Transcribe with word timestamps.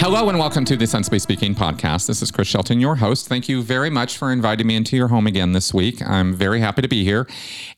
Hello 0.00 0.28
and 0.28 0.38
welcome 0.40 0.64
to 0.64 0.76
the 0.76 0.88
Sensibly 0.88 1.20
Speaking 1.20 1.54
podcast. 1.54 2.08
This 2.08 2.22
is 2.22 2.32
Chris 2.32 2.48
Shelton, 2.48 2.80
your 2.80 2.96
host. 2.96 3.28
Thank 3.28 3.48
you 3.48 3.62
very 3.62 3.88
much 3.88 4.18
for 4.18 4.32
inviting 4.32 4.66
me 4.66 4.74
into 4.74 4.96
your 4.96 5.06
home 5.06 5.28
again 5.28 5.52
this 5.52 5.72
week. 5.72 6.02
I'm 6.04 6.34
very 6.34 6.58
happy 6.58 6.82
to 6.82 6.88
be 6.88 7.04
here. 7.04 7.28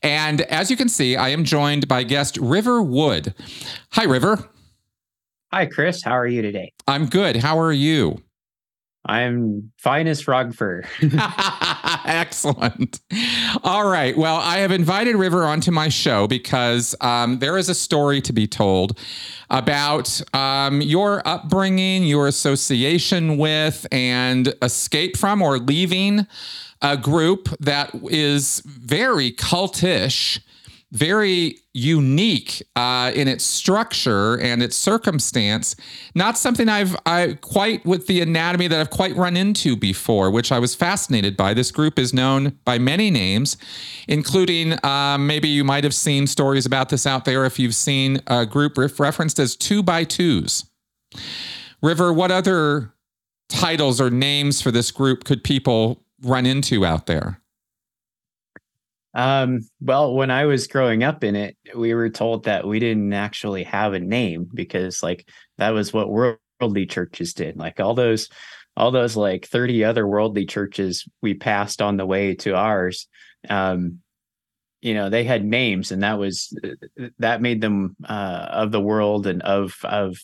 And 0.01 0.41
as 0.41 0.71
you 0.71 0.77
can 0.77 0.89
see, 0.89 1.15
I 1.15 1.29
am 1.29 1.43
joined 1.43 1.87
by 1.87 2.01
guest 2.01 2.37
River 2.37 2.81
Wood. 2.81 3.35
Hi, 3.91 4.05
River. 4.05 4.49
Hi, 5.51 5.67
Chris. 5.67 6.01
How 6.01 6.13
are 6.13 6.25
you 6.25 6.41
today? 6.41 6.73
I'm 6.87 7.05
good. 7.05 7.35
How 7.35 7.59
are 7.59 7.71
you? 7.71 8.23
I'm 9.05 9.71
finest 9.77 10.21
as 10.21 10.23
frog 10.23 10.55
fur. 10.55 10.83
Excellent. 12.05 13.01
All 13.63 13.87
right. 13.87 14.17
Well, 14.17 14.37
I 14.37 14.59
have 14.59 14.71
invited 14.71 15.15
River 15.15 15.43
onto 15.45 15.71
my 15.71 15.89
show 15.89 16.27
because 16.27 16.95
um, 17.01 17.39
there 17.39 17.57
is 17.57 17.67
a 17.67 17.75
story 17.75 18.21
to 18.21 18.31
be 18.31 18.47
told 18.47 18.97
about 19.49 20.21
um, 20.33 20.81
your 20.81 21.21
upbringing, 21.27 22.03
your 22.03 22.27
association 22.27 23.37
with, 23.37 23.85
and 23.91 24.53
escape 24.61 25.17
from 25.17 25.41
or 25.41 25.59
leaving 25.59 26.25
a 26.81 26.95
group 26.95 27.49
that 27.59 27.91
is 28.09 28.61
very 28.65 29.31
cultish 29.31 30.39
very 30.93 31.57
unique 31.73 32.61
uh, 32.75 33.11
in 33.15 33.27
its 33.27 33.43
structure 33.43 34.39
and 34.39 34.61
its 34.61 34.75
circumstance. 34.75 35.75
Not 36.13 36.37
something 36.37 36.69
I've 36.69 36.95
I 37.07 37.39
quite 37.41 37.83
with 37.83 38.05
the 38.05 38.21
anatomy 38.21 38.67
that 38.67 38.79
I've 38.79 38.91
quite 38.91 39.15
run 39.15 39.35
into 39.35 39.75
before, 39.75 40.29
which 40.29 40.51
I 40.51 40.59
was 40.59 40.75
fascinated 40.75 41.35
by. 41.35 41.55
This 41.55 41.71
group 41.71 41.97
is 41.97 42.13
known 42.13 42.59
by 42.63 42.77
many 42.77 43.09
names, 43.09 43.57
including 44.07 44.73
um, 44.85 45.25
maybe 45.25 45.47
you 45.47 45.63
might 45.63 45.83
have 45.83 45.95
seen 45.95 46.27
stories 46.27 46.65
about 46.67 46.89
this 46.89 47.07
out 47.07 47.25
there 47.25 47.43
if 47.43 47.57
you've 47.57 47.75
seen 47.75 48.21
a 48.27 48.45
group 48.45 48.77
referenced 48.77 49.39
as 49.39 49.55
two 49.55 49.81
by 49.81 50.03
twos. 50.03 50.69
River, 51.81 52.13
what 52.13 52.29
other 52.31 52.93
titles 53.49 53.99
or 53.99 54.11
names 54.11 54.61
for 54.61 54.69
this 54.69 54.91
group 54.91 55.23
could 55.23 55.43
people 55.43 56.03
run 56.21 56.45
into 56.45 56.85
out 56.85 57.07
there? 57.07 57.39
Um, 59.13 59.61
well, 59.79 60.13
when 60.13 60.31
I 60.31 60.45
was 60.45 60.67
growing 60.67 61.03
up 61.03 61.23
in 61.23 61.35
it, 61.35 61.55
we 61.75 61.93
were 61.93 62.09
told 62.09 62.45
that 62.45 62.67
we 62.67 62.79
didn't 62.79 63.13
actually 63.13 63.63
have 63.63 63.93
a 63.93 63.99
name 63.99 64.47
because 64.51 65.03
like 65.03 65.27
that 65.57 65.69
was 65.71 65.93
what 65.93 66.09
worldly 66.09 66.85
churches 66.87 67.33
did. 67.33 67.57
Like 67.57 67.79
all 67.79 67.93
those 67.93 68.29
all 68.75 68.89
those 68.89 69.15
like 69.15 69.45
30 69.45 69.83
other 69.83 70.07
worldly 70.07 70.45
churches 70.45 71.07
we 71.21 71.35
passed 71.35 71.81
on 71.81 71.97
the 71.97 72.07
way 72.07 72.33
to 72.35 72.55
ours. 72.55 73.07
Um, 73.47 73.99
you 74.81 74.95
know, 74.95 75.09
they 75.09 75.23
had 75.23 75.45
names 75.45 75.91
and 75.91 76.03
that 76.03 76.17
was 76.17 76.57
that 77.19 77.41
made 77.41 77.61
them 77.61 77.95
uh 78.03 78.47
of 78.51 78.71
the 78.71 78.81
world 78.81 79.27
and 79.27 79.41
of 79.43 79.75
of 79.83 80.17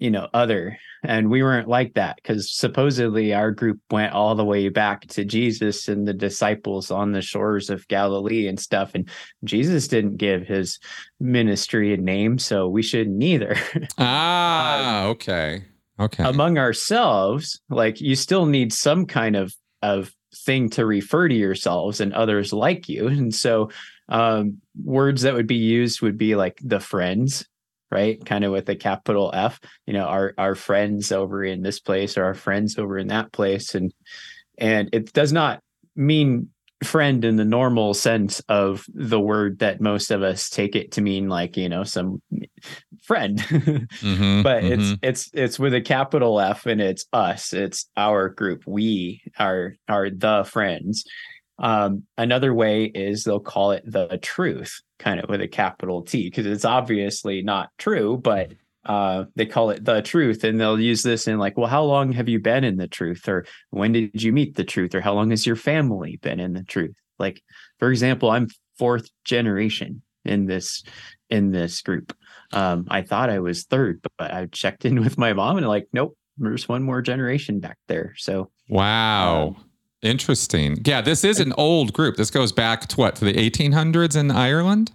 you 0.00 0.10
know 0.10 0.26
other 0.34 0.76
and 1.04 1.30
we 1.30 1.42
weren't 1.42 1.68
like 1.68 1.94
that 1.94 2.16
because 2.16 2.50
supposedly 2.50 3.32
our 3.32 3.52
group 3.52 3.78
went 3.90 4.12
all 4.12 4.34
the 4.34 4.44
way 4.44 4.68
back 4.68 5.06
to 5.06 5.24
jesus 5.24 5.86
and 5.88 6.08
the 6.08 6.14
disciples 6.14 6.90
on 6.90 7.12
the 7.12 7.22
shores 7.22 7.70
of 7.70 7.86
galilee 7.88 8.48
and 8.48 8.58
stuff 8.58 8.92
and 8.94 9.08
jesus 9.44 9.86
didn't 9.86 10.16
give 10.16 10.46
his 10.46 10.78
ministry 11.20 11.94
a 11.94 11.96
name 11.96 12.38
so 12.38 12.66
we 12.68 12.82
shouldn't 12.82 13.22
either. 13.22 13.56
Ah 13.98 15.04
okay 15.04 15.64
okay. 16.00 16.24
among 16.24 16.58
ourselves 16.58 17.60
like 17.68 18.00
you 18.00 18.16
still 18.16 18.46
need 18.46 18.72
some 18.72 19.06
kind 19.06 19.36
of 19.36 19.54
of 19.82 20.12
thing 20.34 20.70
to 20.70 20.86
refer 20.86 21.28
to 21.28 21.34
yourselves 21.34 22.00
and 22.00 22.14
others 22.14 22.52
like 22.52 22.88
you 22.88 23.06
and 23.06 23.34
so 23.34 23.70
um, 24.08 24.58
words 24.82 25.22
that 25.22 25.34
would 25.34 25.46
be 25.46 25.54
used 25.54 26.02
would 26.02 26.18
be 26.18 26.34
like 26.34 26.58
the 26.62 26.80
friends 26.80 27.46
right? 27.90 28.24
Kind 28.24 28.44
of 28.44 28.52
with 28.52 28.68
a 28.68 28.76
capital 28.76 29.30
F, 29.34 29.60
you 29.86 29.92
know, 29.92 30.04
our 30.04 30.34
our 30.38 30.54
friends 30.54 31.12
over 31.12 31.44
in 31.44 31.62
this 31.62 31.80
place 31.80 32.16
or 32.16 32.24
our 32.24 32.34
friends 32.34 32.78
over 32.78 32.98
in 32.98 33.08
that 33.08 33.32
place. 33.32 33.74
And 33.74 33.92
and 34.58 34.88
it 34.92 35.12
does 35.12 35.32
not 35.32 35.60
mean 35.96 36.50
friend 36.84 37.26
in 37.26 37.36
the 37.36 37.44
normal 37.44 37.92
sense 37.92 38.40
of 38.48 38.86
the 38.94 39.20
word 39.20 39.58
that 39.58 39.82
most 39.82 40.10
of 40.10 40.22
us 40.22 40.48
take 40.48 40.74
it 40.74 40.92
to 40.92 41.02
mean 41.02 41.28
like 41.28 41.58
you 41.58 41.68
know 41.68 41.84
some 41.84 42.22
friend 43.02 43.38
mm-hmm, 43.38 44.40
but 44.42 44.62
mm-hmm. 44.62 44.80
it's 44.80 44.98
it's 45.02 45.30
it's 45.34 45.58
with 45.58 45.74
a 45.74 45.80
capital 45.82 46.40
f 46.40 46.64
and 46.64 46.80
it's 46.80 47.04
us 47.12 47.52
it's 47.52 47.84
our 47.98 48.30
group 48.30 48.62
we 48.66 49.20
are 49.38 49.74
are 49.90 50.08
the 50.08 50.42
friends 50.44 51.04
um, 51.60 52.04
another 52.16 52.54
way 52.54 52.84
is 52.86 53.24
they'll 53.24 53.38
call 53.38 53.72
it 53.72 53.84
the 53.86 54.18
truth, 54.22 54.80
kind 55.00 55.18
of 55.18 55.28
with 55.28 55.40
a 55.40 55.48
capital 55.48 56.02
T, 56.02 56.28
because 56.28 56.46
it's 56.46 56.64
obviously 56.64 57.42
not 57.42 57.70
true, 57.78 58.16
but 58.16 58.52
uh, 58.84 59.24
they 59.34 59.46
call 59.46 59.70
it 59.70 59.84
the 59.84 60.02
truth. 60.02 60.44
And 60.44 60.60
they'll 60.60 60.78
use 60.78 61.02
this 61.02 61.26
in 61.26 61.38
like, 61.38 61.56
well, 61.56 61.66
how 61.66 61.82
long 61.82 62.12
have 62.12 62.28
you 62.28 62.38
been 62.38 62.64
in 62.64 62.76
the 62.76 62.86
truth? 62.86 63.28
Or 63.28 63.44
when 63.70 63.92
did 63.92 64.22
you 64.22 64.32
meet 64.32 64.54
the 64.54 64.64
truth? 64.64 64.94
Or 64.94 65.00
how 65.00 65.14
long 65.14 65.30
has 65.30 65.46
your 65.46 65.56
family 65.56 66.18
been 66.22 66.38
in 66.38 66.52
the 66.52 66.62
truth? 66.62 66.94
Like, 67.18 67.42
for 67.78 67.90
example, 67.90 68.30
I'm 68.30 68.48
fourth 68.78 69.10
generation 69.24 70.02
in 70.24 70.46
this 70.46 70.82
in 71.28 71.50
this 71.50 71.82
group. 71.82 72.16
Um, 72.52 72.86
I 72.88 73.02
thought 73.02 73.30
I 73.30 73.38
was 73.40 73.64
third, 73.64 74.00
but 74.18 74.32
I 74.32 74.46
checked 74.46 74.84
in 74.84 75.00
with 75.00 75.18
my 75.18 75.32
mom 75.32 75.56
and 75.58 75.68
like, 75.68 75.88
nope, 75.92 76.16
there's 76.38 76.68
one 76.68 76.82
more 76.82 77.02
generation 77.02 77.60
back 77.60 77.78
there. 77.88 78.14
So 78.16 78.50
wow. 78.68 79.48
Um, 79.48 79.69
Interesting. 80.02 80.78
Yeah, 80.84 81.00
this 81.00 81.24
is 81.24 81.40
an 81.40 81.52
old 81.58 81.92
group. 81.92 82.16
This 82.16 82.30
goes 82.30 82.52
back 82.52 82.86
to 82.88 82.96
what, 82.96 83.16
to 83.16 83.24
the 83.24 83.34
1800s 83.34 84.16
in 84.16 84.30
Ireland? 84.30 84.92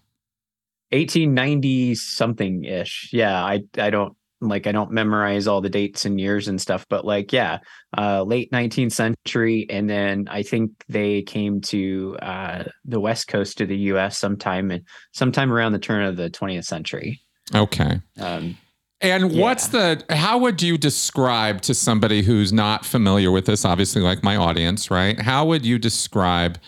1890 0.92 1.96
something 1.96 2.64
ish. 2.64 3.10
Yeah, 3.12 3.44
I 3.44 3.62
I 3.78 3.90
don't 3.90 4.16
like 4.42 4.68
I 4.68 4.72
don't 4.72 4.92
memorize 4.92 5.48
all 5.48 5.62
the 5.62 5.70
dates 5.70 6.06
and 6.06 6.20
years 6.20 6.48
and 6.48 6.60
stuff, 6.60 6.86
but 6.90 7.06
like 7.06 7.34
yeah, 7.34 7.60
uh 7.98 8.24
late 8.24 8.52
19th 8.52 8.92
century 8.92 9.66
and 9.70 9.90
then 9.90 10.28
I 10.30 10.44
think 10.44 10.72
they 10.88 11.22
came 11.24 11.62
to 11.62 12.18
uh 12.22 12.64
the 12.86 13.00
west 13.00 13.28
coast 13.28 13.62
of 13.62 13.68
the 13.68 13.78
US 13.78 14.18
sometime 14.18 14.72
and 14.72 14.84
sometime 15.12 15.52
around 15.52 15.74
the 15.74 15.80
turn 15.80 16.06
of 16.06 16.18
the 16.18 16.30
20th 16.30 16.66
century. 16.66 17.22
Okay. 17.54 18.00
Um 18.20 18.58
and 19.06 19.32
yeah. 19.32 19.42
what's 19.42 19.68
the 19.68 20.04
how 20.10 20.38
would 20.38 20.62
you 20.62 20.78
describe 20.78 21.62
to 21.62 21.74
somebody 21.74 22.22
who's 22.22 22.52
not 22.54 22.86
familiar 22.86 23.32
with 23.32 23.46
this, 23.46 23.66
obviously 23.66 24.02
like 24.02 24.24
my 24.24 24.36
audience, 24.36 24.92
right? 24.92 25.20
How 25.20 25.46
would 25.46 25.66
you 25.66 25.80
describe 25.80 26.60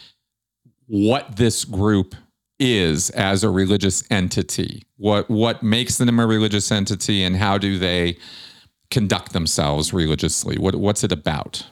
what 0.87 1.35
this 1.35 1.65
group 1.65 2.15
is 2.59 3.09
as 3.11 3.43
a 3.43 3.49
religious 3.49 4.03
entity? 4.09 4.83
What 4.97 5.29
what 5.29 5.63
makes 5.63 5.97
them 5.97 6.19
a 6.19 6.27
religious 6.27 6.71
entity 6.71 7.23
and 7.23 7.35
how 7.35 7.57
do 7.57 7.77
they 7.77 8.17
conduct 8.89 9.33
themselves 9.33 9.93
religiously? 9.93 10.57
What 10.57 10.75
what's 10.75 11.03
it 11.03 11.11
about? 11.11 11.67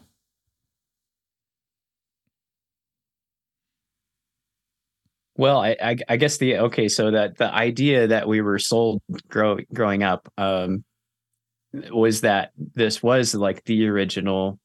Well, 5.38 5.60
I, 5.60 5.76
I, 5.82 5.98
I, 6.08 6.18
guess 6.18 6.38
the 6.38 6.58
okay, 6.60 6.88
so 6.88 7.12
that 7.12 7.38
the 7.38 7.54
idea 7.54 8.08
that 8.08 8.28
we 8.28 8.40
were 8.40 8.58
sold 8.58 9.02
grow, 9.28 9.58
growing 9.74 10.02
up 10.02 10.32
um, 10.38 10.86
was 11.92 12.22
that 12.22 12.52
this 12.56 13.04
was 13.04 13.36
like 13.36 13.64
the 13.66 13.88
original 13.88 14.60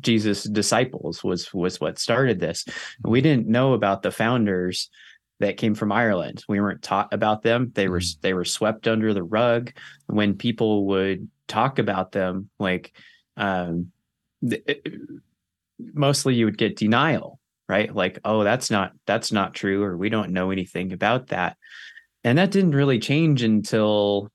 Jesus 0.00 0.44
disciples 0.44 1.22
was 1.22 1.52
was 1.52 1.80
what 1.80 1.98
started 1.98 2.40
this. 2.40 2.64
We 3.04 3.20
didn't 3.20 3.48
know 3.48 3.74
about 3.74 4.02
the 4.02 4.10
founders 4.10 4.88
that 5.40 5.58
came 5.58 5.74
from 5.74 5.92
Ireland. 5.92 6.42
We 6.48 6.60
weren't 6.60 6.82
taught 6.82 7.12
about 7.12 7.42
them. 7.42 7.72
They 7.74 7.88
were 7.88 8.00
mm. 8.00 8.20
they 8.22 8.32
were 8.32 8.44
swept 8.44 8.88
under 8.88 9.12
the 9.12 9.22
rug. 9.22 9.72
When 10.06 10.36
people 10.36 10.86
would 10.86 11.28
talk 11.48 11.78
about 11.78 12.12
them, 12.12 12.48
like 12.58 12.96
um, 13.36 13.92
it, 14.42 14.86
mostly 15.78 16.34
you 16.34 16.46
would 16.46 16.58
get 16.58 16.76
denial 16.76 17.38
right? 17.68 17.94
Like 17.94 18.18
oh 18.24 18.44
that's 18.44 18.70
not 18.70 18.92
that's 19.06 19.32
not 19.32 19.54
true 19.54 19.82
or 19.82 19.96
we 19.96 20.08
don't 20.08 20.32
know 20.32 20.50
anything 20.50 20.92
about 20.92 21.28
that. 21.28 21.56
And 22.24 22.38
that 22.38 22.50
didn't 22.50 22.74
really 22.74 22.98
change 22.98 23.42
until 23.42 24.30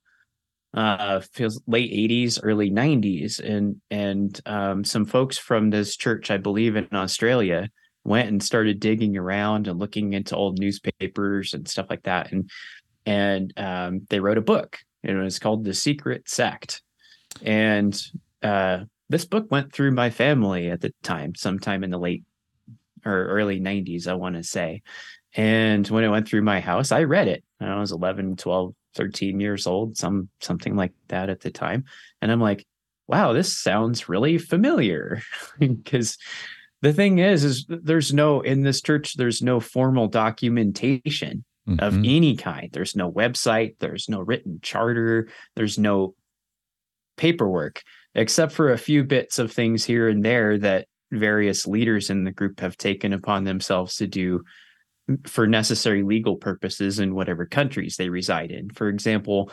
uh 0.74 1.20
feels 1.34 1.62
late 1.68 1.92
80s 1.92 2.40
early 2.44 2.72
90s 2.72 3.40
and 3.40 3.82
and 3.90 4.40
um, 4.46 4.86
some 4.86 5.04
folks 5.04 5.38
from 5.38 5.70
this 5.70 5.98
church 5.98 6.32
i 6.32 6.38
believe 6.38 6.78
in 6.78 6.88
australia 6.94 7.70
went 8.06 8.30
and 8.30 8.42
started 8.42 8.80
digging 8.80 9.18
around 9.18 9.68
and 9.68 9.78
looking 9.78 10.14
into 10.14 10.34
old 10.34 10.60
newspapers 10.60 11.54
and 11.54 11.68
stuff 11.68 11.88
like 11.90 12.04
that 12.04 12.32
and 12.32 12.50
and 13.06 13.54
um, 13.58 14.02
they 14.10 14.20
wrote 14.20 14.38
a 14.38 14.42
book 14.42 14.80
and 15.04 15.18
it 15.18 15.22
was 15.22 15.40
called 15.40 15.64
the 15.64 15.74
secret 15.74 16.30
sect. 16.30 16.82
And 17.42 18.00
uh, 18.44 18.80
this 19.10 19.26
book 19.26 19.50
went 19.50 19.74
through 19.74 19.92
my 19.92 20.10
family 20.10 20.70
at 20.70 20.82
the 20.82 20.94
time 21.04 21.36
sometime 21.36 21.84
in 21.84 21.90
the 21.90 22.00
late 22.00 22.24
or 23.06 23.28
early 23.28 23.60
90s, 23.60 24.08
I 24.08 24.14
want 24.14 24.36
to 24.36 24.44
say. 24.44 24.82
And 25.34 25.88
when 25.88 26.04
it 26.04 26.10
went 26.10 26.28
through 26.28 26.42
my 26.42 26.60
house, 26.60 26.92
I 26.92 27.04
read 27.04 27.28
it. 27.28 27.44
I 27.60 27.80
was 27.80 27.92
11, 27.92 28.36
12, 28.38 28.74
13 28.96 29.40
years 29.40 29.68
old, 29.68 29.98
some 29.98 30.30
something 30.42 30.76
like 30.76 30.94
that 31.08 31.30
at 31.30 31.42
the 31.42 31.52
time. 31.52 31.86
And 32.22 32.32
I'm 32.32 32.42
like, 32.42 32.66
wow, 33.08 33.34
this 33.34 33.58
sounds 33.58 34.10
really 34.10 34.38
familiar 34.38 35.22
because 35.60 36.18
the 36.82 36.94
thing 36.94 37.20
is, 37.20 37.44
is 37.44 37.66
there's 37.68 38.14
no 38.14 38.42
in 38.42 38.62
this 38.62 38.82
church, 38.82 39.16
there's 39.16 39.42
no 39.42 39.60
formal 39.60 40.08
documentation 40.08 41.46
mm-hmm. 41.68 41.80
of 41.80 41.96
any 41.98 42.36
kind. 42.36 42.70
There's 42.72 42.96
no 42.96 43.12
website, 43.12 43.76
there's 43.80 44.10
no 44.10 44.20
written 44.20 44.60
charter, 44.62 45.30
there's 45.56 45.78
no 45.78 46.16
paperwork, 47.18 47.84
except 48.16 48.52
for 48.52 48.72
a 48.72 48.78
few 48.78 49.04
bits 49.04 49.40
of 49.40 49.52
things 49.52 49.86
here 49.86 50.10
and 50.10 50.24
there 50.26 50.58
that 50.58 50.88
various 51.12 51.68
leaders 51.68 52.10
in 52.10 52.24
the 52.24 52.32
group 52.32 52.60
have 52.60 52.78
taken 52.78 53.14
upon 53.14 53.44
themselves 53.44 53.96
to 53.98 54.08
do 54.08 54.44
for 55.26 55.48
necessary 55.48 56.04
legal 56.04 56.36
purposes 56.36 57.00
in 57.00 57.16
whatever 57.16 57.46
countries 57.46 57.98
they 57.98 58.10
reside 58.10 58.52
in. 58.52 58.70
For 58.70 58.88
example, 58.88 59.52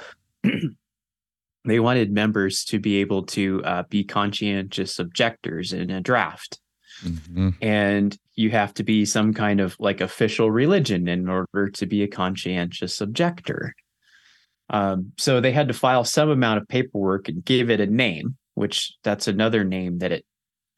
they 1.64 1.80
wanted 1.80 2.12
members 2.12 2.64
to 2.66 2.78
be 2.78 2.96
able 2.96 3.24
to 3.26 3.62
uh, 3.64 3.82
be 3.88 4.04
conscientious 4.04 4.98
objectors 4.98 5.72
in 5.72 5.90
a 5.90 6.00
draft. 6.00 6.60
Mm-hmm. 7.04 7.50
And 7.60 8.16
you 8.34 8.50
have 8.50 8.74
to 8.74 8.82
be 8.82 9.04
some 9.04 9.34
kind 9.34 9.60
of 9.60 9.76
like 9.78 10.00
official 10.00 10.50
religion 10.50 11.08
in 11.08 11.28
order 11.28 11.68
to 11.68 11.86
be 11.86 12.02
a 12.02 12.08
conscientious 12.08 13.00
objector. 13.00 13.74
Um, 14.70 15.12
so 15.16 15.40
they 15.40 15.52
had 15.52 15.68
to 15.68 15.74
file 15.74 16.04
some 16.04 16.28
amount 16.28 16.60
of 16.60 16.68
paperwork 16.68 17.28
and 17.28 17.44
give 17.44 17.70
it 17.70 17.80
a 17.80 17.86
name, 17.86 18.36
which 18.54 18.92
that's 19.02 19.28
another 19.28 19.64
name 19.64 19.98
that 19.98 20.12
it 20.12 20.24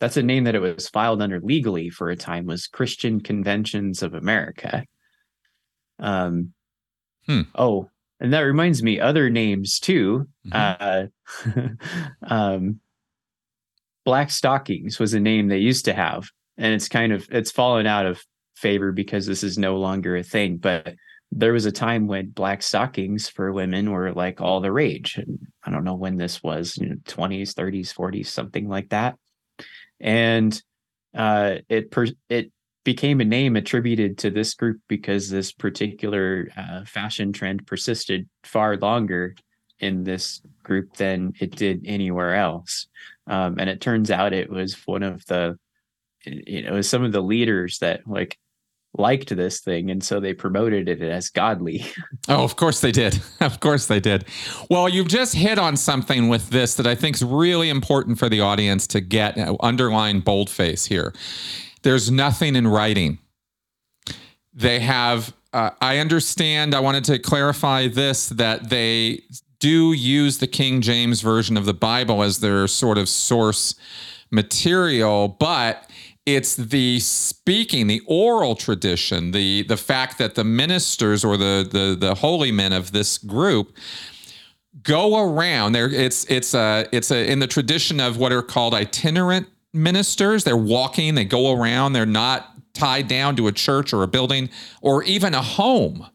that's 0.00 0.16
a 0.16 0.22
name 0.22 0.44
that 0.44 0.54
it 0.54 0.60
was 0.60 0.88
filed 0.88 1.20
under 1.20 1.40
legally 1.40 1.90
for 1.90 2.08
a 2.08 2.16
time 2.16 2.46
was 2.46 2.66
Christian 2.66 3.20
Conventions 3.20 4.02
of 4.02 4.14
America. 4.14 4.84
Um, 5.98 6.54
hmm. 7.26 7.42
oh, 7.54 7.90
and 8.18 8.32
that 8.32 8.40
reminds 8.40 8.82
me, 8.82 8.98
other 8.98 9.28
names 9.28 9.78
too. 9.78 10.26
Mm-hmm. 10.48 11.10
Uh, 11.52 12.26
um, 12.34 12.80
Black 14.04 14.30
Stockings 14.30 14.98
was 14.98 15.12
a 15.12 15.20
name 15.20 15.48
they 15.48 15.58
used 15.58 15.84
to 15.84 15.92
have, 15.92 16.28
and 16.56 16.72
it's 16.72 16.88
kind 16.88 17.12
of 17.12 17.28
it's 17.30 17.50
fallen 17.50 17.86
out 17.86 18.06
of 18.06 18.22
favor 18.56 18.92
because 18.92 19.26
this 19.26 19.42
is 19.42 19.58
no 19.58 19.76
longer 19.76 20.16
a 20.16 20.22
thing. 20.22 20.56
But 20.56 20.94
there 21.30 21.52
was 21.52 21.66
a 21.66 21.72
time 21.72 22.06
when 22.06 22.30
black 22.30 22.62
stockings 22.62 23.28
for 23.28 23.52
women 23.52 23.90
were 23.90 24.12
like 24.12 24.40
all 24.40 24.60
the 24.60 24.72
rage. 24.72 25.16
And 25.16 25.38
I 25.64 25.70
don't 25.70 25.84
know 25.84 25.94
when 25.94 26.16
this 26.16 26.42
was, 26.42 26.76
you 26.76 26.88
know, 26.88 26.96
20s, 27.06 27.54
30s, 27.54 27.94
40s, 27.94 28.26
something 28.26 28.68
like 28.68 28.88
that 28.88 29.16
and 30.00 30.60
uh, 31.14 31.56
it 31.68 31.90
per- 31.90 32.06
it 32.28 32.52
became 32.84 33.20
a 33.20 33.24
name 33.24 33.56
attributed 33.56 34.18
to 34.18 34.30
this 34.30 34.54
group 34.54 34.80
because 34.88 35.28
this 35.28 35.52
particular 35.52 36.48
uh, 36.56 36.84
fashion 36.84 37.32
trend 37.32 37.66
persisted 37.66 38.28
far 38.44 38.76
longer 38.76 39.34
in 39.80 40.04
this 40.04 40.40
group 40.62 40.94
than 40.96 41.32
it 41.40 41.54
did 41.56 41.82
anywhere 41.84 42.34
else. 42.34 42.86
Um, 43.26 43.58
and 43.58 43.68
it 43.68 43.80
turns 43.80 44.10
out 44.10 44.32
it 44.32 44.50
was 44.50 44.74
one 44.86 45.02
of 45.02 45.24
the, 45.26 45.58
you 46.24 46.62
know, 46.62 46.80
some 46.80 47.04
of 47.04 47.12
the 47.12 47.22
leaders 47.22 47.78
that 47.78 48.06
like 48.06 48.38
liked 48.94 49.34
this 49.36 49.60
thing 49.60 49.90
and 49.90 50.02
so 50.02 50.18
they 50.18 50.34
promoted 50.34 50.88
it 50.88 51.02
as 51.02 51.30
godly. 51.30 51.84
Oh 52.28 52.44
of 52.44 52.56
course 52.56 52.80
they 52.80 52.92
did. 52.92 53.20
Of 53.40 53.60
course 53.60 53.86
they 53.86 54.00
did. 54.00 54.24
Well 54.68 54.88
you've 54.88 55.08
just 55.08 55.34
hit 55.34 55.58
on 55.58 55.76
something 55.76 56.28
with 56.28 56.50
this 56.50 56.74
that 56.74 56.86
i 56.86 56.94
think 56.94 57.16
is 57.16 57.22
really 57.24 57.68
important 57.68 58.18
for 58.18 58.28
the 58.28 58.40
audience 58.40 58.86
to 58.88 59.00
get 59.00 59.38
uh, 59.38 59.56
underline 59.60 60.20
boldface 60.20 60.86
here. 60.86 61.12
There's 61.82 62.10
nothing 62.10 62.56
in 62.56 62.68
writing. 62.68 63.18
They 64.52 64.80
have 64.80 65.32
uh, 65.52 65.70
i 65.80 65.98
understand 65.98 66.74
i 66.74 66.80
wanted 66.80 67.04
to 67.04 67.18
clarify 67.18 67.88
this 67.88 68.28
that 68.28 68.70
they 68.70 69.22
do 69.58 69.92
use 69.92 70.38
the 70.38 70.46
king 70.46 70.80
james 70.80 71.20
version 71.20 71.56
of 71.56 71.64
the 71.64 71.74
bible 71.74 72.22
as 72.22 72.40
their 72.40 72.66
sort 72.66 72.98
of 72.98 73.08
source 73.08 73.74
material 74.30 75.28
but 75.28 75.89
it's 76.34 76.56
the 76.56 77.00
speaking, 77.00 77.86
the 77.86 78.02
oral 78.06 78.54
tradition, 78.54 79.32
the 79.32 79.62
the 79.62 79.76
fact 79.76 80.18
that 80.18 80.34
the 80.34 80.44
ministers 80.44 81.24
or 81.24 81.36
the 81.36 81.68
the 81.70 81.96
the 81.98 82.14
holy 82.14 82.52
men 82.52 82.72
of 82.72 82.92
this 82.92 83.18
group 83.18 83.76
go 84.82 85.18
around. 85.18 85.72
There, 85.72 85.88
it's 85.88 86.24
it's 86.30 86.54
a 86.54 86.86
it's 86.92 87.10
a 87.10 87.30
in 87.30 87.38
the 87.38 87.46
tradition 87.46 88.00
of 88.00 88.16
what 88.16 88.32
are 88.32 88.42
called 88.42 88.74
itinerant 88.74 89.48
ministers. 89.72 90.44
They're 90.44 90.56
walking. 90.56 91.14
They 91.14 91.24
go 91.24 91.52
around. 91.52 91.92
They're 91.92 92.06
not 92.06 92.50
tied 92.74 93.08
down 93.08 93.36
to 93.36 93.46
a 93.46 93.52
church 93.52 93.92
or 93.92 94.02
a 94.02 94.08
building 94.08 94.48
or 94.80 95.02
even 95.04 95.34
a 95.34 95.42
home. 95.42 96.06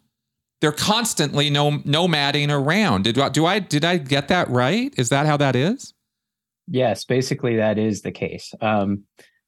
They're 0.61 0.71
constantly 0.71 1.49
nom- 1.49 1.83
nomading 1.83 2.49
around. 2.49 3.03
Did 3.03 3.19
do 3.33 3.45
I 3.45 3.59
did 3.59 3.83
I 3.85 3.97
get 3.97 4.29
that 4.29 4.49
right? 4.49 4.93
Is 4.97 5.09
that 5.09 5.25
how 5.25 5.37
that 5.37 5.55
is? 5.55 5.93
Yes, 6.67 7.05
basically 7.05 7.57
that 7.57 7.77
is 7.77 8.01
the 8.01 8.11
case. 8.11 8.53
Um, 8.61 9.03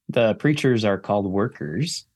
the 0.08 0.34
preachers 0.34 0.84
are 0.84 0.98
called 0.98 1.30
workers 1.30 2.06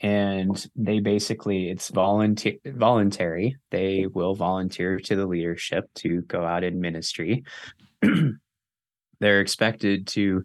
and 0.00 0.66
they 0.76 1.00
basically 1.00 1.70
it's 1.70 1.88
volunteer 1.88 2.56
voluntary. 2.66 3.56
They 3.70 4.06
will 4.06 4.34
volunteer 4.34 4.98
to 5.00 5.16
the 5.16 5.26
leadership 5.26 5.88
to 5.96 6.22
go 6.22 6.44
out 6.44 6.64
in 6.64 6.80
ministry. 6.80 7.44
They're 9.20 9.40
expected 9.40 10.06
to 10.08 10.44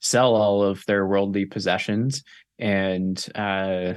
sell 0.00 0.34
all 0.34 0.62
of 0.62 0.84
their 0.86 1.06
worldly 1.06 1.46
possessions 1.46 2.22
and 2.58 3.24
uh, 3.34 3.94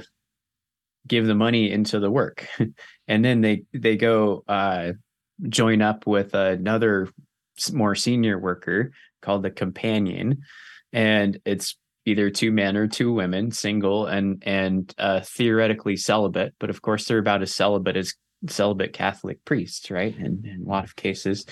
give 1.06 1.26
the 1.26 1.34
money 1.34 1.70
into 1.70 2.00
the 2.00 2.10
work. 2.10 2.46
And 3.06 3.22
then 3.22 3.42
they 3.42 3.64
they 3.74 3.98
go 3.98 4.44
uh, 4.48 4.92
join 5.50 5.82
up 5.82 6.06
with 6.06 6.32
another 6.32 7.10
more 7.70 7.94
senior 7.94 8.38
worker 8.38 8.92
called 9.20 9.42
the 9.42 9.50
companion. 9.50 10.38
And 10.90 11.38
it's 11.44 11.76
either 12.06 12.30
two 12.30 12.52
men 12.52 12.76
or 12.76 12.86
two 12.86 13.12
women, 13.12 13.50
single 13.50 14.06
and 14.06 14.42
and 14.46 14.94
uh, 14.98 15.20
theoretically 15.20 15.96
celibate, 15.96 16.54
but 16.58 16.70
of 16.70 16.82
course 16.82 17.06
they're 17.06 17.18
about 17.18 17.42
as 17.42 17.54
celibate 17.54 17.96
as 17.96 18.14
celibate 18.48 18.92
Catholic 18.92 19.44
priests, 19.44 19.90
right? 19.90 20.14
In, 20.16 20.44
in 20.44 20.62
a 20.66 20.68
lot 20.68 20.84
of 20.84 20.96
cases. 20.96 21.46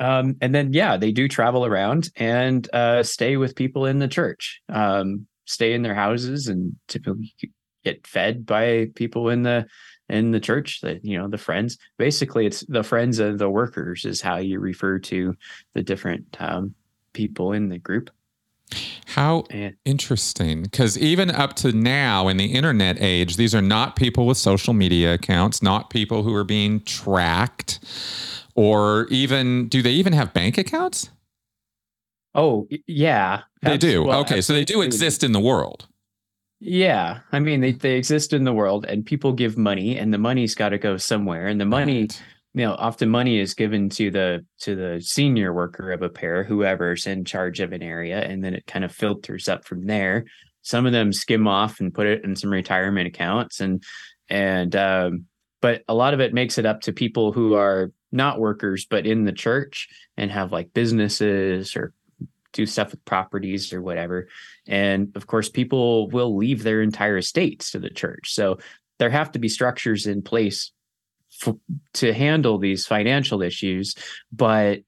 Um, 0.00 0.36
and 0.40 0.54
then 0.54 0.72
yeah, 0.72 0.96
they 0.96 1.12
do 1.12 1.28
travel 1.28 1.64
around 1.64 2.08
and 2.16 2.68
uh, 2.72 3.02
stay 3.02 3.36
with 3.36 3.54
people 3.54 3.86
in 3.86 3.98
the 3.98 4.08
church, 4.08 4.60
um, 4.68 5.26
stay 5.44 5.72
in 5.72 5.82
their 5.82 5.94
houses, 5.94 6.48
and 6.48 6.74
typically 6.88 7.34
get 7.84 8.06
fed 8.06 8.46
by 8.46 8.88
people 8.94 9.28
in 9.28 9.42
the 9.42 9.66
in 10.08 10.32
the 10.32 10.40
church 10.40 10.80
that 10.82 11.04
you 11.04 11.18
know 11.18 11.28
the 11.28 11.38
friends 11.38 11.78
basically 11.96 12.46
it's 12.46 12.64
the 12.66 12.82
friends 12.82 13.18
of 13.18 13.38
the 13.38 13.48
workers 13.48 14.04
is 14.04 14.20
how 14.20 14.36
you 14.36 14.58
refer 14.58 14.98
to 14.98 15.34
the 15.74 15.82
different 15.82 16.36
um, 16.40 16.74
people 17.12 17.52
in 17.52 17.68
the 17.68 17.78
group 17.78 18.10
how 19.06 19.44
interesting. 19.84 20.62
Because 20.62 20.98
even 20.98 21.30
up 21.30 21.54
to 21.56 21.72
now 21.72 22.28
in 22.28 22.36
the 22.36 22.46
internet 22.46 22.96
age, 23.00 23.36
these 23.36 23.54
are 23.54 23.62
not 23.62 23.96
people 23.96 24.26
with 24.26 24.36
social 24.36 24.74
media 24.74 25.14
accounts, 25.14 25.62
not 25.62 25.90
people 25.90 26.22
who 26.22 26.34
are 26.34 26.44
being 26.44 26.80
tracked, 26.80 27.80
or 28.54 29.06
even 29.10 29.68
do 29.68 29.82
they 29.82 29.92
even 29.92 30.12
have 30.12 30.32
bank 30.32 30.58
accounts? 30.58 31.10
Oh, 32.34 32.66
yeah. 32.86 33.42
They 33.62 33.78
do. 33.78 34.04
Well, 34.04 34.20
okay. 34.20 34.40
So 34.40 34.52
they 34.52 34.64
do 34.64 34.82
exist 34.82 35.22
in 35.22 35.32
the 35.32 35.40
world. 35.40 35.86
Yeah. 36.60 37.20
I 37.30 37.38
mean, 37.38 37.60
they, 37.60 37.72
they 37.72 37.96
exist 37.96 38.32
in 38.32 38.44
the 38.44 38.52
world 38.52 38.86
and 38.86 39.06
people 39.06 39.32
give 39.32 39.56
money 39.56 39.98
and 39.98 40.12
the 40.12 40.18
money's 40.18 40.54
got 40.54 40.70
to 40.70 40.78
go 40.78 40.96
somewhere. 40.96 41.46
And 41.46 41.60
the 41.60 41.66
money. 41.66 42.02
Right 42.02 42.22
you 42.54 42.64
know 42.64 42.74
often 42.74 43.10
money 43.10 43.38
is 43.38 43.54
given 43.54 43.88
to 43.90 44.10
the 44.10 44.46
to 44.60 44.76
the 44.76 45.00
senior 45.00 45.52
worker 45.52 45.90
of 45.90 46.02
a 46.02 46.08
pair 46.08 46.44
whoever's 46.44 47.06
in 47.06 47.24
charge 47.24 47.60
of 47.60 47.72
an 47.72 47.82
area 47.82 48.20
and 48.20 48.42
then 48.44 48.54
it 48.54 48.66
kind 48.66 48.84
of 48.84 48.92
filters 48.92 49.48
up 49.48 49.64
from 49.64 49.86
there. 49.86 50.24
Some 50.62 50.86
of 50.86 50.92
them 50.92 51.12
skim 51.12 51.46
off 51.46 51.80
and 51.80 51.92
put 51.92 52.06
it 52.06 52.24
in 52.24 52.36
some 52.36 52.50
retirement 52.50 53.08
accounts 53.08 53.60
and 53.60 53.82
and 54.28 54.74
um, 54.76 55.26
but 55.60 55.82
a 55.88 55.94
lot 55.94 56.14
of 56.14 56.20
it 56.20 56.32
makes 56.32 56.56
it 56.56 56.64
up 56.64 56.82
to 56.82 56.92
people 56.92 57.32
who 57.32 57.54
are 57.54 57.90
not 58.12 58.38
workers 58.38 58.86
but 58.86 59.04
in 59.06 59.24
the 59.24 59.32
church 59.32 59.88
and 60.16 60.30
have 60.30 60.52
like 60.52 60.72
businesses 60.72 61.74
or 61.74 61.92
do 62.52 62.64
stuff 62.66 62.92
with 62.92 63.04
properties 63.04 63.72
or 63.72 63.82
whatever. 63.82 64.28
And 64.68 65.10
of 65.16 65.26
course 65.26 65.48
people 65.48 66.08
will 66.10 66.36
leave 66.36 66.62
their 66.62 66.82
entire 66.82 67.16
estates 67.16 67.72
to 67.72 67.80
the 67.80 67.90
church. 67.90 68.32
So 68.32 68.58
there 68.98 69.10
have 69.10 69.32
to 69.32 69.40
be 69.40 69.48
structures 69.48 70.06
in 70.06 70.22
place 70.22 70.70
f- 71.46 71.54
to 71.94 72.12
handle 72.12 72.58
these 72.58 72.86
financial 72.86 73.42
issues, 73.42 73.94
but 74.32 74.80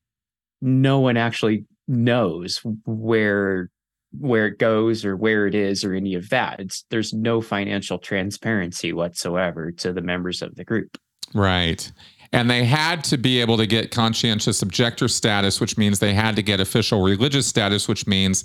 no 0.61 1.01
one 1.01 1.17
actually 1.17 1.65
knows 1.89 2.61
where 2.85 3.71
where 4.19 4.47
it 4.47 4.59
goes 4.59 5.05
or 5.05 5.15
where 5.15 5.47
it 5.47 5.55
is 5.55 5.85
or 5.85 5.93
any 5.93 6.15
of 6.15 6.31
that. 6.31 6.59
It's 6.59 6.85
there's 6.91 7.13
no 7.13 7.41
financial 7.41 7.99
transparency 7.99 8.93
whatsoever 8.93 9.71
to 9.73 9.93
the 9.93 10.01
members 10.01 10.43
of 10.43 10.55
the 10.55 10.65
group. 10.65 10.97
Right. 11.35 11.91
And 12.33 12.51
they 12.51 12.65
had 12.65 13.05
to 13.05 13.19
be 13.19 13.41
able 13.41 13.57
to 13.57 13.67
get 13.67 13.91
conscientious 13.91 14.63
objector 14.63 15.09
status, 15.09 15.61
which 15.61 15.79
means 15.79 15.99
they 15.99 16.15
had 16.15 16.37
to 16.37 16.43
get 16.43 16.61
official 16.61 17.03
religious 17.03 17.47
status, 17.47 17.89
which 17.89 18.07
means 18.07 18.45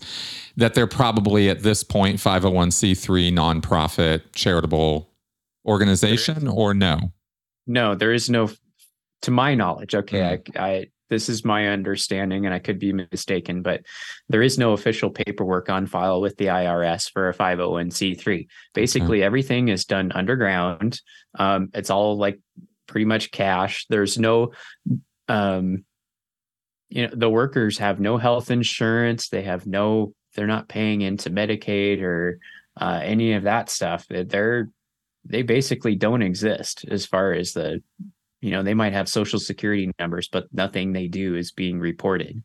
that 0.56 0.76
they're 0.76 0.88
probably 0.88 1.50
at 1.50 1.64
this 1.64 1.84
point 1.84 2.18
501c3 2.18 3.32
nonprofit 3.34 4.22
charitable 4.34 5.10
organization 5.66 6.48
or 6.48 6.74
no? 6.74 7.12
No, 7.72 7.96
there 7.96 8.12
is 8.12 8.30
no, 8.30 8.50
to 9.22 9.32
my 9.32 9.56
knowledge. 9.56 9.96
Okay, 9.96 10.20
mm. 10.20 10.58
I, 10.60 10.70
I 10.70 10.88
this 11.10 11.28
is 11.28 11.44
my 11.44 11.68
understanding, 11.68 12.46
and 12.46 12.56
I 12.56 12.60
could 12.60 12.80
be 12.80 12.94
mistaken, 12.94 13.62
but 13.62 13.82
there 14.30 14.42
is 14.42 14.58
no 14.58 14.72
official 14.72 15.10
paperwork 15.10 15.70
on 15.70 15.86
file 15.86 16.22
with 16.22 16.38
the 16.38 16.46
IRS 16.46 17.12
for 17.12 17.28
a 17.28 17.34
501c3. 17.34 18.48
Basically, 18.74 19.18
okay. 19.18 19.26
everything 19.26 19.68
is 19.68 19.84
done 19.84 20.14
underground. 20.14 21.02
Um, 21.38 21.70
it's 21.74 21.90
all 21.90 22.18
like 22.18 22.40
pretty 22.88 23.06
much 23.06 23.32
cash. 23.32 23.86
There's 23.90 24.18
no, 24.18 24.54
um, 25.28 25.84
you 26.88 27.08
know, 27.08 27.14
the 27.14 27.30
workers 27.30 27.78
have 27.80 28.00
no 28.00 28.18
health 28.18 28.50
insurance. 28.50 29.28
They 29.28 29.44
have 29.44 29.68
no, 29.68 30.14
they're 30.36 30.48
not 30.48 30.70
paying 30.70 31.02
into 31.02 31.30
Medicaid 31.30 32.02
or 32.02 32.40
uh, 32.80 33.02
any 33.04 33.34
of 33.34 33.44
that 33.44 33.70
stuff. 33.70 34.08
They're, 34.10 34.70
they 35.26 35.42
basically 35.42 35.96
don't 35.96 36.22
exist 36.22 36.86
as 36.90 37.06
far 37.06 37.34
as 37.34 37.54
the 37.54 37.82
you 38.42 38.52
know 38.52 38.64
they 38.64 38.74
might 38.74 38.94
have 38.94 39.08
social 39.08 39.40
security 39.40 39.92
numbers 40.00 40.28
but 40.32 40.46
nothing 40.52 40.94
they 40.94 41.08
do 41.08 41.36
is 41.36 41.52
being 41.52 41.80
reported. 41.80 42.44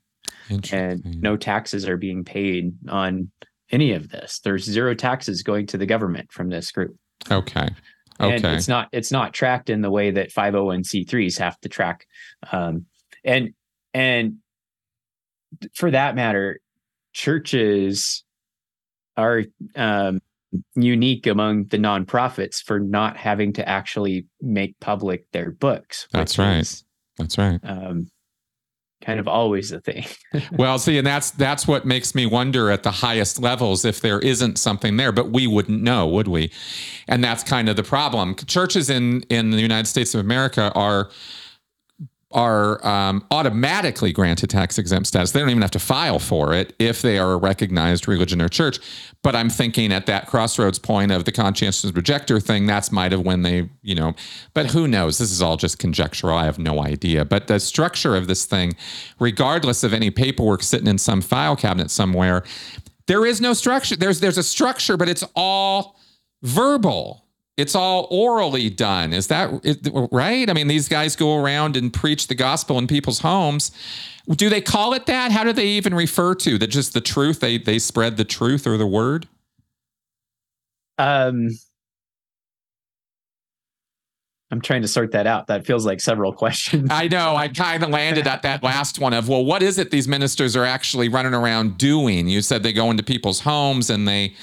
And 0.72 1.20
no 1.20 1.36
taxes 1.36 1.88
are 1.88 1.96
being 1.96 2.24
paid 2.24 2.72
on 2.88 3.30
any 3.70 3.92
of 3.92 4.10
this. 4.10 4.40
There's 4.40 4.64
zero 4.64 4.94
taxes 4.94 5.42
going 5.42 5.66
to 5.68 5.78
the 5.78 5.86
government 5.86 6.30
from 6.32 6.50
this 6.50 6.70
group. 6.70 6.96
Okay. 7.30 7.68
Okay. 8.18 8.34
and 8.34 8.44
it's 8.44 8.68
not 8.68 8.88
it's 8.92 9.12
not 9.12 9.34
tracked 9.34 9.68
in 9.68 9.82
the 9.82 9.90
way 9.90 10.10
that 10.10 10.32
501c3s 10.32 11.38
have 11.38 11.60
to 11.60 11.68
track 11.68 12.06
um, 12.50 12.86
and 13.24 13.50
and 13.92 14.36
for 15.74 15.90
that 15.90 16.14
matter 16.14 16.60
churches 17.12 18.24
are 19.18 19.44
um, 19.74 20.20
unique 20.74 21.26
among 21.26 21.66
the 21.66 21.78
nonprofits 21.78 22.62
for 22.62 22.78
not 22.78 23.16
having 23.16 23.52
to 23.54 23.68
actually 23.68 24.26
make 24.40 24.78
public 24.80 25.30
their 25.32 25.50
books. 25.50 26.06
That's 26.12 26.38
right. 26.38 26.58
Is, 26.58 26.84
that's 27.18 27.38
right. 27.38 27.60
Um, 27.62 28.08
kind 29.02 29.20
of 29.20 29.28
always 29.28 29.72
a 29.72 29.80
thing. 29.80 30.06
well, 30.52 30.78
see, 30.78 30.98
and 30.98 31.06
that's 31.06 31.30
that's 31.32 31.66
what 31.66 31.84
makes 31.84 32.14
me 32.14 32.26
wonder 32.26 32.70
at 32.70 32.82
the 32.82 32.90
highest 32.90 33.40
levels 33.40 33.84
if 33.84 34.00
there 34.00 34.18
isn't 34.20 34.58
something 34.58 34.96
there, 34.96 35.12
but 35.12 35.30
we 35.30 35.46
wouldn't 35.46 35.82
know, 35.82 36.06
would 36.06 36.28
we? 36.28 36.50
And 37.08 37.22
that's 37.22 37.42
kind 37.42 37.68
of 37.68 37.76
the 37.76 37.82
problem. 37.82 38.34
Churches 38.34 38.90
in 38.90 39.22
in 39.22 39.50
the 39.50 39.60
United 39.60 39.86
States 39.86 40.14
of 40.14 40.20
America 40.20 40.72
are 40.74 41.10
are 42.32 42.84
um, 42.86 43.24
automatically 43.30 44.12
granted 44.12 44.50
tax 44.50 44.78
exempt 44.78 45.06
status. 45.06 45.30
They 45.30 45.40
don't 45.40 45.50
even 45.50 45.62
have 45.62 45.70
to 45.72 45.78
file 45.78 46.18
for 46.18 46.52
it 46.52 46.74
if 46.78 47.00
they 47.00 47.18
are 47.18 47.32
a 47.32 47.36
recognized 47.36 48.08
religion 48.08 48.42
or 48.42 48.48
church. 48.48 48.80
But 49.22 49.36
I'm 49.36 49.48
thinking 49.48 49.92
at 49.92 50.06
that 50.06 50.26
crossroads 50.26 50.78
point 50.78 51.12
of 51.12 51.24
the 51.24 51.32
conscientious 51.32 51.84
objector 51.84 52.40
thing, 52.40 52.66
that's 52.66 52.90
might 52.90 53.12
have 53.12 53.20
when 53.20 53.42
they, 53.42 53.70
you 53.82 53.94
know, 53.94 54.14
but 54.54 54.66
who 54.66 54.88
knows? 54.88 55.18
This 55.18 55.30
is 55.30 55.40
all 55.40 55.56
just 55.56 55.78
conjectural. 55.78 56.36
I 56.36 56.44
have 56.44 56.58
no 56.58 56.82
idea. 56.82 57.24
But 57.24 57.46
the 57.46 57.60
structure 57.60 58.16
of 58.16 58.26
this 58.26 58.44
thing, 58.44 58.74
regardless 59.20 59.84
of 59.84 59.92
any 59.92 60.10
paperwork 60.10 60.62
sitting 60.62 60.88
in 60.88 60.98
some 60.98 61.22
file 61.22 61.56
cabinet 61.56 61.90
somewhere, 61.90 62.42
there 63.06 63.24
is 63.24 63.40
no 63.40 63.52
structure. 63.52 63.96
There's 63.96 64.18
there's 64.18 64.38
a 64.38 64.42
structure, 64.42 64.96
but 64.96 65.08
it's 65.08 65.24
all 65.36 65.96
verbal 66.42 67.25
it's 67.56 67.74
all 67.74 68.06
orally 68.10 68.68
done. 68.68 69.12
Is 69.12 69.28
that 69.28 69.50
right? 70.12 70.48
I 70.48 70.52
mean, 70.52 70.68
these 70.68 70.88
guys 70.88 71.16
go 71.16 71.36
around 71.36 71.76
and 71.76 71.92
preach 71.92 72.28
the 72.28 72.34
gospel 72.34 72.78
in 72.78 72.86
people's 72.86 73.20
homes. 73.20 73.70
Do 74.28 74.48
they 74.48 74.60
call 74.60 74.92
it 74.92 75.06
that? 75.06 75.32
How 75.32 75.44
do 75.44 75.52
they 75.52 75.66
even 75.68 75.94
refer 75.94 76.34
to 76.34 76.58
that? 76.58 76.66
Just 76.66 76.92
the 76.92 77.00
truth? 77.00 77.40
They 77.40 77.58
they 77.58 77.78
spread 77.78 78.16
the 78.16 78.24
truth 78.24 78.66
or 78.66 78.76
the 78.76 78.86
word? 78.86 79.28
Um, 80.98 81.50
I'm 84.50 84.60
trying 84.60 84.82
to 84.82 84.88
sort 84.88 85.10
that 85.12 85.26
out. 85.26 85.48
That 85.48 85.66
feels 85.66 85.84
like 85.84 86.00
several 86.00 86.32
questions. 86.34 86.88
I 86.90 87.08
know. 87.08 87.36
I 87.36 87.48
kind 87.48 87.82
of 87.82 87.90
landed 87.90 88.26
at 88.26 88.42
that 88.42 88.62
last 88.62 88.98
one 88.98 89.12
of, 89.12 89.28
well, 89.28 89.44
what 89.44 89.62
is 89.62 89.78
it 89.78 89.90
these 89.90 90.06
ministers 90.06 90.54
are 90.56 90.64
actually 90.64 91.08
running 91.08 91.34
around 91.34 91.78
doing? 91.78 92.28
You 92.28 92.42
said 92.42 92.62
they 92.62 92.72
go 92.72 92.90
into 92.90 93.02
people's 93.02 93.40
homes 93.40 93.90
and 93.90 94.06
they 94.06 94.34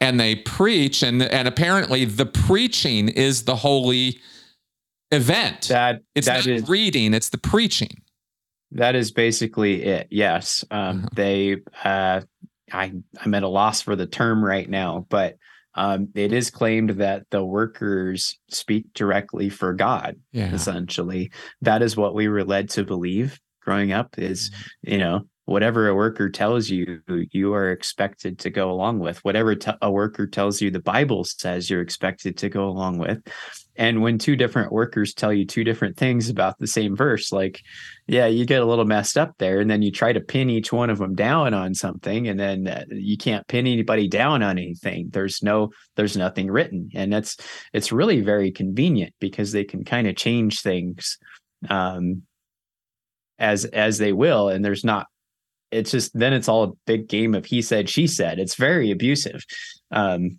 and 0.00 0.18
they 0.18 0.36
preach 0.36 1.02
and 1.02 1.22
and 1.22 1.46
apparently 1.46 2.04
the 2.04 2.26
preaching 2.26 3.08
is 3.08 3.44
the 3.44 3.56
holy 3.56 4.20
event. 5.10 5.68
That 5.68 6.02
it's 6.14 6.26
that 6.26 6.46
not 6.46 6.46
is, 6.46 6.68
reading, 6.68 7.14
it's 7.14 7.28
the 7.28 7.38
preaching. 7.38 8.02
That 8.72 8.94
is 8.94 9.10
basically 9.10 9.82
it. 9.82 10.08
Yes. 10.10 10.64
Um, 10.70 11.00
uh-huh. 11.00 11.08
they 11.14 11.56
uh, 11.84 12.20
I 12.72 12.92
I'm 13.20 13.34
at 13.34 13.42
a 13.42 13.48
loss 13.48 13.80
for 13.82 13.96
the 13.96 14.06
term 14.06 14.44
right 14.44 14.68
now, 14.68 15.06
but 15.08 15.36
um, 15.74 16.08
it 16.14 16.32
is 16.32 16.50
claimed 16.50 16.90
that 16.90 17.24
the 17.30 17.44
workers 17.44 18.38
speak 18.48 18.86
directly 18.94 19.48
for 19.48 19.72
God. 19.72 20.16
Yeah. 20.32 20.52
Essentially, 20.52 21.30
that 21.62 21.82
is 21.82 21.96
what 21.96 22.14
we 22.14 22.28
were 22.28 22.44
led 22.44 22.70
to 22.70 22.84
believe 22.84 23.38
growing 23.62 23.92
up. 23.92 24.18
Is 24.18 24.50
mm-hmm. 24.50 24.92
you 24.92 24.98
know 24.98 25.20
whatever 25.50 25.88
a 25.88 25.94
worker 25.96 26.28
tells 26.28 26.70
you, 26.70 27.00
you 27.32 27.52
are 27.52 27.72
expected 27.72 28.38
to 28.38 28.50
go 28.50 28.70
along 28.70 29.00
with. 29.00 29.18
Whatever 29.24 29.56
t- 29.56 29.72
a 29.82 29.90
worker 29.90 30.24
tells 30.24 30.60
you, 30.60 30.70
the 30.70 30.78
Bible 30.78 31.24
says 31.24 31.68
you're 31.68 31.80
expected 31.80 32.36
to 32.38 32.48
go 32.48 32.68
along 32.68 32.98
with. 32.98 33.18
And 33.74 34.00
when 34.00 34.16
two 34.16 34.36
different 34.36 34.70
workers 34.70 35.12
tell 35.12 35.32
you 35.32 35.44
two 35.44 35.64
different 35.64 35.96
things 35.96 36.28
about 36.28 36.60
the 36.60 36.68
same 36.68 36.94
verse, 36.94 37.32
like, 37.32 37.62
yeah, 38.06 38.26
you 38.26 38.46
get 38.46 38.62
a 38.62 38.64
little 38.64 38.84
messed 38.84 39.18
up 39.18 39.32
there. 39.38 39.58
And 39.58 39.68
then 39.68 39.82
you 39.82 39.90
try 39.90 40.12
to 40.12 40.20
pin 40.20 40.50
each 40.50 40.72
one 40.72 40.88
of 40.88 40.98
them 40.98 41.16
down 41.16 41.52
on 41.52 41.74
something, 41.74 42.28
and 42.28 42.38
then 42.38 42.68
uh, 42.68 42.84
you 42.88 43.16
can't 43.16 43.44
pin 43.48 43.66
anybody 43.66 44.06
down 44.06 44.44
on 44.44 44.56
anything. 44.56 45.08
There's 45.10 45.42
no, 45.42 45.70
there's 45.96 46.16
nothing 46.16 46.48
written. 46.48 46.90
And 46.94 47.12
that's, 47.12 47.36
it's 47.72 47.90
really 47.90 48.20
very 48.20 48.52
convenient 48.52 49.14
because 49.18 49.50
they 49.50 49.64
can 49.64 49.82
kind 49.82 50.06
of 50.06 50.14
change 50.14 50.60
things 50.60 51.18
um, 51.68 52.22
as 53.40 53.64
as 53.64 53.96
they 53.96 54.12
will 54.12 54.50
and 54.50 54.62
there's 54.62 54.84
not 54.84 55.06
it's 55.70 55.90
just 55.90 56.16
then 56.18 56.32
it's 56.32 56.48
all 56.48 56.64
a 56.64 56.72
big 56.86 57.08
game 57.08 57.34
of 57.34 57.46
he 57.46 57.62
said 57.62 57.88
she 57.88 58.06
said 58.06 58.38
it's 58.38 58.54
very 58.54 58.90
abusive 58.90 59.44
um, 59.90 60.38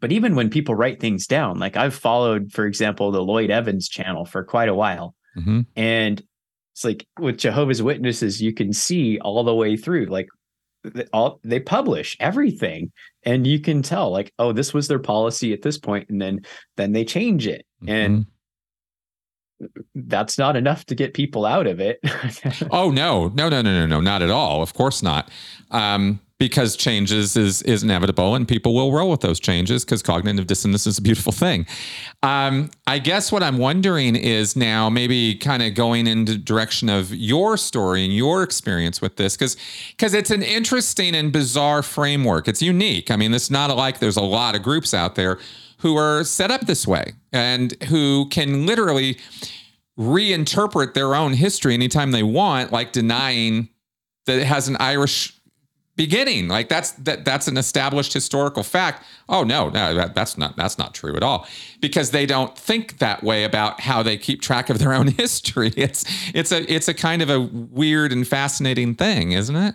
but 0.00 0.12
even 0.12 0.34
when 0.34 0.50
people 0.50 0.74
write 0.74 1.00
things 1.00 1.26
down 1.26 1.58
like 1.58 1.76
i've 1.76 1.94
followed 1.94 2.52
for 2.52 2.66
example 2.66 3.10
the 3.10 3.22
lloyd 3.22 3.50
evans 3.50 3.88
channel 3.88 4.24
for 4.24 4.44
quite 4.44 4.68
a 4.68 4.74
while 4.74 5.14
mm-hmm. 5.36 5.60
and 5.74 6.22
it's 6.72 6.84
like 6.84 7.06
with 7.18 7.38
jehovah's 7.38 7.82
witnesses 7.82 8.40
you 8.40 8.52
can 8.52 8.72
see 8.72 9.18
all 9.20 9.42
the 9.44 9.54
way 9.54 9.76
through 9.76 10.06
like 10.06 10.28
all 11.12 11.40
they 11.42 11.58
publish 11.58 12.16
everything 12.20 12.92
and 13.24 13.46
you 13.46 13.58
can 13.58 13.82
tell 13.82 14.10
like 14.10 14.32
oh 14.38 14.52
this 14.52 14.72
was 14.72 14.86
their 14.86 14.98
policy 14.98 15.52
at 15.52 15.62
this 15.62 15.78
point 15.78 16.08
and 16.08 16.20
then 16.20 16.40
then 16.76 16.92
they 16.92 17.04
change 17.04 17.46
it 17.46 17.66
mm-hmm. 17.82 17.88
and 17.88 18.26
that's 19.94 20.38
not 20.38 20.56
enough 20.56 20.84
to 20.86 20.94
get 20.94 21.14
people 21.14 21.46
out 21.46 21.66
of 21.66 21.80
it. 21.80 22.00
oh 22.70 22.90
no, 22.90 23.28
no, 23.28 23.48
no, 23.48 23.62
no, 23.62 23.80
no, 23.80 23.86
no, 23.86 24.00
not 24.00 24.22
at 24.22 24.30
all. 24.30 24.62
Of 24.62 24.74
course 24.74 25.02
not. 25.02 25.30
Um, 25.70 26.20
because 26.38 26.76
changes 26.76 27.36
is 27.36 27.62
is 27.62 27.82
inevitable, 27.82 28.34
and 28.34 28.46
people 28.46 28.74
will 28.74 28.92
roll 28.92 29.10
with 29.10 29.20
those 29.20 29.40
changes 29.40 29.84
because 29.84 30.02
cognitive 30.02 30.46
dissonance 30.46 30.86
is 30.86 30.98
a 30.98 31.02
beautiful 31.02 31.32
thing. 31.32 31.66
Um, 32.22 32.70
I 32.86 32.98
guess 32.98 33.32
what 33.32 33.42
I'm 33.42 33.58
wondering 33.58 34.16
is 34.16 34.54
now 34.54 34.90
maybe 34.90 35.34
kind 35.36 35.62
of 35.62 35.74
going 35.74 36.06
in 36.06 36.26
the 36.26 36.36
direction 36.36 36.88
of 36.88 37.14
your 37.14 37.56
story 37.56 38.04
and 38.04 38.14
your 38.14 38.42
experience 38.42 39.00
with 39.00 39.16
this, 39.16 39.36
because 39.36 39.56
because 39.92 40.12
it's 40.12 40.30
an 40.30 40.42
interesting 40.42 41.14
and 41.14 41.32
bizarre 41.32 41.82
framework. 41.82 42.48
It's 42.48 42.60
unique. 42.60 43.10
I 43.10 43.16
mean, 43.16 43.32
it's 43.32 43.50
not 43.50 43.74
like 43.74 44.00
there's 44.00 44.16
a 44.16 44.22
lot 44.22 44.54
of 44.54 44.62
groups 44.62 44.92
out 44.92 45.14
there 45.14 45.38
who 45.78 45.96
are 45.96 46.24
set 46.24 46.50
up 46.50 46.62
this 46.62 46.86
way 46.86 47.12
and 47.36 47.80
who 47.84 48.28
can 48.30 48.66
literally 48.66 49.18
reinterpret 49.98 50.94
their 50.94 51.14
own 51.14 51.32
history 51.32 51.74
anytime 51.74 52.10
they 52.10 52.22
want, 52.22 52.72
like 52.72 52.92
denying 52.92 53.68
that 54.26 54.38
it 54.38 54.46
has 54.46 54.68
an 54.68 54.76
Irish 54.78 55.36
beginning. 55.96 56.48
Like 56.48 56.68
that's 56.68 56.92
that 56.92 57.24
that's 57.24 57.48
an 57.48 57.56
established 57.56 58.12
historical 58.12 58.62
fact. 58.62 59.02
Oh 59.28 59.42
no, 59.42 59.68
no, 59.68 59.94
that, 59.94 60.14
that's 60.14 60.36
not 60.36 60.56
that's 60.56 60.78
not 60.78 60.94
true 60.94 61.16
at 61.16 61.22
all. 61.22 61.46
Because 61.80 62.10
they 62.10 62.26
don't 62.26 62.56
think 62.56 62.98
that 62.98 63.22
way 63.22 63.44
about 63.44 63.80
how 63.80 64.02
they 64.02 64.16
keep 64.16 64.42
track 64.42 64.70
of 64.70 64.78
their 64.78 64.92
own 64.92 65.08
history. 65.18 65.72
It's 65.76 66.04
it's 66.34 66.52
a 66.52 66.70
it's 66.72 66.88
a 66.88 66.94
kind 66.94 67.22
of 67.22 67.30
a 67.30 67.40
weird 67.40 68.12
and 68.12 68.26
fascinating 68.26 68.94
thing, 68.94 69.32
isn't 69.32 69.56
it? 69.56 69.74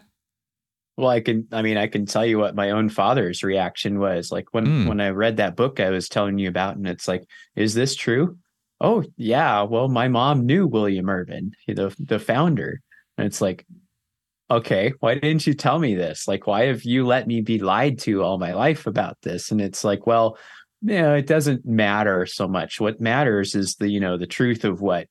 Well, 1.02 1.10
I 1.10 1.20
can. 1.20 1.48
I 1.52 1.64
mean, 1.64 1.78
I 1.78 1.88
can 1.88 2.06
tell 2.06 2.24
you 2.24 2.38
what 2.38 2.54
my 2.54 2.70
own 2.70 2.88
father's 2.88 3.42
reaction 3.42 3.98
was. 3.98 4.32
Like 4.32 4.54
when 4.54 4.68
mm. 4.68 4.88
when 4.88 5.02
I 5.02 5.10
read 5.10 5.38
that 5.38 5.56
book 5.56 5.80
I 5.80 5.90
was 5.90 6.08
telling 6.08 6.38
you 6.38 6.48
about, 6.48 6.76
and 6.76 6.88
it's 6.88 7.08
like, 7.08 7.24
is 7.56 7.74
this 7.74 7.96
true? 7.96 8.38
Oh 8.80 9.04
yeah. 9.18 9.64
Well, 9.64 9.88
my 9.88 10.10
mom 10.10 10.46
knew 10.46 10.68
William 10.68 11.10
Irvine, 11.10 11.54
the 11.68 11.96
the 11.98 12.20
founder, 12.20 12.82
and 13.18 13.26
it's 13.26 13.42
like, 13.42 13.66
okay, 14.52 14.94
why 15.00 15.16
didn't 15.16 15.48
you 15.48 15.56
tell 15.56 15.80
me 15.80 15.96
this? 15.96 16.28
Like, 16.28 16.46
why 16.46 16.66
have 16.66 16.84
you 16.84 17.04
let 17.08 17.26
me 17.26 17.42
be 17.42 17.58
lied 17.58 17.98
to 18.02 18.22
all 18.22 18.38
my 18.38 18.54
life 18.54 18.86
about 18.86 19.18
this? 19.24 19.50
And 19.50 19.60
it's 19.60 19.84
like, 19.84 20.06
well, 20.06 20.38
you 20.84 21.02
know, 21.02 21.16
it 21.16 21.26
doesn't 21.26 21.66
matter 21.66 22.28
so 22.28 22.48
much. 22.48 22.80
What 22.80 23.02
matters 23.02 23.56
is 23.56 23.74
the 23.74 23.90
you 23.90 24.00
know 24.00 24.20
the 24.20 24.28
truth 24.28 24.66
of 24.66 24.82
what 24.82 25.08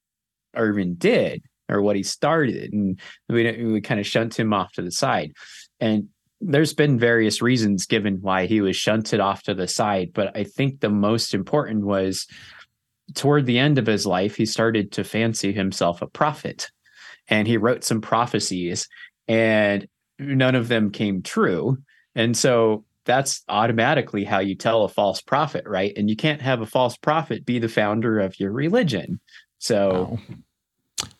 Irvine 0.54 0.94
did 0.94 1.42
or 1.68 1.82
what 1.82 1.96
he 1.96 2.04
started, 2.04 2.72
and 2.72 3.00
we 3.28 3.64
we 3.64 3.80
kind 3.80 3.98
of 3.98 4.06
shunt 4.06 4.38
him 4.38 4.52
off 4.52 4.70
to 4.74 4.82
the 4.82 4.92
side. 4.92 5.32
And 5.80 6.08
there's 6.40 6.72
been 6.72 6.98
various 6.98 7.42
reasons 7.42 7.86
given 7.86 8.20
why 8.20 8.46
he 8.46 8.60
was 8.60 8.76
shunted 8.76 9.20
off 9.20 9.42
to 9.44 9.54
the 9.54 9.68
side, 9.68 10.12
but 10.14 10.36
I 10.36 10.44
think 10.44 10.80
the 10.80 10.88
most 10.88 11.34
important 11.34 11.84
was 11.84 12.26
toward 13.14 13.44
the 13.46 13.58
end 13.58 13.78
of 13.78 13.86
his 13.86 14.06
life, 14.06 14.36
he 14.36 14.46
started 14.46 14.92
to 14.92 15.04
fancy 15.04 15.52
himself 15.52 16.00
a 16.00 16.06
prophet. 16.06 16.70
and 17.30 17.46
he 17.46 17.56
wrote 17.56 17.84
some 17.84 18.00
prophecies, 18.00 18.88
and 19.28 19.86
none 20.18 20.54
of 20.56 20.68
them 20.68 20.90
came 20.90 21.22
true. 21.22 21.78
And 22.14 22.36
so 22.36 22.84
that's 23.04 23.42
automatically 23.48 24.24
how 24.24 24.40
you 24.40 24.54
tell 24.56 24.82
a 24.82 24.88
false 24.88 25.22
prophet, 25.22 25.64
right? 25.66 25.92
And 25.96 26.10
you 26.10 26.16
can't 26.16 26.42
have 26.42 26.60
a 26.60 26.66
false 26.66 26.96
prophet 26.96 27.46
be 27.46 27.58
the 27.58 27.68
founder 27.68 28.18
of 28.18 28.38
your 28.38 28.52
religion. 28.52 29.20
So, 29.58 30.18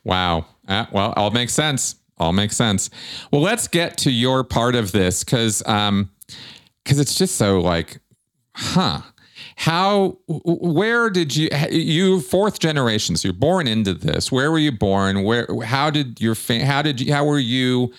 wow. 0.05 0.45
wow. 0.45 0.47
Uh, 0.69 0.87
well, 0.93 1.15
all 1.17 1.31
makes 1.31 1.55
sense. 1.55 2.00
All 2.21 2.35
makes 2.35 2.55
sense. 2.55 2.91
Well, 3.33 3.41
let's 3.41 3.67
get 3.67 3.97
to 3.99 4.11
your 4.13 4.45
part 4.45 4.75
of 4.75 4.93
this 4.93 5.25
because 5.25 5.67
um, 5.67 6.11
because 6.85 6.99
it's 6.99 7.15
just 7.15 7.37
so 7.37 7.61
like, 7.61 7.99
huh? 8.55 9.01
How? 9.57 10.19
Where 10.27 11.09
did 11.09 11.35
you? 11.35 11.49
You 11.71 12.21
fourth 12.21 12.59
generation, 12.59 13.17
so 13.17 13.29
you're 13.29 13.33
born 13.33 13.67
into 13.67 13.95
this. 13.95 14.31
Where 14.31 14.51
were 14.51 14.59
you 14.59 14.71
born? 14.71 15.23
Where? 15.23 15.47
How 15.65 15.89
did 15.89 16.21
your? 16.21 16.35
How 16.35 16.83
did 16.83 17.01
you? 17.01 17.13
How 17.13 17.25
were 17.25 17.39
you? 17.39 17.93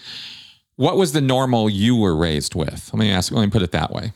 What 0.75 0.97
was 0.97 1.13
the 1.13 1.21
normal 1.21 1.67
you 1.67 1.95
were 1.95 2.15
raised 2.15 2.53
with? 2.53 2.91
Let 2.93 2.99
me 2.99 3.11
ask. 3.11 3.31
Let 3.31 3.43
me 3.43 3.49
put 3.49 3.63
it 3.63 3.71
that 3.71 3.91
way. 3.91 4.13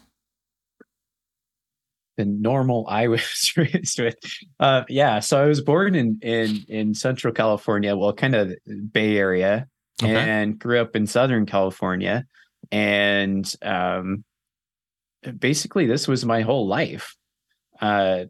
The 2.17 2.25
normal 2.25 2.85
I 2.87 3.07
was 3.09 3.51
raised 3.57 3.99
with, 3.99 4.15
uh, 4.59 4.83
yeah. 4.87 5.19
So 5.19 5.41
I 5.41 5.47
was 5.47 5.61
born 5.61 5.95
in 5.95 6.19
in 6.21 6.63
in 6.67 6.93
Central 6.93 7.33
California, 7.33 7.95
well, 7.95 8.13
kind 8.13 8.35
of 8.35 8.53
Bay 8.91 9.17
Area, 9.17 9.67
okay. 10.01 10.13
and 10.13 10.59
grew 10.59 10.81
up 10.81 10.95
in 10.95 11.07
Southern 11.07 11.45
California, 11.45 12.25
and 12.71 13.51
um, 13.61 14.23
basically 15.39 15.85
this 15.85 16.07
was 16.07 16.25
my 16.25 16.41
whole 16.41 16.67
life. 16.67 17.15
Uh, 17.81 18.25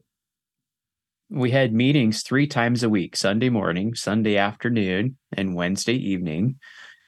we 1.30 1.52
had 1.52 1.74
meetings 1.74 2.22
three 2.22 2.48
times 2.48 2.84
a 2.84 2.90
week 2.90 3.16
Sunday 3.16 3.50
morning, 3.50 3.96
Sunday 3.96 4.38
afternoon, 4.38 5.18
and 5.34 5.56
Wednesday 5.56 5.96
evening. 5.96 6.60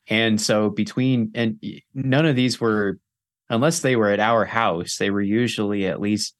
And 0.09 0.41
so 0.41 0.69
between, 0.69 1.31
and 1.35 1.59
none 1.93 2.25
of 2.25 2.35
these 2.35 2.59
were, 2.59 2.97
unless 3.49 3.81
they 3.81 3.95
were 3.95 4.09
at 4.09 4.19
our 4.19 4.45
house, 4.45 4.97
they 4.97 5.11
were 5.11 5.21
usually 5.21 5.85
at 5.85 6.01
least 6.01 6.35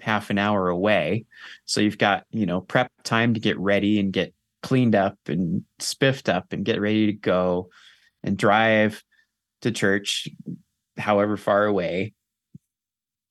half 0.00 0.30
an 0.30 0.38
hour 0.38 0.68
away. 0.68 1.26
So 1.64 1.80
you've 1.80 1.98
got, 1.98 2.24
you 2.30 2.46
know, 2.46 2.60
prep 2.60 2.90
time 3.04 3.34
to 3.34 3.40
get 3.40 3.58
ready 3.58 4.00
and 4.00 4.12
get 4.12 4.34
cleaned 4.62 4.94
up 4.94 5.16
and 5.26 5.64
spiffed 5.78 6.28
up 6.28 6.52
and 6.52 6.64
get 6.64 6.80
ready 6.80 7.06
to 7.06 7.12
go 7.12 7.70
and 8.22 8.36
drive 8.36 9.02
to 9.62 9.70
church 9.70 10.28
however 10.96 11.36
far 11.36 11.64
away 11.64 12.12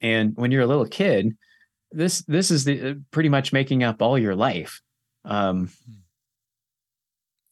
and 0.01 0.35
when 0.35 0.51
you're 0.51 0.63
a 0.63 0.67
little 0.67 0.85
kid, 0.85 1.35
this 1.91 2.21
this 2.21 2.51
is 2.51 2.65
the 2.65 3.01
pretty 3.11 3.29
much 3.29 3.51
making 3.51 3.83
up 3.83 4.01
all 4.01 4.17
your 4.17 4.35
life. 4.35 4.81
Um, 5.25 5.69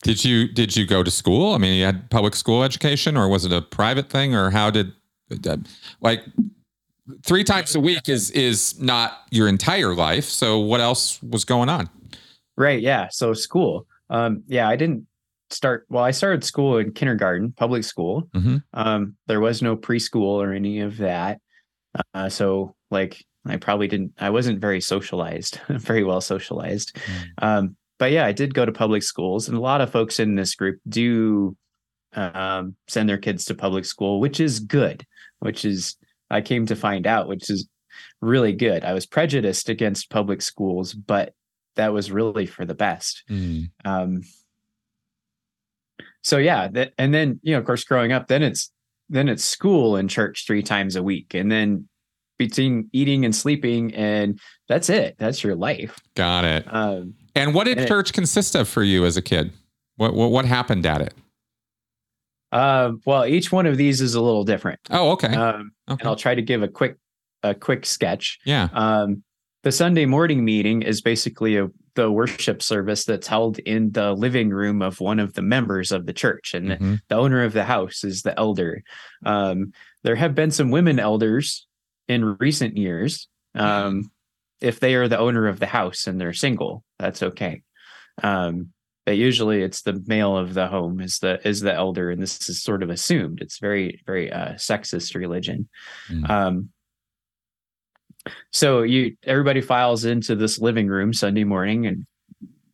did 0.04 0.24
you 0.24 0.48
did 0.48 0.76
you 0.76 0.86
go 0.86 1.04
to 1.04 1.12
school? 1.12 1.54
I 1.54 1.58
mean, 1.58 1.74
you 1.78 1.86
had 1.86 2.10
public 2.10 2.36
school 2.36 2.64
education, 2.64 3.18
or 3.18 3.28
was 3.28 3.46
it 3.46 3.52
a 3.52 3.62
private 3.62 4.10
thing, 4.10 4.36
or 4.36 4.50
how 4.52 4.70
did 4.70 4.94
uh, 5.46 5.58
like 6.02 6.24
three 7.24 7.44
times 7.44 7.76
a 7.76 7.80
week 7.80 8.08
is 8.08 8.32
is 8.32 8.80
not 8.80 9.24
your 9.32 9.48
entire 9.48 9.96
life? 9.96 10.26
So 10.26 10.60
what 10.60 10.80
else 10.80 11.22
was 11.24 11.44
going 11.44 11.70
on? 11.70 11.90
Right. 12.58 12.82
Yeah. 12.82 13.08
So 13.12 13.34
school. 13.34 13.88
Um, 14.10 14.44
yeah, 14.48 14.68
I 14.68 14.76
didn't 14.76 15.06
start. 15.50 15.86
Well, 15.90 16.04
I 16.04 16.12
started 16.12 16.44
school 16.44 16.78
in 16.78 16.92
kindergarten, 16.92 17.54
public 17.54 17.84
school. 17.84 18.28
Mm-hmm. 18.36 18.58
Um, 18.74 19.16
there 19.28 19.40
was 19.40 19.62
no 19.62 19.76
preschool 19.76 20.42
or 20.42 20.54
any 20.54 20.80
of 20.80 20.98
that. 20.98 21.40
Uh, 22.14 22.30
so 22.30 22.76
like 22.92 23.24
I 23.46 23.58
probably 23.58 23.88
didn't, 23.88 24.14
I 24.20 24.30
wasn't 24.30 24.60
very 24.60 24.82
socialized, 24.82 25.60
very 25.70 26.04
well 26.04 26.22
socialized. 26.22 26.96
Mm. 26.96 27.44
Um, 27.44 27.76
but 28.00 28.12
yeah, 28.12 28.26
I 28.26 28.32
did 28.32 28.54
go 28.54 28.66
to 28.66 28.72
public 28.72 29.04
schools, 29.04 29.48
and 29.48 29.58
a 29.58 29.62
lot 29.62 29.82
of 29.82 29.92
folks 29.92 30.20
in 30.20 30.36
this 30.36 30.54
group 30.54 30.80
do 30.88 31.58
um, 32.14 32.76
send 32.88 33.10
their 33.10 33.18
kids 33.18 33.46
to 33.46 33.56
public 33.56 33.86
school, 33.86 34.20
which 34.20 34.40
is 34.40 34.60
good. 34.60 35.06
Which 35.40 35.66
is 35.66 35.98
I 36.30 36.42
came 36.42 36.66
to 36.68 36.76
find 36.76 37.08
out, 37.08 37.28
which 37.28 37.50
is 37.50 37.68
really 38.22 38.54
good. 38.54 38.84
I 38.84 38.94
was 38.94 39.06
prejudiced 39.06 39.70
against 39.70 40.10
public 40.10 40.42
schools, 40.42 40.94
but 40.94 41.34
that 41.78 41.94
was 41.94 42.12
really 42.12 42.46
for 42.46 42.66
the 42.66 42.76
best. 42.76 43.24
Mm. 43.30 43.70
Um, 43.86 44.22
so 46.22 46.38
yeah, 46.38 46.68
that, 46.68 46.94
and 46.98 47.13
then 47.13 47.40
you 47.42 47.54
know, 47.54 47.60
of 47.60 47.66
course, 47.66 47.84
growing 47.84 48.12
up, 48.12 48.28
then 48.28 48.44
it's 48.44 48.72
then 49.10 49.30
it's 49.30 49.44
school 49.44 49.96
and 49.96 50.10
church 50.10 50.44
three 50.46 50.62
times 50.62 50.96
a 50.96 51.04
week 51.04 51.34
and 51.34 51.52
then 51.52 51.88
between 52.38 52.90
eating 52.92 53.26
and 53.26 53.36
sleeping 53.36 53.94
and 53.96 54.40
that's 54.68 54.90
it. 54.90 55.16
That's 55.18 55.44
your 55.44 55.56
life. 55.56 55.98
Got 56.16 56.46
it. 56.46 56.66
Um, 56.70 57.13
and 57.36 57.54
what 57.54 57.63
did 57.63 57.78
and 57.78 57.88
church 57.88 58.10
it, 58.10 58.13
consist 58.13 58.56
of 58.56 58.68
for 58.68 58.84
you 58.84 59.06
as 59.06 59.18
a 59.18 59.22
kid? 59.22 59.54
What 59.96 60.13
what, 60.13 60.32
what 60.32 60.46
happened 60.46 60.86
at 60.86 61.02
it? 61.02 61.13
Uh, 62.52 62.92
well 63.06 63.26
each 63.26 63.52
one 63.52 63.66
of 63.66 63.78
these 63.78 64.02
is 64.02 64.13
a 64.13 64.22
little 64.22 64.44
different. 64.44 64.80
Oh 64.90 65.12
okay. 65.12 65.34
Um, 65.34 65.72
okay. 65.90 66.02
And 66.02 66.08
i'll 66.08 66.16
try 66.16 66.36
to 66.36 66.42
give 66.42 66.62
a 66.63 66.68
quick 66.68 66.98
a 67.44 67.56
quick 67.56 67.86
sketch. 67.86 68.40
Yeah. 68.46 68.70
Um, 68.74 69.24
the 69.67 69.71
sunday 69.71 70.06
morning 70.06 70.45
meeting 70.45 70.82
is 70.82 71.01
basically 71.01 71.58
a 71.58 71.67
the 71.97 72.10
worship 72.10 72.62
service 72.62 73.03
that's 73.03 73.27
held 73.27 73.58
in 73.60 73.91
the 73.91 74.13
living 74.13 74.51
room 74.51 74.82
of 74.82 75.01
one 75.01 75.19
of 75.19 75.34
the 75.34 75.41
members 75.41 75.91
of 75.91 76.06
the 76.06 76.13
church. 76.13 76.53
And 76.53 76.69
mm-hmm. 76.69 76.95
the 77.10 77.15
owner 77.15 77.43
of 77.43 77.53
the 77.53 77.65
house 77.65 78.03
is 78.03 78.21
the 78.21 78.38
elder. 78.39 78.84
Um, 79.25 79.73
there 80.03 80.15
have 80.15 80.36
been 80.36 80.51
some 80.51 80.69
women 80.69 80.99
elders 80.99 81.67
in 82.08 82.38
recent 82.39 82.77
years 82.77 83.27
um, 83.56 84.12
if 84.62 84.80
they 84.80 84.93
are 84.93 85.08
the 85.08 85.17
owner 85.17 85.47
of 85.47 85.60
the 85.60 85.65
house 85.65 86.08
and 86.08 86.21
they're 86.21 86.34
single 86.34 86.84
that's 86.99 87.23
okay. 87.23 87.63
Um, 88.23 88.73
but 89.06 89.17
usually 89.17 89.63
it's 89.63 89.82
the 89.82 90.03
male 90.06 90.38
of 90.38 90.53
the 90.53 90.67
home 90.67 90.99
is 91.01 91.17
the 91.19 91.45
is 91.47 91.62
the 91.62 91.73
elder 91.73 92.12
and 92.12 92.21
this 92.21 92.47
is 92.47 92.62
sort 92.62 92.84
of 92.84 92.91
assumed. 92.91 93.41
It's 93.41 93.58
very 93.58 94.03
very 94.06 94.32
uh, 94.32 94.53
sexist 94.53 95.15
religion. 95.15 95.67
Mm. 96.10 96.30
So 98.52 98.82
you 98.82 99.16
everybody 99.24 99.62
files 99.62 100.06
into 100.06 100.36
this 100.36 100.60
living 100.60 100.88
room 100.88 101.13
Sunday 101.13 101.44
morning 101.44 101.86
and 101.86 102.06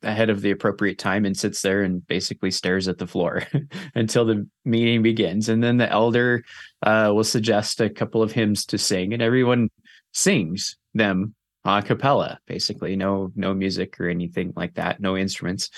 ahead 0.04 0.30
of 0.30 0.42
the 0.42 0.52
appropriate 0.52 0.98
time 0.98 1.26
and 1.26 1.36
sits 1.36 1.62
there 1.62 1.82
and 1.82 2.06
basically 2.08 2.52
stares 2.52 2.88
at 2.88 2.98
the 2.98 3.08
floor 3.08 3.44
until 3.96 4.26
the 4.26 4.48
meeting 4.66 5.02
begins. 5.02 5.50
And 5.50 5.64
then 5.64 5.78
the 5.78 5.90
elder 5.90 6.44
uh, 6.84 7.12
will 7.14 7.24
suggest 7.24 7.82
a 7.82 7.90
couple 7.90 8.22
of 8.22 8.32
hymns 8.32 8.66
to 8.68 8.78
sing, 8.78 9.14
and 9.14 9.22
everyone 9.22 9.70
sings 10.12 10.78
them 10.94 11.34
a 11.66 11.82
cappella, 11.82 12.40
basically. 12.46 12.96
No, 12.96 13.32
no 13.36 13.54
music 13.54 14.00
or 14.00 14.10
anything 14.10 14.54
like 14.56 14.76
that, 14.76 15.00
no 15.00 15.18
instruments. 15.18 15.70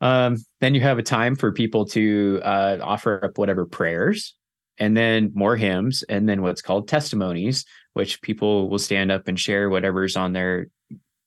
Um, 0.00 0.36
then 0.60 0.74
you 0.74 0.80
have 0.80 0.98
a 0.98 1.02
time 1.02 1.34
for 1.34 1.52
people 1.52 1.84
to 1.86 2.40
uh, 2.42 2.78
offer 2.80 3.24
up 3.24 3.36
whatever 3.36 3.66
prayers 3.66 4.34
and 4.78 4.96
then 4.96 5.32
more 5.34 5.56
hymns 5.56 6.04
and 6.08 6.28
then 6.28 6.40
what's 6.40 6.62
called 6.62 6.86
testimonies 6.86 7.64
which 7.98 8.22
people 8.22 8.70
will 8.70 8.78
stand 8.78 9.10
up 9.10 9.26
and 9.26 9.40
share 9.40 9.68
whatever's 9.68 10.16
on 10.16 10.32
their 10.32 10.68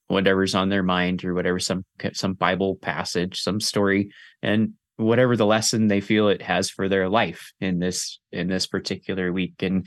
whatever's 0.06 0.54
on 0.54 0.70
their 0.70 0.82
mind 0.82 1.22
or 1.22 1.34
whatever 1.34 1.58
some 1.58 1.84
some 2.14 2.32
bible 2.32 2.76
passage 2.76 3.42
some 3.42 3.60
story 3.60 4.10
and 4.42 4.72
whatever 4.96 5.36
the 5.36 5.44
lesson 5.44 5.88
they 5.88 6.00
feel 6.00 6.28
it 6.28 6.40
has 6.40 6.70
for 6.70 6.88
their 6.88 7.10
life 7.10 7.52
in 7.60 7.78
this 7.78 8.20
in 8.32 8.48
this 8.48 8.66
particular 8.66 9.30
week 9.30 9.62
and 9.62 9.86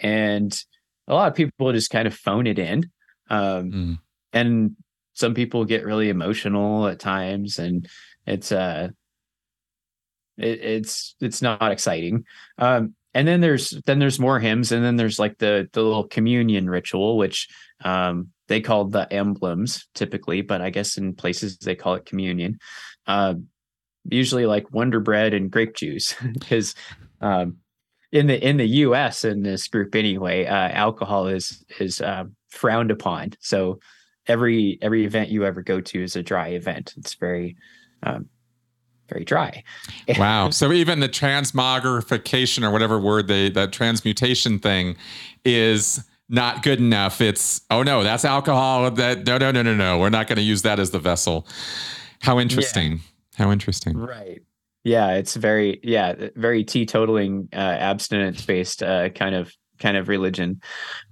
and 0.00 0.60
a 1.06 1.14
lot 1.14 1.28
of 1.28 1.36
people 1.36 1.72
just 1.72 1.90
kind 1.90 2.08
of 2.08 2.14
phone 2.14 2.48
it 2.48 2.58
in 2.58 2.82
um, 3.30 3.70
mm. 3.70 3.98
and 4.32 4.74
some 5.12 5.34
people 5.34 5.64
get 5.64 5.84
really 5.84 6.08
emotional 6.08 6.88
at 6.88 6.98
times 6.98 7.60
and 7.60 7.88
it's 8.26 8.50
uh 8.50 8.88
it, 10.36 10.60
it's 10.60 11.14
it's 11.20 11.42
not 11.42 11.70
exciting 11.70 12.24
um 12.58 12.92
and 13.14 13.26
then 13.26 13.40
there's 13.40 13.70
then 13.86 13.98
there's 13.98 14.20
more 14.20 14.40
hymns 14.40 14.72
and 14.72 14.84
then 14.84 14.96
there's 14.96 15.18
like 15.18 15.38
the 15.38 15.68
the 15.72 15.82
little 15.82 16.06
communion 16.06 16.68
ritual 16.68 17.16
which 17.16 17.48
um 17.84 18.28
they 18.48 18.60
call 18.60 18.84
the 18.84 19.10
emblems 19.12 19.86
typically 19.94 20.42
but 20.42 20.60
i 20.60 20.70
guess 20.70 20.96
in 20.96 21.14
places 21.14 21.58
they 21.58 21.74
call 21.74 21.94
it 21.94 22.06
communion. 22.06 22.58
Uh, 23.06 23.34
usually 24.10 24.46
like 24.46 24.72
wonder 24.72 25.00
bread 25.00 25.32
and 25.32 25.50
grape 25.50 25.74
juice 25.74 26.14
because 26.32 26.74
um 27.20 27.56
in 28.12 28.26
the 28.26 28.46
in 28.46 28.56
the 28.58 28.66
us 28.66 29.24
in 29.24 29.42
this 29.42 29.66
group 29.68 29.94
anyway 29.94 30.44
uh 30.44 30.68
alcohol 30.68 31.26
is 31.26 31.64
is 31.80 32.00
uh, 32.00 32.24
frowned 32.54 32.90
upon. 32.90 33.32
So 33.40 33.80
every 34.26 34.78
every 34.80 35.04
event 35.04 35.28
you 35.28 35.44
ever 35.44 35.62
go 35.62 35.80
to 35.80 36.02
is 36.02 36.16
a 36.16 36.22
dry 36.22 36.48
event. 36.48 36.94
It's 36.96 37.14
very 37.14 37.56
um, 38.02 38.28
very 39.14 39.24
dry. 39.24 39.62
wow. 40.18 40.50
So 40.50 40.72
even 40.72 41.00
the 41.00 41.08
transmogrification 41.08 42.66
or 42.66 42.70
whatever 42.70 42.98
word 42.98 43.28
they 43.28 43.48
that 43.50 43.72
transmutation 43.72 44.58
thing 44.58 44.96
is 45.44 46.04
not 46.28 46.62
good 46.62 46.80
enough. 46.80 47.20
It's 47.20 47.60
oh 47.70 47.82
no, 47.82 48.02
that's 48.02 48.24
alcohol. 48.24 48.90
That 48.90 49.26
no 49.26 49.38
no 49.38 49.52
no 49.52 49.62
no 49.62 49.74
no. 49.74 49.98
We're 49.98 50.10
not 50.10 50.26
going 50.26 50.36
to 50.36 50.42
use 50.42 50.62
that 50.62 50.80
as 50.80 50.90
the 50.90 50.98
vessel. 50.98 51.46
How 52.20 52.40
interesting. 52.40 52.92
Yeah. 52.92 53.44
How 53.44 53.52
interesting. 53.52 53.96
Right. 53.96 54.42
Yeah, 54.82 55.12
it's 55.12 55.34
very 55.36 55.80
yeah, 55.82 56.28
very 56.36 56.64
teetotaling 56.64 57.48
uh, 57.54 57.56
abstinence 57.56 58.44
based 58.44 58.82
uh, 58.82 59.10
kind 59.10 59.34
of 59.34 59.52
kind 59.78 59.96
of 59.96 60.08
religion. 60.08 60.60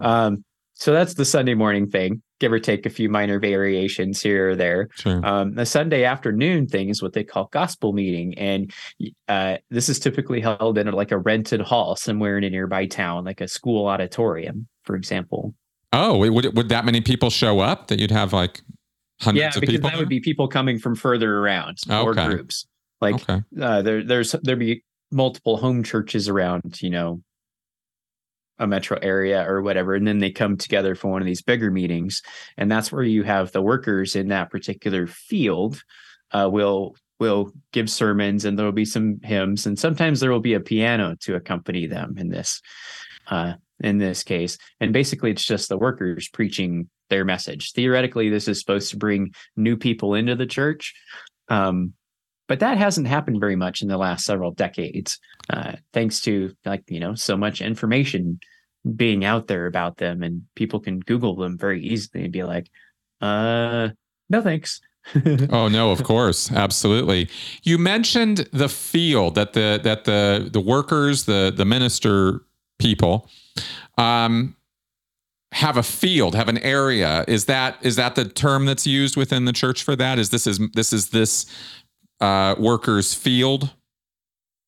Um 0.01 0.45
so 0.75 0.93
that's 0.93 1.15
the 1.15 1.25
Sunday 1.25 1.55
morning 1.55 1.88
thing. 1.88 2.23
Give 2.42 2.52
or 2.52 2.59
take 2.59 2.85
a 2.85 2.90
few 2.90 3.09
minor 3.09 3.38
variations 3.38 4.20
here 4.20 4.50
or 4.50 4.57
there. 4.57 4.88
Sure. 4.96 5.24
Um, 5.24 5.55
the 5.55 5.64
Sunday 5.64 6.05
afternoon 6.05 6.66
thing 6.66 6.88
is 6.88 7.00
what 7.00 7.12
they 7.12 7.22
call 7.22 7.48
gospel 7.52 7.92
meeting, 7.92 8.37
and 8.37 8.72
uh, 9.28 9.59
this 9.70 9.88
is 9.88 9.98
typically 10.00 10.40
held 10.40 10.76
in 10.76 10.90
like 10.90 11.12
a 11.12 11.18
rented 11.18 11.61
hall 11.61 11.94
somewhere 11.96 12.37
in 12.37 12.44
a 12.44 12.50
nearby 12.50 12.85
town, 12.87 13.24
like 13.24 13.40
a 13.40 13.46
school 13.48 13.87
auditorium, 13.87 14.66
for 14.83 14.96
example. 14.96 15.55
Oh, 15.92 16.18
would 16.18 16.57
would 16.57 16.68
that 16.68 16.85
many 16.85 17.00
people 17.00 17.31
show 17.31 17.61
up 17.61 17.87
that 17.87 18.00
you'd 18.00 18.11
have 18.11 18.33
like 18.33 18.61
hundreds 19.20 19.40
yeah, 19.40 19.48
of 19.55 19.61
because 19.61 19.81
that 19.81 19.96
would 19.96 20.09
be 20.09 20.20
people 20.20 20.48
coming 20.48 20.78
from 20.78 20.96
further 20.96 21.38
around 21.38 21.78
or 21.88 22.11
Okay. 22.11 22.26
groups. 22.26 22.66
Like 23.00 23.14
okay. 23.14 23.42
uh, 23.61 23.83
there, 23.83 24.02
there's 24.02 24.33
there'd 24.42 24.59
be 24.59 24.83
multiple 25.12 25.57
home 25.59 25.83
churches 25.85 26.28
around, 26.28 26.83
you 26.83 26.90
know, 26.90 27.22
a 28.59 28.67
metro 28.67 28.99
area 29.03 29.49
or 29.49 29.62
whatever, 29.62 29.95
and 29.95 30.07
then 30.07 30.19
they 30.19 30.31
come 30.31 30.57
together 30.57 30.95
for 30.95 31.11
one 31.11 31.23
of 31.23 31.27
these 31.27 31.43
bigger 31.43 31.71
meetings, 31.71 32.23
and 32.57 32.71
that's 32.71 32.93
where 32.93 33.03
you 33.03 33.23
have 33.23 33.53
the 33.53 33.62
workers 33.62 34.17
in 34.17 34.29
that 34.29 34.51
particular 34.51 35.07
field 35.07 35.83
uh, 36.33 36.49
will 36.51 36.97
will 37.19 37.53
give 37.73 37.88
sermons, 37.88 38.45
and 38.45 38.59
there 38.59 38.67
will 38.67 38.73
be 38.73 38.85
some 38.85 39.21
hymns, 39.23 39.67
and 39.67 39.79
sometimes 39.79 40.21
there 40.21 40.33
will 40.33 40.41
be 40.41 40.55
a 40.55 40.61
piano 40.61 41.17
to 41.21 41.37
accompany 41.37 41.87
them 41.87 42.15
in 42.19 42.29
this 42.29 42.61
uh, 43.29 43.55
in 43.81 43.99
this 43.99 44.23
case, 44.23 44.59
and 44.81 44.93
basically 44.93 45.31
it's 45.31 45.45
just 45.45 45.69
the 45.69 45.79
workers 45.79 46.29
preaching 46.29 46.88
their 47.11 47.25
message. 47.25 47.73
Theoretically, 47.73 48.29
this 48.29 48.49
is 48.49 48.59
supposed 48.61 48.91
to 48.91 48.97
bring 48.97 49.35
new 49.57 49.77
people 49.77 50.15
into 50.15 50.35
the 50.35 50.47
church. 50.47 50.95
Um, 51.49 51.95
but 52.53 52.61
that 52.61 52.77
hasn't 52.77 53.07
happened 53.07 53.41
very 53.41 53.57
much 53.57 53.81
in 53.81 53.88
the 53.88 53.97
last 53.97 54.27
several 54.27 54.51
decades 54.51 55.19
uh, 55.49 55.73
thanks 55.95 56.21
to 56.21 56.55
like 56.67 56.83
you 56.88 57.01
know 57.01 57.15
so 57.15 57.35
much 57.35 57.62
information 57.62 58.38
being 58.95 59.25
out 59.25 59.47
there 59.47 59.65
about 59.65 59.97
them 59.97 60.23
and 60.23 60.43
people 60.55 60.79
can 60.79 61.01
google 61.01 61.35
them 61.35 61.57
very 61.57 61.83
easily 61.83 62.25
and 62.25 62.31
be 62.31 62.43
like 62.43 62.69
uh 63.23 63.88
no 64.29 64.43
thanks 64.43 64.83
Oh 65.51 65.67
no, 65.67 65.91
of 65.91 66.05
course, 66.05 66.53
absolutely. 66.53 67.29
You 67.65 67.77
mentioned 67.77 68.49
the 68.53 68.69
field 68.69 69.35
that 69.35 69.53
the 69.53 69.81
that 69.83 70.05
the 70.05 70.49
the 70.53 70.61
workers, 70.61 71.25
the 71.25 71.53
the 71.57 71.65
minister 71.65 72.43
people, 72.79 73.29
um, 73.99 74.55
have 75.53 75.77
a 75.77 75.83
field, 75.83 76.35
have 76.35 76.49
an 76.49 76.59
area. 76.59 77.25
Is 77.29 77.45
that 77.45 77.77
is 77.83 77.97
that 77.97 78.15
the 78.15 78.25
term 78.25 78.65
that's 78.65 78.87
used 78.87 79.17
within 79.17 79.45
the 79.45 79.53
church 79.53 79.83
for 79.83 79.95
that? 79.97 80.21
Is 80.21 80.31
this 80.31 80.47
is 80.47 80.61
this 80.75 80.93
is 80.93 81.11
this 81.11 81.47
uh, 82.23 82.55
workers 82.59 83.13
field? 83.15 83.71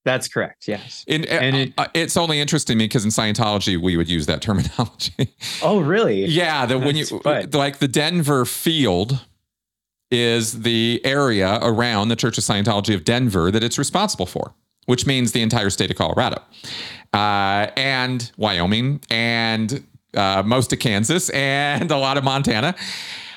that's 0.05 0.29
correct 0.29 0.69
yes 0.69 1.03
In, 1.07 1.25
And 1.25 1.57
it- 1.57 1.73
uh, 1.79 1.87
it's 1.95 2.17
only 2.19 2.38
interesting 2.38 2.77
me 2.77 2.85
because 2.85 3.05
in 3.07 3.11
Scientology 3.11 3.81
we 3.81 3.97
would 3.97 4.09
use 4.11 4.27
that 4.27 4.43
terminology. 4.49 5.35
oh 5.62 5.81
really 5.81 6.27
Yeah, 6.27 6.67
the 6.67 6.79
when 6.79 6.95
you 6.97 7.07
fun. 7.07 7.49
like 7.53 7.79
the 7.79 7.88
Denver 7.88 8.45
field 8.45 9.21
is 10.11 10.61
the 10.61 11.01
area 11.05 11.59
around 11.62 12.09
the 12.09 12.17
Church 12.17 12.37
of 12.38 12.45
Scientology 12.45 12.95
of 12.95 13.05
Denver 13.05 13.51
that 13.51 13.64
it's 13.64 13.79
responsible 13.79 14.27
for, 14.27 14.55
which 14.87 15.07
means 15.07 15.33
the 15.33 15.40
entire 15.43 15.71
state 15.71 15.90
of 15.90 15.97
Colorado, 15.97 16.43
uh, 17.14 17.69
and 17.77 18.31
Wyoming, 18.37 19.01
and 19.11 19.83
uh, 20.14 20.43
most 20.45 20.73
of 20.73 20.79
Kansas, 20.79 21.31
and 21.31 21.90
a 21.90 21.97
lot 21.97 22.17
of 22.19 22.23
Montana. 22.25 22.75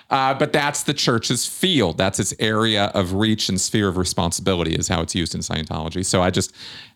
Uh, 0.09 0.33
but 0.33 0.53
that's 0.53 0.83
the 0.83 0.93
church's 0.93 1.45
field. 1.45 1.97
That's 1.97 2.19
its 2.19 2.33
area 2.39 2.85
of 2.93 3.13
reach 3.13 3.49
and 3.49 3.59
sphere 3.59 3.89
of 3.89 3.97
responsibility, 3.97 4.73
is 4.73 4.87
how 4.87 5.01
it's 5.01 5.13
used 5.13 5.35
in 5.35 5.41
Scientology. 5.41 6.05
So 6.05 6.21
I 6.21 6.29
just 6.29 6.53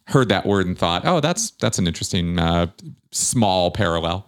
heard 0.08 0.30
that 0.30 0.46
word 0.46 0.66
and 0.66 0.78
thought, 0.78 1.04
oh, 1.06 1.20
that's 1.20 1.52
that's 1.52 1.78
an 1.78 1.88
interesting 1.88 2.40
uh, 2.40 2.68
small 3.12 3.70
parallel. 3.72 4.26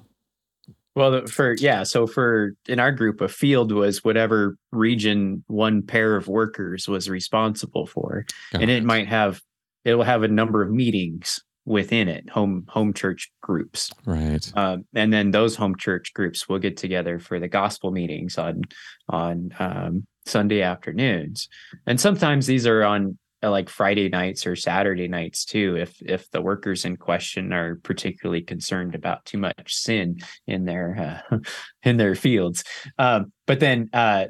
well 0.96 1.26
for 1.28 1.56
yeah 1.60 1.84
so 1.84 2.06
for 2.06 2.54
in 2.68 2.80
our 2.80 2.92
group 2.92 3.22
a 3.22 3.28
field 3.28 3.72
was 3.72 4.04
whatever 4.04 4.58
region 4.72 5.44
one 5.48 5.82
pair 5.82 6.16
of 6.16 6.28
workers 6.28 6.88
was 6.88 7.10
responsible 7.10 7.88
for 7.88 8.26
and 8.54 8.70
it 8.70 8.84
might 8.84 9.08
have 9.08 9.42
it 9.86 9.96
will 9.96 10.04
have 10.04 10.24
a 10.24 10.28
number 10.28 10.62
of 10.62 10.70
meetings 10.70 11.42
within 11.66 12.10
it 12.10 12.30
home 12.30 12.66
home 12.68 12.94
church 12.94 13.32
groups 13.42 13.92
right. 14.06 14.52
um, 14.56 14.84
and 14.94 15.14
then 15.14 15.32
those 15.32 15.56
home 15.56 15.76
church 15.78 16.14
groups 16.14 16.50
will 16.50 16.60
get 16.60 16.76
together 16.76 17.20
for 17.20 17.40
the 17.40 17.48
gospel 17.48 17.92
meetings 17.92 18.38
on 18.38 18.62
on 19.10 19.54
um, 19.60 20.06
Sunday 20.26 20.62
afternoons, 20.62 21.50
and 21.86 22.00
sometimes 22.00 22.48
these 22.48 22.66
are 22.66 22.84
on 22.84 23.18
uh, 23.44 23.52
like 23.52 23.70
Friday 23.70 24.10
nights 24.10 24.48
or 24.48 24.56
Saturday 24.56 25.08
nights 25.08 25.46
too. 25.46 25.76
If 25.76 26.02
if 26.02 26.32
the 26.32 26.42
workers 26.42 26.86
in 26.86 26.98
question 26.98 27.52
are 27.52 27.76
particularly 27.84 28.42
concerned 28.42 28.96
about 28.96 29.26
too 29.26 29.38
much 29.38 29.76
sin 29.76 30.20
in 30.48 30.66
their 30.66 31.24
uh, 31.32 31.38
in 31.84 31.98
their 31.98 32.16
fields, 32.16 32.64
um, 32.98 33.34
but 33.46 33.60
then 33.60 33.90
uh, 33.94 34.26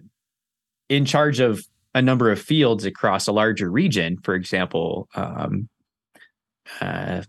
in 0.90 1.06
charge 1.06 1.40
of 1.40 1.64
a 1.96 2.02
number 2.02 2.32
of 2.32 2.42
fields 2.42 2.86
across 2.86 3.28
a 3.28 3.32
larger 3.32 3.70
region, 3.70 4.18
for 4.24 4.34
example. 4.34 5.08
Um, 5.16 5.70
uh, 6.82 7.24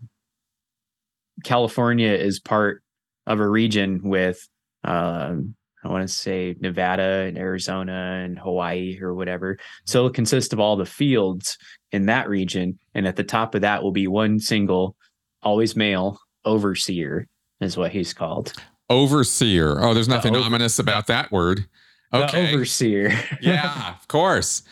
California 1.43 2.11
is 2.11 2.39
part 2.39 2.81
of 3.27 3.39
a 3.39 3.47
region 3.47 4.01
with 4.03 4.47
um, 4.83 5.55
I 5.85 5.87
want 5.87 6.07
to 6.07 6.13
say 6.13 6.55
Nevada 6.59 7.25
and 7.27 7.37
Arizona 7.37 8.21
and 8.23 8.39
Hawaii 8.39 8.97
or 9.01 9.13
whatever. 9.13 9.59
So 9.85 9.99
it'll 9.99 10.09
consist 10.09 10.51
of 10.51 10.59
all 10.59 10.75
the 10.75 10.85
fields 10.85 11.57
in 11.91 12.07
that 12.07 12.27
region, 12.27 12.79
and 12.95 13.07
at 13.07 13.15
the 13.15 13.23
top 13.23 13.53
of 13.53 13.61
that 13.61 13.83
will 13.83 13.91
be 13.91 14.07
one 14.07 14.39
single, 14.39 14.95
always 15.43 15.75
male 15.75 16.19
overseer, 16.43 17.27
is 17.61 17.77
what 17.77 17.91
he's 17.91 18.13
called. 18.13 18.53
Overseer. 18.89 19.83
Oh, 19.83 19.93
there's 19.93 20.07
nothing 20.07 20.35
over- 20.35 20.45
ominous 20.45 20.79
about 20.79 21.07
that 21.07 21.31
word. 21.31 21.65
The 22.11 22.25
Okay. 22.25 22.53
overseer. 22.53 23.11
yeah, 23.41 23.95
of 23.99 24.07
course. 24.07 24.63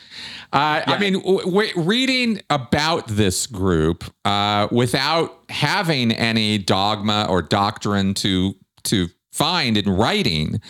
Uh, 0.54 0.82
I 0.86 0.98
mean, 1.00 1.14
w- 1.14 1.44
w- 1.46 1.72
reading 1.76 2.42
about 2.50 3.08
this 3.08 3.48
group 3.48 4.04
uh, 4.24 4.68
without 4.72 5.44
having 5.50 6.12
any 6.12 6.58
dogma 6.60 7.26
or 7.30 7.42
doctrine 7.42 8.14
to 8.16 8.54
to 8.84 9.08
find 9.32 9.78
in 9.78 9.90
writing 9.90 10.62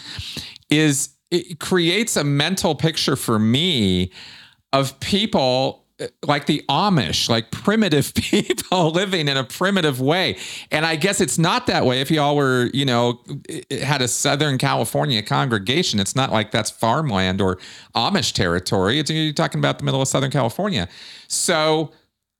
is 0.69 1.09
it 1.31 1.59
creates 1.59 2.15
a 2.15 2.23
mental 2.23 2.75
picture 2.75 3.15
for 3.15 3.37
me 3.39 4.11
of 4.71 4.97
people 4.99 5.82
like 6.25 6.47
the 6.47 6.63
Amish, 6.69 7.29
like 7.29 7.51
primitive 7.51 8.13
people 8.15 8.91
living 8.91 9.27
in 9.27 9.37
a 9.37 9.43
primitive 9.43 10.01
way. 10.01 10.37
And 10.71 10.85
I 10.85 10.95
guess 10.95 11.21
it's 11.21 11.37
not 11.37 11.67
that 11.67 11.85
way 11.85 12.01
if 12.01 12.09
y'all 12.09 12.35
were, 12.35 12.69
you 12.73 12.85
know, 12.85 13.21
had 13.69 14.01
a 14.01 14.07
Southern 14.07 14.57
California 14.57 15.21
congregation. 15.21 15.99
It's 15.99 16.15
not 16.15 16.31
like 16.31 16.51
that's 16.51 16.69
farmland 16.69 17.41
or 17.41 17.57
Amish 17.95 18.33
territory. 18.33 18.99
It's 18.99 19.11
you're 19.11 19.33
talking 19.33 19.59
about 19.59 19.79
the 19.79 19.85
middle 19.85 20.01
of 20.01 20.07
Southern 20.07 20.31
California. 20.31 20.89
So 21.27 21.91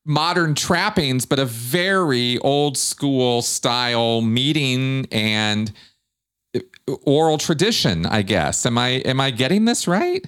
modern 0.06 0.56
trappings, 0.56 1.26
but 1.26 1.40
a 1.40 1.46
very 1.46 2.38
old 2.40 2.78
school 2.78 3.42
style 3.42 4.22
meeting 4.22 5.08
and 5.12 5.72
oral 7.04 7.38
tradition, 7.38 8.06
I 8.06 8.24
guess. 8.24 8.66
Am 8.66 8.78
I 8.78 8.88
am 9.06 9.22
I 9.22 9.32
getting 9.32 9.66
this 9.66 9.88
right? 9.88 10.26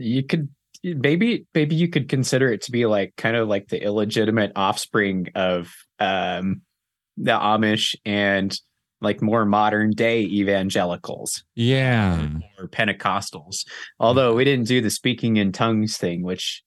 you 0.00 0.22
could 0.22 0.48
maybe 0.82 1.46
maybe 1.54 1.74
you 1.76 1.88
could 1.88 2.08
consider 2.08 2.52
it 2.52 2.62
to 2.62 2.72
be 2.72 2.86
like 2.86 3.14
kind 3.16 3.36
of 3.36 3.48
like 3.48 3.68
the 3.68 3.82
illegitimate 3.82 4.52
offspring 4.56 5.28
of 5.34 5.72
um 5.98 6.62
the 7.16 7.32
Amish 7.32 7.94
and 8.06 8.58
like 9.02 9.22
more 9.22 9.44
modern 9.46 9.90
day 9.90 10.22
evangelicals 10.22 11.42
Yeah. 11.54 12.28
or 12.58 12.68
Pentecostals. 12.68 13.64
Although 13.98 14.34
we 14.34 14.44
didn't 14.44 14.68
do 14.68 14.80
the 14.80 14.90
speaking 14.90 15.36
in 15.36 15.52
tongues 15.52 15.96
thing, 15.96 16.22
which 16.22 16.62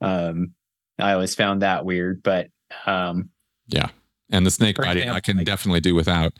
um 0.00 0.52
I 0.98 1.12
always 1.12 1.34
found 1.34 1.62
that 1.62 1.84
weird, 1.84 2.22
but 2.22 2.48
um 2.86 3.30
Yeah. 3.68 3.88
And 4.30 4.44
the 4.46 4.50
snake 4.50 4.76
For 4.76 4.82
biting, 4.84 5.08
I 5.10 5.20
can 5.20 5.36
like- 5.38 5.46
definitely 5.46 5.80
do 5.80 5.94
without. 5.94 6.32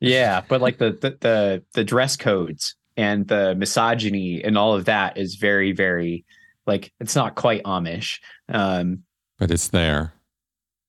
yeah, 0.00 0.42
but 0.48 0.60
like 0.60 0.78
the 0.78 0.90
the 0.92 1.16
the, 1.20 1.62
the 1.74 1.84
dress 1.84 2.16
codes 2.16 2.74
and 2.96 3.26
the 3.26 3.54
misogyny 3.56 4.42
and 4.44 4.56
all 4.58 4.74
of 4.74 4.84
that 4.84 5.16
is 5.16 5.36
very 5.36 5.72
very 5.72 6.24
like 6.66 6.92
it's 7.00 7.16
not 7.16 7.34
quite 7.34 7.62
Amish. 7.64 8.20
Um 8.48 9.04
But 9.38 9.50
it's 9.50 9.68
there. 9.68 10.14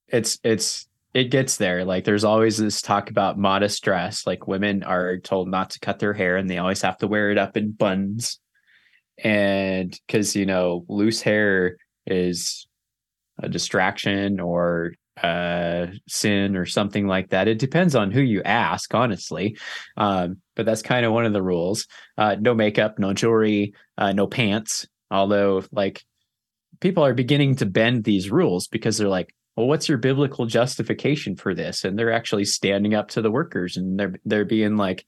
it's 0.08 0.40
it's 0.44 0.88
it 1.14 1.32
gets 1.32 1.56
there. 1.58 1.86
Like 1.86 2.04
there's 2.04 2.26
always 2.26 2.58
this 2.58 2.82
talk 2.82 3.10
about 3.10 3.38
modest 3.40 3.82
dress. 3.84 4.28
Like 4.28 4.48
women 4.48 4.84
are 4.84 5.18
told 5.18 5.48
not 5.50 5.70
to 5.72 5.80
cut 5.80 6.00
their 6.00 6.14
hair 6.14 6.36
and 6.38 6.50
they 6.50 6.58
always 6.58 6.82
have 6.82 6.98
to 6.98 7.08
wear 7.08 7.32
it 7.32 7.38
up 7.38 7.56
in 7.56 7.72
buns. 7.72 8.40
And 9.24 9.98
because 10.08 10.36
you 10.36 10.46
know 10.46 10.86
loose 10.90 11.22
hair 11.22 11.78
is 12.06 12.68
a 13.40 13.48
distraction 13.50 14.40
or 14.40 14.94
uh 15.24 15.88
sin 16.10 16.58
or 16.58 16.66
something 16.66 17.08
like 17.08 17.30
that. 17.30 17.48
It 17.48 17.60
depends 17.60 17.96
on 17.96 18.12
who 18.12 18.20
you 18.22 18.44
ask 18.44 18.94
honestly. 18.94 19.58
Um 19.96 20.42
but 20.56 20.66
that's 20.66 20.82
kind 20.82 21.06
of 21.06 21.14
one 21.14 21.26
of 21.26 21.32
the 21.34 21.42
rules. 21.42 21.88
Uh 22.18 22.36
no 22.40 22.54
makeup 22.54 23.00
no 23.00 23.14
jewelry 23.14 23.74
uh 23.98 24.12
no 24.12 24.28
pants 24.28 24.86
although 25.16 25.64
like 25.72 26.04
people 26.80 27.04
are 27.04 27.14
beginning 27.14 27.56
to 27.56 27.66
bend 27.66 28.04
these 28.04 28.30
rules 28.30 28.68
because 28.68 28.98
they're 28.98 29.08
like 29.08 29.34
well 29.56 29.68
what's 29.68 29.88
your 29.88 29.98
biblical 29.98 30.46
justification 30.46 31.36
for 31.36 31.54
this 31.56 31.84
and 31.84 31.98
they're 31.98 32.12
actually 32.12 32.46
standing 32.46 32.94
up 32.94 33.08
to 33.10 33.22
the 33.22 33.32
workers 33.32 33.78
and 33.78 34.00
they're 34.00 34.16
they're 34.26 34.46
being 34.46 34.78
like 34.78 35.06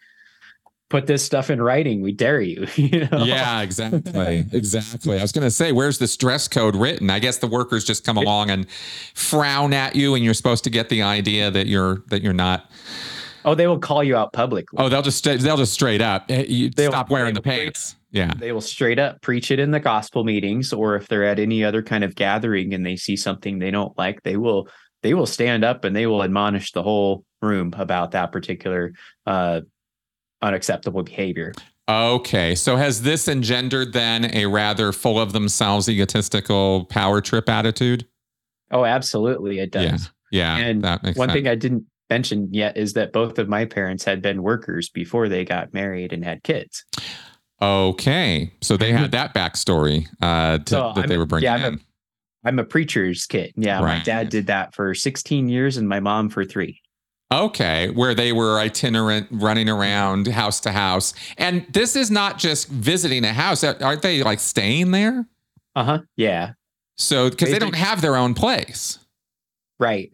put 0.90 1.06
this 1.06 1.24
stuff 1.24 1.50
in 1.50 1.62
writing. 1.62 2.02
We 2.02 2.14
dare 2.14 2.42
you. 2.42 2.68
you 2.76 3.08
know? 3.08 3.24
Yeah, 3.24 3.62
exactly. 3.62 4.46
exactly. 4.52 5.20
I 5.20 5.22
was 5.22 5.32
going 5.32 5.44
to 5.44 5.52
say, 5.52 5.72
where's 5.72 6.00
this 6.00 6.16
dress 6.16 6.48
code 6.48 6.76
written? 6.76 7.10
I 7.10 7.20
guess 7.20 7.40
the 7.40 7.48
workers 7.48 7.84
just 7.84 8.06
come 8.06 8.18
along 8.18 8.50
and 8.50 8.70
frown 9.14 9.74
at 9.74 9.96
you, 9.96 10.16
and 10.16 10.24
you're 10.24 10.34
supposed 10.34 10.64
to 10.66 10.70
get 10.70 10.90
the 10.90 11.02
idea 11.02 11.52
that 11.52 11.68
you're 11.68 12.04
that 12.08 12.22
you're 12.22 12.34
not. 12.34 12.72
Oh, 13.46 13.56
they 13.56 13.68
will 13.68 13.80
call 13.80 14.04
you 14.04 14.16
out 14.16 14.34
publicly. 14.34 14.78
Oh, 14.80 14.90
they'll 14.90 15.02
just 15.02 15.24
they'll 15.24 15.58
just 15.58 15.74
straight 15.74 16.02
up. 16.02 16.30
You 16.30 16.70
They'll- 16.70 16.92
stop 16.92 17.10
wearing 17.10 17.34
the 17.34 17.42
they 17.42 17.64
pants. 17.64 17.96
Yeah. 18.12 18.32
They 18.38 18.52
will 18.52 18.62
straight 18.62 19.00
up 19.00 19.22
preach 19.22 19.52
it 19.52 19.60
in 19.60 19.72
the 19.72 19.80
gospel 19.80 20.24
meetings, 20.24 20.72
or 20.72 20.96
if 20.96 21.08
they're 21.08 21.26
at 21.26 21.40
any 21.40 21.64
other 21.64 21.82
kind 21.82 22.04
of 22.04 22.16
gathering 22.16 22.74
and 22.74 22.86
they 22.86 22.96
see 22.96 23.16
something 23.16 23.60
they 23.60 23.72
don't 23.72 23.98
like, 23.98 24.24
they 24.24 24.38
will 24.38 24.70
they 25.04 25.14
will 25.14 25.26
stand 25.26 25.64
up 25.64 25.84
and 25.84 25.96
they 25.96 26.08
will 26.08 26.24
admonish 26.24 26.72
the 26.72 26.84
whole 26.84 27.24
room 27.42 27.74
about 27.78 28.12
that 28.12 28.32
particular 28.32 28.94
uh, 29.26 29.62
unacceptable 30.42 31.04
behavior. 31.04 31.54
Okay. 31.90 32.56
So 32.56 32.76
has 32.76 33.04
this 33.04 33.28
engendered 33.28 33.94
then 33.94 34.34
a 34.36 34.46
rather 34.48 34.92
full 34.92 35.20
of 35.20 35.34
themselves, 35.34 35.88
egotistical 35.88 36.86
power 36.86 37.22
trip 37.22 37.48
attitude? 37.48 38.08
Oh, 38.72 38.84
absolutely, 38.84 39.60
it 39.60 39.72
does. 39.72 40.10
Yeah. 40.32 40.58
And 40.58 40.82
that 40.84 41.04
makes 41.04 41.18
One 41.18 41.30
sense. 41.30 41.38
thing 41.38 41.48
I 41.48 41.56
didn't 41.56 41.86
mention 42.10 42.50
yet 42.54 42.76
is 42.76 42.94
that 42.94 43.14
both 43.14 43.40
of 43.40 43.48
my 43.48 43.66
parents 43.66 44.04
had 44.04 44.22
been 44.22 44.44
workers 44.44 44.90
before 44.90 45.30
they 45.30 45.46
got 45.46 45.74
married 45.74 46.12
and 46.12 46.26
had 46.26 46.44
kids. 46.44 46.84
Okay. 47.62 48.54
So 48.62 48.78
they 48.78 48.92
had 48.92 49.12
that 49.12 49.34
backstory 49.34 50.08
uh, 50.22 50.60
to, 50.60 50.64
Mm-hmm. 50.64 50.70
So 50.70 50.94
that 51.02 51.08
they 51.08 51.14
I'm- 51.16 51.20
were 51.20 51.26
bringing 51.26 51.46
yeah, 51.46 51.56
I'm 51.56 51.74
in. 51.74 51.82
I'm 52.46 52.60
a 52.60 52.64
preacher's 52.64 53.26
kid. 53.26 53.52
Yeah, 53.58 53.82
my 53.82 54.00
dad 54.04 54.30
did 54.30 54.48
that 54.48 54.74
for 54.74 54.94
16 54.94 55.50
years 55.50 55.76
and 55.76 55.90
my 55.90 56.00
mom 56.00 56.30
for 56.30 56.46
three. 56.46 56.82
Okay, 57.30 57.90
where 57.90 58.16
they 58.16 58.32
were 58.32 58.58
itinerant, 58.58 59.28
running 59.32 59.68
around 59.68 60.28
house 60.28 60.62
to 60.62 60.72
house. 60.72 61.14
And 61.38 61.66
this 61.74 61.98
is 61.98 62.10
not 62.10 62.38
just 62.38 62.70
visiting 62.70 63.26
a 63.26 63.34
house. 63.34 63.66
Aren't 63.66 64.02
they 64.02 64.24
like 64.24 64.40
staying 64.40 64.92
there? 64.92 65.26
Uh 65.76 65.84
huh. 65.84 66.00
Yeah. 66.16 66.54
So, 66.96 67.30
because 67.30 67.50
They 67.50 67.54
they 67.54 67.60
don't 67.60 67.76
have 67.76 68.02
their 68.02 68.16
own 68.16 68.34
place. 68.34 69.00
Right. 69.78 70.10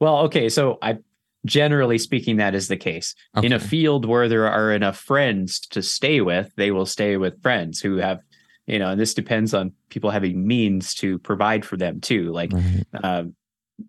Well, 0.00 0.18
okay. 0.26 0.50
So 0.50 0.78
I 0.82 0.98
generally 1.48 1.98
speaking, 1.98 2.36
that 2.36 2.54
is 2.54 2.68
the 2.68 2.76
case. 2.76 3.14
In 3.42 3.52
a 3.52 3.58
field 3.58 4.04
where 4.04 4.28
there 4.28 4.46
are 4.46 4.72
enough 4.72 4.98
friends 4.98 5.58
to 5.70 5.82
stay 5.82 6.20
with, 6.20 6.52
they 6.56 6.70
will 6.70 6.86
stay 6.86 7.16
with 7.16 7.42
friends 7.42 7.80
who 7.80 7.96
have, 7.96 8.20
you 8.66 8.78
know, 8.78 8.90
and 8.90 9.00
this 9.00 9.14
depends 9.14 9.54
on 9.54 9.72
people 9.88 10.10
having 10.10 10.46
means 10.46 10.94
to 10.94 11.18
provide 11.18 11.64
for 11.64 11.76
them 11.76 12.00
too. 12.00 12.30
Like, 12.30 12.52
Right. 12.52 12.84
um, 13.02 13.34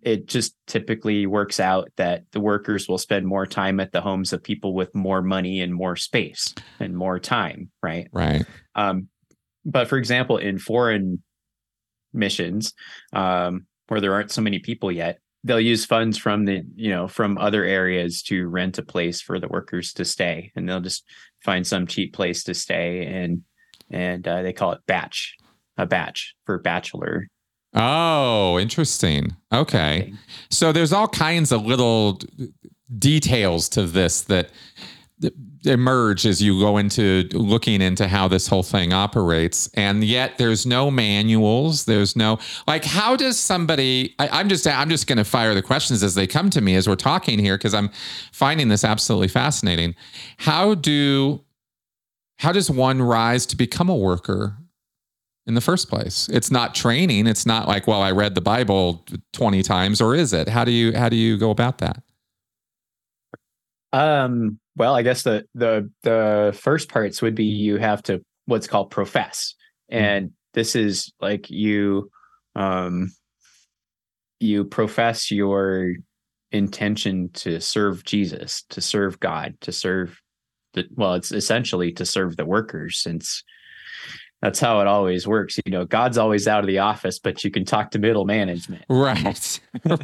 it 0.03 0.27
just 0.27 0.55
typically 0.67 1.25
works 1.25 1.59
out 1.59 1.89
that 1.97 2.23
the 2.31 2.39
workers 2.39 2.87
will 2.87 2.99
spend 2.99 3.25
more 3.25 3.47
time 3.47 3.79
at 3.79 3.91
the 3.91 4.01
homes 4.01 4.31
of 4.33 4.43
people 4.43 4.73
with 4.73 4.93
more 4.93 5.21
money 5.21 5.61
and 5.61 5.73
more 5.73 5.95
space 5.95 6.53
and 6.79 6.95
more 6.95 7.19
time. 7.19 7.71
Right. 7.81 8.07
Right. 8.11 8.45
Um, 8.75 9.07
but 9.65 9.87
for 9.87 9.97
example, 9.97 10.37
in 10.37 10.59
foreign 10.59 11.23
missions, 12.13 12.73
um, 13.13 13.65
where 13.87 13.99
there 13.99 14.13
aren't 14.13 14.31
so 14.31 14.41
many 14.41 14.59
people 14.59 14.91
yet, 14.91 15.19
they'll 15.43 15.59
use 15.59 15.85
funds 15.85 16.17
from 16.17 16.45
the 16.45 16.63
you 16.75 16.89
know 16.89 17.07
from 17.07 17.37
other 17.37 17.63
areas 17.63 18.21
to 18.23 18.47
rent 18.47 18.77
a 18.77 18.83
place 18.83 19.21
for 19.21 19.39
the 19.39 19.47
workers 19.47 19.93
to 19.93 20.05
stay, 20.05 20.51
and 20.55 20.67
they'll 20.67 20.81
just 20.81 21.03
find 21.43 21.65
some 21.65 21.87
cheap 21.87 22.13
place 22.13 22.43
to 22.43 22.53
stay, 22.53 23.05
and 23.05 23.43
and 23.89 24.27
uh, 24.27 24.41
they 24.41 24.53
call 24.53 24.71
it 24.71 24.81
batch, 24.87 25.35
a 25.77 25.85
batch 25.85 26.35
for 26.45 26.59
bachelor. 26.59 27.27
Oh, 27.73 28.57
interesting. 28.59 29.35
Okay. 29.53 30.13
So 30.49 30.71
there's 30.71 30.91
all 30.91 31.07
kinds 31.07 31.51
of 31.51 31.65
little 31.65 32.19
details 32.97 33.69
to 33.69 33.83
this 33.83 34.21
that 34.21 34.49
that 35.19 35.33
emerge 35.69 36.25
as 36.25 36.41
you 36.41 36.59
go 36.59 36.77
into 36.77 37.27
looking 37.31 37.81
into 37.81 38.07
how 38.07 38.27
this 38.27 38.47
whole 38.47 38.63
thing 38.63 38.91
operates. 38.91 39.69
And 39.75 40.03
yet 40.03 40.37
there's 40.37 40.65
no 40.65 40.89
manuals. 40.91 41.85
There's 41.85 42.15
no 42.15 42.39
like 42.67 42.83
how 42.83 43.15
does 43.15 43.39
somebody 43.39 44.15
I, 44.19 44.27
i'm 44.29 44.49
just 44.49 44.67
i'm 44.67 44.89
just 44.89 45.07
to 45.07 45.23
fire 45.23 45.53
the 45.53 45.61
questions 45.61 46.03
as 46.03 46.15
they 46.15 46.27
come 46.27 46.49
to 46.51 46.61
me 46.61 46.75
as 46.75 46.87
we're 46.87 46.95
talking 46.95 47.39
here 47.39 47.57
because 47.57 47.73
i'm 47.73 47.89
finding 48.31 48.69
this 48.69 48.83
absolutely 48.83 49.27
fascinating. 49.27 49.95
How 50.37 50.75
do 50.75 51.43
how 52.39 52.51
does 52.51 52.69
one 52.69 53.01
rise 53.01 53.45
to 53.47 53.57
become 53.57 53.89
a 53.89 53.95
worker 53.95 54.57
in 55.45 55.53
the 55.55 55.61
first 55.61 55.89
place? 55.89 56.29
It's 56.31 56.51
not 56.51 56.75
training. 56.75 57.27
It's 57.27 57.45
not 57.45 57.67
like 57.67 57.87
well 57.87 58.01
i 58.01 58.11
read 58.11 58.35
the 58.35 58.41
bible 58.41 59.05
20 59.33 59.63
times 59.63 60.01
or 60.01 60.15
is 60.15 60.33
it? 60.33 60.49
How 60.49 60.65
do 60.65 60.71
you 60.71 60.95
how 60.97 61.09
do 61.09 61.15
you 61.15 61.37
go 61.37 61.51
about 61.51 61.77
that? 61.79 62.01
Um, 63.91 64.59
well, 64.79 64.95
I 64.95 65.01
guess 65.01 65.23
the 65.23 65.45
the 65.53 65.91
the 66.03 66.57
first 66.59 66.89
parts 66.89 67.21
would 67.21 67.35
be 67.35 67.45
mm-hmm. 67.45 67.63
you 67.63 67.77
have 67.77 68.01
to 68.03 68.21
what's 68.45 68.65
called 68.65 68.89
profess, 68.89 69.53
mm-hmm. 69.91 70.03
and 70.03 70.31
this 70.53 70.75
is 70.75 71.11
like 71.19 71.49
you 71.49 72.09
um 72.55 73.11
you 74.39 74.63
profess 74.63 75.29
your 75.29 75.91
intention 76.51 77.29
to 77.33 77.59
serve 77.59 78.05
Jesus, 78.05 78.63
to 78.69 78.81
serve 78.81 79.19
God, 79.19 79.55
to 79.61 79.71
serve 79.73 80.19
the 80.73 80.85
well, 80.95 81.13
it's 81.13 81.33
essentially 81.33 81.91
to 81.93 82.05
serve 82.05 82.37
the 82.37 82.45
workers 82.45 82.97
since 82.97 83.43
that's 84.41 84.61
how 84.61 84.79
it 84.79 84.87
always 84.87 85.27
works. 85.27 85.59
You 85.65 85.73
know, 85.73 85.83
God's 85.83 86.17
always 86.17 86.47
out 86.47 86.61
of 86.61 86.67
the 86.67 86.79
office, 86.79 87.19
but 87.19 87.43
you 87.43 87.51
can 87.51 87.65
talk 87.65 87.91
to 87.91 87.99
middle 87.99 88.25
management. 88.25 88.85
right. 88.89 89.59
Um, 89.89 89.99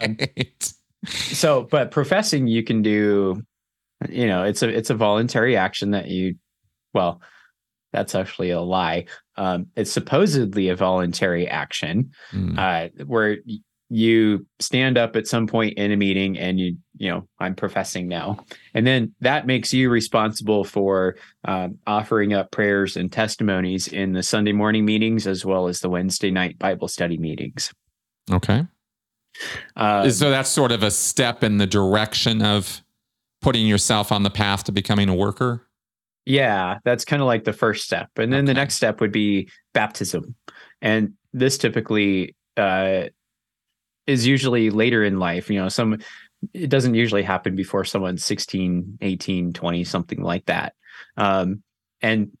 right. 0.00 0.72
so 1.04 1.68
but 1.70 1.90
professing 1.90 2.46
you 2.46 2.64
can 2.64 2.80
do 2.82 3.42
you 4.10 4.26
know 4.26 4.44
it's 4.44 4.62
a 4.62 4.68
it's 4.68 4.90
a 4.90 4.94
voluntary 4.94 5.56
action 5.56 5.90
that 5.92 6.08
you 6.08 6.34
well 6.94 7.20
that's 7.92 8.14
actually 8.14 8.50
a 8.50 8.60
lie. 8.60 9.06
Um 9.36 9.66
it's 9.76 9.92
supposedly 9.92 10.68
a 10.68 10.76
voluntary 10.76 11.46
action 11.48 12.10
Mm. 12.32 12.58
uh 12.58 13.04
where 13.06 13.38
you 13.88 14.44
stand 14.58 14.98
up 14.98 15.14
at 15.14 15.28
some 15.28 15.46
point 15.46 15.78
in 15.78 15.92
a 15.92 15.96
meeting 15.96 16.36
and 16.36 16.58
you 16.58 16.76
you 16.98 17.08
know 17.08 17.28
i'm 17.38 17.54
professing 17.54 18.08
now. 18.08 18.44
And 18.74 18.84
then 18.84 19.14
that 19.20 19.46
makes 19.46 19.72
you 19.72 19.90
responsible 19.90 20.64
for 20.64 21.14
um, 21.44 21.78
offering 21.86 22.34
up 22.34 22.50
prayers 22.50 22.96
and 22.96 23.12
testimonies 23.12 23.86
in 23.86 24.12
the 24.12 24.24
sunday 24.24 24.52
morning 24.52 24.84
meetings 24.84 25.26
as 25.28 25.44
well 25.44 25.68
as 25.68 25.78
the 25.80 25.88
wednesday 25.88 26.30
night 26.32 26.58
bible 26.58 26.88
study 26.88 27.16
meetings. 27.16 27.72
Okay. 28.30 28.66
Uh, 29.76 30.08
so 30.10 30.30
that's 30.30 30.48
sort 30.50 30.72
of 30.72 30.82
a 30.82 30.90
step 30.90 31.44
in 31.44 31.58
the 31.58 31.66
direction 31.66 32.42
of 32.42 32.82
putting 33.46 33.64
yourself 33.68 34.10
on 34.10 34.24
the 34.24 34.30
path 34.30 34.64
to 34.64 34.72
becoming 34.72 35.08
a 35.08 35.14
worker 35.14 35.68
Yeah, 36.24 36.78
that's 36.84 37.04
kind 37.04 37.22
of 37.22 37.26
like 37.26 37.44
the 37.44 37.52
first 37.52 37.84
step. 37.84 38.10
And 38.16 38.32
then 38.32 38.44
the 38.44 38.54
next 38.54 38.74
step 38.74 39.00
would 39.00 39.12
be 39.12 39.48
baptism. 39.72 40.34
And 40.82 41.12
this 41.32 41.56
typically 41.56 42.34
uh, 42.56 43.04
is 44.08 44.26
usually 44.26 44.70
later 44.70 45.04
in 45.04 45.20
life. 45.20 45.48
You 45.48 45.60
know, 45.60 45.68
some 45.68 45.98
it 46.52 46.68
doesn't 46.68 46.96
usually 46.96 47.22
happen 47.22 47.54
before 47.54 47.84
someone's 47.84 48.24
16, 48.24 48.98
18, 49.00 49.52
20, 49.52 49.84
something 49.84 50.20
like 50.20 50.46
that. 50.46 50.74
Um, 51.16 51.62
and 52.02 52.32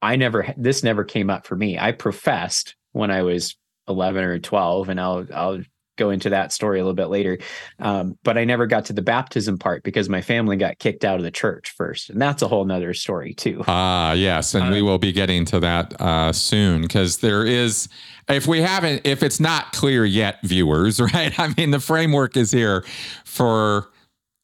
I 0.00 0.14
never, 0.14 0.54
this 0.56 0.84
never 0.84 1.02
came 1.02 1.28
up 1.28 1.44
for 1.44 1.56
me. 1.56 1.76
I 1.76 1.90
professed 1.90 2.76
when 2.92 3.10
I 3.10 3.22
was 3.22 3.56
11 3.88 4.22
or 4.22 4.38
12, 4.38 4.90
and 4.90 5.00
I'll, 5.00 5.26
I'll, 5.34 5.58
go 5.96 6.10
into 6.10 6.30
that 6.30 6.52
story 6.52 6.78
a 6.78 6.82
little 6.82 6.94
bit 6.94 7.06
later 7.08 7.38
um, 7.80 8.16
but 8.22 8.38
i 8.38 8.44
never 8.44 8.66
got 8.66 8.84
to 8.84 8.92
the 8.92 9.02
baptism 9.02 9.58
part 9.58 9.82
because 9.82 10.08
my 10.08 10.20
family 10.20 10.56
got 10.56 10.78
kicked 10.78 11.04
out 11.04 11.16
of 11.16 11.22
the 11.22 11.30
church 11.30 11.70
first 11.76 12.10
and 12.10 12.20
that's 12.20 12.42
a 12.42 12.48
whole 12.48 12.64
nother 12.64 12.94
story 12.94 13.34
too 13.34 13.62
Ah, 13.66 14.12
yes, 14.12 14.54
and 14.54 14.70
we 14.70 14.80
Uh, 14.80 14.84
will 14.84 14.98
be 14.98 15.12
getting 15.12 15.44
to 15.46 15.60
that 15.60 15.98
uh, 16.00 16.32
soon 16.32 16.82
because 16.82 17.18
there 17.18 17.44
is, 17.44 17.88
if 18.28 18.46
we 18.46 18.60
haven't, 18.60 19.02
if 19.04 19.22
it's 19.22 19.40
not 19.40 19.72
clear 19.72 20.04
yet, 20.04 20.38
viewers, 20.42 21.00
right? 21.14 21.38
I 21.38 21.52
mean, 21.56 21.70
the 21.70 21.80
framework 21.80 22.36
is 22.36 22.52
here 22.52 22.84
for 23.24 23.88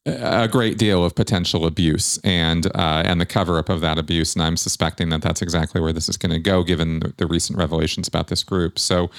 a 0.05 0.49
great 0.49 0.79
deal 0.79 1.05
of 1.05 1.15
potential 1.15 1.65
abuse 1.65 2.19
and 2.25 2.67
uh, 2.75 3.03
and 3.05 3.21
the 3.21 3.27
cover 3.27 3.59
up 3.59 3.69
of 3.69 3.81
that 3.83 3.99
abuse, 3.99 4.35
and 4.35 4.43
I'm 4.43 4.57
suspecting 4.57 5.11
that 5.11 5.23
that's 5.23 5.43
exactly 5.43 5.81
where 5.81 5.93
this 5.93 6.09
is 6.09 6.17
going 6.17 6.33
to 6.33 6.41
go, 6.41 6.65
given 6.65 7.01
the, 7.01 7.15
the 7.19 7.27
recent 7.27 7.59
revelations 7.59 8.09
about 8.09 8.29
this 8.29 8.43
group. 8.43 8.79
So, 8.79 9.11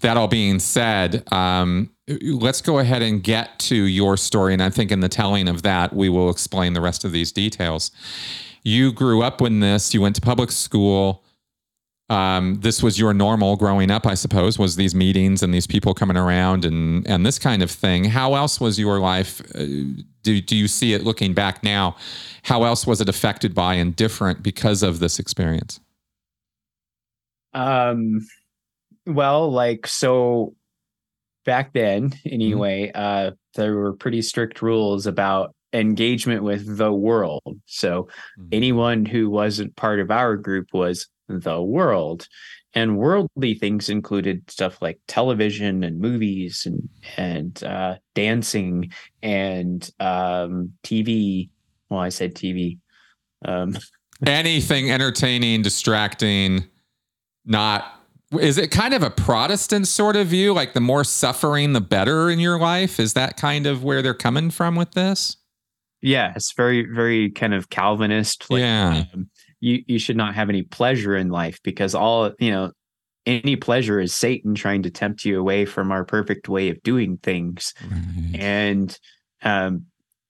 that 0.00 0.16
all 0.16 0.28
being 0.28 0.58
said, 0.58 1.24
um, 1.32 1.90
let's 2.22 2.60
go 2.60 2.78
ahead 2.78 3.00
and 3.00 3.22
get 3.22 3.58
to 3.60 3.76
your 3.76 4.16
story, 4.16 4.52
and 4.52 4.62
I 4.62 4.70
think 4.70 4.92
in 4.92 5.00
the 5.00 5.08
telling 5.08 5.48
of 5.48 5.62
that, 5.62 5.94
we 5.94 6.08
will 6.08 6.28
explain 6.28 6.74
the 6.74 6.82
rest 6.82 7.04
of 7.04 7.12
these 7.12 7.32
details 7.32 7.90
you 8.64 8.92
grew 8.92 9.22
up 9.22 9.40
in 9.40 9.60
this 9.60 9.94
you 9.94 10.02
went 10.02 10.16
to 10.16 10.20
public 10.20 10.50
school 10.50 11.22
um, 12.10 12.56
this 12.60 12.82
was 12.82 12.98
your 12.98 13.12
normal 13.12 13.56
growing 13.56 13.90
up 13.90 14.06
i 14.06 14.14
suppose 14.14 14.58
was 14.58 14.76
these 14.76 14.94
meetings 14.94 15.42
and 15.42 15.52
these 15.52 15.66
people 15.66 15.94
coming 15.94 16.16
around 16.16 16.64
and 16.64 17.06
and 17.06 17.24
this 17.26 17.38
kind 17.38 17.62
of 17.62 17.70
thing 17.70 18.04
how 18.04 18.34
else 18.34 18.60
was 18.60 18.78
your 18.78 18.98
life 18.98 19.40
uh, 19.54 19.64
do, 20.22 20.40
do 20.40 20.56
you 20.56 20.68
see 20.68 20.94
it 20.94 21.04
looking 21.04 21.34
back 21.34 21.62
now 21.62 21.94
how 22.42 22.64
else 22.64 22.86
was 22.86 23.00
it 23.00 23.08
affected 23.08 23.54
by 23.54 23.74
and 23.74 23.94
different 23.96 24.42
because 24.42 24.82
of 24.82 25.00
this 25.00 25.18
experience 25.18 25.80
um 27.54 28.26
well 29.06 29.50
like 29.50 29.86
so 29.86 30.54
back 31.44 31.72
then 31.72 32.12
anyway 32.26 32.90
uh 32.94 33.30
there 33.54 33.74
were 33.74 33.92
pretty 33.92 34.22
strict 34.22 34.62
rules 34.62 35.06
about 35.06 35.54
engagement 35.72 36.42
with 36.42 36.78
the 36.78 36.92
world. 36.92 37.60
So 37.66 38.08
Mhm. 38.38 38.48
anyone 38.52 39.04
who 39.04 39.28
wasn't 39.28 39.76
part 39.76 40.00
of 40.00 40.10
our 40.10 40.36
group 40.36 40.68
was 40.72 41.08
the 41.28 41.62
world. 41.62 42.28
And 42.74 42.98
worldly 42.98 43.54
things 43.54 43.88
included 43.88 44.50
stuff 44.50 44.80
like 44.82 45.00
television 45.08 45.82
and 45.82 45.98
movies 45.98 46.64
and 46.66 46.88
and 47.16 47.64
uh, 47.64 47.96
dancing 48.14 48.92
and 49.22 49.88
um, 50.00 50.72
TV. 50.84 51.48
Well, 51.88 52.00
I 52.00 52.10
said 52.10 52.34
TV. 52.34 52.78
Um, 53.44 53.78
Anything 54.26 54.90
entertaining, 54.90 55.62
distracting, 55.62 56.64
not. 57.44 57.94
Is 58.38 58.58
it 58.58 58.70
kind 58.70 58.92
of 58.92 59.02
a 59.02 59.10
Protestant 59.10 59.88
sort 59.88 60.14
of 60.14 60.26
view? 60.26 60.52
Like 60.52 60.74
the 60.74 60.80
more 60.80 61.04
suffering, 61.04 61.72
the 61.72 61.80
better 61.80 62.28
in 62.28 62.38
your 62.38 62.58
life? 62.58 63.00
Is 63.00 63.14
that 63.14 63.38
kind 63.38 63.66
of 63.66 63.82
where 63.82 64.02
they're 64.02 64.12
coming 64.12 64.50
from 64.50 64.76
with 64.76 64.90
this? 64.90 65.38
yeah, 66.00 66.32
it's 66.36 66.52
very 66.52 66.86
very 66.86 67.30
kind 67.30 67.54
of 67.54 67.70
Calvinist. 67.70 68.50
Like, 68.50 68.60
yeah. 68.60 69.04
um, 69.14 69.28
you 69.60 69.82
you 69.86 69.98
should 69.98 70.16
not 70.16 70.34
have 70.34 70.48
any 70.48 70.62
pleasure 70.62 71.16
in 71.16 71.28
life 71.28 71.58
because 71.62 71.94
all 71.94 72.32
you 72.38 72.50
know 72.50 72.72
any 73.26 73.56
pleasure 73.56 74.00
is 74.00 74.14
satan 74.14 74.54
trying 74.54 74.82
to 74.82 74.90
tempt 74.90 75.24
you 75.24 75.38
away 75.38 75.64
from 75.64 75.92
our 75.92 76.04
perfect 76.04 76.48
way 76.48 76.70
of 76.70 76.82
doing 76.82 77.18
things 77.18 77.74
and 78.40 78.98
um 79.42 79.84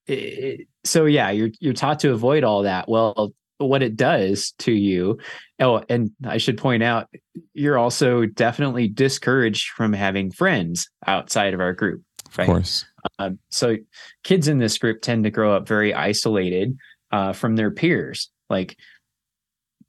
it, 0.07 0.67
so 0.85 1.05
yeah 1.05 1.31
you're 1.31 1.51
you're 1.61 1.75
taught 1.75 2.01
to 2.01 2.13
avoid 2.13 2.45
all 2.45 2.63
that 2.63 2.89
well 2.89 3.33
what 3.59 3.83
it 3.83 3.97
does 3.97 4.53
to 4.59 4.73
you 4.73 5.19
oh 5.61 5.83
and 5.89 6.11
i 6.27 6.39
should 6.39 6.57
point 6.57 6.83
out 6.83 7.09
you're 7.55 7.79
also 7.79 8.25
definitely 8.25 8.89
discouraged 8.89 9.71
from 9.71 9.93
having 9.93 10.31
friends 10.31 10.89
outside 11.07 11.55
of 11.55 11.61
our 11.61 11.73
group 11.73 12.03
right? 12.37 12.49
Of 12.49 12.53
course. 12.53 12.85
um, 13.19 13.39
so 13.51 13.77
kids 14.25 14.49
in 14.49 14.59
this 14.59 14.79
group 14.79 15.01
tend 15.01 15.25
to 15.25 15.31
grow 15.31 15.55
up 15.55 15.67
very 15.67 15.95
isolated 15.95 16.77
uh, 17.11 17.33
from 17.33 17.57
their 17.57 17.71
peers. 17.71 18.31
Like 18.51 18.77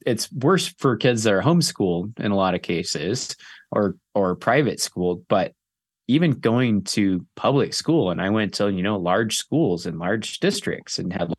it's 0.06 0.32
worse 0.32 0.68
for 0.78 0.98
kids 0.98 1.24
that 1.24 1.34
are 1.34 1.42
homeschooled 1.42 2.20
in 2.20 2.32
a 2.32 2.36
lot 2.36 2.56
of 2.56 2.62
cases 2.62 3.36
or 3.72 3.96
or 4.16 4.36
private 4.36 4.80
school, 4.80 5.24
but 5.30 5.54
even 6.08 6.32
going 6.32 6.84
to 6.84 7.26
public 7.36 7.74
school 7.74 8.12
and 8.12 8.22
I 8.22 8.30
went 8.30 8.56
to, 8.56 8.70
you 8.70 8.82
know, 8.82 8.98
large 8.98 9.38
schools 9.38 9.86
and 9.86 10.00
large 10.00 10.40
districts 10.40 11.00
and 11.00 11.14
had 11.14 11.34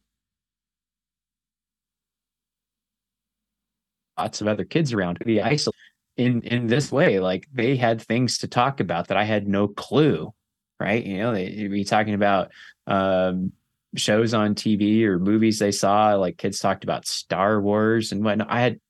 lots 4.18 4.40
of 4.40 4.49
other 4.49 4.64
kids 4.64 4.92
around 4.92 5.18
to 5.18 5.25
be 5.25 5.40
isolated 5.40 5.79
in 6.16 6.42
in 6.42 6.66
this 6.66 6.92
way. 6.92 7.20
Like 7.20 7.46
they 7.53 7.77
had 7.77 8.03
things 8.03 8.38
to 8.38 8.49
talk 8.49 8.81
about 8.81 9.09
that 9.09 9.16
I 9.16 9.25
had 9.25 9.49
no 9.49 9.68
clue 9.68 10.33
right? 10.81 11.05
You 11.05 11.18
know, 11.18 11.33
they 11.35 11.59
would 11.61 11.70
be 11.70 11.85
talking 11.85 12.14
about 12.14 12.51
um, 12.87 13.53
shows 13.96 14.35
on 14.35 14.55
TV 14.55 15.05
or 15.05 15.18
movies 15.18 15.59
they 15.59 15.72
saw. 15.72 16.14
Like 16.14 16.38
kids 16.38 16.59
talked 16.59 16.85
about 16.85 17.07
Star 17.07 17.61
Wars 17.61 18.12
and 18.12 18.24
whatnot. 18.24 18.50
I 18.50 18.61
had 18.61 18.81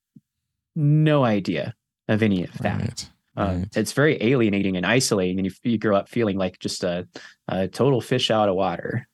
no 0.77 1.25
idea 1.25 1.75
of 2.09 2.23
any 2.23 2.45
of 2.45 2.53
that. 2.59 2.81
Right. 2.81 3.11
Um, 3.37 3.59
right. 3.61 3.77
It's 3.77 3.93
very 3.93 4.23
alienating 4.23 4.77
and 4.77 4.85
isolating, 4.85 5.39
and 5.39 5.47
you, 5.47 5.53
you 5.63 5.79
grow 5.79 5.97
up 5.97 6.09
feeling 6.09 6.37
like 6.37 6.59
just 6.59 6.85
a, 6.85 7.07
a 7.49 7.69
total 7.69 8.01
fish 8.01 8.31
out 8.31 8.49
of 8.49 8.55
water. 8.55 9.09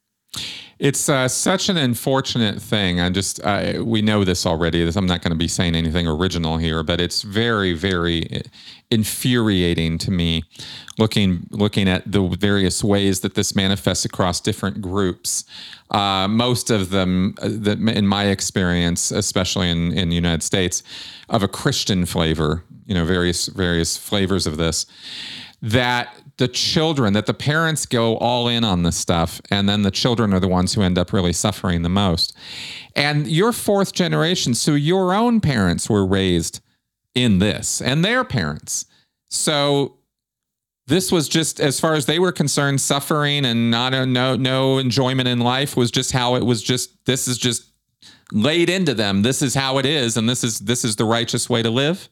It's 0.79 1.09
uh, 1.09 1.27
such 1.29 1.71
an 1.71 1.79
unfortunate 1.79 2.61
thing. 2.61 3.01
I 3.01 3.09
just 3.09 3.41
uh, 3.43 3.83
we 3.83 4.03
know 4.03 4.25
this 4.25 4.45
already. 4.45 4.87
I'm 4.87 5.07
not 5.07 5.23
going 5.23 5.31
to 5.31 5.39
be 5.39 5.49
saying 5.49 5.75
anything 5.75 6.07
original 6.07 6.59
here, 6.59 6.83
but 6.83 7.01
it's 7.01 7.23
very, 7.23 7.73
very 7.73 8.43
infuriating 8.91 9.97
to 9.99 10.11
me 10.11 10.45
looking 10.99 11.47
looking 11.51 11.89
at 11.89 12.11
the 12.11 12.29
various 12.29 12.85
ways 12.85 13.21
that 13.21 13.35
this 13.35 13.57
manifests 13.57 14.05
across 14.05 14.39
different 14.39 14.83
groups. 14.83 15.45
Uh, 15.91 16.29
most 16.29 16.69
of 16.69 16.91
them, 16.91 17.35
uh, 17.41 17.49
that 17.51 17.79
in 17.79 18.07
my 18.07 18.27
experience, 18.27 19.11
especially 19.11 19.71
in 19.71 19.93
in 19.93 20.11
the 20.11 20.15
United 20.15 20.43
States, 20.43 20.83
of 21.31 21.43
a 21.43 21.49
Christian 21.49 22.05
flavor. 22.05 22.65
You 22.85 22.95
know, 22.95 23.07
various 23.07 23.47
various 23.47 23.97
flavors 23.97 24.47
of 24.47 24.59
this 24.59 24.85
that 25.63 26.15
the 26.39 26.49
children 26.49 27.15
that 27.15 27.27
the 27.27 27.35
parents 27.35 27.87
go 27.87 28.17
all 28.19 28.49
in 28.49 28.63
on 28.63 28.83
this 28.83 28.97
stuff 28.97 29.41
and 29.51 29.69
then 29.69 29.83
the 29.83 29.91
children 29.91 30.35
are 30.35 30.41
the 30.41 30.49
ones 30.49 30.75
who 30.75 30.83
end 30.83 30.99
up 30.99 31.13
really 31.13 31.33
suffering 31.33 31.83
the 31.83 31.89
most. 31.89 32.37
And 32.95 33.27
your 33.27 33.53
fourth 33.53 33.93
generation 33.93 34.55
so 34.55 34.75
your 34.75 35.15
own 35.15 35.41
parents 35.41 35.89
were 35.89 36.07
raised 36.07 36.61
in 37.15 37.39
this 37.39 37.81
and 37.81 38.05
their 38.05 38.23
parents. 38.23 38.85
So 39.31 39.97
this 40.87 41.11
was 41.11 41.29
just 41.29 41.59
as 41.59 41.81
far 41.81 41.95
as 41.95 42.07
they 42.07 42.19
were 42.19 42.33
concerned 42.33 42.81
suffering 42.81 43.45
and 43.45 43.71
not 43.71 43.95
a, 43.95 44.05
no 44.05 44.37
no 44.37 44.79
enjoyment 44.79 45.29
in 45.29 45.41
life 45.41 45.77
was 45.77 45.91
just 45.91 46.13
how 46.13 46.37
it 46.37 46.45
was 46.45 46.63
just 46.63 47.05
this 47.07 47.27
is 47.27 47.39
just 47.39 47.73
laid 48.31 48.69
into 48.69 48.93
them. 48.93 49.23
This 49.23 49.41
is 49.41 49.55
how 49.55 49.79
it 49.79 49.87
is 49.87 50.19
and 50.19 50.29
this 50.29 50.45
is 50.45 50.61
this 50.61 50.85
is 50.85 50.97
the 50.97 51.07
righteous 51.07 51.49
way 51.49 51.63
to 51.63 51.71
live 51.71 52.11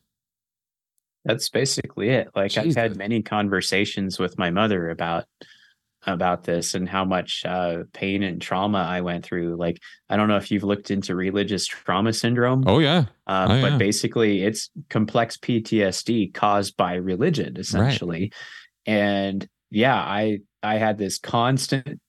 That's 1.24 1.48
basically 1.48 2.10
it. 2.10 2.28
Like 2.34 2.56
I've 2.56 2.74
had 2.74 2.96
many 2.96 3.22
conversations 3.22 4.18
with 4.18 4.38
my 4.38 4.50
mother 4.50 4.90
about 4.90 5.24
about 6.06 6.44
this 6.44 6.74
and 6.74 6.86
how 6.86 7.02
much 7.02 7.46
uh, 7.46 7.84
pain 7.94 8.22
and 8.22 8.40
trauma 8.42 8.78
I 8.78 9.00
went 9.00 9.24
through. 9.24 9.56
Like 9.56 9.80
I 10.10 10.16
don't 10.18 10.28
know 10.28 10.36
if 10.36 10.50
you've 10.50 10.62
looked 10.64 10.90
into 10.90 11.14
religious 11.14 11.66
trauma 11.66 12.12
syndrome. 12.12 12.64
oh 12.66 12.78
yeah 12.78 13.06
Uh, 13.26 13.46
Oh, 13.48 13.60
but 13.62 13.72
yeah. 13.72 13.78
basically, 13.78 14.42
it's 14.42 14.68
complex 14.90 15.38
PTSD 15.38 16.34
caused 16.34 16.76
by 16.76 16.94
religion, 16.94 17.56
essentially. 17.56 18.32
And 18.86 19.48
yeah, 19.70 19.96
I 19.96 20.40
I 20.62 20.76
had 20.76 20.98
this 20.98 21.18
constant 21.18 22.00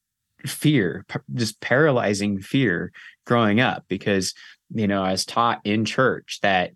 fear, 0.46 1.06
just 1.34 1.60
paralyzing 1.62 2.42
fear 2.42 2.92
growing 3.26 3.60
up 3.62 3.86
because 3.88 4.34
you 4.74 4.88
know 4.88 5.04
I 5.04 5.12
was 5.12 5.26
taught 5.26 5.62
in 5.64 5.86
church 5.86 6.40
that 6.42 6.72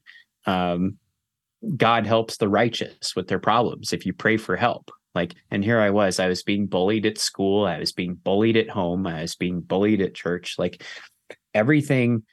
um, 0.45 0.97
God 1.75 2.05
helps 2.05 2.37
the 2.37 2.47
righteous 2.47 3.15
with 3.15 3.27
their 3.27 3.39
problems 3.39 3.93
if 3.93 4.05
you 4.05 4.13
pray 4.13 4.37
for 4.37 4.55
help. 4.55 4.91
Like, 5.15 5.35
and 5.51 5.63
here 5.63 5.79
I 5.79 5.89
was, 5.89 6.19
I 6.19 6.27
was 6.27 6.43
being 6.43 6.67
bullied 6.67 7.05
at 7.05 7.17
school, 7.17 7.65
I 7.65 7.79
was 7.79 7.91
being 7.91 8.15
bullied 8.15 8.57
at 8.57 8.69
home, 8.69 9.07
I 9.07 9.21
was 9.21 9.35
being 9.35 9.59
bullied 9.59 10.01
at 10.01 10.13
church. 10.13 10.55
Like 10.57 10.83
everything, 11.53 12.23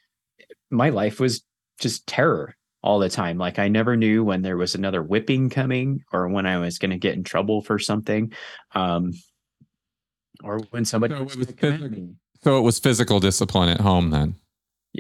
my 0.71 0.91
life 0.91 1.19
was 1.19 1.43
just 1.81 2.07
terror 2.07 2.55
all 2.83 2.99
the 2.99 3.09
time. 3.09 3.39
Like 3.39 3.59
I 3.59 3.69
never 3.69 3.97
knew 3.97 4.23
when 4.23 4.43
there 4.43 4.57
was 4.57 4.75
another 4.75 5.03
whipping 5.03 5.51
coming 5.51 6.05
or 6.13 6.29
when 6.29 6.47
I 6.47 6.59
was 6.59 6.79
going 6.79 6.91
to 6.91 6.99
get 6.99 7.15
in 7.15 7.25
trouble 7.25 7.63
for 7.63 7.79
something. 7.79 8.33
Um, 8.75 9.13
or 10.45 10.61
when 10.71 10.85
somebody 10.85 11.15
So 11.15 11.23
it 11.23 11.25
was 11.25 11.35
physical. 11.35 11.89
me. 11.89 12.15
so 12.43 12.59
it 12.59 12.61
was 12.61 12.79
physical 12.79 13.21
discipline 13.21 13.71
at 13.71 13.81
home 13.81 14.11
then 14.11 14.37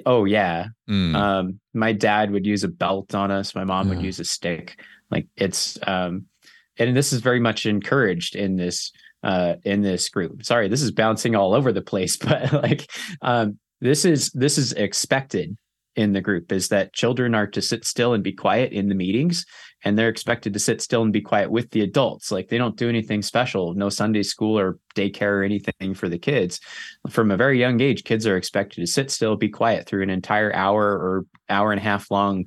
Oh 0.04 0.24
yeah. 0.24 0.66
Mm. 0.88 1.14
Um, 1.14 1.60
my 1.74 1.92
dad 1.92 2.30
would 2.30 2.46
use 2.46 2.64
a 2.64 2.68
belt 2.68 3.14
on 3.14 3.30
us. 3.30 3.54
My 3.54 3.64
mom 3.64 3.88
would 3.88 4.02
use 4.02 4.20
a 4.20 4.24
stick. 4.24 4.80
Like 5.10 5.26
it's, 5.36 5.78
um, 5.86 6.26
and 6.78 6.96
this 6.96 7.12
is 7.12 7.20
very 7.20 7.40
much 7.40 7.64
encouraged 7.64 8.36
in 8.36 8.56
this, 8.56 8.92
uh, 9.22 9.54
in 9.64 9.82
this 9.82 10.08
group. 10.08 10.44
Sorry, 10.44 10.68
this 10.68 10.82
is 10.82 10.90
bouncing 10.90 11.34
all 11.34 11.54
over 11.54 11.72
the 11.72 11.82
place, 11.82 12.16
but 12.18 12.52
like, 12.52 12.90
um, 13.22 13.58
this 13.80 14.04
is 14.04 14.30
this 14.30 14.56
is 14.58 14.72
expected 14.72 15.56
in 15.96 16.12
the 16.12 16.20
group 16.20 16.52
is 16.52 16.68
that 16.68 16.92
children 16.92 17.34
are 17.34 17.46
to 17.46 17.62
sit 17.62 17.84
still 17.84 18.12
and 18.12 18.22
be 18.22 18.32
quiet 18.32 18.72
in 18.72 18.88
the 18.88 18.94
meetings 18.94 19.44
and 19.84 19.96
they're 19.98 20.08
expected 20.08 20.52
to 20.52 20.58
sit 20.58 20.80
still 20.80 21.02
and 21.02 21.12
be 21.12 21.20
quiet 21.20 21.50
with 21.50 21.70
the 21.70 21.82
adults. 21.82 22.32
Like 22.32 22.48
they 22.48 22.58
don't 22.58 22.76
do 22.76 22.88
anything 22.88 23.22
special 23.22 23.74
no 23.74 23.88
sunday 23.88 24.22
school 24.22 24.58
or 24.58 24.78
daycare 24.94 25.40
or 25.40 25.42
anything 25.42 25.94
for 25.94 26.08
the 26.08 26.18
kids. 26.18 26.60
From 27.10 27.30
a 27.30 27.36
very 27.36 27.58
young 27.58 27.80
age 27.80 28.04
kids 28.04 28.26
are 28.26 28.36
expected 28.36 28.80
to 28.80 28.86
sit 28.86 29.10
still 29.10 29.36
be 29.36 29.48
quiet 29.48 29.86
through 29.86 30.02
an 30.02 30.10
entire 30.10 30.54
hour 30.54 30.84
or 30.84 31.26
hour 31.48 31.72
and 31.72 31.80
a 31.80 31.84
half 31.84 32.10
long 32.10 32.46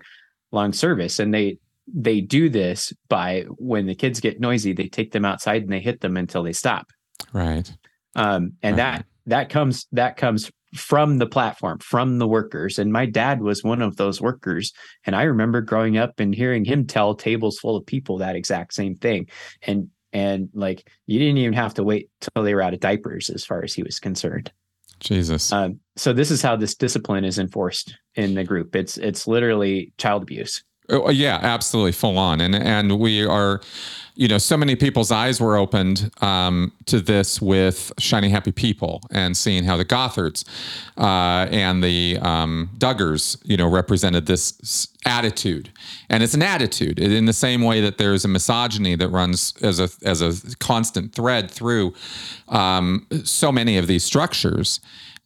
long 0.51 0.73
service. 0.73 1.19
And 1.19 1.33
they 1.33 1.57
they 1.91 2.21
do 2.21 2.49
this 2.49 2.93
by 3.07 3.45
when 3.57 3.87
the 3.87 3.95
kids 3.95 4.19
get 4.19 4.39
noisy 4.39 4.73
they 4.73 4.87
take 4.87 5.11
them 5.11 5.25
outside 5.25 5.63
and 5.63 5.71
they 5.71 5.79
hit 5.79 6.01
them 6.01 6.17
until 6.17 6.43
they 6.43 6.53
stop. 6.53 6.87
Right. 7.33 7.71
Um, 8.15 8.53
and 8.61 8.77
Right. 8.77 8.97
that 8.97 9.05
that 9.27 9.49
comes 9.49 9.87
that 9.91 10.17
comes 10.17 10.51
from 10.75 11.17
the 11.17 11.25
platform 11.25 11.79
from 11.79 12.19
the 12.19 12.27
workers 12.27 12.77
and 12.77 12.91
my 12.91 13.05
dad 13.05 13.41
was 13.41 13.63
one 13.63 13.81
of 13.81 13.95
those 13.97 14.21
workers. 14.21 14.71
And 15.05 15.15
i 15.15 15.23
remember 15.23 15.61
growing 15.61 15.97
up 15.97 16.19
and 16.19 16.33
hearing 16.33 16.65
him 16.65 16.85
tell 16.85 17.15
tables 17.15 17.59
full 17.59 17.75
of 17.75 17.85
people 17.85 18.17
that 18.17 18.35
exact 18.35 18.73
same 18.73 18.95
thing. 18.95 19.27
And 19.63 19.89
and 20.11 20.49
like 20.53 20.87
you 21.05 21.19
didn't 21.19 21.37
even 21.37 21.53
have 21.53 21.73
to 21.75 21.83
wait 21.83 22.09
till 22.21 22.43
they 22.43 22.55
were 22.55 22.61
out 22.61 22.73
of 22.73 22.79
diapers 22.79 23.29
as 23.29 23.45
far 23.45 23.63
as 23.63 23.73
he 23.73 23.83
was 23.83 23.99
concerned. 23.99 24.51
Jesus. 24.99 25.51
Um, 25.53 25.79
so 25.95 26.11
this 26.11 26.29
is 26.29 26.41
how 26.41 26.55
this 26.55 26.75
discipline 26.75 27.23
is 27.23 27.39
enforced 27.39 27.95
in 28.15 28.33
the 28.33 28.43
group. 28.43 28.75
It's 28.75 28.97
it's 28.97 29.27
literally 29.27 29.93
child 29.97 30.23
abuse 30.23 30.63
Oh, 30.91 31.11
yeah, 31.11 31.39
absolutely, 31.41 31.91
full 31.91 32.17
on, 32.17 32.41
and 32.41 32.55
and 32.55 32.99
we 32.99 33.23
are, 33.23 33.61
you 34.15 34.27
know, 34.27 34.39
so 34.39 34.57
many 34.57 34.75
people's 34.75 35.11
eyes 35.11 35.39
were 35.39 35.55
opened 35.55 36.09
um, 36.21 36.71
to 36.87 36.99
this 36.99 37.39
with 37.39 37.91
Shiny 37.99 38.29
Happy 38.29 38.51
People 38.51 39.01
and 39.11 39.37
seeing 39.37 39.65
how 39.65 39.77
the 39.77 39.85
Gothards 39.85 40.43
uh, 40.97 41.47
and 41.51 41.83
the 41.83 42.17
um, 42.21 42.71
Duggars, 42.79 43.37
you 43.43 43.55
know, 43.55 43.67
represented 43.67 44.25
this 44.25 44.87
attitude, 45.05 45.71
and 46.09 46.23
it's 46.23 46.33
an 46.33 46.41
attitude. 46.41 46.97
In 46.97 47.25
the 47.25 47.33
same 47.33 47.61
way 47.61 47.81
that 47.81 47.99
there's 47.99 48.25
a 48.25 48.29
misogyny 48.29 48.95
that 48.95 49.09
runs 49.09 49.53
as 49.61 49.79
a 49.79 49.89
as 50.03 50.21
a 50.23 50.55
constant 50.57 51.13
thread 51.13 51.51
through 51.51 51.93
um, 52.47 53.05
so 53.23 53.51
many 53.51 53.77
of 53.77 53.85
these 53.85 54.03
structures 54.03 54.79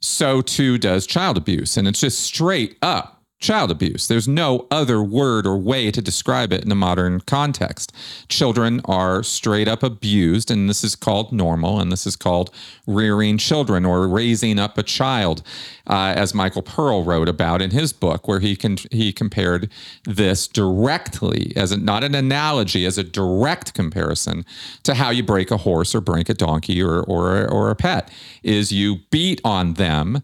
so 0.04 0.42
too 0.42 0.78
does 0.78 1.08
child 1.08 1.38
abuse. 1.38 1.78
And 1.78 1.88
it's 1.88 2.02
just 2.02 2.20
straight 2.20 2.78
up 2.82 3.13
child 3.44 3.70
abuse. 3.70 4.08
There's 4.08 4.28
no 4.28 4.66
other 4.72 5.04
word 5.04 5.46
or 5.46 5.58
way 5.58 5.92
to 5.92 6.02
describe 6.02 6.54
it 6.54 6.64
in 6.64 6.72
a 6.72 6.76
modern 6.76 7.20
context. 7.22 7.92
Children 8.30 8.82
are 8.86 9.22
straight 9.22 9.68
up 9.68 9.84
abused, 9.84 10.50
and 10.50 10.70
this 10.70 10.84
is 10.84 10.96
called 10.96 11.34
normal, 11.34 11.80
and 11.80 11.92
this 11.92 12.08
is 12.08 12.16
called 12.16 12.50
rearing 12.88 13.38
children 13.38 13.86
or 13.86 14.08
raising 14.08 14.58
up 14.58 14.78
a 14.78 14.84
child, 14.84 15.44
uh, 15.88 16.14
as 16.16 16.34
Michael 16.34 16.62
Pearl 16.62 17.04
wrote 17.04 17.28
about 17.28 17.62
in 17.62 17.72
his 17.72 17.92
book, 17.92 18.28
where 18.28 18.40
he 18.40 18.56
can 18.56 18.78
he 18.92 19.12
compared 19.12 19.70
this 20.06 20.48
directly 20.48 21.52
as 21.58 21.72
a, 21.72 21.78
not 21.78 22.04
an 22.04 22.16
analogy, 22.16 22.86
as 22.86 22.98
a 22.98 23.04
direct 23.04 23.74
comparison 23.74 24.46
to 24.84 24.94
how 24.94 25.10
you 25.10 25.22
break 25.22 25.52
a 25.52 25.58
horse 25.58 25.94
or 25.94 26.00
break 26.00 26.30
a 26.30 26.34
donkey 26.34 26.82
or 26.82 27.02
or 27.02 27.46
or 27.50 27.70
a 27.70 27.76
pet. 27.76 28.10
Is 28.42 28.72
you 28.72 29.02
beat 29.12 29.42
on 29.44 29.74
them 29.74 30.24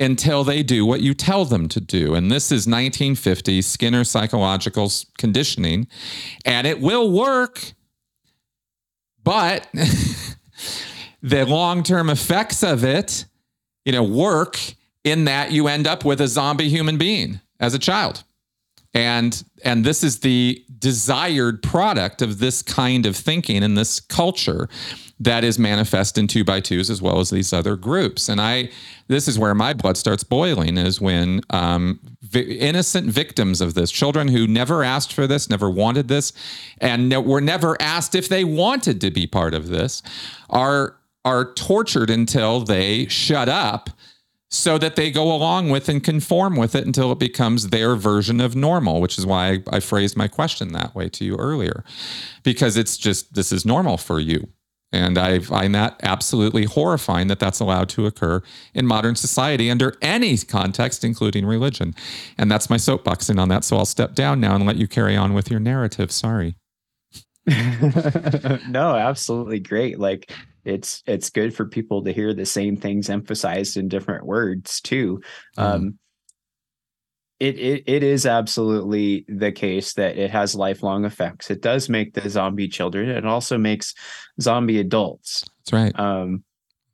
until 0.00 0.44
they 0.44 0.62
do 0.62 0.84
what 0.84 1.00
you 1.00 1.14
tell 1.14 1.44
them 1.44 1.68
to 1.68 1.80
do. 1.80 2.14
And 2.14 2.30
this 2.30 2.46
is 2.46 2.66
1950 2.66 3.62
Skinner 3.62 4.04
psychological 4.04 4.90
conditioning, 5.18 5.86
and 6.44 6.66
it 6.66 6.80
will 6.80 7.10
work. 7.10 7.72
But 9.22 9.68
the 11.22 11.46
long 11.46 11.82
term 11.82 12.10
effects 12.10 12.62
of 12.62 12.84
it, 12.84 13.26
you 13.84 13.92
know, 13.92 14.02
work 14.02 14.58
in 15.04 15.24
that 15.26 15.52
you 15.52 15.68
end 15.68 15.86
up 15.86 16.04
with 16.04 16.20
a 16.20 16.28
zombie 16.28 16.68
human 16.68 16.98
being 16.98 17.40
as 17.60 17.74
a 17.74 17.78
child. 17.78 18.24
And 18.92 19.42
and 19.64 19.84
this 19.84 20.04
is 20.04 20.20
the 20.20 20.64
desired 20.78 21.62
product 21.62 22.22
of 22.22 22.38
this 22.38 22.62
kind 22.62 23.06
of 23.06 23.16
thinking 23.16 23.62
and 23.62 23.76
this 23.76 24.00
culture 24.00 24.68
that 25.20 25.44
is 25.44 25.58
manifest 25.58 26.18
in 26.18 26.26
two 26.26 26.44
by 26.44 26.60
twos 26.60 26.90
as 26.90 27.00
well 27.00 27.20
as 27.20 27.30
these 27.30 27.52
other 27.52 27.76
groups. 27.76 28.28
And 28.28 28.40
I, 28.40 28.70
this 29.06 29.28
is 29.28 29.38
where 29.38 29.54
my 29.54 29.72
blood 29.72 29.96
starts 29.96 30.24
boiling 30.24 30.76
is 30.76 31.00
when 31.00 31.40
um, 31.50 32.00
vi- 32.22 32.58
innocent 32.58 33.10
victims 33.10 33.60
of 33.60 33.74
this, 33.74 33.90
children 33.90 34.28
who 34.28 34.46
never 34.46 34.82
asked 34.82 35.12
for 35.12 35.26
this, 35.26 35.48
never 35.48 35.70
wanted 35.70 36.08
this, 36.08 36.32
and 36.78 37.14
were 37.24 37.40
never 37.40 37.80
asked 37.80 38.14
if 38.14 38.28
they 38.28 38.44
wanted 38.44 39.00
to 39.00 39.10
be 39.10 39.26
part 39.26 39.54
of 39.54 39.68
this, 39.68 40.02
are 40.50 40.96
are 41.24 41.54
tortured 41.54 42.10
until 42.10 42.60
they 42.60 43.06
shut 43.06 43.48
up 43.48 43.88
so 44.50 44.78
that 44.78 44.94
they 44.94 45.10
go 45.10 45.34
along 45.34 45.70
with 45.70 45.88
and 45.88 46.04
conform 46.04 46.54
with 46.54 46.74
it 46.74 46.86
until 46.86 47.10
it 47.10 47.18
becomes 47.18 47.70
their 47.70 47.96
version 47.96 48.40
of 48.40 48.54
normal, 48.54 49.00
which 49.00 49.18
is 49.18 49.26
why 49.26 49.52
I, 49.52 49.62
I, 49.76 49.80
phrased 49.80 50.16
my 50.16 50.28
question 50.28 50.72
that 50.72 50.94
way 50.94 51.08
to 51.08 51.24
you 51.24 51.36
earlier, 51.36 51.82
because 52.44 52.76
it's 52.76 52.96
just 52.96 53.34
this 53.34 53.50
is 53.50 53.64
normal 53.64 53.96
for 53.96 54.20
you. 54.20 54.48
And 54.94 55.18
I 55.18 55.40
find 55.40 55.74
that 55.74 55.98
absolutely 56.04 56.66
horrifying 56.66 57.26
that 57.26 57.40
that's 57.40 57.58
allowed 57.58 57.88
to 57.90 58.06
occur 58.06 58.42
in 58.74 58.86
modern 58.86 59.16
society 59.16 59.68
under 59.68 59.96
any 60.00 60.38
context, 60.38 61.02
including 61.02 61.46
religion. 61.46 61.96
And 62.38 62.48
that's 62.48 62.70
my 62.70 62.76
soapboxing 62.76 63.40
on 63.40 63.48
that. 63.48 63.64
So 63.64 63.76
I'll 63.76 63.86
step 63.86 64.14
down 64.14 64.38
now 64.38 64.54
and 64.54 64.64
let 64.64 64.76
you 64.76 64.86
carry 64.86 65.16
on 65.16 65.34
with 65.34 65.50
your 65.50 65.58
narrative. 65.58 66.12
Sorry. 66.12 66.54
no, 67.46 68.94
absolutely 68.94 69.58
great. 69.58 69.98
Like 69.98 70.32
it's 70.64 71.02
it's 71.06 71.28
good 71.28 71.54
for 71.54 71.66
people 71.66 72.04
to 72.04 72.12
hear 72.12 72.32
the 72.32 72.46
same 72.46 72.76
things 72.76 73.10
emphasized 73.10 73.76
in 73.76 73.88
different 73.88 74.24
words 74.24 74.80
too. 74.80 75.20
Mm. 75.58 75.94
It, 77.40 77.58
it 77.58 77.84
it 77.86 78.02
is 78.02 78.26
absolutely 78.26 79.24
the 79.28 79.50
case 79.50 79.94
that 79.94 80.16
it 80.16 80.30
has 80.30 80.54
lifelong 80.54 81.04
effects. 81.04 81.50
It 81.50 81.62
does 81.62 81.88
make 81.88 82.14
the 82.14 82.30
zombie 82.30 82.68
children. 82.68 83.08
It 83.08 83.26
also 83.26 83.58
makes 83.58 83.92
zombie 84.40 84.78
adults. 84.78 85.44
That's 85.58 85.72
right. 85.72 85.98
Um, 85.98 86.44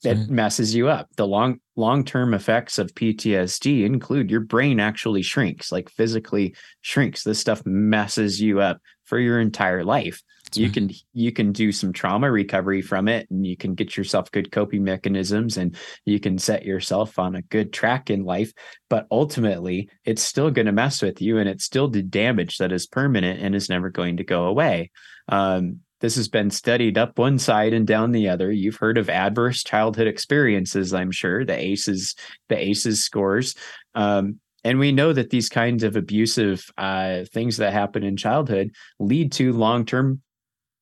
it 0.03 0.17
right. 0.17 0.31
messes 0.31 0.75
you 0.75 0.89
up. 0.89 1.09
The 1.17 1.27
long 1.27 1.61
long 1.77 2.05
term 2.05 2.33
effects 2.33 2.79
of 2.79 2.95
PTSD 2.95 3.85
include 3.85 4.31
your 4.31 4.41
brain 4.41 4.81
actually 4.81 5.23
shrinks, 5.23 5.71
like 5.71 5.91
physically 5.91 6.55
shrinks. 6.81 7.23
This 7.23 7.39
stuff 7.39 7.65
messes 7.67 8.41
you 8.41 8.61
up 8.61 8.81
for 9.05 9.19
your 9.19 9.41
entire 9.41 9.85
life. 9.85 10.23
You 10.55 10.67
right. 10.67 10.75
can 10.75 10.91
you 11.13 11.33
can 11.33 11.53
do 11.53 11.73
some 11.73 11.93
trauma 11.93 12.31
recovery 12.31 12.83
from 12.83 13.09
it 13.09 13.29
and 13.31 13.47
you 13.47 13.57
can 13.57 13.75
get 13.75 13.97
yourself 13.97 14.31
good 14.31 14.51
coping 14.51 14.85
mechanisms 14.85 15.57
and 15.57 15.77
you 16.05 16.21
can 16.21 16.39
set 16.39 16.65
yourself 16.65 17.19
on 17.19 17.35
a 17.35 17.43
good 17.43 17.73
track 17.73 18.11
in 18.11 18.25
life 18.25 18.53
but 18.89 19.07
ultimately 19.11 19.89
it's 20.05 20.23
still 20.23 20.51
going 20.51 20.67
to 20.67 20.73
mess 20.73 21.03
with 21.03 21.21
you 21.21 21.39
and 21.39 21.49
it's 21.49 21.65
still 21.65 21.89
the 21.89 22.03
damage 22.03 22.59
that 22.59 22.73
is 22.73 22.87
permanent 22.87 23.41
and 23.41 23.55
is 23.55 23.69
never 23.69 23.91
going 23.91 24.17
to 24.17 24.25
go 24.25 24.45
away. 24.45 24.91
Um, 25.29 25.81
this 26.01 26.17
has 26.17 26.29
been 26.29 26.51
studied 26.51 26.97
up 26.97 27.19
one 27.19 27.39
side 27.39 27.75
and 27.75 27.87
down 27.87 28.13
the 28.13 28.31
other. 28.31 28.51
You've 28.51 28.77
heard 28.77 28.97
of 28.99 29.11
adverse 29.11 29.63
childhood 29.63 30.07
experiences 30.07 30.95
i'm 30.95 31.11
sure 31.11 31.45
the 31.45 31.57
aces 31.57 32.15
the 32.49 32.59
aces 32.59 33.05
scores. 33.05 33.55
Um, 33.95 34.41
and 34.65 34.79
we 34.79 34.93
know 34.93 35.13
that 35.13 35.31
these 35.31 35.49
kinds 35.49 35.85
of 35.85 35.97
abusive 35.97 36.65
uh, 36.77 37.25
things 37.33 37.59
that 37.59 37.73
happen 37.73 38.03
in 38.03 38.17
childhood 38.17 38.73
lead 38.99 39.33
to 39.33 39.53
long-term 39.53 40.21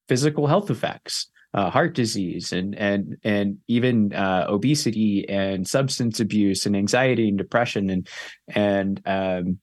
physical 0.09 0.47
health 0.47 0.71
effects, 0.71 1.31
uh, 1.55 1.71
heart 1.71 1.95
disease, 1.95 2.53
and 2.53 2.75
and 2.75 3.17
and 3.25 3.59
even 3.69 4.13
uh, 4.13 4.47
obesity 4.49 5.29
and 5.29 5.67
substance 5.67 6.21
abuse 6.21 6.67
and 6.67 6.77
anxiety 6.77 7.29
and 7.29 7.39
depression 7.39 7.91
and 7.91 8.09
and 8.49 9.03
um, 9.07 9.59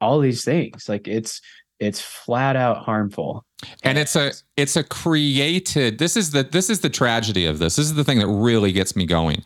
all 0.00 0.20
these 0.20 0.44
things. 0.44 0.88
Like 0.88 1.06
it's 1.06 1.40
it's 1.78 2.00
flat 2.00 2.56
out 2.56 2.78
harmful. 2.78 3.44
And 3.82 3.98
it's 3.98 4.14
a 4.16 4.32
it's 4.56 4.76
a 4.76 4.84
created 4.84 5.98
this 5.98 6.16
is 6.16 6.30
the 6.30 6.42
this 6.42 6.70
is 6.70 6.80
the 6.80 6.90
tragedy 6.90 7.46
of 7.46 7.58
this. 7.58 7.76
This 7.76 7.86
is 7.86 7.94
the 7.94 8.04
thing 8.04 8.18
that 8.18 8.28
really 8.28 8.72
gets 8.72 8.94
me 8.94 9.06
going 9.06 9.42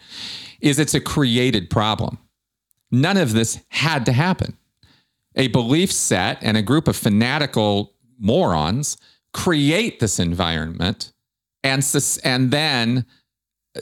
is 0.60 0.78
it's 0.78 0.94
a 0.94 1.00
created 1.00 1.70
problem. 1.70 2.18
None 2.90 3.16
of 3.16 3.32
this 3.32 3.60
had 3.68 4.06
to 4.06 4.12
happen. 4.12 4.56
A 5.36 5.48
belief 5.48 5.90
set 5.90 6.38
and 6.42 6.56
a 6.56 6.62
group 6.62 6.86
of 6.86 6.96
fanatical 6.96 7.92
morons 8.18 8.96
create 9.34 10.00
this 10.00 10.18
environment 10.18 11.12
and 11.62 11.84
and 12.24 12.50
then 12.50 13.04
uh, 13.76 13.80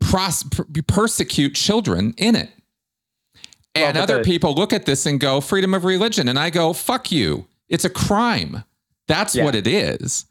pros- 0.00 0.44
persecute 0.86 1.54
children 1.54 2.12
in 2.18 2.36
it. 2.36 2.50
And 3.74 3.94
well, 3.94 4.02
other 4.04 4.18
the, 4.18 4.24
people 4.24 4.54
look 4.54 4.72
at 4.72 4.86
this 4.86 5.06
and 5.06 5.18
go 5.18 5.40
freedom 5.40 5.72
of 5.72 5.84
religion 5.84 6.28
and 6.28 6.38
I 6.38 6.50
go 6.50 6.72
fuck 6.72 7.10
you. 7.10 7.46
It's 7.68 7.84
a 7.84 7.90
crime. 7.90 8.64
That's 9.08 9.34
yeah. 9.34 9.44
what 9.44 9.54
it 9.54 9.66
is. 9.66 10.26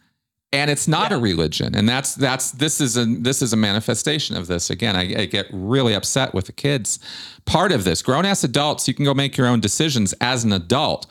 And 0.51 0.70
it's 0.70 0.88
not 0.88 1.12
yeah. 1.12 1.18
a 1.18 1.20
religion. 1.20 1.74
And 1.76 1.89
that's 1.89 2.14
that's 2.14 2.51
this 2.51 2.80
is 2.80 2.95
a 2.95 3.06
this 3.06 3.41
is 3.41 3.54
a 3.54 3.58
manifestation 3.58 4.38
of 4.38 4.47
this. 4.47 4.70
Again, 4.70 4.95
I, 4.95 5.22
I 5.22 5.26
get 5.26 5.47
really 5.51 5.95
upset 5.95 6.34
with 6.34 6.45
the 6.45 6.51
kids. 6.51 6.99
Part 7.45 7.72
of 7.72 7.84
this, 7.84 8.01
grown 8.01 8.26
ass 8.26 8.43
adults, 8.43 8.88
you 8.88 8.93
can 8.93 9.04
go 9.04 9.14
make 9.14 9.36
your 9.36 9.47
own 9.47 9.60
decisions 9.60 10.14
as 10.22 10.43
an 10.43 10.54
adult. 10.54 11.08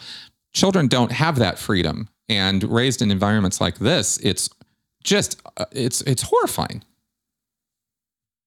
Children 0.54 0.86
don't 0.86 1.12
have 1.12 1.36
that 1.36 1.58
freedom 1.58 2.08
and 2.28 2.62
raised 2.64 3.02
in 3.02 3.10
environments 3.10 3.60
like 3.60 3.78
this, 3.78 4.18
it's 4.18 4.48
just 5.02 5.40
uh, 5.56 5.64
it's 5.72 6.00
it's 6.02 6.22
horrifying. 6.22 6.82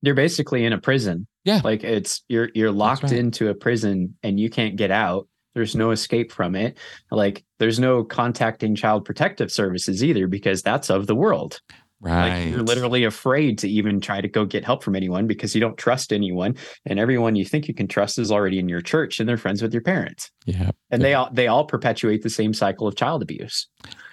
You're 0.01 0.15
basically 0.15 0.65
in 0.65 0.73
a 0.73 0.77
prison. 0.77 1.27
Yeah. 1.43 1.61
Like 1.63 1.83
it's 1.83 2.23
you're 2.27 2.49
you're 2.53 2.71
locked 2.71 3.03
right. 3.03 3.11
into 3.13 3.49
a 3.49 3.53
prison 3.53 4.15
and 4.23 4.39
you 4.39 4.49
can't 4.49 4.75
get 4.75 4.91
out. 4.91 5.27
There's 5.53 5.75
no 5.75 5.91
escape 5.91 6.31
from 6.31 6.53
it. 6.55 6.77
Like 7.11 7.43
there's 7.59 7.79
no 7.79 8.03
contacting 8.03 8.75
child 8.75 9.05
protective 9.05 9.51
services 9.51 10.03
either 10.03 10.27
because 10.27 10.61
that's 10.61 10.89
of 10.89 11.07
the 11.07 11.15
world. 11.15 11.61
Right. 12.01 12.43
Like 12.43 12.51
you're 12.51 12.61
literally 12.61 13.03
afraid 13.03 13.57
to 13.59 13.69
even 13.69 14.01
try 14.01 14.21
to 14.21 14.27
go 14.27 14.45
get 14.45 14.65
help 14.65 14.83
from 14.83 14.95
anyone 14.95 15.27
because 15.27 15.55
you 15.55 15.61
don't 15.61 15.77
trust 15.77 16.11
anyone. 16.11 16.55
And 16.85 16.99
everyone 16.99 17.35
you 17.35 17.45
think 17.45 17.67
you 17.67 17.73
can 17.73 17.87
trust 17.87 18.19
is 18.19 18.31
already 18.31 18.59
in 18.59 18.69
your 18.69 18.81
church 18.81 19.19
and 19.19 19.27
they're 19.27 19.37
friends 19.37 19.61
with 19.61 19.73
your 19.73 19.81
parents. 19.81 20.29
Yeah. 20.45 20.71
And 20.91 21.01
they 21.01 21.13
all 21.13 21.29
they 21.31 21.47
all 21.47 21.65
perpetuate 21.65 22.21
the 22.21 22.29
same 22.29 22.53
cycle 22.53 22.87
of 22.87 22.95
child 22.95 23.23
abuse. 23.23 23.67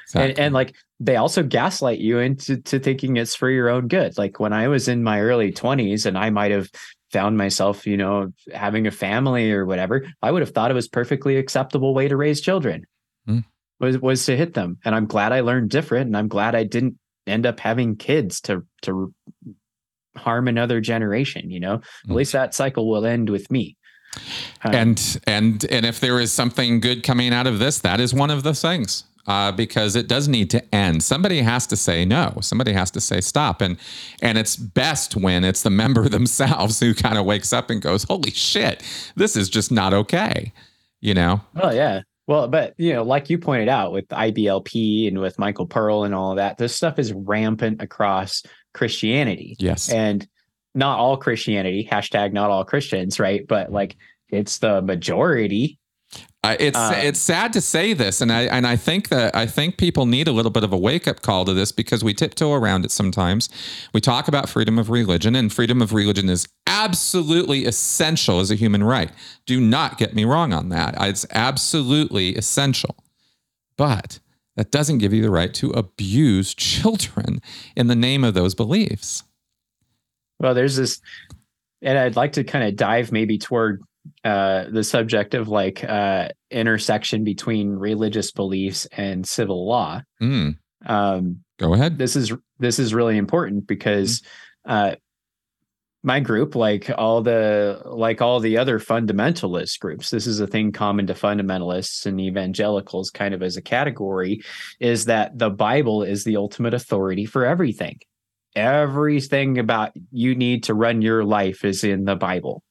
Exactly. 0.05 0.31
And, 0.31 0.39
and 0.39 0.55
like 0.55 0.75
they 1.01 1.17
also 1.17 1.43
gaslight 1.43 1.99
you 1.99 2.19
into 2.19 2.59
to 2.59 2.79
thinking 2.79 3.17
it's 3.17 3.35
for 3.35 3.51
your 3.51 3.69
own 3.69 3.89
good. 3.89 4.17
Like 4.17 4.39
when 4.39 4.53
I 4.53 4.69
was 4.69 4.87
in 4.89 5.03
my 5.03 5.21
early 5.21 5.53
20s 5.53 6.07
and 6.07 6.17
I 6.17 6.31
might 6.31 6.53
have 6.53 6.71
found 7.11 7.37
myself, 7.37 7.87
you 7.87 7.97
know, 7.97 8.33
having 8.55 8.87
a 8.87 8.91
family 8.91 9.53
or 9.53 9.67
whatever, 9.67 10.07
I 10.23 10.31
would 10.31 10.43
have 10.43 10.51
thought 10.51 10.71
it 10.71 10.75
was 10.75 10.89
perfectly 10.89 11.37
acceptable 11.37 11.95
way 11.95 12.09
to 12.09 12.17
raise 12.17 12.41
children. 12.41 12.85
Mm. 13.29 13.45
Was 13.81 13.99
was 13.99 14.25
to 14.27 14.37
hit 14.37 14.55
them. 14.55 14.79
And 14.85 14.95
I'm 14.95 15.07
glad 15.07 15.33
I 15.33 15.41
learned 15.41 15.71
different 15.71 16.07
and 16.07 16.17
I'm 16.17 16.29
glad 16.29 16.55
I 16.55 16.63
didn't 16.63 16.97
end 17.27 17.47
up 17.47 17.61
having 17.61 17.97
kids 17.97 18.41
to 18.41 18.65
to 18.83 19.15
harm 20.17 20.47
another 20.49 20.81
generation 20.81 21.51
you 21.51 21.61
know 21.61 21.79
mm. 21.79 22.11
at 22.11 22.17
least 22.17 22.33
that 22.33 22.55
cycle 22.55 22.89
will 22.89 23.07
end 23.07 23.31
with 23.31 23.51
me 23.51 23.77
um, 24.65 24.75
and 24.75 25.21
and 25.27 25.65
and 25.71 25.87
if 25.87 26.01
there 26.01 26.21
is 26.21 26.33
something 26.33 26.81
good 26.81 27.03
coming 27.03 27.33
out 27.33 27.47
of 27.47 27.59
this 27.59 27.79
that 27.79 28.01
is 28.01 28.13
one 28.13 28.31
of 28.31 28.43
the 28.43 28.55
things 28.55 29.05
uh, 29.27 29.53
because 29.53 29.95
it 29.95 30.09
does 30.09 30.29
need 30.29 30.51
to 30.51 30.75
end. 30.75 31.03
Somebody 31.03 31.43
has 31.43 31.67
to 31.69 31.77
say 31.77 32.05
no. 32.05 32.39
Somebody 32.41 32.73
has 32.73 32.91
to 32.93 33.01
say 33.01 33.21
stop. 33.21 33.61
And 33.61 33.77
and 34.21 34.39
it's 34.39 34.57
best 34.57 35.17
when 35.17 35.45
it's 35.45 35.63
the 35.63 35.71
member 35.83 36.09
themselves 36.09 36.81
who 36.81 36.95
kind 36.95 37.19
of 37.19 37.25
wakes 37.25 37.53
up 37.53 37.71
and 37.71 37.81
goes, 37.81 38.05
"Holy 38.05 38.31
shit, 38.31 38.83
this 39.17 39.37
is 39.37 39.49
just 39.49 39.71
not 39.71 39.95
okay." 39.95 40.53
You 41.01 41.15
know? 41.15 41.41
Oh 41.57 41.71
yeah. 41.71 42.03
Well, 42.27 42.49
but 42.49 42.75
you 42.79 42.93
know, 42.93 43.03
like 43.03 43.31
you 43.31 43.39
pointed 43.39 43.69
out 43.69 43.93
with 43.93 44.07
IBLP 44.09 45.09
and 45.09 45.19
with 45.19 45.39
Michael 45.39 45.67
Pearl 45.67 46.05
and 46.05 46.15
all 46.15 46.37
that, 46.37 46.57
this 46.57 46.75
stuff 46.75 46.99
is 46.99 47.13
rampant 47.13 47.83
across 47.83 48.43
Christianity. 48.75 49.57
Yes. 49.59 49.91
And 49.91 50.27
not 50.75 50.99
all 50.99 51.17
Christianity, 51.17 51.87
hashtag 51.91 52.33
not 52.33 52.51
all 52.51 52.65
Christians, 52.65 53.19
right? 53.19 53.47
But 53.47 53.71
like 53.73 53.97
it's 54.29 54.59
the 54.59 54.83
majority. 54.83 55.79
Uh, 56.45 56.57
it's 56.59 56.77
Uh, 56.77 56.93
it's 56.97 57.21
sad 57.21 57.53
to 57.53 57.61
say 57.61 57.93
this, 57.93 58.21
and 58.21 58.33
I 58.33 58.43
and 58.43 58.67
I 58.67 58.75
think 58.75 59.11
that 59.11 59.35
I 59.35 59.47
think 59.47 59.77
people 59.77 60.07
need 60.07 60.27
a 60.27 60.33
little 60.33 60.51
bit 60.51 60.65
of 60.65 60.73
a 60.73 60.77
wake 60.77 61.07
up 61.07 61.23
call 61.23 61.45
to 61.45 61.55
this 61.55 61.71
because 61.71 62.03
we 62.03 62.15
tiptoe 62.15 62.53
around 62.53 62.85
it 62.85 62.91
sometimes. 62.91 63.49
We 63.95 64.01
talk 64.01 64.27
about 64.27 64.49
freedom 64.49 64.77
of 64.77 64.91
religion, 64.91 65.37
and 65.37 65.53
freedom 65.53 65.81
of 65.81 65.93
religion 65.93 66.29
is 66.29 66.49
absolutely 66.67 67.65
essential 67.65 68.41
as 68.41 68.51
a 68.51 68.57
human 68.57 68.83
right. 68.83 69.13
Do 69.47 69.61
not 69.61 69.99
get 69.99 70.15
me 70.15 70.25
wrong 70.25 70.53
on 70.53 70.69
that. 70.71 70.97
It's 71.01 71.25
absolutely 71.31 72.35
essential, 72.35 72.97
but 73.77 74.19
that 74.57 74.73
doesn't 74.73 74.99
give 74.99 75.13
you 75.13 75.23
the 75.23 75.31
right 75.31 75.55
to 75.55 75.71
abuse 75.71 76.55
children 76.55 77.41
in 77.77 77.87
the 77.87 77.97
name 77.97 78.25
of 78.25 78.35
those 78.35 78.57
beliefs. 78.57 79.23
Well, 80.41 80.55
there's 80.55 80.75
this, 80.75 81.01
and 81.83 81.97
I'd 81.97 82.17
like 82.17 82.33
to 82.33 82.43
kind 82.43 82.65
of 82.65 82.75
dive 82.75 83.13
maybe 83.13 83.39
toward 83.39 83.81
uh, 84.25 84.65
the 84.71 84.85
subject 84.85 85.35
of 85.35 85.49
like 85.49 85.85
uh, 85.85 86.29
intersection 86.51 87.25
between 87.25 87.71
religious 87.71 88.31
beliefs 88.33 88.87
and 88.93 89.27
civil 89.27 89.67
law. 89.67 90.03
Mm, 90.21 90.57
Um, 90.87 91.45
go 91.59 91.75
ahead. 91.75 91.99
this 91.99 92.17
is 92.17 92.33
this 92.59 92.79
is 92.79 92.95
really 92.95 93.17
important 93.17 93.67
because 93.67 94.23
uh, 94.65 94.95
my 96.05 96.19
group, 96.19 96.57
like 96.57 96.91
all 96.99 97.23
the 97.23 97.81
like 97.85 98.21
all 98.21 98.41
the 98.41 98.59
other 98.59 98.81
fundamentalist 98.81 99.79
groups, 99.79 100.11
this 100.11 100.27
is 100.27 100.41
a 100.41 100.47
thing 100.49 100.73
common 100.73 101.07
to 101.07 101.15
fundamentalists 101.15 102.07
and 102.07 102.21
evangelicals, 102.21 103.11
kind 103.11 103.35
of 103.35 103.43
as 103.43 103.57
a 103.57 103.63
category, 103.63 104.43
is 104.81 105.05
that 105.05 105.39
the 105.39 105.51
Bible 105.51 106.03
is 106.03 106.25
the 106.25 106.37
ultimate 106.37 106.75
authority 106.75 107.25
for 107.25 107.45
everything. 107.45 108.01
Everything 108.57 109.59
about 109.59 109.93
you 110.11 110.35
need 110.35 110.65
to 110.65 110.75
run 110.75 111.03
your 111.03 111.25
life 111.25 111.65
is 111.65 111.85
in 111.85 112.05
the 112.05 112.17
Bible. 112.17 112.63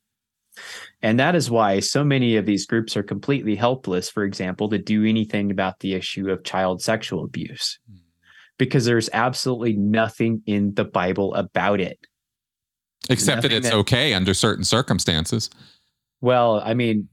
And 1.04 1.20
that 1.20 1.36
is 1.36 1.49
why 1.49 1.80
so 1.80 2.04
many 2.04 2.36
of 2.36 2.45
these 2.45 2.66
groups 2.66 2.95
are 2.95 3.04
completely 3.04 3.56
helpless, 3.56 4.10
for 4.10 4.24
example, 4.24 4.70
to 4.70 4.78
do 4.78 5.04
anything 5.04 5.49
about 5.49 5.80
the 5.80 5.93
issue 5.93 6.30
of 6.30 6.43
child 6.43 6.82
sexual 6.82 7.24
abuse 7.24 7.80
because 8.58 8.86
there's 8.86 9.10
absolutely 9.12 9.74
nothing 9.74 10.43
in 10.45 10.74
the 10.76 10.86
Bible 10.86 11.34
about 11.34 11.80
it. 11.82 11.97
Except 13.10 13.41
that 13.41 13.52
it's 13.52 13.70
that- 13.70 13.76
okay 13.78 14.14
under 14.14 14.34
certain 14.36 14.64
circumstances. 14.64 15.49
Well, 16.22 16.62
I 16.64 16.76
mean, 16.76 17.10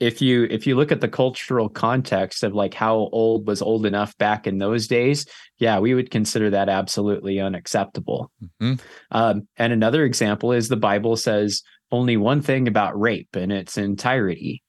if 0.00 0.20
you 0.20 0.44
if 0.50 0.66
you 0.66 0.74
look 0.74 0.90
at 0.90 1.00
the 1.00 1.08
cultural 1.08 1.68
context 1.68 2.42
of 2.42 2.54
like 2.54 2.74
how 2.74 3.08
old 3.12 3.46
was 3.46 3.62
old 3.62 3.86
enough 3.86 4.16
back 4.18 4.46
in 4.46 4.58
those 4.58 4.88
days, 4.88 5.26
yeah, 5.58 5.78
we 5.78 5.94
would 5.94 6.10
consider 6.10 6.50
that 6.50 6.68
absolutely 6.68 7.38
unacceptable. 7.38 8.32
Mhm. 8.60 8.80
Um, 9.12 9.46
and 9.56 9.72
another 9.72 10.04
example 10.04 10.52
is 10.52 10.68
the 10.68 10.76
Bible 10.76 11.16
says 11.16 11.62
only 11.92 12.16
one 12.16 12.42
thing 12.42 12.68
about 12.68 12.98
rape 12.98 13.36
in 13.36 13.50
its 13.50 13.76
entirety, 13.78 14.62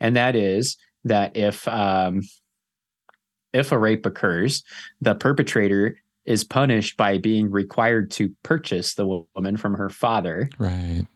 and 0.00 0.16
that 0.16 0.34
is 0.36 0.76
that 1.04 1.36
if 1.36 1.66
um, 1.68 2.22
if 3.52 3.72
a 3.72 3.78
rape 3.78 4.04
occurs, 4.06 4.62
the 5.00 5.14
perpetrator 5.14 5.96
is 6.24 6.42
punished 6.42 6.96
by 6.96 7.18
being 7.18 7.50
required 7.50 8.10
to 8.10 8.32
purchase 8.42 8.94
the 8.94 9.24
woman 9.34 9.56
from 9.56 9.74
her 9.74 9.90
father, 9.90 10.48
Right. 10.58 11.06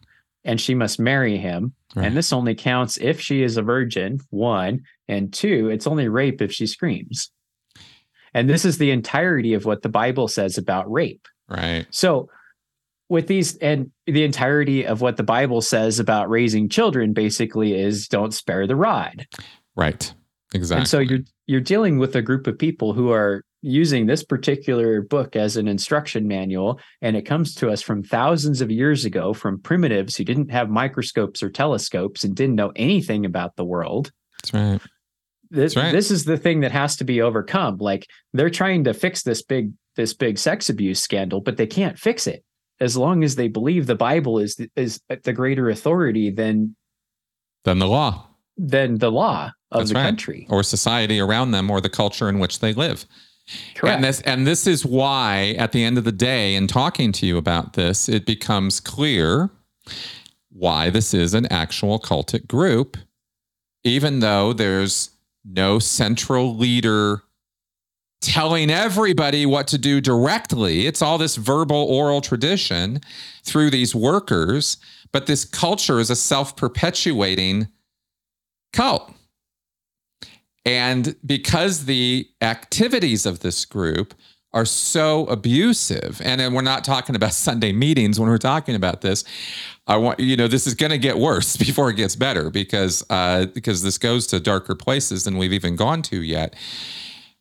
and 0.44 0.60
she 0.60 0.74
must 0.74 1.00
marry 1.00 1.38
him. 1.38 1.72
right. 1.96 2.06
And 2.06 2.16
this 2.16 2.32
only 2.32 2.54
counts 2.54 2.98
if 2.98 3.18
she 3.20 3.42
is 3.42 3.56
a 3.56 3.62
virgin, 3.62 4.20
one, 4.30 4.82
and 5.08 5.32
two, 5.32 5.70
it's 5.70 5.86
only 5.86 6.08
rape 6.08 6.42
if 6.42 6.52
she 6.52 6.66
screams. 6.66 7.30
And 8.34 8.48
this 8.50 8.66
is 8.66 8.76
the 8.76 8.90
entirety 8.90 9.54
of 9.54 9.64
what 9.64 9.80
the 9.82 9.88
Bible 9.88 10.28
says 10.28 10.58
about 10.58 10.90
rape. 10.92 11.26
right. 11.48 11.86
So, 11.90 12.28
with 13.08 13.26
these, 13.26 13.56
and 13.58 13.90
the 14.06 14.24
entirety 14.24 14.86
of 14.86 15.00
what 15.00 15.16
the 15.16 15.22
Bible 15.22 15.60
says 15.60 15.98
about 15.98 16.28
raising 16.28 16.68
children 16.68 17.12
basically 17.12 17.74
is 17.74 18.08
don't 18.08 18.34
spare 18.34 18.66
the 18.66 18.76
rod. 18.76 19.26
Right. 19.76 20.12
Exactly. 20.54 20.80
And 20.80 20.88
so 20.88 20.98
you're 20.98 21.20
you're 21.46 21.60
dealing 21.60 21.98
with 21.98 22.16
a 22.16 22.22
group 22.22 22.46
of 22.46 22.58
people 22.58 22.92
who 22.92 23.10
are 23.12 23.44
using 23.60 24.06
this 24.06 24.22
particular 24.22 25.02
book 25.02 25.34
as 25.34 25.56
an 25.56 25.66
instruction 25.66 26.28
manual 26.28 26.78
and 27.02 27.16
it 27.16 27.22
comes 27.22 27.54
to 27.56 27.70
us 27.70 27.82
from 27.82 28.04
thousands 28.04 28.60
of 28.60 28.70
years 28.70 29.04
ago 29.04 29.34
from 29.34 29.60
primitives 29.60 30.16
who 30.16 30.22
didn't 30.22 30.50
have 30.50 30.70
microscopes 30.70 31.42
or 31.42 31.50
telescopes 31.50 32.22
and 32.22 32.36
didn't 32.36 32.54
know 32.54 32.72
anything 32.76 33.26
about 33.26 33.56
the 33.56 33.64
world 33.64 34.12
That's 34.42 34.54
right. 34.54 34.80
this, 35.50 35.74
right. 35.74 35.90
this 35.90 36.12
is 36.12 36.24
the 36.24 36.38
thing 36.38 36.60
that 36.60 36.70
has 36.70 36.96
to 36.98 37.04
be 37.04 37.20
overcome 37.20 37.78
like 37.78 38.06
they're 38.32 38.48
trying 38.48 38.84
to 38.84 38.94
fix 38.94 39.24
this 39.24 39.42
big 39.42 39.72
this 39.96 40.14
big 40.14 40.38
sex 40.38 40.70
abuse 40.70 41.02
scandal 41.02 41.40
but 41.40 41.56
they 41.56 41.66
can't 41.66 41.98
fix 41.98 42.28
it 42.28 42.44
as 42.80 42.96
long 42.96 43.24
as 43.24 43.34
they 43.36 43.48
believe 43.48 43.86
the 43.86 43.94
bible 43.94 44.38
is 44.38 44.60
is 44.76 45.00
the 45.24 45.32
greater 45.32 45.68
authority 45.70 46.30
than 46.30 46.74
Then 47.64 47.78
the 47.78 47.88
law 47.88 48.26
than 48.56 48.98
the 48.98 49.10
law 49.10 49.52
of 49.70 49.80
That's 49.80 49.90
the 49.90 49.94
right. 49.96 50.04
country 50.04 50.46
or 50.50 50.62
society 50.62 51.20
around 51.20 51.50
them 51.52 51.70
or 51.70 51.80
the 51.80 51.90
culture 51.90 52.28
in 52.28 52.38
which 52.38 52.58
they 52.60 52.72
live. 52.72 53.04
correct 53.74 53.96
And 53.96 54.04
this 54.04 54.20
and 54.22 54.46
this 54.46 54.66
is 54.66 54.84
why 54.84 55.54
at 55.58 55.72
the 55.72 55.84
end 55.84 55.98
of 55.98 56.04
the 56.04 56.12
day 56.12 56.54
in 56.54 56.66
talking 56.66 57.12
to 57.12 57.26
you 57.26 57.36
about 57.36 57.74
this 57.74 58.08
it 58.08 58.26
becomes 58.26 58.80
clear 58.80 59.50
why 60.50 60.90
this 60.90 61.14
is 61.14 61.34
an 61.34 61.46
actual 61.52 61.98
cultic 62.00 62.46
group 62.48 62.96
even 63.84 64.20
though 64.20 64.52
there's 64.52 65.10
no 65.44 65.78
central 65.78 66.56
leader 66.56 67.22
telling 68.20 68.70
everybody 68.70 69.46
what 69.46 69.66
to 69.68 69.78
do 69.78 70.00
directly. 70.00 70.86
It's 70.86 71.02
all 71.02 71.18
this 71.18 71.36
verbal 71.36 71.76
oral 71.76 72.20
tradition 72.20 73.00
through 73.44 73.70
these 73.70 73.94
workers, 73.94 74.78
but 75.12 75.26
this 75.26 75.44
culture 75.44 76.00
is 76.00 76.10
a 76.10 76.16
self-perpetuating 76.16 77.68
cult. 78.72 79.12
And 80.64 81.16
because 81.24 81.84
the 81.84 82.28
activities 82.42 83.24
of 83.24 83.40
this 83.40 83.64
group 83.64 84.14
are 84.52 84.64
so 84.64 85.26
abusive, 85.26 86.20
and 86.24 86.54
we're 86.54 86.62
not 86.62 86.84
talking 86.84 87.14
about 87.14 87.32
Sunday 87.48 87.72
meetings 87.72 88.18
when 88.18 88.28
we're 88.28 88.38
talking 88.38 88.74
about 88.74 89.00
this. 89.00 89.24
I 89.86 89.96
want 89.96 90.20
you 90.20 90.36
know 90.36 90.48
this 90.48 90.66
is 90.66 90.74
going 90.74 90.90
to 90.90 90.98
get 90.98 91.18
worse 91.18 91.56
before 91.66 91.90
it 91.90 91.96
gets 91.96 92.16
better 92.16 92.50
because 92.50 93.04
uh, 93.10 93.46
because 93.46 93.82
this 93.82 93.98
goes 93.98 94.26
to 94.28 94.40
darker 94.40 94.74
places 94.74 95.24
than 95.24 95.38
we've 95.38 95.52
even 95.52 95.76
gone 95.76 96.02
to 96.02 96.22
yet. 96.22 96.54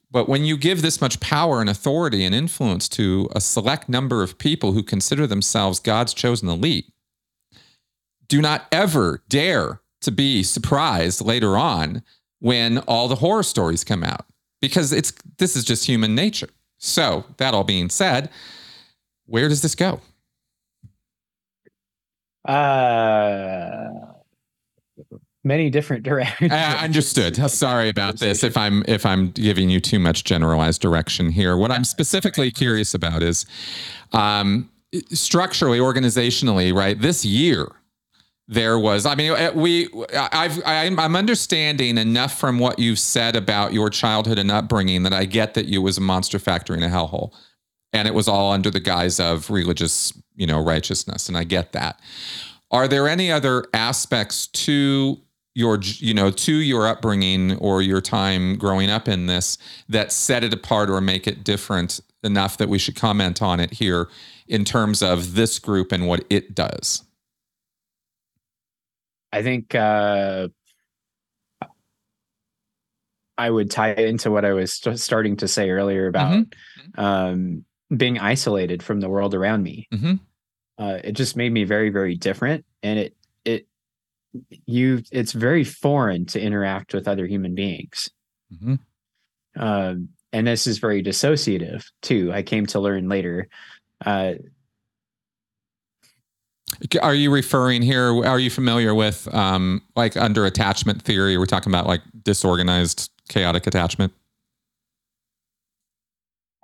But 0.10 0.30
when 0.30 0.45
you 0.45 0.58
give 0.58 0.82
this 0.82 1.01
much 1.01 1.20
power 1.20 1.60
and 1.60 1.70
authority 1.70 2.24
and 2.24 2.34
influence 2.34 2.88
to 2.89 3.30
a 3.36 3.41
select 3.41 3.89
number 3.89 4.24
of 4.24 4.38
people 4.38 4.72
who 4.72 4.84
consider 4.84 5.28
themselves 5.28 5.80
God's 5.80 6.14
chosen 6.14 6.47
elite, 6.47 6.91
do 8.28 8.41
not 8.41 8.68
ever 8.72 9.24
dare 9.28 9.82
to 10.01 10.12
be 10.12 10.43
surprised 10.43 11.22
later 11.22 11.58
on 11.58 12.03
when 12.39 12.78
all 12.80 13.08
the 13.08 13.16
horror 13.16 13.43
stories 13.43 13.84
come 13.84 14.03
out 14.03 14.26
because 14.62 14.93
it's 14.93 15.12
this 15.38 15.55
is 15.55 15.64
just 15.64 15.86
human 15.86 16.16
nature. 16.16 16.49
So, 16.78 17.26
that 17.38 17.53
all 17.53 17.64
being 17.64 17.89
said, 17.89 18.30
where 19.26 19.49
does 19.49 19.62
this 19.62 19.76
go? 19.76 19.99
Uh, 22.45 24.14
many 25.47 25.69
different 25.69 26.03
directions. 26.11 26.51
I 26.51 26.83
understood. 26.83 27.35
Sorry 27.51 27.89
about 27.89 28.19
this. 28.19 28.43
If 28.43 28.57
I'm 28.57 28.83
if 28.87 29.05
I'm 29.05 29.31
giving 29.31 29.69
you 29.69 29.79
too 29.79 29.99
much 29.99 30.23
generalized 30.23 30.81
direction 30.81 31.31
here, 31.31 31.57
what 31.57 31.71
I'm 31.71 31.83
specifically 31.83 32.51
curious 32.51 32.93
about 32.93 33.23
is 33.23 33.45
um, 34.13 34.69
structurally, 35.11 35.79
organizationally, 35.79 36.73
right? 36.73 36.99
This 36.99 37.25
year, 37.25 37.67
there 38.47 38.77
was. 38.79 39.05
I 39.05 39.15
mean, 39.15 39.31
uh, 39.31 39.51
we. 39.55 39.89
I've. 40.13 40.61
I'm 40.65 40.99
I'm 40.99 41.15
understanding 41.15 41.97
enough 41.97 42.37
from 42.37 42.59
what 42.59 42.79
you've 42.79 42.99
said 42.99 43.35
about 43.35 43.73
your 43.73 43.89
childhood 43.89 44.37
and 44.37 44.51
upbringing 44.51 45.03
that 45.03 45.13
I 45.13 45.25
get 45.25 45.53
that 45.55 45.65
you 45.65 45.81
was 45.81 45.97
a 45.97 46.01
monster 46.01 46.39
factory 46.39 46.77
in 46.77 46.83
a 46.83 46.89
hellhole, 46.89 47.33
and 47.91 48.07
it 48.07 48.13
was 48.13 48.27
all 48.27 48.51
under 48.51 48.69
the 48.69 48.79
guise 48.79 49.19
of 49.19 49.49
religious, 49.49 50.13
you 50.35 50.47
know, 50.47 50.63
righteousness, 50.63 51.27
and 51.27 51.37
I 51.37 51.43
get 51.43 51.73
that. 51.73 51.99
Are 52.71 52.87
there 52.87 53.07
any 53.07 53.31
other 53.31 53.65
aspects 53.73 54.47
to 54.47 55.21
your 55.58 55.80
you 55.82 56.14
know 56.14 56.30
to 56.30 56.53
your 56.53 56.86
upbringing 56.88 57.58
or 57.58 57.82
your 57.82 57.99
time 57.99 58.55
growing 58.58 58.91
up 58.91 59.08
in 59.08 59.26
this 59.26 59.58
that 59.89 60.12
set 60.12 60.43
it 60.43 60.53
apart 60.53 60.88
or 60.88 61.01
make 61.01 61.26
it 61.28 61.43
different 61.43 61.99
enough 62.24 62.58
that 62.58 62.70
we 62.70 62.78
should 62.78 62.95
comment 62.95 63.41
on 63.41 63.60
it 63.60 63.74
here 63.74 64.08
in 64.47 64.64
terms 64.64 65.01
of 65.01 65.34
this 65.34 65.58
group 65.58 65.91
and 65.91 66.08
what 66.08 66.24
it 66.30 66.53
does 66.53 67.03
I 69.34 69.41
think 69.43 69.74
uh, 69.76 70.47
I 73.38 73.49
would 73.49 73.70
tie 73.70 73.93
into 73.93 74.32
what 74.32 74.45
I 74.45 74.53
was 74.53 74.74
st- 74.74 74.99
starting 74.99 75.36
to 75.38 75.47
say 75.47 75.70
earlier 75.70 76.08
about 76.08 76.34
Mm-hmm. 76.34 76.99
um, 76.99 77.66
being 77.95 78.20
isolated 78.20 78.84
from 78.84 78.99
the 78.99 79.10
world 79.10 79.34
around 79.34 79.64
me. 79.64 79.88
Mhm. 79.93 80.20
Uh, 80.78 80.99
it 81.03 81.14
just 81.14 81.36
made 81.38 81.51
me 81.53 81.64
very, 81.64 81.89
very 81.89 82.16
different, 82.16 82.66
and 82.84 82.99
it 82.99 83.16
it 83.45 83.68
you 84.65 85.01
it's 85.11 85.31
very 85.31 85.63
foreign 85.63 86.25
to 86.27 86.41
interact 86.41 86.93
with 86.93 87.07
other 87.07 87.25
human 87.25 87.55
beings. 87.55 88.09
Mhm. 88.53 88.79
Um, 89.55 90.09
and 90.33 90.47
this 90.47 90.67
is 90.67 90.77
very 90.77 91.01
dissociative 91.01 91.85
too. 92.01 92.31
I 92.33 92.43
came 92.43 92.65
to 92.67 92.79
learn 92.79 93.09
later. 93.09 93.47
Uh, 94.05 94.33
Are 97.01 97.15
you 97.15 97.31
referring 97.31 97.81
here? 97.81 98.13
Are 98.25 98.39
you 98.39 98.49
familiar 98.49 98.93
with 98.93 99.33
um, 99.33 99.81
like 99.95 100.17
under 100.17 100.45
attachment 100.45 101.01
theory? 101.01 101.38
We're 101.38 101.45
talking 101.45 101.71
about 101.71 101.88
like 101.88 102.01
disorganized, 102.23 103.09
chaotic 103.29 103.65
attachment. 103.67 104.13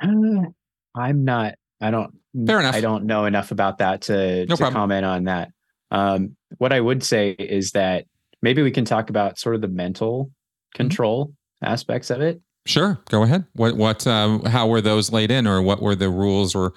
Uh, 0.02 0.50
I'm 0.96 1.24
not. 1.24 1.56
I 1.82 1.90
don't. 1.92 2.14
Fair 2.46 2.60
enough. 2.60 2.76
I 2.76 2.82
don't 2.82 3.06
know 3.06 3.26
enough 3.26 3.52
about 3.52 3.78
that 3.78 4.02
to, 4.04 4.46
No 4.48 4.56
to 4.56 4.72
comment 4.72 5.06
on 5.06 5.26
that. 5.26 5.52
Um, 5.94 6.36
what 6.58 6.74
I 6.74 6.82
would 6.82 7.04
say 7.04 7.30
is 7.32 7.72
that 7.72 8.06
maybe 8.42 8.62
we 8.62 8.72
can 8.72 8.84
talk 8.84 9.10
about 9.10 9.40
sort 9.40 9.56
of 9.56 9.62
the 9.62 9.70
mental 9.70 10.32
Mm-hmm. 10.74 10.88
control 10.88 11.34
aspects 11.62 12.10
of 12.10 12.22
it. 12.22 12.42
Sure, 12.66 13.00
go 13.10 13.24
ahead. 13.24 13.46
What 13.54 13.76
what 13.78 14.08
um, 14.08 14.44
how 14.46 14.68
were 14.68 14.82
those 14.82 15.12
laid 15.12 15.30
in, 15.30 15.46
or 15.46 15.62
what 15.62 15.82
were 15.82 15.96
the 15.96 16.10
rules 16.10 16.56
or 16.56 16.74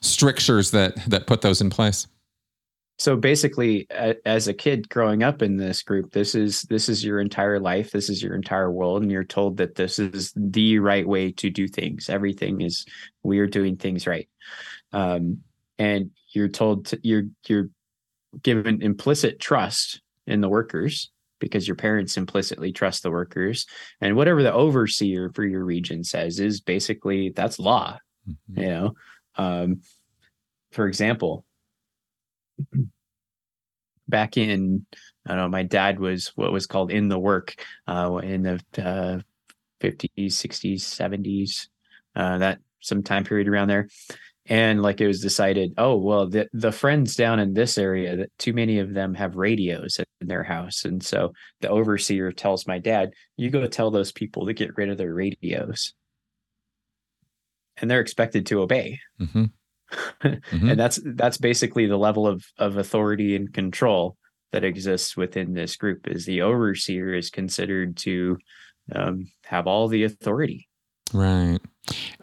strictures 0.00 0.70
that 0.72 0.96
that 1.08 1.26
put 1.26 1.42
those 1.42 1.60
in 1.60 1.70
place? 1.70 2.06
so 2.98 3.14
basically 3.14 3.86
a, 3.90 4.16
as 4.26 4.48
a 4.48 4.54
kid 4.54 4.88
growing 4.88 5.22
up 5.22 5.42
in 5.42 5.58
this 5.58 5.82
group 5.82 6.12
this 6.12 6.34
is 6.34 6.62
this 6.62 6.88
is 6.88 7.04
your 7.04 7.20
entire 7.20 7.60
life 7.60 7.90
this 7.90 8.08
is 8.08 8.22
your 8.22 8.34
entire 8.34 8.70
world 8.72 9.02
and 9.02 9.12
you're 9.12 9.22
told 9.22 9.58
that 9.58 9.74
this 9.74 9.98
is 9.98 10.32
the 10.34 10.78
right 10.78 11.06
way 11.06 11.30
to 11.30 11.50
do 11.50 11.68
things 11.68 12.08
everything 12.08 12.62
is 12.62 12.86
we're 13.22 13.46
doing 13.46 13.76
things 13.76 14.06
right 14.06 14.30
um, 14.94 15.38
and 15.78 16.10
you're 16.30 16.48
told 16.48 16.86
to, 16.86 16.98
you're 17.02 17.24
you're 17.46 17.68
given 18.42 18.82
implicit 18.82 19.40
trust 19.40 20.00
in 20.26 20.40
the 20.40 20.48
workers 20.48 21.10
because 21.38 21.68
your 21.68 21.76
parents 21.76 22.16
implicitly 22.16 22.72
trust 22.72 23.02
the 23.02 23.10
workers. 23.10 23.66
And 24.00 24.16
whatever 24.16 24.42
the 24.42 24.52
overseer 24.52 25.30
for 25.34 25.44
your 25.44 25.64
region 25.64 26.02
says 26.02 26.40
is 26.40 26.60
basically 26.60 27.30
that's 27.30 27.58
law 27.58 27.98
Mhm. 28.28 28.62
you 28.62 28.68
know? 28.68 28.92
Um, 29.36 29.80
for 30.72 30.86
example 30.86 31.44
back 34.08 34.36
in 34.36 34.86
i 35.26 35.30
don't 35.30 35.38
know 35.38 35.48
my 35.48 35.62
dad 35.62 35.98
was 35.98 36.28
what 36.36 36.52
was 36.52 36.66
called 36.66 36.90
in 36.92 37.08
the 37.08 37.18
work 37.18 37.54
uh, 37.88 38.20
in 38.22 38.42
the 38.42 38.60
uh, 38.78 39.18
50s 39.80 40.10
60s 40.16 40.80
70s 40.80 41.68
uh, 42.14 42.38
that 42.38 42.58
some 42.80 43.02
time 43.02 43.24
period 43.24 43.48
around 43.48 43.68
there 43.68 43.88
and 44.48 44.82
like 44.82 45.00
it 45.00 45.06
was 45.06 45.20
decided 45.20 45.72
oh 45.78 45.96
well 45.96 46.28
the, 46.28 46.48
the 46.52 46.72
friends 46.72 47.16
down 47.16 47.38
in 47.40 47.54
this 47.54 47.78
area 47.78 48.16
that 48.16 48.38
too 48.38 48.52
many 48.52 48.78
of 48.78 48.94
them 48.94 49.14
have 49.14 49.36
radios 49.36 49.98
in 50.20 50.28
their 50.28 50.42
house 50.42 50.84
and 50.84 51.02
so 51.02 51.32
the 51.60 51.68
overseer 51.68 52.32
tells 52.32 52.66
my 52.66 52.78
dad 52.78 53.10
you 53.36 53.50
go 53.50 53.66
tell 53.66 53.90
those 53.90 54.12
people 54.12 54.46
to 54.46 54.52
get 54.52 54.76
rid 54.76 54.88
of 54.88 54.98
their 54.98 55.14
radios 55.14 55.94
and 57.76 57.90
they're 57.90 58.00
expected 58.00 58.46
to 58.46 58.60
obey 58.60 58.98
Mhm. 59.20 59.50
Mhm. 60.22 60.40
and 60.70 60.80
that's 60.80 61.00
that's 61.14 61.38
basically 61.38 61.86
the 61.86 61.96
level 61.98 62.26
of 62.26 62.44
of 62.58 62.76
authority 62.76 63.36
and 63.36 63.52
control 63.52 64.16
that 64.52 64.64
exists 64.64 65.16
within 65.16 65.52
this 65.52 65.76
group 65.76 66.06
is 66.08 66.24
the 66.24 66.42
overseer 66.42 67.14
is 67.14 67.30
considered 67.30 67.96
to 67.98 68.38
um, 68.94 69.26
have 69.44 69.66
all 69.66 69.88
the 69.88 70.04
authority 70.04 70.68
Right. 71.12 71.58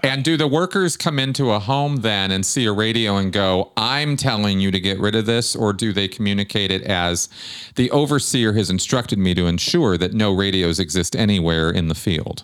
And 0.04 0.26
do 0.26 0.36
the 0.36 0.48
workers 0.48 0.98
come 0.98 1.20
into 1.20 1.52
a 1.52 1.60
home 1.60 1.98
then 1.98 2.32
and 2.32 2.46
see 2.46 2.66
a 2.66 2.74
radio 2.74 3.16
and 3.16 3.32
go, 3.32 3.72
I'm 3.78 4.18
telling 4.18 4.60
you 4.60 4.72
to 4.72 4.80
get 4.80 5.00
rid 5.00 5.16
of 5.16 5.26
this? 5.26 5.56
Or 5.56 5.72
do 5.72 5.94
they 5.94 6.10
communicate 6.10 6.70
it 6.70 6.82
as 6.84 7.30
the 7.76 7.90
overseer 7.92 8.52
has 8.54 8.70
instructed 8.70 9.18
me 9.20 9.34
to 9.36 9.46
ensure 9.48 9.98
that 9.98 10.14
no 10.14 10.34
radios 10.34 10.80
exist 10.80 11.16
anywhere 11.16 11.70
in 11.70 11.88
the 11.88 11.96
field? 11.96 12.44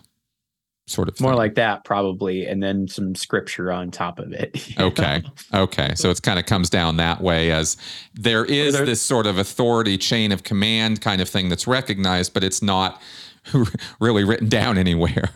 Sort 0.87 1.07
of 1.09 1.19
more 1.19 1.33
thing. 1.33 1.37
like 1.37 1.55
that 1.55 1.83
probably 1.83 2.47
and 2.47 2.63
then 2.63 2.87
some 2.87 3.13
scripture 3.13 3.71
on 3.71 3.91
top 3.91 4.17
of 4.17 4.31
it 4.31 4.55
know? 4.79 4.85
Okay. 4.87 5.21
Okay. 5.53 5.93
So 5.95 6.09
it's 6.09 6.19
kind 6.21 6.39
of 6.39 6.45
comes 6.47 6.67
down 6.69 6.97
that 6.97 7.21
way 7.21 7.51
as 7.51 7.77
there 8.15 8.45
is 8.45 8.73
there- 8.75 8.85
this 8.85 9.01
sort 9.01 9.27
of 9.27 9.37
authority 9.37 9.97
chain 9.97 10.31
of 10.31 10.43
command 10.43 11.01
kind 11.01 11.21
of 11.21 11.27
thing 11.29 11.49
that's 11.49 11.67
recognized, 11.67 12.33
but 12.33 12.43
it's 12.45 12.61
not 12.63 13.01
really 13.99 14.23
written 14.23 14.47
down 14.49 14.77
anywhere. 14.77 15.29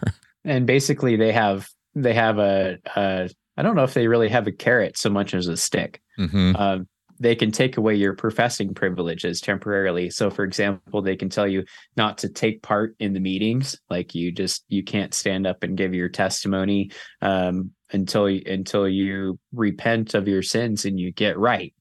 And 0.46 0.66
basically 0.66 1.16
they 1.16 1.32
have 1.32 1.68
they 1.96 2.14
have 2.14 2.38
a, 2.40 2.78
a 2.96 3.30
i 3.58 3.62
don't 3.62 3.76
know 3.76 3.84
if 3.84 3.94
they 3.94 4.08
really 4.08 4.30
have 4.30 4.48
a 4.48 4.52
carrot 4.52 4.98
so 4.98 5.10
much 5.10 5.34
as 5.34 5.48
a 5.48 5.58
stick. 5.58 6.02
Hmm 6.18 6.56
um, 6.56 6.88
they 7.20 7.36
can 7.36 7.52
take 7.52 7.78
away 7.78 7.96
your 7.96 8.16
professing 8.16 8.74
privileges 8.74 9.40
temporarily. 9.40 10.10
So 10.10 10.30
for 10.30 10.44
example 10.44 11.02
they 11.02 11.16
can 11.16 11.30
tell 11.30 11.48
you 11.48 11.64
not 11.96 12.18
to 12.20 12.30
take 12.30 12.62
part 12.64 12.96
in 13.00 13.14
the 13.14 13.20
meetings. 13.20 13.78
Like 13.90 14.14
you 14.14 14.32
just 14.32 14.66
you 14.68 14.84
can't 14.84 15.14
stand 15.14 15.48
up 15.48 15.64
and 15.64 15.78
give 15.78 15.94
your 15.94 16.10
testimony 16.10 16.92
um, 17.22 17.72
until 17.92 18.30
you 18.30 18.42
until 18.46 18.88
you 18.90 19.40
repent 19.54 20.16
of 20.16 20.28
your 20.28 20.42
sins 20.42 20.86
and 20.86 21.00
you 21.00 21.12
get 21.12 21.38
right. 21.38 21.74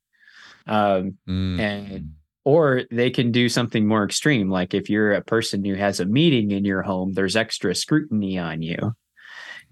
Um, 0.66 1.18
Mm. 1.28 1.58
And- 1.60 2.14
or 2.44 2.82
they 2.90 3.10
can 3.10 3.30
do 3.30 3.48
something 3.48 3.86
more 3.86 4.04
extreme 4.04 4.50
like 4.50 4.74
if 4.74 4.90
you're 4.90 5.12
a 5.12 5.22
person 5.22 5.64
who 5.64 5.74
has 5.74 6.00
a 6.00 6.04
meeting 6.04 6.50
in 6.50 6.64
your 6.64 6.82
home 6.82 7.12
there's 7.12 7.36
extra 7.36 7.74
scrutiny 7.74 8.38
on 8.38 8.62
you. 8.62 8.94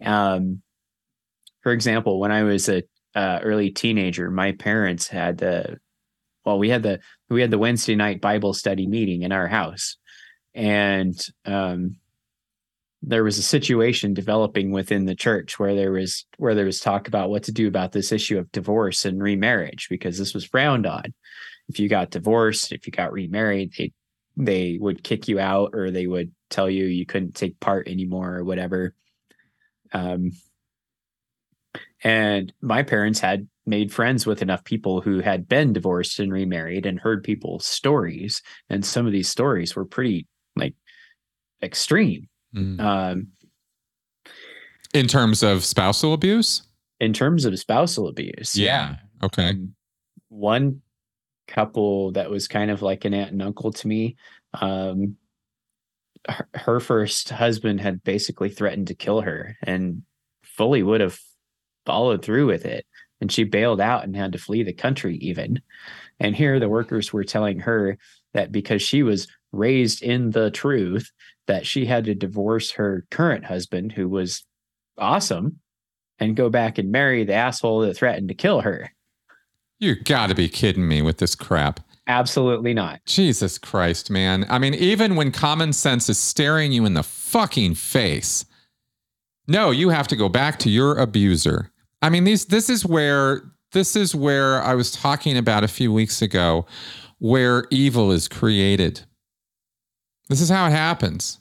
Um, 0.04 0.62
for 1.62 1.72
example 1.72 2.18
when 2.18 2.32
i 2.32 2.42
was 2.42 2.68
a 2.68 2.82
uh, 3.14 3.40
early 3.42 3.70
teenager 3.70 4.30
my 4.30 4.52
parents 4.52 5.08
had 5.08 5.36
the 5.38 5.78
well 6.46 6.58
we 6.58 6.70
had 6.70 6.82
the 6.82 7.00
we 7.28 7.40
had 7.40 7.50
the 7.50 7.58
wednesday 7.58 7.96
night 7.96 8.20
bible 8.20 8.54
study 8.54 8.86
meeting 8.86 9.22
in 9.22 9.32
our 9.32 9.48
house. 9.48 9.96
And 10.54 11.18
um, 11.44 11.96
there 13.02 13.24
was 13.24 13.38
a 13.38 13.42
situation 13.42 14.14
developing 14.14 14.72
within 14.72 15.06
the 15.06 15.14
church 15.14 15.58
where 15.58 15.74
there 15.74 15.92
was 15.92 16.26
where 16.36 16.54
there 16.54 16.66
was 16.66 16.80
talk 16.80 17.08
about 17.08 17.30
what 17.30 17.44
to 17.44 17.52
do 17.52 17.66
about 17.68 17.92
this 17.92 18.12
issue 18.12 18.38
of 18.38 18.52
divorce 18.52 19.04
and 19.04 19.22
remarriage 19.22 19.88
because 19.88 20.18
this 20.18 20.34
was 20.34 20.44
frowned 20.44 20.86
on 20.86 21.14
if 21.70 21.78
you 21.80 21.88
got 21.88 22.10
divorced 22.10 22.72
if 22.72 22.86
you 22.86 22.90
got 22.92 23.12
remarried 23.12 23.72
they 23.78 23.92
they 24.36 24.78
would 24.80 25.02
kick 25.02 25.28
you 25.28 25.38
out 25.38 25.70
or 25.74 25.90
they 25.90 26.06
would 26.06 26.30
tell 26.50 26.68
you 26.68 26.84
you 26.84 27.06
couldn't 27.06 27.34
take 27.34 27.58
part 27.60 27.86
anymore 27.88 28.36
or 28.36 28.44
whatever 28.44 28.94
um 29.92 30.30
and 32.02 32.52
my 32.60 32.82
parents 32.82 33.20
had 33.20 33.46
made 33.66 33.92
friends 33.92 34.26
with 34.26 34.42
enough 34.42 34.64
people 34.64 35.00
who 35.00 35.20
had 35.20 35.46
been 35.48 35.72
divorced 35.72 36.18
and 36.18 36.32
remarried 36.32 36.86
and 36.86 36.98
heard 36.98 37.22
people's 37.22 37.66
stories 37.66 38.42
and 38.68 38.84
some 38.84 39.06
of 39.06 39.12
these 39.12 39.28
stories 39.28 39.76
were 39.76 39.84
pretty 39.86 40.26
like 40.56 40.74
extreme 41.62 42.26
Mm. 42.54 42.80
um 42.80 43.28
In 44.92 45.06
terms 45.06 45.44
of 45.44 45.64
spousal 45.64 46.12
abuse? 46.14 46.62
in 46.98 47.12
terms 47.12 47.44
of 47.44 47.56
spousal 47.58 48.08
abuse 48.08 48.56
Yeah. 48.56 48.96
Okay. 49.22 49.50
Um, 49.50 49.74
one 50.30 50.82
couple 51.50 52.12
that 52.12 52.30
was 52.30 52.48
kind 52.48 52.70
of 52.70 52.82
like 52.82 53.04
an 53.04 53.12
aunt 53.12 53.32
and 53.32 53.42
uncle 53.42 53.72
to 53.72 53.88
me 53.88 54.16
um 54.54 55.16
her, 56.28 56.48
her 56.54 56.80
first 56.80 57.30
husband 57.30 57.80
had 57.80 58.04
basically 58.04 58.48
threatened 58.48 58.86
to 58.86 58.94
kill 58.94 59.20
her 59.20 59.56
and 59.62 60.02
fully 60.42 60.82
would 60.82 61.00
have 61.00 61.18
followed 61.86 62.24
through 62.24 62.46
with 62.46 62.64
it 62.66 62.86
and 63.20 63.30
she 63.30 63.44
bailed 63.44 63.80
out 63.80 64.04
and 64.04 64.16
had 64.16 64.32
to 64.32 64.38
flee 64.38 64.62
the 64.62 64.72
country 64.72 65.16
even. 65.16 65.60
And 66.18 66.34
here 66.34 66.58
the 66.58 66.68
workers 66.68 67.12
were 67.12 67.24
telling 67.24 67.60
her 67.60 67.98
that 68.34 68.52
because 68.52 68.82
she 68.82 69.02
was 69.02 69.28
raised 69.52 70.02
in 70.02 70.30
the 70.30 70.50
truth 70.50 71.10
that 71.46 71.66
she 71.66 71.84
had 71.84 72.04
to 72.04 72.14
divorce 72.14 72.72
her 72.72 73.04
current 73.10 73.44
husband 73.44 73.92
who 73.92 74.08
was 74.08 74.44
awesome 74.96 75.58
and 76.18 76.36
go 76.36 76.48
back 76.48 76.78
and 76.78 76.92
marry 76.92 77.24
the 77.24 77.34
asshole 77.34 77.80
that 77.80 77.96
threatened 77.96 78.28
to 78.28 78.34
kill 78.34 78.60
her 78.60 78.92
You 79.80 79.96
got 79.96 80.28
to 80.28 80.34
be 80.34 80.48
kidding 80.48 80.86
me 80.86 81.02
with 81.02 81.18
this 81.18 81.34
crap. 81.34 81.80
Absolutely 82.06 82.74
not. 82.74 83.04
Jesus 83.06 83.56
Christ, 83.56 84.10
man. 84.10 84.44
I 84.48 84.58
mean, 84.58 84.74
even 84.74 85.16
when 85.16 85.32
common 85.32 85.72
sense 85.72 86.08
is 86.08 86.18
staring 86.18 86.70
you 86.70 86.84
in 86.84 86.94
the 86.94 87.02
fucking 87.02 87.74
face, 87.76 88.44
no, 89.48 89.70
you 89.70 89.88
have 89.88 90.06
to 90.08 90.16
go 90.16 90.28
back 90.28 90.58
to 90.60 90.70
your 90.70 90.98
abuser. 90.98 91.70
I 92.02 92.10
mean, 92.10 92.24
these 92.24 92.46
this 92.46 92.68
is 92.68 92.84
where 92.84 93.42
this 93.72 93.96
is 93.96 94.14
where 94.14 94.62
I 94.62 94.74
was 94.74 94.90
talking 94.90 95.36
about 95.36 95.64
a 95.64 95.68
few 95.68 95.92
weeks 95.92 96.20
ago 96.20 96.66
where 97.18 97.66
evil 97.70 98.10
is 98.10 98.28
created. 98.28 99.00
This 100.28 100.40
is 100.40 100.48
how 100.48 100.66
it 100.66 100.72
happens. 100.72 101.38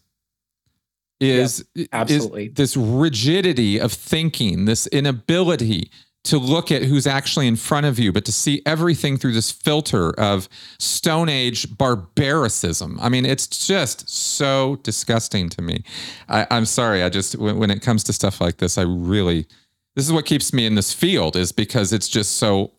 Is, 1.19 1.65
is 1.75 1.89
absolutely. 1.91 2.47
this 2.47 2.77
rigidity 2.77 3.79
of 3.79 3.91
thinking, 3.91 4.65
this 4.65 4.87
inability 4.87 5.91
to 6.25 6.37
look 6.37 6.71
at 6.71 6.83
who's 6.83 7.07
actually 7.07 7.47
in 7.47 7.55
front 7.55 7.85
of 7.85 7.97
you, 7.97 8.11
but 8.11 8.25
to 8.25 8.31
see 8.31 8.61
everything 8.65 9.17
through 9.17 9.33
this 9.33 9.51
filter 9.51 10.11
of 10.19 10.49
Stone 10.77 11.29
Age 11.29 11.77
barbaricism. 11.77 12.99
I 13.01 13.09
mean, 13.09 13.25
it's 13.25 13.47
just 13.47 14.09
so 14.09 14.77
disgusting 14.83 15.49
to 15.49 15.61
me. 15.61 15.83
I, 16.27 16.45
I'm 16.51 16.65
sorry. 16.65 17.03
I 17.03 17.09
just, 17.09 17.37
when, 17.37 17.57
when 17.57 17.71
it 17.71 17.81
comes 17.81 18.03
to 18.03 18.13
stuff 18.13 18.41
like 18.41 18.57
this, 18.57 18.77
I 18.77 18.83
really, 18.83 19.47
this 19.95 20.05
is 20.05 20.11
what 20.11 20.25
keeps 20.25 20.53
me 20.53 20.65
in 20.65 20.75
this 20.75 20.93
field, 20.93 21.35
is 21.35 21.51
because 21.51 21.93
it's 21.93 22.09
just 22.09 22.37
so 22.37 22.73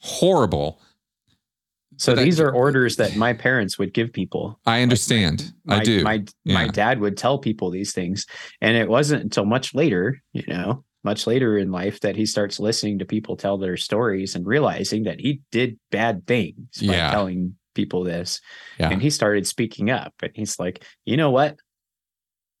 horrible. 0.00 0.80
So 1.98 2.16
these 2.16 2.40
are 2.40 2.50
orders 2.50 2.96
that 2.96 3.14
my 3.14 3.32
parents 3.32 3.78
would 3.78 3.94
give 3.94 4.12
people. 4.12 4.58
I 4.66 4.82
understand. 4.82 5.52
My, 5.64 5.76
I 5.76 5.84
do. 5.84 6.02
My 6.02 6.24
my 6.44 6.66
dad 6.66 6.98
would 6.98 7.16
tell 7.16 7.38
people 7.38 7.70
these 7.70 7.92
things, 7.92 8.26
and 8.60 8.76
it 8.76 8.88
wasn't 8.88 9.22
until 9.22 9.44
much 9.44 9.72
later, 9.72 10.20
you 10.32 10.42
know, 10.48 10.84
much 11.04 11.26
later 11.26 11.58
in 11.58 11.70
life 11.72 12.00
that 12.00 12.16
he 12.16 12.26
starts 12.26 12.60
listening 12.60 12.98
to 12.98 13.04
people 13.04 13.36
tell 13.36 13.58
their 13.58 13.76
stories 13.76 14.34
and 14.34 14.46
realizing 14.46 15.02
that 15.04 15.20
he 15.20 15.40
did 15.50 15.78
bad 15.90 16.26
things 16.26 16.56
by 16.80 16.94
Yeah. 16.94 17.10
telling 17.10 17.56
people 17.74 18.04
this. 18.04 18.40
Yeah. 18.78 18.90
And 18.90 19.00
he 19.02 19.10
started 19.10 19.46
speaking 19.46 19.90
up. 19.90 20.12
And 20.22 20.30
he's 20.34 20.58
like, 20.58 20.84
you 21.04 21.16
know 21.16 21.30
what? 21.30 21.56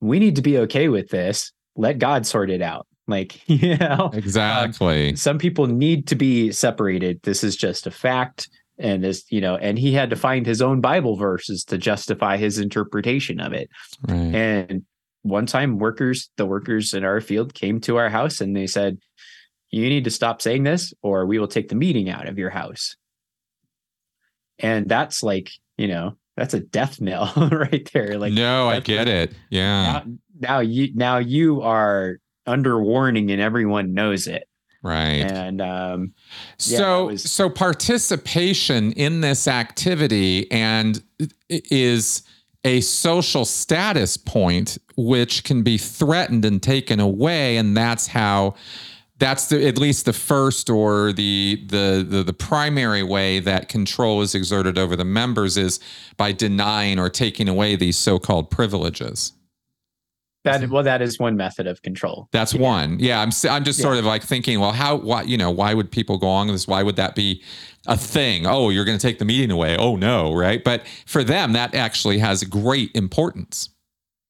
We 0.00 0.18
need 0.18 0.36
to 0.36 0.42
be 0.42 0.58
okay 0.58 0.88
with 0.88 1.08
this. 1.10 1.52
Let 1.76 1.98
God 1.98 2.26
sort 2.26 2.50
it 2.50 2.62
out. 2.62 2.86
Like, 3.08 3.46
you 3.48 3.76
know, 3.78 4.10
Exactly. 4.14 5.10
Um, 5.10 5.16
some 5.16 5.36
people 5.36 5.66
need 5.66 6.06
to 6.06 6.14
be 6.14 6.52
separated. 6.52 7.20
This 7.24 7.42
is 7.42 7.56
just 7.56 7.84
a 7.86 7.90
fact. 7.90 8.48
And 8.78 9.02
this, 9.02 9.24
you 9.28 9.40
know, 9.40 9.56
and 9.56 9.76
he 9.76 9.92
had 9.92 10.08
to 10.10 10.16
find 10.16 10.46
his 10.46 10.62
own 10.62 10.80
Bible 10.80 11.16
verses 11.16 11.64
to 11.64 11.78
justify 11.78 12.36
his 12.36 12.58
interpretation 12.58 13.40
of 13.40 13.52
it. 13.52 13.68
right. 14.08 14.16
And 14.34 14.84
one 15.22 15.46
time, 15.46 15.78
workers, 15.78 16.30
the 16.36 16.46
workers 16.46 16.94
in 16.94 17.04
our 17.04 17.20
field 17.20 17.54
came 17.54 17.80
to 17.82 17.96
our 17.96 18.08
house 18.10 18.40
and 18.40 18.54
they 18.56 18.66
said, 18.66 18.98
You 19.70 19.88
need 19.88 20.04
to 20.04 20.10
stop 20.10 20.42
saying 20.42 20.64
this, 20.64 20.92
or 21.02 21.26
we 21.26 21.38
will 21.38 21.48
take 21.48 21.68
the 21.68 21.74
meeting 21.74 22.10
out 22.10 22.28
of 22.28 22.38
your 22.38 22.50
house. 22.50 22.96
And 24.58 24.88
that's 24.88 25.22
like, 25.22 25.50
you 25.76 25.88
know, 25.88 26.16
that's 26.36 26.54
a 26.54 26.60
death 26.60 27.00
knell 27.00 27.32
right 27.52 27.88
there. 27.92 28.18
Like, 28.18 28.32
no, 28.32 28.68
I 28.68 28.80
get 28.80 29.06
like- 29.06 29.08
it. 29.08 29.34
Yeah. 29.50 29.82
now, 29.82 30.04
now 30.40 30.60
you 30.60 30.94
now 30.94 31.18
you 31.18 31.62
are 31.62 32.18
under 32.46 32.80
warning 32.82 33.30
and 33.30 33.40
everyone 33.40 33.92
knows 33.94 34.26
it. 34.26 34.48
Right. 34.82 35.20
And 35.30 35.60
um 35.60 36.12
Yeah, 36.58 36.78
so 36.78 37.06
was- 37.06 37.30
so 37.30 37.48
participation 37.48 38.92
in 38.92 39.20
this 39.20 39.46
activity 39.46 40.50
and 40.50 41.02
is 41.48 42.22
a 42.64 42.80
social 42.80 43.44
status 43.44 44.16
point 44.16 44.78
which 44.96 45.42
can 45.44 45.62
be 45.62 45.78
threatened 45.78 46.44
and 46.44 46.62
taken 46.62 47.00
away 47.00 47.56
and 47.56 47.76
that's 47.76 48.06
how 48.06 48.54
that's 49.18 49.46
the, 49.46 49.68
at 49.68 49.78
least 49.78 50.04
the 50.04 50.12
first 50.12 50.68
or 50.68 51.12
the, 51.12 51.64
the 51.66 52.04
the 52.08 52.24
the 52.24 52.32
primary 52.32 53.04
way 53.04 53.38
that 53.38 53.68
control 53.68 54.20
is 54.20 54.34
exerted 54.34 54.76
over 54.76 54.96
the 54.96 55.04
members 55.04 55.56
is 55.56 55.78
by 56.16 56.32
denying 56.32 56.98
or 56.98 57.08
taking 57.08 57.48
away 57.48 57.76
these 57.76 57.96
so-called 57.96 58.50
privileges. 58.50 59.32
That 60.44 60.68
well, 60.70 60.82
that 60.82 61.00
is 61.02 61.18
one 61.18 61.36
method 61.36 61.66
of 61.66 61.80
control. 61.82 62.28
That's 62.32 62.54
one. 62.54 62.98
Yeah, 62.98 63.20
I'm 63.20 63.30
I'm 63.48 63.64
just 63.64 63.80
sort 63.80 63.94
Yeah. 63.94 64.00
of 64.00 64.04
like 64.06 64.22
thinking, 64.22 64.58
well, 64.60 64.72
how 64.72 64.96
why 64.96 65.22
you 65.22 65.36
know 65.36 65.50
why 65.50 65.74
would 65.74 65.90
people 65.90 66.18
go 66.18 66.28
on 66.28 66.46
with 66.48 66.54
this? 66.54 66.66
Why 66.68 66.82
would 66.82 66.96
that 66.96 67.14
be 67.14 67.42
a 67.86 67.96
thing? 67.96 68.46
Oh, 68.46 68.70
you're 68.70 68.84
going 68.84 68.98
to 68.98 69.02
take 69.06 69.18
the 69.18 69.24
meeting 69.24 69.50
away. 69.50 69.76
Oh 69.76 69.96
no, 69.96 70.32
right? 70.34 70.62
But 70.64 70.82
for 71.06 71.22
them, 71.24 71.52
that 71.52 71.74
actually 71.74 72.18
has 72.18 72.42
great 72.44 72.90
importance. 72.94 73.68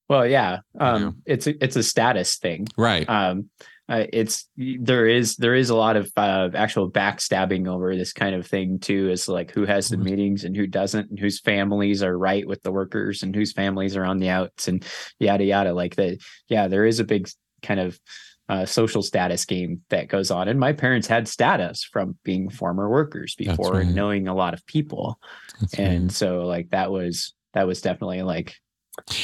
Well, 0.09 0.27
yeah. 0.27 0.59
Um 0.79 1.03
Yeah. 1.27 1.35
it's 1.35 1.47
a 1.47 1.65
it's 1.65 1.77
a 1.77 1.83
status 1.83 2.37
thing. 2.37 2.67
Right. 2.77 3.09
um 3.09 3.49
uh, 3.93 4.07
it's 4.11 4.49
there 4.57 5.07
is 5.07 5.37
there 5.37 5.55
is 5.55 5.69
a 5.69 5.77
lot 5.77 5.97
of 5.97 6.11
uh, 6.17 6.49
actual 6.55 6.91
backstabbing 6.91 7.69
over 7.69 7.95
this 7.95 8.13
kind 8.15 8.35
of 8.35 8.47
thing 8.47 8.79
too 8.79 9.11
is 9.11 9.29
like 9.29 9.51
who 9.53 9.67
has 9.67 9.89
the 9.89 9.97
Mhm. 9.97 10.05
meetings 10.05 10.45
and 10.45 10.57
who 10.57 10.67
doesn't 10.67 11.11
and 11.11 11.19
whose 11.19 11.41
families 11.41 12.03
are 12.03 12.17
right 12.17 12.47
with 12.49 12.63
the 12.63 12.73
workers 12.73 13.23
and 13.23 13.35
whose 13.35 13.53
families 13.53 13.95
are 13.95 14.05
on 14.07 14.19
the 14.19 14.31
outs 14.31 14.67
and 14.67 14.83
yada 15.19 15.45
yada 15.45 15.75
like 15.75 15.95
the 15.97 16.19
yeah 16.49 16.69
there 16.69 16.87
is 16.87 17.01
a 17.01 17.05
big 17.05 17.29
kind 17.63 17.81
of 17.81 18.01
uh, 18.49 18.65
social 18.67 19.03
status 19.03 19.45
game 19.45 19.83
that 19.91 20.09
goes 20.09 20.31
on 20.31 20.49
and 20.49 20.59
my 20.59 20.73
parents 20.73 21.07
had 21.07 21.29
status 21.29 21.85
from 21.85 22.17
being 22.25 22.49
former 22.51 22.89
workers 22.89 23.35
before 23.37 23.73
right. 23.75 23.87
and 23.87 23.95
knowing 23.95 24.27
a 24.27 24.35
lot 24.35 24.55
of 24.55 24.65
people 24.67 25.19
That's 25.61 25.75
and 25.75 26.03
right. 26.05 26.13
so 26.13 26.47
like 26.47 26.71
that 26.71 26.91
was 26.91 27.35
that 27.55 27.67
was 27.67 27.81
definitely 27.83 28.23
like 28.23 28.55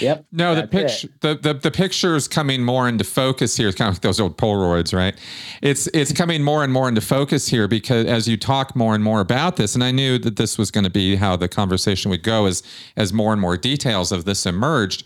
yep 0.00 0.24
no, 0.32 0.54
the 0.54 0.66
picture 0.66 1.08
the, 1.20 1.34
the 1.34 1.52
the 1.52 1.70
picture 1.70 2.16
is 2.16 2.26
coming 2.26 2.64
more 2.64 2.88
into 2.88 3.04
focus 3.04 3.56
here. 3.56 3.68
It's 3.68 3.76
kind 3.76 3.88
of 3.88 3.96
like 3.96 4.02
those 4.02 4.18
old 4.18 4.38
Polaroids, 4.38 4.94
right? 4.96 5.14
It's 5.60 5.86
it's 5.88 6.12
coming 6.12 6.42
more 6.42 6.64
and 6.64 6.72
more 6.72 6.88
into 6.88 7.02
focus 7.02 7.48
here 7.48 7.68
because 7.68 8.06
as 8.06 8.26
you 8.26 8.38
talk 8.38 8.74
more 8.74 8.94
and 8.94 9.04
more 9.04 9.20
about 9.20 9.56
this, 9.56 9.74
and 9.74 9.84
I 9.84 9.90
knew 9.90 10.18
that 10.18 10.36
this 10.36 10.56
was 10.56 10.70
going 10.70 10.84
to 10.84 10.90
be 10.90 11.16
how 11.16 11.36
the 11.36 11.48
conversation 11.48 12.10
would 12.10 12.22
go 12.22 12.46
as 12.46 12.62
as 12.96 13.12
more 13.12 13.32
and 13.32 13.40
more 13.40 13.56
details 13.56 14.10
of 14.10 14.24
this 14.24 14.46
emerged. 14.46 15.04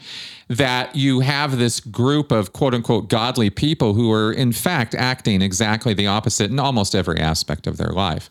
That 0.57 0.95
you 0.95 1.21
have 1.21 1.57
this 1.57 1.81
group 1.81 2.31
of 2.31 2.53
quote 2.53 2.75
unquote 2.75 3.09
godly 3.09 3.49
people 3.49 3.95
who 3.95 4.13
are 4.13 4.31
in 4.31 4.53
fact 4.53 4.95
acting 4.95 5.41
exactly 5.41 5.95
the 5.95 6.07
opposite 6.07 6.51
in 6.51 6.59
almost 6.59 6.95
every 6.95 7.19
aspect 7.19 7.67
of 7.67 7.79
their 7.79 7.91
life. 7.91 8.29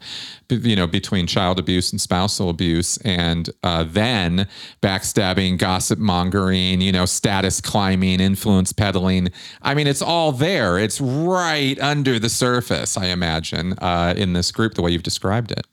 You 0.49 0.75
know, 0.75 0.85
between 0.85 1.27
child 1.27 1.57
abuse 1.57 1.91
and 1.91 1.99
spousal 1.99 2.49
abuse, 2.49 2.97
and 2.97 3.49
uh, 3.63 3.85
then 3.87 4.47
backstabbing, 4.81 5.57
gossip 5.57 5.97
mongering, 5.97 6.81
you 6.81 6.91
know, 6.91 7.05
status 7.05 7.61
climbing, 7.61 8.19
influence 8.19 8.73
peddling. 8.73 9.29
I 9.61 9.73
mean, 9.73 9.87
it's 9.87 10.01
all 10.01 10.33
there. 10.33 10.77
It's 10.77 10.99
right 10.99 11.79
under 11.79 12.19
the 12.19 12.27
surface, 12.29 12.97
I 12.97 13.05
imagine, 13.07 13.73
uh, 13.79 14.13
in 14.17 14.33
this 14.33 14.51
group, 14.51 14.73
the 14.73 14.81
way 14.81 14.91
you've 14.91 15.03
described 15.03 15.51
it. 15.51 15.65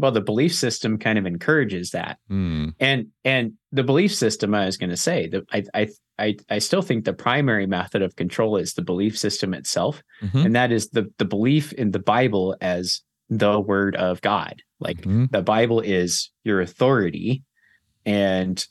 Well 0.00 0.12
the 0.12 0.20
belief 0.20 0.54
system 0.54 0.98
kind 0.98 1.18
of 1.18 1.26
encourages 1.26 1.90
that 1.90 2.18
Hmm. 2.28 2.68
and 2.80 3.06
and 3.24 3.52
the 3.72 3.84
belief 3.84 4.14
system 4.14 4.54
i 4.54 4.64
was 4.66 4.76
going 4.76 4.90
to 4.90 4.96
say 4.96 5.28
that 5.28 5.42
I, 5.52 5.64
I 5.74 5.88
i 6.18 6.36
i 6.48 6.58
still 6.58 6.82
think 6.82 7.04
the 7.04 7.12
primary 7.12 7.66
method 7.66 8.02
of 8.02 8.16
control 8.16 8.56
is 8.56 8.74
the 8.74 8.82
belief 8.82 9.16
system 9.18 9.54
itself 9.54 10.02
Mhm. 10.22 10.46
and 10.46 10.56
that 10.56 10.72
is 10.72 10.88
the 10.90 11.04
the 11.18 11.24
belief 11.24 11.72
in 11.74 11.90
the 11.92 11.98
bible 11.98 12.56
as 12.60 13.02
the 13.28 13.60
word 13.60 13.94
of 13.96 14.20
god 14.22 14.62
like 14.80 15.02
Mhm. 15.02 15.30
the 15.30 15.42
bible 15.42 15.80
is 15.80 16.30
your 16.44 16.60
authority 16.60 17.42
and 18.06 18.64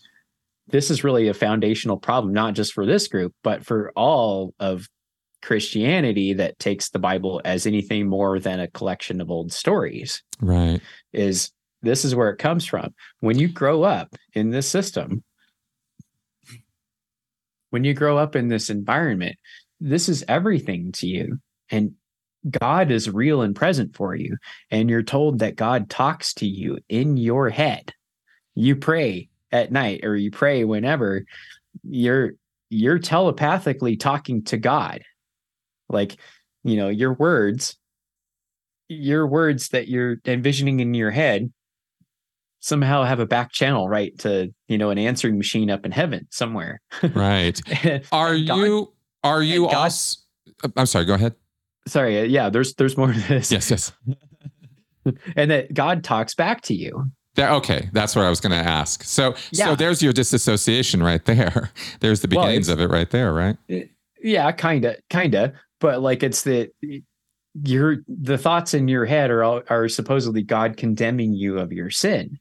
this 0.68 0.92
is 0.92 1.04
really 1.04 1.28
a 1.28 1.34
foundational 1.34 1.98
problem 1.98 2.34
not 2.34 2.54
just 2.56 2.74
for 2.74 2.86
this 2.86 3.08
group 3.08 3.34
but 3.44 3.66
for 3.66 3.92
all 3.96 4.54
of 4.60 4.88
christianity 5.42 6.34
that 6.34 6.58
takes 6.60 6.90
the 6.90 7.00
bible 7.00 7.42
as 7.46 7.66
anything 7.66 8.08
more 8.08 8.40
than 8.40 8.60
a 8.60 8.68
collection 8.68 9.22
of 9.22 9.30
old 9.32 9.52
stories 9.52 10.22
Right. 10.42 10.82
is 11.14 11.52
this 11.82 12.04
is 12.04 12.14
where 12.14 12.30
it 12.30 12.40
comes 12.40 12.66
from. 12.66 12.94
When 13.22 13.40
you 13.40 13.48
grow 13.48 13.84
up 13.84 14.14
in 14.34 14.50
this 14.50 14.68
system, 14.68 15.24
when 17.70 17.84
you 17.84 17.94
grow 17.94 18.18
up 18.18 18.36
in 18.36 18.48
this 18.48 18.70
environment, 18.70 19.38
this 19.80 20.10
is 20.10 20.26
everything 20.28 20.92
to 20.94 21.08
you. 21.08 21.40
And 21.70 21.94
God 22.50 22.92
is 22.92 23.10
real 23.10 23.42
and 23.42 23.56
present 23.56 23.96
for 23.96 24.16
you. 24.16 24.38
And 24.72 24.90
you're 24.90 25.04
told 25.04 25.40
that 25.40 25.56
God 25.56 25.90
talks 25.90 26.34
to 26.36 26.48
you 26.48 26.80
in 26.90 27.18
your 27.18 27.50
head. 27.50 27.94
You 28.56 28.76
pray 28.76 29.30
at 29.52 29.72
night 29.72 30.02
or 30.04 30.16
you 30.16 30.32
pray 30.32 30.64
whenever 30.64 31.26
you're 31.84 32.32
you're 32.70 33.00
telepathically 33.00 33.98
talking 33.98 34.44
to 34.44 34.58
God. 34.58 35.02
Like, 35.90 36.18
you 36.64 36.78
know, 36.78 36.90
your 36.90 37.14
words 37.14 37.76
your 38.92 39.28
words 39.28 39.70
that 39.70 39.88
you're 39.88 40.18
envisioning 40.26 40.80
in 40.80 40.94
your 40.96 41.12
head 41.12 41.52
somehow 42.60 43.04
have 43.04 43.20
a 43.20 43.26
back 43.26 43.52
channel 43.52 43.88
right 43.88 44.18
to 44.18 44.52
you 44.68 44.78
know 44.78 44.90
an 44.90 44.98
answering 44.98 45.38
machine 45.38 45.70
up 45.70 45.86
in 45.86 45.92
heaven 45.92 46.28
somewhere 46.32 46.82
Right. 47.14 47.60
Are 48.12 48.36
God- 48.38 48.56
you 48.58 48.94
are 49.24 49.44
you 49.44 49.66
God- 49.68 49.76
also 49.76 50.18
I'm 50.76 50.88
sorry, 50.88 51.06
go 51.06 51.14
ahead. 51.14 51.36
sorry 51.88 52.20
uh, 52.20 52.24
yeah 52.24 52.50
there's 52.50 52.74
there's 52.76 52.98
more 52.98 53.14
to 53.14 53.20
this 53.28 53.52
Yes, 53.52 53.70
yes. 53.70 53.92
and 55.36 55.52
that 55.52 55.74
god 55.74 56.04
talks 56.04 56.34
back 56.36 56.62
to 56.64 56.74
you 56.74 57.12
That, 57.36 57.52
okay, 57.52 57.90
that's 57.94 58.16
what 58.16 58.26
I 58.26 58.30
was 58.30 58.42
going 58.42 58.52
to 58.52 58.70
ask. 58.70 59.04
So, 59.04 59.36
so 59.54 59.76
there's 59.76 60.02
your 60.02 60.12
disassociation 60.14 61.02
right 61.04 61.24
there. 61.24 61.70
There's 62.02 62.20
the 62.22 62.28
beginnings 62.28 62.68
it's- 62.68 62.74
of 62.74 62.82
it 62.82 62.92
right 62.94 63.10
there, 63.12 63.32
right? 63.34 63.56
yeah 64.22 64.52
kind 64.52 64.84
of 64.86 64.96
kind 65.10 65.36
of 65.36 65.54
but 65.80 66.02
like 66.02 66.24
it's 66.24 66.44
the 66.44 66.70
your 67.64 67.98
the 68.08 68.38
thoughts 68.38 68.74
in 68.74 68.88
your 68.88 69.06
head 69.06 69.32
are 69.32 69.64
are 69.70 69.90
supposedly 69.90 70.44
god 70.44 70.78
condemning 70.78 71.34
you 71.34 71.60
of 71.60 71.74
your 71.74 71.90
sin. 71.90 72.40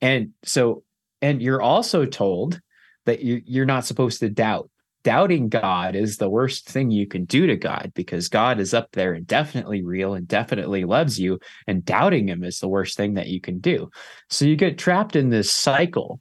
And 0.00 0.30
so 0.44 0.84
and 1.22 1.42
you're 1.42 1.62
also 1.62 2.06
told 2.06 2.60
that 3.04 3.20
you 3.22 3.42
you're 3.44 3.66
not 3.66 3.86
supposed 3.86 4.20
to 4.20 4.30
doubt. 4.30 4.70
Doubting 5.04 5.48
god 5.48 5.94
is 5.94 6.16
the 6.16 6.28
worst 6.28 6.68
thing 6.68 6.90
you 6.90 7.06
can 7.06 7.26
do 7.26 7.46
to 7.46 7.56
god 7.56 7.92
because 7.94 8.28
god 8.28 8.58
is 8.58 8.74
up 8.74 8.90
there 8.92 9.12
and 9.12 9.26
definitely 9.26 9.84
real 9.84 10.14
and 10.14 10.26
definitely 10.26 10.84
loves 10.84 11.20
you 11.20 11.38
and 11.68 11.84
doubting 11.84 12.28
him 12.28 12.42
is 12.42 12.58
the 12.58 12.68
worst 12.68 12.96
thing 12.96 13.14
that 13.14 13.28
you 13.28 13.40
can 13.40 13.60
do. 13.60 13.90
So 14.30 14.44
you 14.44 14.56
get 14.56 14.78
trapped 14.78 15.14
in 15.14 15.30
this 15.30 15.52
cycle 15.52 16.20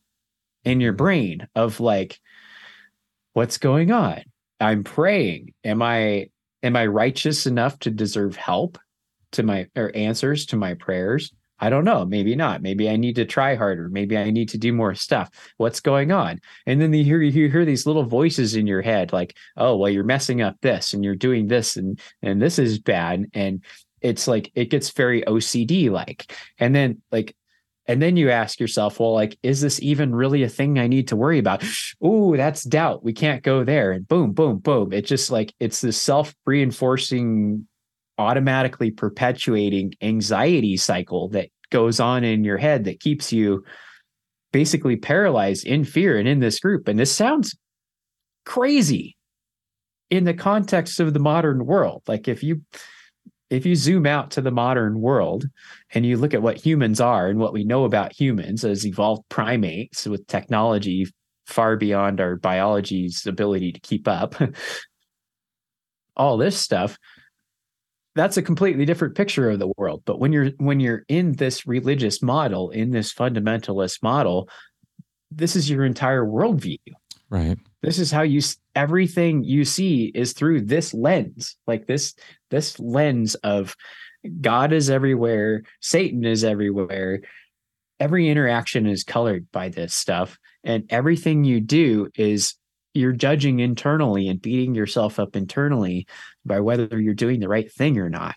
in 0.64 0.82
your 0.82 0.94
brain 0.94 1.48
of 1.56 1.80
like 1.80 2.20
what's 3.34 3.58
going 3.58 3.92
on 3.92 4.22
i'm 4.60 4.84
praying. 4.84 5.54
Am 5.64 5.82
i 5.82 6.28
am 6.64 6.76
i 6.76 6.86
righteous 6.86 7.46
enough 7.46 7.80
to 7.80 7.92
deserve 7.92 8.36
help 8.36 8.78
to 9.34 9.44
my 9.44 9.68
or 9.76 9.92
answers 9.96 10.46
to 10.48 10.56
my 10.56 10.74
prayers? 10.74 11.34
I 11.58 11.70
don't 11.70 11.86
know. 11.86 12.06
Maybe 12.06 12.36
not. 12.36 12.62
Maybe 12.62 12.90
i 12.90 12.98
need 12.98 13.16
to 13.16 13.26
try 13.26 13.56
harder. 13.56 13.90
Maybe 13.90 14.18
i 14.18 14.30
need 14.30 14.50
to 14.50 14.58
do 14.58 14.74
more 14.74 14.94
stuff. 14.96 15.30
What's 15.58 15.80
going 15.80 16.12
on? 16.12 16.40
And 16.66 16.82
then 16.82 16.94
you 16.94 17.04
hear 17.04 17.22
you 17.22 17.50
hear 17.50 17.66
these 17.66 17.86
little 17.86 18.04
voices 18.04 18.56
in 18.56 18.68
your 18.68 18.82
head 18.82 19.14
like 19.14 19.36
oh 19.58 19.78
well 19.78 19.90
you're 19.90 20.04
messing 20.04 20.42
up 20.42 20.58
this 20.62 20.94
and 20.94 21.04
you're 21.04 21.16
doing 21.16 21.48
this 21.48 21.78
and 21.78 22.00
and 22.22 22.42
this 22.42 22.60
is 22.60 22.80
bad. 22.80 23.26
And 23.34 23.64
it's 24.02 24.28
like 24.28 24.52
it 24.56 24.70
gets 24.70 24.92
very 24.92 25.24
ocd 25.24 25.90
like 25.90 26.32
and 26.60 26.76
then 26.76 27.02
like 27.12 27.36
and 27.88 28.02
then 28.02 28.18
you 28.18 28.32
ask 28.32 28.60
yourself, 28.60 29.00
well, 29.00 29.14
like, 29.14 29.38
is 29.44 29.62
this 29.62 29.82
even 29.82 30.16
really 30.16 30.44
a 30.44 30.50
thing 30.50 30.80
I 30.80 30.88
need 30.88 31.08
to 31.10 31.16
worry 31.16 31.40
about? 31.40 31.64
Ooh, 32.06 32.34
that's 32.36 32.64
doubt. 32.64 33.04
We 33.04 33.14
can't 33.14 33.44
go 33.44 33.64
there. 33.64 33.92
And 33.92 34.08
boom, 34.08 34.32
boom, 34.32 34.58
boom. 34.58 34.92
It 34.92 35.06
just 35.06 35.32
like 35.32 35.54
it's 35.60 35.82
this 35.82 36.02
self-reinforcing, 36.02 37.68
automatically 38.18 38.92
perpetuating 38.92 39.94
anxiety 40.02 40.78
cycle 40.78 41.30
that 41.30 41.50
goes 41.70 42.00
on 42.00 42.24
in 42.24 42.44
your 42.44 42.58
head 42.58 42.86
that 42.86 43.00
keeps 43.00 43.32
you 43.34 43.64
basically 44.52 44.96
paralyzed 44.96 45.66
in 45.66 45.84
fear 45.84 46.18
and 46.18 46.28
in 46.28 46.40
this 46.40 46.60
group. 46.60 46.88
And 46.88 46.98
this 46.98 47.14
sounds 47.14 47.56
crazy 48.46 49.18
in 50.10 50.24
the 50.24 50.34
context 50.34 51.00
of 51.00 51.14
the 51.14 51.20
modern 51.20 51.66
world. 51.66 52.04
Like 52.08 52.28
if 52.28 52.42
you 52.42 52.62
if 53.50 53.66
you 53.66 53.76
zoom 53.76 54.06
out 54.06 54.32
to 54.32 54.42
the 54.42 54.52
modern 54.52 55.02
world 55.02 55.46
and 55.94 56.06
you 56.06 56.18
look 56.18 56.34
at 56.34 56.42
what 56.42 56.58
humans 56.58 57.00
are 57.00 57.28
and 57.28 57.40
what 57.40 57.54
we 57.54 57.64
know 57.64 57.86
about 57.86 58.20
humans 58.20 58.66
as 58.66 58.86
evolved 58.86 59.24
primates 59.30 60.06
with 60.06 60.26
technology 60.28 61.08
far 61.46 61.78
beyond 61.78 62.20
our 62.20 62.36
biology's 62.38 63.26
ability 63.28 63.72
to 63.72 63.80
keep 63.80 64.08
up, 64.08 64.36
all 66.18 66.38
this 66.38 66.58
stuff, 66.58 66.98
that's 68.16 68.38
a 68.38 68.42
completely 68.42 68.86
different 68.86 69.16
picture 69.16 69.50
of 69.50 69.60
the 69.60 69.72
world. 69.78 70.02
But 70.06 70.20
when 70.20 70.32
you're 70.32 70.52
when 70.58 70.80
you're 70.80 71.04
in 71.08 71.34
this 71.34 71.68
religious 71.68 72.22
model, 72.22 72.70
in 72.72 72.92
this 72.92 73.14
fundamentalist 73.14 74.02
model, 74.02 74.50
this 75.30 75.56
is 75.56 75.70
your 75.70 75.86
entire 75.86 76.24
worldview. 76.24 76.80
Right. 77.30 77.58
This 77.86 78.00
is 78.00 78.10
how 78.10 78.24
you 78.24 78.42
everything 78.74 79.44
you 79.44 79.64
see 79.64 80.06
is 80.16 80.34
through 80.34 80.62
this 80.62 80.92
lens, 80.92 81.56
like 81.68 81.86
this 81.86 82.16
this 82.50 82.80
lens 82.80 83.36
of 83.36 83.76
God 84.42 84.74
is 84.74 84.90
everywhere, 84.90 85.62
Satan 85.82 86.26
is 86.26 86.44
everywhere. 86.44 87.22
Every 88.00 88.28
interaction 88.28 88.88
is 88.88 89.04
colored 89.04 89.46
by 89.52 89.70
this 89.70 89.94
stuff, 89.94 90.40
and 90.64 90.86
everything 90.90 91.44
you 91.44 91.62
do 91.62 92.10
is 92.16 92.56
you're 92.96 93.12
judging 93.12 93.60
internally 93.60 94.30
and 94.30 94.42
beating 94.42 94.74
yourself 94.74 95.20
up 95.20 95.36
internally 95.36 96.08
by 96.44 96.62
whether 96.62 97.00
you're 97.00 97.14
doing 97.14 97.40
the 97.40 97.48
right 97.48 97.72
thing 97.72 98.00
or 98.00 98.10
not. 98.10 98.36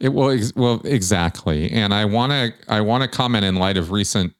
It 0.00 0.14
will 0.14 0.34
well 0.56 0.80
exactly, 0.86 1.70
and 1.70 1.92
I 1.92 2.06
want 2.06 2.32
to 2.32 2.54
I 2.72 2.80
want 2.80 3.02
to 3.02 3.08
comment 3.08 3.44
in 3.44 3.56
light 3.56 3.76
of 3.76 3.90
recent 3.90 4.32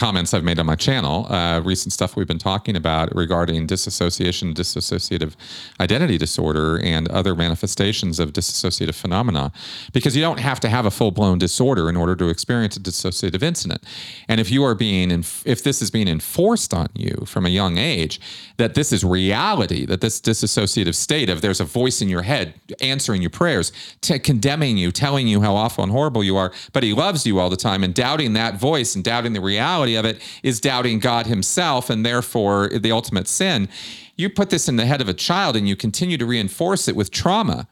comments 0.00 0.32
I've 0.32 0.44
made 0.44 0.58
on 0.58 0.64
my 0.64 0.76
channel, 0.76 1.30
uh, 1.30 1.60
recent 1.60 1.92
stuff 1.92 2.16
we've 2.16 2.26
been 2.26 2.38
talking 2.38 2.74
about 2.74 3.14
regarding 3.14 3.66
disassociation, 3.66 4.54
dissociative 4.54 5.34
identity 5.78 6.16
disorder, 6.16 6.80
and 6.82 7.06
other 7.08 7.34
manifestations 7.34 8.18
of 8.18 8.32
dissociative 8.32 8.94
phenomena, 8.94 9.52
because 9.92 10.16
you 10.16 10.22
don't 10.22 10.40
have 10.40 10.58
to 10.60 10.70
have 10.70 10.86
a 10.86 10.90
full 10.90 11.10
blown 11.10 11.38
disorder 11.38 11.90
in 11.90 11.96
order 11.96 12.16
to 12.16 12.30
experience 12.30 12.78
a 12.78 12.80
dissociative 12.80 13.42
incident. 13.42 13.82
And 14.26 14.40
if 14.40 14.50
you 14.50 14.64
are 14.64 14.74
being, 14.74 15.10
inf- 15.10 15.46
if 15.46 15.62
this 15.62 15.82
is 15.82 15.90
being 15.90 16.08
enforced 16.08 16.72
on 16.72 16.88
you 16.94 17.24
from 17.26 17.44
a 17.44 17.50
young 17.50 17.76
age, 17.76 18.22
that 18.56 18.74
this 18.74 18.92
is 18.92 19.04
reality, 19.04 19.84
that 19.84 20.00
this 20.00 20.18
dissociative 20.18 20.94
state 20.94 21.28
of 21.28 21.42
there's 21.42 21.60
a 21.60 21.64
voice 21.66 22.00
in 22.00 22.08
your 22.08 22.22
head 22.22 22.54
answering 22.80 23.20
your 23.20 23.30
prayers, 23.30 23.70
t- 24.00 24.18
condemning 24.18 24.78
you, 24.78 24.90
telling 24.92 25.28
you 25.28 25.42
how 25.42 25.54
awful 25.54 25.84
and 25.84 25.92
horrible 25.92 26.24
you 26.24 26.38
are, 26.38 26.52
but 26.72 26.82
he 26.82 26.94
loves 26.94 27.26
you 27.26 27.38
all 27.38 27.50
the 27.50 27.56
time, 27.56 27.84
and 27.84 27.92
doubting 27.94 28.32
that 28.32 28.58
voice 28.58 28.94
and 28.94 29.04
doubting 29.04 29.34
the 29.34 29.40
reality 29.42 29.89
of 29.96 30.04
it 30.04 30.20
is 30.42 30.60
doubting 30.60 30.98
God 30.98 31.26
himself 31.26 31.90
and 31.90 32.04
therefore 32.04 32.68
the 32.68 32.92
ultimate 32.92 33.28
sin. 33.28 33.68
You 34.16 34.28
put 34.28 34.50
this 34.50 34.68
in 34.68 34.76
the 34.76 34.86
head 34.86 35.00
of 35.00 35.08
a 35.08 35.14
child 35.14 35.56
and 35.56 35.68
you 35.68 35.76
continue 35.76 36.18
to 36.18 36.26
reinforce 36.26 36.88
it 36.88 36.96
with 36.96 37.10
trauma, 37.10 37.68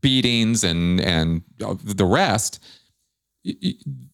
beatings 0.00 0.64
and 0.64 1.00
and 1.00 1.42
the 1.58 2.04
rest. 2.04 2.58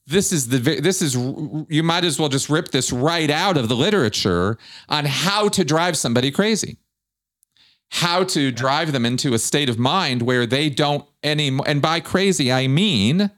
This 0.07 0.33
is 0.33 0.49
the 0.49 0.59
this 0.59 1.03
is 1.03 1.15
you 1.15 1.83
might 1.83 2.05
as 2.05 2.19
well 2.19 2.29
just 2.29 2.49
rip 2.49 2.69
this 2.69 2.93
right 2.93 3.31
out 3.31 3.57
of 3.57 3.69
the 3.69 3.77
literature 3.77 4.59
on 4.89 5.05
how 5.05 5.49
to 5.49 5.65
drive 5.65 5.97
somebody 5.97 6.31
crazy. 6.31 6.79
How 7.91 8.23
to 8.25 8.53
drive 8.53 8.93
them 8.93 9.07
into 9.07 9.33
a 9.33 9.39
state 9.39 9.71
of 9.71 9.79
mind 9.79 10.23
where 10.23 10.45
they 10.45 10.69
don't 10.69 11.07
any 11.23 11.59
and 11.67 11.81
by 11.81 12.01
crazy 12.01 12.53
I 12.53 12.69
mean 12.69 13.31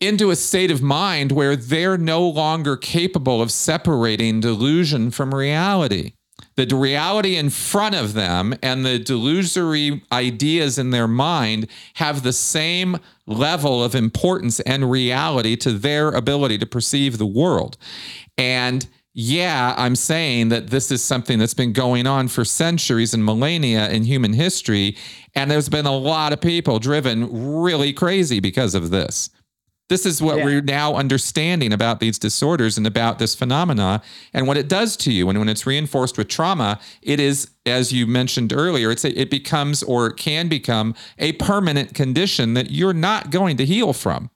into 0.00 0.30
a 0.30 0.36
state 0.36 0.70
of 0.70 0.82
mind 0.82 1.32
where 1.32 1.56
they're 1.56 1.98
no 1.98 2.26
longer 2.26 2.76
capable 2.76 3.42
of 3.42 3.50
separating 3.50 4.40
delusion 4.40 5.10
from 5.10 5.34
reality. 5.34 6.12
The 6.54 6.66
reality 6.74 7.36
in 7.36 7.50
front 7.50 7.94
of 7.94 8.14
them 8.14 8.54
and 8.62 8.84
the 8.84 8.98
delusory 8.98 10.02
ideas 10.10 10.78
in 10.78 10.90
their 10.90 11.08
mind 11.08 11.68
have 11.94 12.22
the 12.22 12.32
same 12.32 12.98
level 13.26 13.82
of 13.82 13.94
importance 13.94 14.58
and 14.60 14.90
reality 14.90 15.56
to 15.56 15.72
their 15.72 16.08
ability 16.08 16.58
to 16.58 16.66
perceive 16.66 17.18
the 17.18 17.26
world. 17.26 17.76
And 18.36 18.88
yeah, 19.14 19.74
I'm 19.76 19.96
saying 19.96 20.50
that 20.50 20.68
this 20.68 20.90
is 20.92 21.02
something 21.02 21.38
that's 21.38 21.54
been 21.54 21.72
going 21.72 22.06
on 22.06 22.28
for 22.28 22.44
centuries 22.44 23.14
and 23.14 23.24
millennia 23.24 23.88
in 23.90 24.04
human 24.04 24.32
history. 24.32 24.96
And 25.34 25.50
there's 25.50 25.68
been 25.68 25.86
a 25.86 25.96
lot 25.96 26.32
of 26.32 26.40
people 26.40 26.78
driven 26.78 27.60
really 27.60 27.92
crazy 27.92 28.38
because 28.38 28.76
of 28.76 28.90
this. 28.90 29.30
This 29.88 30.04
is 30.04 30.20
what 30.20 30.38
yeah. 30.38 30.44
we're 30.44 30.60
now 30.60 30.94
understanding 30.96 31.72
about 31.72 31.98
these 31.98 32.18
disorders 32.18 32.76
and 32.76 32.86
about 32.86 33.18
this 33.18 33.34
phenomena 33.34 34.02
and 34.34 34.46
what 34.46 34.58
it 34.58 34.68
does 34.68 34.96
to 34.98 35.12
you. 35.12 35.30
And 35.30 35.38
when 35.38 35.48
it's 35.48 35.66
reinforced 35.66 36.18
with 36.18 36.28
trauma, 36.28 36.78
it 37.00 37.18
is, 37.18 37.50
as 37.64 37.90
you 37.92 38.06
mentioned 38.06 38.52
earlier, 38.52 38.90
it's 38.90 39.04
a, 39.04 39.18
it 39.18 39.30
becomes 39.30 39.82
or 39.82 40.10
can 40.10 40.48
become 40.48 40.94
a 41.18 41.32
permanent 41.32 41.94
condition 41.94 42.54
that 42.54 42.70
you're 42.70 42.92
not 42.92 43.30
going 43.30 43.56
to 43.56 43.64
heal 43.64 43.94
from. 43.94 44.30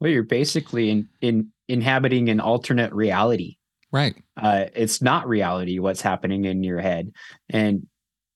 Well, 0.00 0.10
you're 0.10 0.22
basically 0.24 0.90
in, 0.90 1.08
in 1.20 1.52
inhabiting 1.68 2.28
an 2.28 2.40
alternate 2.40 2.92
reality. 2.92 3.56
Right. 3.92 4.16
Uh, 4.36 4.66
it's 4.74 5.00
not 5.00 5.28
reality 5.28 5.78
what's 5.78 6.00
happening 6.00 6.44
in 6.44 6.62
your 6.62 6.80
head, 6.80 7.12
and 7.48 7.86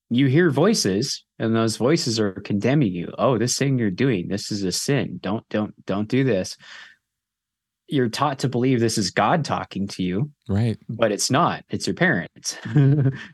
you 0.08 0.26
hear 0.26 0.50
voices 0.50 1.24
and 1.42 1.54
those 1.54 1.76
voices 1.76 2.18
are 2.18 2.32
condemning 2.32 2.92
you. 2.92 3.12
Oh 3.18 3.36
this 3.36 3.58
thing 3.58 3.78
you're 3.78 3.90
doing 3.90 4.28
this 4.28 4.50
is 4.50 4.62
a 4.62 4.72
sin. 4.72 5.18
Don't 5.20 5.46
don't 5.48 5.74
don't 5.86 6.08
do 6.08 6.24
this. 6.24 6.56
You're 7.88 8.08
taught 8.08 8.38
to 8.40 8.48
believe 8.48 8.80
this 8.80 8.96
is 8.96 9.10
god 9.10 9.44
talking 9.44 9.86
to 9.88 10.02
you 10.02 10.30
right. 10.48 10.78
but 10.88 11.12
it's 11.12 11.30
not. 11.30 11.64
It's 11.68 11.86
your 11.86 11.94
parents. 11.94 12.56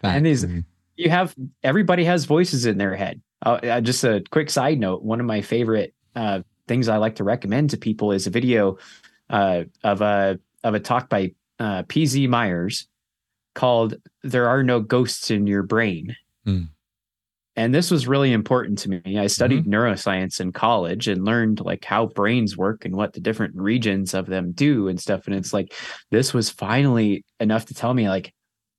And 0.02 0.26
these 0.26 0.46
you 0.96 1.10
have 1.10 1.36
everybody 1.62 2.04
has 2.04 2.24
voices 2.24 2.66
in 2.66 2.78
their 2.78 2.96
head. 2.96 3.20
Uh, 3.46 3.60
uh, 3.62 3.80
just 3.80 4.02
a 4.02 4.24
quick 4.30 4.50
side 4.50 4.80
note 4.80 5.02
one 5.02 5.20
of 5.20 5.26
my 5.26 5.40
favorite 5.40 5.94
uh, 6.16 6.40
things 6.66 6.88
i 6.88 6.96
like 6.96 7.14
to 7.14 7.24
recommend 7.24 7.70
to 7.70 7.76
people 7.76 8.10
is 8.10 8.26
a 8.26 8.30
video 8.30 8.76
uh, 9.30 9.62
of 9.84 10.00
a 10.00 10.40
of 10.64 10.74
a 10.74 10.80
talk 10.80 11.08
by 11.08 11.32
uh, 11.60 11.84
pz 11.84 12.28
myers 12.28 12.88
called 13.58 13.94
there 14.22 14.48
are 14.48 14.62
no 14.62 14.80
ghosts 14.80 15.32
in 15.32 15.48
your 15.48 15.64
brain. 15.64 16.16
Mm. 16.46 16.68
And 17.58 17.74
this 17.74 17.90
was 17.90 18.06
really 18.06 18.32
important 18.32 18.78
to 18.78 18.88
me. 18.88 19.18
I 19.18 19.26
studied 19.26 19.64
mm-hmm. 19.64 19.74
neuroscience 19.74 20.40
in 20.40 20.52
college 20.52 21.08
and 21.08 21.24
learned 21.24 21.60
like 21.60 21.84
how 21.84 22.06
brains 22.06 22.56
work 22.56 22.84
and 22.84 22.94
what 22.94 23.14
the 23.14 23.20
different 23.20 23.56
regions 23.56 24.14
of 24.14 24.26
them 24.26 24.52
do 24.52 24.86
and 24.86 25.00
stuff. 25.00 25.26
And 25.26 25.34
it's 25.34 25.52
like 25.52 25.74
this 26.12 26.32
was 26.32 26.50
finally 26.50 27.24
enough 27.40 27.66
to 27.66 27.74
tell 27.74 27.92
me, 27.92 28.08
like, 28.08 28.32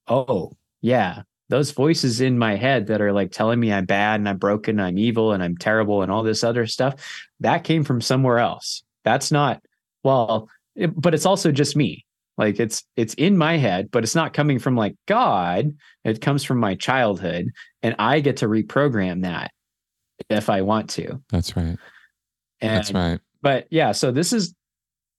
oh, 0.08 0.52
yeah, 0.80 1.24
those 1.50 1.72
voices 1.72 2.22
in 2.22 2.38
my 2.38 2.56
head 2.56 2.86
that 2.86 3.02
are 3.02 3.12
like 3.12 3.32
telling 3.32 3.60
me 3.60 3.70
I'm 3.70 3.84
bad 3.84 4.18
and 4.18 4.26
I'm 4.26 4.38
broken, 4.38 4.80
I'm 4.80 4.96
evil 4.96 5.32
and 5.32 5.42
I'm 5.42 5.58
terrible 5.58 6.00
and 6.00 6.10
all 6.10 6.22
this 6.22 6.42
other 6.42 6.66
stuff, 6.66 7.28
that 7.40 7.64
came 7.64 7.84
from 7.84 8.00
somewhere 8.00 8.38
else. 8.38 8.82
That's 9.04 9.30
not, 9.30 9.62
well, 10.04 10.48
it, 10.74 10.98
but 10.98 11.12
it's 11.12 11.26
also 11.26 11.52
just 11.52 11.76
me. 11.76 12.06
Like 12.40 12.58
it's 12.58 12.82
it's 12.96 13.12
in 13.14 13.36
my 13.36 13.58
head, 13.58 13.90
but 13.90 14.02
it's 14.02 14.14
not 14.14 14.32
coming 14.32 14.58
from 14.58 14.74
like 14.74 14.96
God. 15.06 15.76
It 16.04 16.22
comes 16.22 16.42
from 16.42 16.58
my 16.58 16.74
childhood, 16.74 17.50
and 17.82 17.94
I 17.98 18.20
get 18.20 18.38
to 18.38 18.48
reprogram 18.48 19.24
that 19.24 19.50
if 20.30 20.48
I 20.48 20.62
want 20.62 20.88
to. 20.90 21.22
That's 21.28 21.54
right. 21.54 21.76
And, 22.62 22.76
That's 22.76 22.94
right. 22.94 23.20
But 23.42 23.66
yeah, 23.70 23.92
so 23.92 24.10
this 24.10 24.32
is 24.32 24.54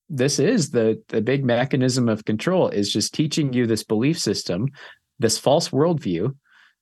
this 0.09 0.39
is 0.39 0.71
the 0.71 0.99
the 1.09 1.21
big 1.21 1.45
mechanism 1.45 2.09
of 2.09 2.25
control 2.25 2.69
is 2.69 2.91
just 2.91 3.13
teaching 3.13 3.53
you 3.53 3.67
this 3.67 3.83
belief 3.83 4.17
system, 4.17 4.69
this 5.19 5.37
false 5.37 5.69
worldview. 5.69 6.35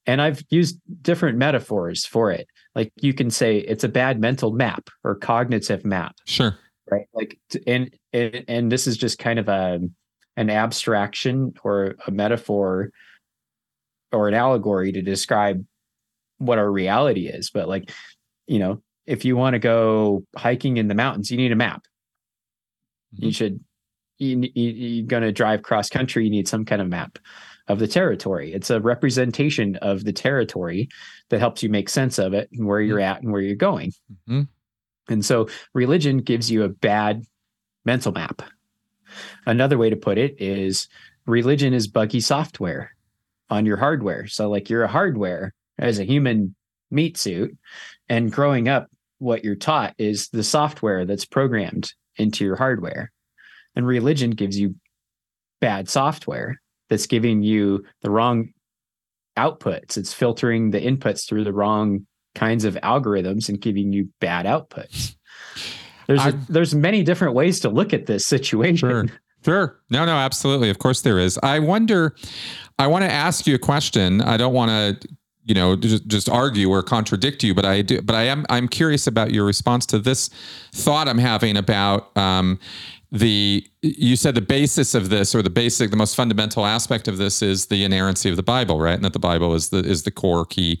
And 0.06 0.22
I've 0.22 0.42
used 0.48 0.80
different 1.02 1.36
metaphors 1.36 2.06
for 2.06 2.30
it. 2.30 2.46
Like 2.74 2.90
you 2.96 3.12
can 3.12 3.28
say 3.28 3.58
it's 3.58 3.84
a 3.84 3.88
bad 3.90 4.18
mental 4.18 4.52
map 4.52 4.88
or 5.04 5.16
cognitive 5.16 5.84
map. 5.84 6.14
Sure. 6.24 6.56
Right. 6.90 7.04
Like 7.12 7.38
and 7.66 7.94
and, 8.14 8.44
and 8.48 8.72
this 8.72 8.86
is 8.86 8.96
just 8.96 9.18
kind 9.18 9.38
of 9.38 9.46
a 9.50 9.80
an 10.40 10.48
abstraction 10.48 11.52
or 11.62 11.96
a 12.06 12.10
metaphor 12.10 12.90
or 14.10 14.26
an 14.26 14.32
allegory 14.32 14.90
to 14.90 15.02
describe 15.02 15.62
what 16.38 16.56
our 16.58 16.72
reality 16.72 17.26
is. 17.28 17.50
But 17.50 17.68
like, 17.68 17.92
you 18.46 18.58
know, 18.58 18.82
if 19.06 19.26
you 19.26 19.36
want 19.36 19.52
to 19.52 19.58
go 19.58 20.24
hiking 20.34 20.78
in 20.78 20.88
the 20.88 20.94
mountains, 20.94 21.30
you 21.30 21.36
need 21.36 21.52
a 21.52 21.56
map. 21.56 21.84
Mm-hmm. 23.14 23.26
You 23.26 23.32
should, 23.32 23.60
you, 24.16 24.50
you, 24.54 24.70
you're 24.70 25.06
going 25.06 25.24
to 25.24 25.30
drive 25.30 25.62
cross 25.62 25.90
country, 25.90 26.24
you 26.24 26.30
need 26.30 26.48
some 26.48 26.64
kind 26.64 26.80
of 26.80 26.88
map 26.88 27.18
of 27.68 27.78
the 27.78 27.86
territory. 27.86 28.54
It's 28.54 28.70
a 28.70 28.80
representation 28.80 29.76
of 29.76 30.04
the 30.04 30.12
territory 30.12 30.88
that 31.28 31.38
helps 31.38 31.62
you 31.62 31.68
make 31.68 31.90
sense 31.90 32.18
of 32.18 32.32
it 32.32 32.48
and 32.50 32.66
where 32.66 32.80
you're 32.80 32.98
mm-hmm. 32.98 33.16
at 33.16 33.22
and 33.22 33.30
where 33.30 33.42
you're 33.42 33.56
going. 33.56 33.90
Mm-hmm. 34.26 35.12
And 35.12 35.22
so 35.22 35.50
religion 35.74 36.18
gives 36.18 36.50
you 36.50 36.62
a 36.62 36.70
bad 36.70 37.24
mental 37.84 38.12
map 38.12 38.40
Another 39.46 39.78
way 39.78 39.90
to 39.90 39.96
put 39.96 40.18
it 40.18 40.40
is 40.40 40.88
religion 41.26 41.74
is 41.74 41.88
buggy 41.88 42.20
software 42.20 42.94
on 43.48 43.66
your 43.66 43.76
hardware. 43.76 44.26
So, 44.26 44.48
like, 44.48 44.70
you're 44.70 44.84
a 44.84 44.88
hardware 44.88 45.54
as 45.78 45.98
a 45.98 46.04
human 46.04 46.54
meat 46.90 47.16
suit, 47.16 47.56
and 48.08 48.32
growing 48.32 48.68
up, 48.68 48.88
what 49.18 49.44
you're 49.44 49.54
taught 49.54 49.94
is 49.98 50.28
the 50.28 50.42
software 50.42 51.04
that's 51.04 51.24
programmed 51.24 51.92
into 52.16 52.44
your 52.44 52.56
hardware. 52.56 53.12
And 53.76 53.86
religion 53.86 54.30
gives 54.30 54.58
you 54.58 54.74
bad 55.60 55.88
software 55.88 56.60
that's 56.88 57.06
giving 57.06 57.42
you 57.42 57.84
the 58.02 58.10
wrong 58.10 58.52
outputs. 59.36 59.96
It's 59.96 60.12
filtering 60.12 60.70
the 60.70 60.80
inputs 60.80 61.28
through 61.28 61.44
the 61.44 61.52
wrong 61.52 62.06
kinds 62.34 62.64
of 62.64 62.74
algorithms 62.76 63.48
and 63.48 63.60
giving 63.60 63.92
you 63.92 64.08
bad 64.20 64.46
outputs. 64.46 65.16
There's 66.10 66.26
a, 66.26 66.32
there's 66.48 66.74
many 66.74 67.04
different 67.04 67.34
ways 67.34 67.60
to 67.60 67.68
look 67.68 67.92
at 67.92 68.06
this 68.06 68.26
situation. 68.26 68.88
Sure. 68.88 69.06
Sure. 69.44 69.80
No, 69.90 70.04
no, 70.04 70.16
absolutely. 70.16 70.68
Of 70.68 70.78
course 70.78 71.00
there 71.00 71.18
is. 71.18 71.38
I 71.42 71.60
wonder 71.60 72.14
I 72.78 72.88
want 72.88 73.04
to 73.04 73.10
ask 73.10 73.46
you 73.46 73.54
a 73.54 73.58
question. 73.58 74.20
I 74.20 74.36
don't 74.36 74.52
want 74.52 74.70
to 75.02 75.08
you 75.44 75.54
know 75.54 75.76
just, 75.76 76.06
just 76.06 76.28
argue 76.28 76.68
or 76.68 76.82
contradict 76.82 77.42
you 77.42 77.54
but 77.54 77.64
i 77.64 77.80
do 77.80 78.00
but 78.02 78.14
i 78.14 78.22
am 78.22 78.44
i'm 78.50 78.68
curious 78.68 79.06
about 79.06 79.32
your 79.32 79.44
response 79.44 79.86
to 79.86 79.98
this 79.98 80.28
thought 80.72 81.08
i'm 81.08 81.18
having 81.18 81.56
about 81.56 82.14
um, 82.16 82.58
the 83.10 83.66
you 83.82 84.14
said 84.16 84.34
the 84.34 84.40
basis 84.40 84.94
of 84.94 85.08
this 85.08 85.34
or 85.34 85.42
the 85.42 85.50
basic 85.50 85.90
the 85.90 85.96
most 85.96 86.14
fundamental 86.14 86.66
aspect 86.66 87.08
of 87.08 87.16
this 87.16 87.42
is 87.42 87.66
the 87.66 87.82
inerrancy 87.84 88.28
of 88.28 88.36
the 88.36 88.42
bible 88.42 88.78
right 88.78 88.94
and 88.94 89.04
that 89.04 89.12
the 89.12 89.18
bible 89.18 89.54
is 89.54 89.70
the 89.70 89.78
is 89.78 90.02
the 90.04 90.10
core 90.10 90.44
key 90.44 90.78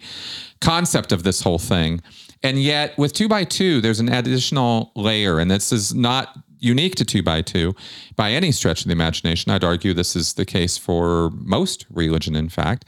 concept 0.60 1.10
of 1.10 1.22
this 1.22 1.42
whole 1.42 1.58
thing 1.58 2.00
and 2.42 2.62
yet 2.62 2.96
with 2.98 3.12
two 3.12 3.28
by 3.28 3.44
two 3.44 3.80
there's 3.80 4.00
an 4.00 4.08
additional 4.08 4.92
layer 4.94 5.38
and 5.38 5.50
this 5.50 5.72
is 5.72 5.94
not 5.94 6.38
unique 6.58 6.94
to 6.94 7.04
two 7.04 7.22
by 7.22 7.40
two 7.40 7.74
by 8.16 8.30
any 8.30 8.52
stretch 8.52 8.82
of 8.82 8.86
the 8.86 8.92
imagination 8.92 9.50
i'd 9.52 9.64
argue 9.64 9.94
this 9.94 10.14
is 10.14 10.34
the 10.34 10.44
case 10.44 10.76
for 10.76 11.30
most 11.34 11.86
religion 11.90 12.36
in 12.36 12.48
fact 12.48 12.84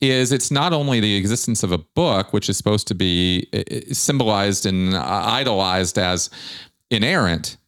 is 0.00 0.32
it's 0.32 0.50
not 0.50 0.72
only 0.72 0.98
the 0.98 1.16
existence 1.16 1.62
of 1.62 1.72
a 1.72 1.78
book 1.78 2.32
which 2.32 2.48
is 2.48 2.56
supposed 2.56 2.86
to 2.88 2.94
be 2.94 3.46
symbolized 3.92 4.64
and 4.64 4.96
idolized 4.96 5.98
as 5.98 6.30
inerrant 6.90 7.58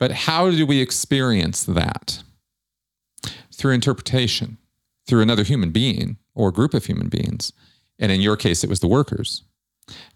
but 0.00 0.10
how 0.12 0.50
do 0.50 0.66
we 0.66 0.80
experience 0.80 1.62
that? 1.64 2.24
Through 3.52 3.74
interpretation, 3.74 4.56
through 5.06 5.20
another 5.20 5.44
human 5.44 5.70
being 5.70 6.16
or 6.34 6.50
group 6.50 6.72
of 6.72 6.86
human 6.86 7.08
beings. 7.08 7.52
And 7.98 8.10
in 8.10 8.22
your 8.22 8.36
case, 8.36 8.64
it 8.64 8.70
was 8.70 8.80
the 8.80 8.88
workers 8.88 9.44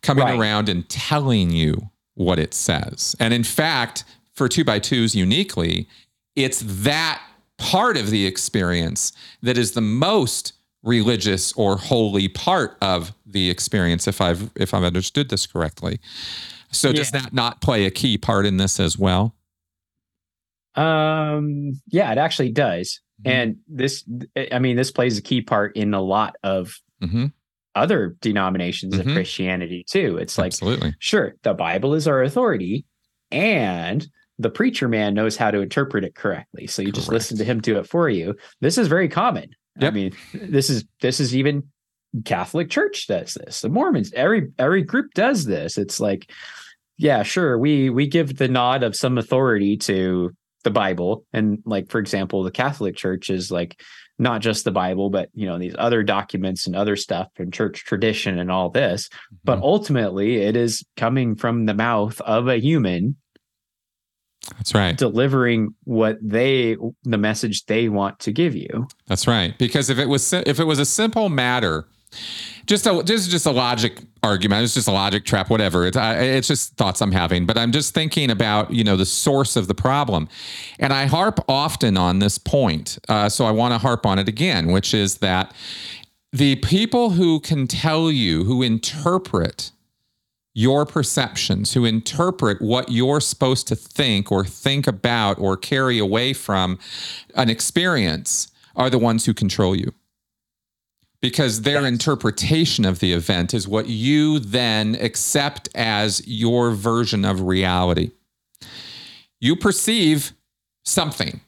coming 0.03 0.25
right. 0.25 0.39
around 0.39 0.69
and 0.69 0.89
telling 0.89 1.51
you 1.51 1.91
what 2.15 2.39
it 2.39 2.55
says. 2.55 3.17
And 3.19 3.35
in 3.35 3.45
fact, 3.45 4.05
for 4.33 4.49
two 4.49 4.65
by 4.65 4.79
twos 4.79 5.15
uniquely, 5.15 5.89
it's 6.37 6.63
that 6.83 7.23
part 7.59 7.97
of 7.97 8.11
the 8.11 8.27
experience 8.27 9.13
that 9.43 9.57
is 9.57 9.73
the 9.73 9.81
most 9.81 10.53
religious 10.83 11.53
or 11.55 11.77
holy 11.77 12.29
part 12.29 12.77
of 12.83 13.15
the 13.25 13.49
experience 13.49 14.07
if 14.07 14.21
i've 14.21 14.51
if 14.55 14.75
i've 14.75 14.83
understood 14.83 15.31
this 15.31 15.47
correctly 15.47 15.99
so 16.71 16.89
yeah. 16.89 16.95
does 16.95 17.11
that 17.13 17.33
not 17.33 17.63
play 17.63 17.87
a 17.87 17.91
key 17.91 18.19
part 18.19 18.45
in 18.45 18.59
this 18.59 18.79
as 18.79 18.99
well 18.99 19.35
um, 20.75 21.81
yeah, 21.89 22.11
it 22.13 22.19
actually 22.19 22.51
does. 22.51 23.01
Mm-hmm. 23.25 23.31
And 23.31 23.57
this, 23.69 24.05
I 24.53 24.59
mean, 24.59 24.77
this 24.77 24.91
plays 24.91 25.19
a 25.19 25.23
key 25.23 25.41
part 25.41 25.77
in 25.77 25.95
a 25.95 26.03
lot 26.03 26.37
of 26.43 26.75
mm-hmm. 27.03 27.27
Other 27.75 28.17
denominations 28.21 28.95
mm-hmm. 28.95 29.09
of 29.09 29.15
Christianity 29.15 29.85
too. 29.89 30.17
It's 30.19 30.39
like, 30.39 30.49
Absolutely. 30.49 30.95
sure, 30.99 31.35
the 31.43 31.55
Bible 31.55 31.95
is 31.95 32.07
our 32.07 32.23
authority, 32.23 32.85
and 33.31 34.07
the 34.39 34.51
preacher 34.51 34.89
man 34.89 35.15
knows 35.15 35.37
how 35.37 35.51
to 35.51 35.61
interpret 35.61 36.05
it 36.05 36.15
correctly. 36.15 36.67
So 36.67 36.83
you 36.83 36.87
Correct. 36.89 36.97
just 36.97 37.13
listen 37.13 37.39
to 37.39 37.45
him 37.45 37.61
do 37.61 37.79
it 37.79 37.87
for 37.87 38.09
you. 38.09 38.35
This 38.61 38.79
is 38.79 38.89
very 38.89 39.09
common. 39.09 39.51
Yep. 39.79 39.93
I 39.93 39.95
mean, 39.95 40.13
this 40.33 40.71
is 40.71 40.85
this 41.01 41.21
is 41.21 41.35
even 41.35 41.65
Catholic 42.25 42.71
Church 42.71 43.07
does 43.07 43.35
this. 43.35 43.61
The 43.61 43.69
Mormons, 43.69 44.13
every 44.15 44.51
every 44.59 44.83
group 44.83 45.13
does 45.15 45.45
this. 45.45 45.79
It's 45.79 46.01
like, 46.01 46.31
yeah, 46.97 47.23
sure, 47.23 47.59
we 47.59 47.91
we 47.91 48.07
give 48.07 48.37
the 48.37 48.49
nod 48.49 48.83
of 48.83 48.97
some 48.97 49.19
authority 49.19 49.77
to 49.79 50.33
the 50.63 50.71
Bible. 50.71 51.25
And 51.33 51.59
like, 51.65 51.91
for 51.91 51.99
example, 51.99 52.43
the 52.43 52.51
Catholic 52.51 52.97
Church 52.97 53.31
is 53.31 53.51
like 53.51 53.81
not 54.19 54.41
just 54.41 54.65
the 54.65 54.71
Bible, 54.71 55.11
but 55.11 55.29
you 55.35 55.47
know, 55.47 55.59
these 55.59 55.75
other 55.79 56.03
documents 56.03 56.67
and 56.67 56.77
other 56.77 56.97
stuff 56.97 57.29
and 57.39 57.53
church 57.53 57.85
tradition 57.85 58.39
and 58.39 58.51
all 58.51 58.71
this. 58.71 59.09
Mm-hmm. 59.09 59.37
But 59.45 59.61
ultimately 59.61 60.37
it 60.37 60.57
is 60.57 60.85
coming 60.97 61.35
from 61.35 61.67
the 61.67 61.75
mouth 61.75 62.21
of 62.21 62.49
a 62.49 62.59
human. 62.59 63.17
That's 64.57 64.75
right. 64.75 64.97
Delivering 64.97 65.75
what 65.85 66.19
they 66.23 66.77
the 67.05 67.19
message 67.19 67.65
they 67.65 67.89
want 67.89 68.19
to 68.21 68.33
give 68.33 68.55
you. 68.55 68.87
That's 69.07 69.27
right. 69.27 69.57
Because 69.59 69.89
if 69.89 69.99
it 69.99 70.09
was 70.09 70.33
if 70.33 70.61
it 70.61 70.65
was 70.65 70.79
a 70.79 70.85
simple 70.85 71.29
matter 71.29 71.87
just 72.67 72.87
a 72.87 73.03
just 73.05 73.31
just 73.31 73.47
a 73.47 73.51
logic 73.51 74.01
argument. 74.23 74.65
It's 74.65 74.75
just 74.75 74.89
a 74.89 74.93
logic 74.93 75.25
trap, 75.25 75.51
whatever. 75.51 75.87
It's 75.87 75.97
I, 75.97 76.15
it's 76.21 76.49
just 76.49 76.77
thoughts 76.77 77.01
I'm 77.01 77.13
having. 77.13 77.47
But 77.47 77.59
I'm 77.59 77.73
just 77.73 77.95
thinking 77.95 78.31
about 78.31 78.73
you 78.73 78.85
know 78.85 78.97
the 78.97 79.07
source 79.07 79.57
of 79.57 79.69
the 79.69 79.75
problem, 79.75 80.29
and 80.79 80.93
I 80.93 81.07
harp 81.07 81.41
often 81.49 81.97
on 81.97 82.19
this 82.19 82.39
point. 82.39 82.99
Uh, 83.09 83.29
so 83.29 83.45
I 83.45 83.51
want 83.51 83.73
to 83.73 83.79
harp 83.79 84.07
on 84.07 84.19
it 84.19 84.29
again, 84.29 84.69
which 84.73 84.95
is 84.95 85.19
that 85.19 85.53
the 86.33 86.57
people 86.57 87.11
who 87.11 87.39
can 87.41 87.67
tell 87.67 88.11
you, 88.11 88.45
who 88.45 88.63
interpret 88.63 89.71
your 90.55 90.87
perceptions, 90.87 91.75
who 91.75 91.85
interpret 91.85 92.63
what 92.63 92.91
you're 92.91 93.21
supposed 93.21 93.67
to 93.69 93.77
think 93.77 94.31
or 94.31 94.45
think 94.45 94.87
about 94.87 95.39
or 95.39 95.57
carry 95.57 95.99
away 95.99 96.33
from 96.33 96.79
an 97.35 97.51
experience, 97.51 98.49
are 98.77 98.89
the 98.89 98.99
ones 98.99 99.27
who 99.27 99.35
control 99.35 99.77
you 99.77 99.93
because 101.25 101.63
their 101.63 101.81
yes. 101.81 101.93
interpretation 101.93 102.85
of 102.85 102.99
the 102.99 103.15
event 103.15 103.55
is 103.55 103.67
what 103.67 103.87
you 103.87 104.39
then 104.39 104.95
accept 104.97 105.71
as 105.75 106.23
your 106.27 106.73
version 106.73 107.25
of 107.25 107.41
reality. 107.41 108.11
You 109.41 109.57
perceive 109.57 110.35
something. 110.85 111.41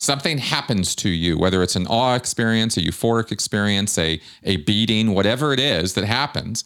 Something 0.00 0.38
happens 0.38 0.94
to 0.94 1.10
you, 1.10 1.36
whether 1.36 1.62
it's 1.62 1.76
an 1.76 1.86
awe 1.86 2.14
experience, 2.14 2.78
a 2.78 2.80
euphoric 2.80 3.30
experience, 3.30 3.98
a, 3.98 4.22
a 4.42 4.56
beating, 4.56 5.12
whatever 5.12 5.52
it 5.52 5.60
is 5.60 5.92
that 5.92 6.04
happens. 6.04 6.64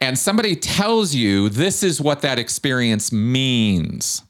And 0.00 0.18
somebody 0.18 0.56
tells 0.56 1.14
you 1.14 1.48
this 1.48 1.84
is 1.84 2.00
what 2.00 2.22
that 2.22 2.40
experience 2.40 3.12
means. 3.12 4.24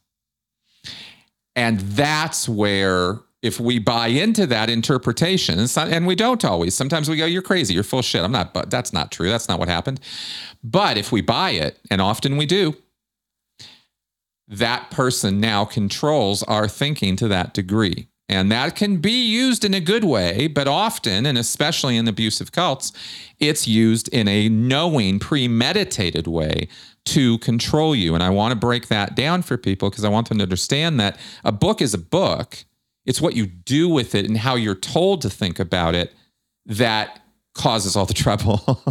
And 1.57 1.81
that's 1.81 2.47
where 2.47 3.21
if 3.43 3.59
we 3.59 3.79
buy 3.79 4.07
into 4.07 4.47
that 4.47 4.71
interpretation, 4.71 5.67
and 5.77 6.07
we 6.07 6.15
don't 6.15 6.45
always, 6.45 6.75
sometimes 6.75 7.09
we 7.09 7.17
go, 7.17 7.27
you're 7.27 7.43
crazy, 7.43 7.75
you're 7.75 7.83
full 7.83 8.03
shit. 8.03 8.23
I'm 8.23 8.33
not, 8.33 8.55
but 8.55 8.71
that's 8.71 8.93
not 8.93 9.11
true. 9.11 9.29
That's 9.29 9.49
not 9.49 9.59
what 9.59 9.69
happened. 9.69 10.01
But 10.63 10.97
if 10.97 11.11
we 11.11 11.21
buy 11.21 11.51
it, 11.51 11.81
and 11.91 12.01
often 12.01 12.37
we 12.37 12.47
do, 12.47 12.77
that 14.47 14.91
person 14.91 15.41
now 15.41 15.65
controls 15.65 16.43
our 16.45 16.69
thinking 16.69 17.17
to 17.17 17.29
that 17.29 17.53
degree. 17.53 18.09
And 18.29 18.51
that 18.53 18.77
can 18.77 18.99
be 18.99 19.29
used 19.29 19.65
in 19.65 19.75
a 19.75 19.81
good 19.81 20.05
way, 20.05 20.47
but 20.47 20.69
often, 20.69 21.27
and 21.27 21.37
especially 21.37 21.97
in 21.97 22.09
abusive 22.09 22.53
cults, 22.53 22.93
it's 23.41 23.67
used 23.67 24.09
in 24.09 24.29
a 24.29 24.49
knowing, 24.49 25.19
premeditated 25.19 26.27
way 26.27 26.69
to 27.07 27.39
control 27.39 27.95
you. 27.95 28.15
And 28.15 28.23
I 28.23 28.31
want 28.31 28.53
to 28.53 28.57
break 28.57 28.89
that 28.89 29.17
down 29.17 29.43
for 29.43 29.59
people 29.59 29.91
because 29.91 30.05
I 30.05 30.09
want 30.09 30.29
them 30.29 30.39
to 30.39 30.45
understand 30.45 31.01
that 31.01 31.19
a 31.45 31.53
book 31.53 31.83
is 31.83 31.93
a 31.93 31.99
book 31.99 32.65
it's 33.07 33.21
what 33.21 33.35
you 33.35 33.47
do 33.47 33.89
with 33.89 34.15
it 34.15 34.27
and 34.27 34.37
how 34.39 34.55
you're 34.55 34.75
told 34.75 35.23
to 35.23 35.31
think 35.31 35.59
about 35.59 35.95
it 35.95 36.13
that 36.67 37.21
causes 37.55 37.97
all 37.97 38.07
the 38.07 38.15
trouble. 38.15 38.83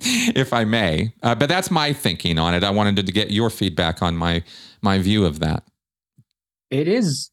if 0.00 0.52
I 0.52 0.64
may. 0.64 1.12
Uh, 1.22 1.34
but 1.34 1.48
that's 1.48 1.70
my 1.70 1.92
thinking 1.92 2.38
on 2.38 2.54
it. 2.54 2.62
I 2.62 2.70
wanted 2.70 3.04
to 3.04 3.12
get 3.12 3.30
your 3.30 3.50
feedback 3.50 4.02
on 4.02 4.16
my 4.16 4.42
my 4.80 4.98
view 4.98 5.24
of 5.24 5.40
that. 5.40 5.64
It 6.70 6.86
is 6.86 7.30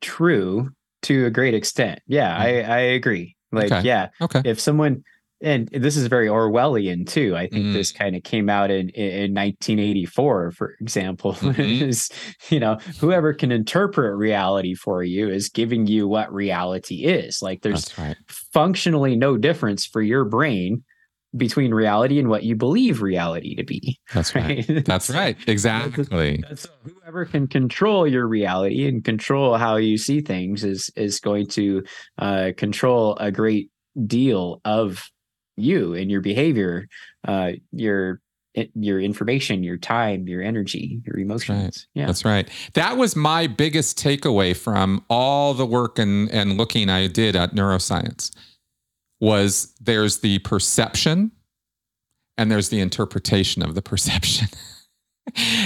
true 0.00 0.70
to 1.02 1.26
a 1.26 1.30
great 1.30 1.54
extent. 1.54 2.00
Yeah, 2.06 2.36
I, 2.36 2.60
I 2.60 2.78
agree. 2.78 3.36
Like, 3.50 3.72
okay. 3.72 3.82
yeah, 3.82 4.08
okay. 4.20 4.42
If 4.44 4.60
someone 4.60 5.02
and 5.42 5.68
this 5.72 5.96
is 5.96 6.06
very 6.06 6.28
Orwellian 6.28 7.06
too. 7.06 7.36
I 7.36 7.48
think 7.48 7.66
mm. 7.66 7.72
this 7.72 7.92
kind 7.92 8.16
of 8.16 8.22
came 8.22 8.48
out 8.48 8.70
in, 8.70 8.88
in 8.90 9.34
1984, 9.34 10.52
for 10.52 10.74
example. 10.80 11.36
Mm-hmm. 11.42 11.84
is 11.84 12.08
you 12.50 12.60
know 12.60 12.78
whoever 13.00 13.34
can 13.34 13.50
interpret 13.50 14.16
reality 14.16 14.74
for 14.74 15.02
you 15.02 15.28
is 15.28 15.48
giving 15.48 15.86
you 15.86 16.06
what 16.06 16.32
reality 16.32 17.04
is. 17.04 17.42
Like 17.42 17.62
there's 17.62 17.96
right. 17.98 18.16
functionally 18.52 19.16
no 19.16 19.36
difference 19.36 19.84
for 19.84 20.00
your 20.00 20.24
brain 20.24 20.84
between 21.36 21.72
reality 21.72 22.18
and 22.18 22.28
what 22.28 22.44
you 22.44 22.54
believe 22.54 23.02
reality 23.02 23.54
to 23.54 23.64
be. 23.64 23.98
That's 24.12 24.34
right. 24.34 24.68
right. 24.68 24.84
That's 24.84 25.10
right. 25.10 25.36
Exactly. 25.46 26.42
That's, 26.48 26.66
whoever 26.84 27.24
can 27.24 27.46
control 27.46 28.06
your 28.06 28.26
reality 28.26 28.86
and 28.86 29.04
control 29.04 29.56
how 29.56 29.76
you 29.76 29.98
see 29.98 30.20
things 30.20 30.64
is 30.64 30.90
is 30.96 31.20
going 31.20 31.46
to 31.48 31.82
uh, 32.18 32.52
control 32.56 33.16
a 33.16 33.30
great 33.30 33.70
deal 34.06 34.60
of 34.64 35.10
you 35.56 35.94
and 35.94 36.10
your 36.10 36.20
behavior, 36.20 36.88
uh, 37.26 37.52
your 37.72 38.20
your 38.74 39.00
information, 39.00 39.62
your 39.62 39.78
time, 39.78 40.28
your 40.28 40.42
energy, 40.42 41.00
your 41.06 41.18
emotions. 41.18 41.64
Right. 41.64 41.86
Yeah. 41.94 42.06
That's 42.06 42.24
right. 42.24 42.48
That 42.74 42.96
was 42.96 43.16
my 43.16 43.46
biggest 43.46 43.98
takeaway 43.98 44.54
from 44.54 45.04
all 45.08 45.54
the 45.54 45.64
work 45.64 45.98
and, 45.98 46.30
and 46.30 46.58
looking 46.58 46.90
I 46.90 47.06
did 47.06 47.34
at 47.34 47.54
neuroscience 47.54 48.30
was 49.20 49.72
there's 49.80 50.18
the 50.18 50.40
perception 50.40 51.30
and 52.36 52.50
there's 52.50 52.68
the 52.68 52.80
interpretation 52.80 53.62
of 53.62 53.74
the 53.74 53.82
perception. 53.90 54.48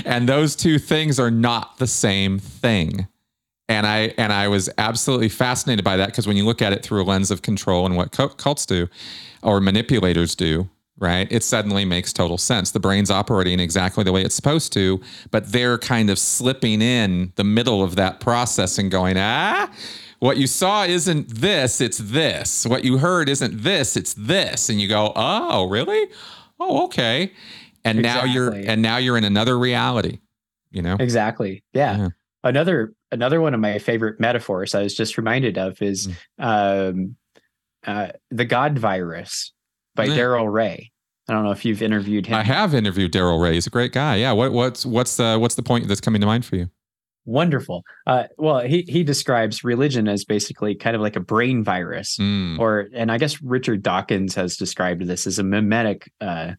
and 0.04 0.28
those 0.28 0.54
two 0.54 0.78
things 0.78 1.18
are 1.18 1.30
not 1.30 1.78
the 1.78 1.86
same 1.86 2.38
thing. 2.38 3.08
And 3.68 3.86
I 3.86 4.14
and 4.16 4.32
I 4.32 4.48
was 4.48 4.70
absolutely 4.78 5.28
fascinated 5.28 5.84
by 5.84 5.96
that 5.96 6.06
because 6.06 6.26
when 6.26 6.36
you 6.36 6.44
look 6.44 6.62
at 6.62 6.72
it 6.72 6.82
through 6.84 7.02
a 7.02 7.04
lens 7.04 7.30
of 7.30 7.42
control 7.42 7.84
and 7.84 7.96
what 7.96 8.12
cults 8.12 8.64
do 8.64 8.88
or 9.42 9.60
manipulators 9.60 10.36
do, 10.36 10.68
right? 10.98 11.26
It 11.30 11.42
suddenly 11.42 11.84
makes 11.84 12.12
total 12.12 12.38
sense. 12.38 12.70
The 12.70 12.80
brain's 12.80 13.10
operating 13.10 13.60
exactly 13.60 14.04
the 14.04 14.12
way 14.12 14.22
it's 14.22 14.34
supposed 14.34 14.72
to, 14.74 15.00
but 15.30 15.52
they're 15.52 15.78
kind 15.78 16.10
of 16.10 16.18
slipping 16.18 16.80
in 16.80 17.32
the 17.36 17.44
middle 17.44 17.82
of 17.82 17.96
that 17.96 18.20
process 18.20 18.78
and 18.78 18.90
going, 18.90 19.16
ah, 19.18 19.70
what 20.18 20.38
you 20.38 20.46
saw 20.46 20.84
isn't 20.84 21.28
this, 21.28 21.80
it's 21.80 21.98
this. 21.98 22.66
What 22.66 22.84
you 22.84 22.98
heard 22.98 23.28
isn't 23.28 23.62
this, 23.62 23.96
it's 23.96 24.14
this. 24.14 24.70
And 24.70 24.80
you 24.80 24.88
go, 24.88 25.12
oh, 25.14 25.68
really? 25.68 26.08
Oh, 26.58 26.84
okay. 26.84 27.32
And 27.84 27.98
exactly. 27.98 28.28
now 28.28 28.34
you're 28.34 28.52
and 28.52 28.82
now 28.82 28.96
you're 28.96 29.18
in 29.18 29.24
another 29.24 29.58
reality, 29.58 30.20
you 30.70 30.82
know? 30.82 30.96
Exactly. 30.98 31.62
Yeah. 31.72 31.98
yeah. 31.98 32.08
Another 32.46 32.92
another 33.12 33.40
one 33.40 33.54
of 33.54 33.60
my 33.60 33.78
favorite 33.78 34.20
metaphors 34.20 34.74
I 34.74 34.82
was 34.82 34.94
just 34.94 35.18
reminded 35.18 35.58
of 35.58 35.80
is 35.82 36.08
mm. 36.40 36.90
um, 36.90 37.16
uh, 37.86 38.08
the 38.30 38.44
God 38.44 38.78
virus 38.78 39.52
by 39.94 40.08
mm. 40.08 40.14
Darrel 40.14 40.48
Ray. 40.48 40.92
I 41.28 41.32
don't 41.32 41.44
know 41.44 41.50
if 41.50 41.64
you've 41.64 41.82
interviewed 41.82 42.26
him. 42.26 42.36
I 42.36 42.44
have 42.44 42.74
interviewed 42.74 43.10
Darrel 43.10 43.40
Ray. 43.40 43.54
He's 43.54 43.66
a 43.66 43.70
great 43.70 43.92
guy. 43.92 44.16
Yeah. 44.16 44.32
What, 44.32 44.52
what's 44.52 44.86
what's 44.86 45.16
the 45.16 45.38
what's 45.38 45.56
the 45.56 45.62
point 45.62 45.88
that's 45.88 46.00
coming 46.00 46.20
to 46.20 46.26
mind 46.26 46.44
for 46.44 46.56
you? 46.56 46.70
Wonderful. 47.24 47.82
Uh, 48.06 48.24
well, 48.38 48.60
he 48.60 48.84
he 48.86 49.02
describes 49.02 49.64
religion 49.64 50.06
as 50.06 50.24
basically 50.24 50.76
kind 50.76 50.94
of 50.94 51.02
like 51.02 51.16
a 51.16 51.20
brain 51.20 51.64
virus, 51.64 52.16
mm. 52.18 52.56
or 52.60 52.86
and 52.94 53.10
I 53.10 53.18
guess 53.18 53.42
Richard 53.42 53.82
Dawkins 53.82 54.36
has 54.36 54.56
described 54.56 55.02
this 55.02 55.26
as 55.26 55.40
a 55.40 55.42
memetic 55.42 56.08
uh, 56.20 56.52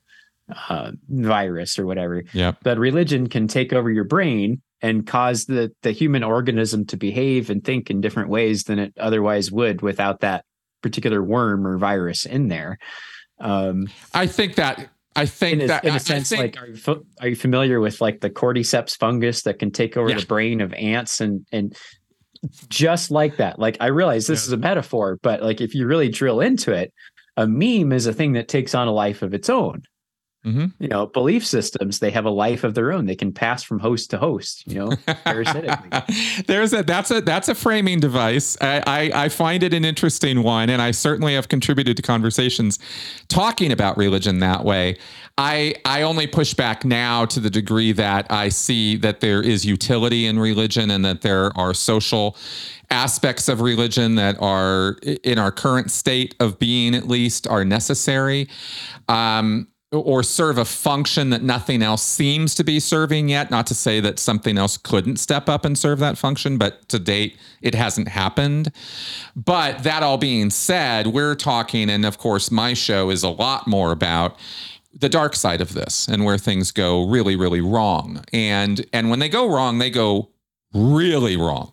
uh, 0.70 0.92
virus 1.10 1.78
or 1.78 1.86
whatever. 1.86 2.24
Yeah. 2.34 2.54
But 2.64 2.78
religion 2.78 3.28
can 3.28 3.48
take 3.48 3.74
over 3.74 3.92
your 3.92 4.04
brain 4.04 4.62
and 4.82 5.08
cause 5.08 5.46
the 5.46 5.72
the 5.82 5.92
human 5.92 6.24
organism 6.24 6.86
to 6.86 6.98
behave 6.98 7.50
and 7.50 7.64
think 7.64 7.90
in 7.90 8.02
different 8.02 8.30
ways 8.30 8.64
than 8.64 8.80
it 8.80 8.94
otherwise 9.00 9.52
would 9.52 9.82
without 9.82 10.22
that 10.22 10.46
particular 10.82 11.24
worm 11.24 11.66
or 11.66 11.78
virus 11.78 12.26
in 12.26 12.48
there. 12.48 12.78
Um, 13.40 13.88
I 14.14 14.28
think 14.28 14.56
that 14.56 14.90
I 15.16 15.26
think 15.26 15.54
in 15.54 15.62
a, 15.62 15.68
that 15.68 15.84
in 15.84 15.96
a 15.96 16.00
sense, 16.00 16.30
think, 16.30 16.56
like, 16.56 16.62
are 16.62 16.68
you, 16.68 17.06
are 17.22 17.28
you, 17.30 17.36
familiar 17.36 17.80
with 17.80 18.02
like 18.02 18.22
the 18.22 18.30
cordyceps 18.30 18.96
fungus 18.96 19.44
that 19.44 19.58
can 19.58 19.72
take 19.72 19.98
over 19.98 20.10
yeah. 20.10 20.20
the 20.20 20.26
brain 20.26 20.62
of 20.62 20.74
ants 20.74 21.22
and 21.22 21.46
and 21.52 21.76
just 22.70 23.10
like 23.10 23.38
that? 23.38 23.58
Like, 23.58 23.78
I 23.80 23.88
realize 23.88 24.28
this 24.28 24.44
yeah. 24.44 24.50
is 24.50 24.52
a 24.54 24.58
metaphor, 24.58 25.18
but 25.24 25.42
like 25.42 25.60
if 25.60 25.74
you 25.74 25.88
really 25.88 26.10
drill 26.10 26.40
into 26.40 26.72
it, 26.72 26.94
a 27.36 27.48
meme 27.48 27.94
is 27.94 28.06
a 28.06 28.14
thing 28.14 28.34
that 28.34 28.48
takes 28.48 28.76
on 28.76 28.88
a 28.88 28.92
life 28.92 29.24
of 29.24 29.34
its 29.34 29.50
own. 29.50 29.82
Mm-hmm. 30.46 30.66
You 30.80 30.88
know, 30.88 31.08
belief 31.08 31.46
systems, 31.46 32.00
they 32.00 32.12
have 32.12 32.26
a 32.26 32.30
life 32.30 32.64
of 32.64 32.74
their 32.74 32.94
own. 32.94 33.06
They 33.06 33.16
can 33.16 33.34
pass 33.34 33.64
from 33.64 33.80
host 33.80 34.10
to 34.12 34.18
host, 34.18 34.66
you 34.66 34.76
know, 34.76 34.96
parasitically. 35.26 36.44
There's 36.48 36.74
a 36.74 36.84
that's 36.84 37.12
a 37.12 37.22
that's 37.22 37.50
a 37.50 37.56
framing 37.56 38.00
device. 38.00 38.56
I, 38.62 38.84
I, 38.88 39.26
I 39.26 39.30
find 39.30 39.62
it 39.64 39.74
an 39.74 39.84
interesting 39.84 40.44
one, 40.44 40.70
and 40.70 40.82
I 40.82 40.92
certainly 40.92 41.34
have 41.34 41.50
contributed 41.50 41.98
to 41.98 42.04
conversations 42.04 42.80
talking 43.28 43.72
about 43.72 43.98
religion 43.98 44.40
that 44.40 44.64
way. 44.64 44.98
I 45.38 45.76
I 45.86 46.04
only 46.04 46.28
push 46.28 46.54
back 46.54 46.86
now 46.86 47.26
to 47.26 47.40
the 47.40 47.50
degree 47.50 47.92
that 47.94 48.32
I 48.32 48.50
see 48.50 48.96
that 48.98 49.20
there 49.20 49.42
is 49.42 49.66
utility 49.66 50.28
in 50.28 50.40
religion 50.40 50.92
and 50.92 51.04
that 51.04 51.22
there 51.22 51.58
are 51.58 51.74
social 51.74 52.38
aspects 52.90 53.50
of 53.50 53.60
religion 53.60 54.16
that 54.16 54.42
are 54.42 54.98
in 55.24 55.38
our 55.38 55.52
current 55.52 55.92
state 55.92 56.36
of 56.40 56.58
being 56.58 56.96
at 56.96 57.08
least 57.08 57.48
are 57.48 57.66
necessary. 57.66 58.48
Um, 59.10 59.68
or 59.92 60.22
serve 60.22 60.58
a 60.58 60.66
function 60.66 61.30
that 61.30 61.42
nothing 61.42 61.82
else 61.82 62.02
seems 62.02 62.54
to 62.56 62.64
be 62.64 62.80
serving 62.80 63.30
yet. 63.30 63.50
Not 63.50 63.68
to 63.68 63.76
say 63.76 64.02
that 64.02 64.20
something 64.20 64.58
else 64.58 64.78
couldn't 64.78 65.18
step 65.18 65.48
up 65.48 65.64
and 65.64 65.78
serve 65.78 66.00
that 66.00 66.18
function, 66.18 66.58
but 66.58 66.90
to 66.90 67.00
date, 67.00 67.38
it 67.62 67.74
hasn't 67.74 68.10
happened. 68.10 68.72
But 69.36 69.84
that 69.84 70.04
all 70.04 70.18
being 70.18 70.50
said, 70.50 71.08
we're 71.08 71.36
talking, 71.36 71.90
and 71.90 72.06
of 72.06 72.18
course, 72.18 72.52
my 72.52 72.74
show 72.74 73.10
is 73.10 73.24
a 73.24 73.30
lot 73.30 73.68
more 73.68 73.94
about 73.94 74.38
the 74.94 75.10
dark 75.10 75.36
side 75.36 75.62
of 75.62 75.74
this 75.74 76.08
and 76.08 76.26
where 76.26 76.38
things 76.38 76.72
go 76.72 77.08
really 77.08 77.36
really 77.36 77.62
wrong 77.62 78.24
and 78.34 78.86
and 78.94 79.10
when 79.12 79.20
they 79.20 79.30
go 79.30 79.48
wrong 79.48 79.78
they 79.78 79.92
go 79.92 80.30
really 80.74 81.38
wrong 81.38 81.72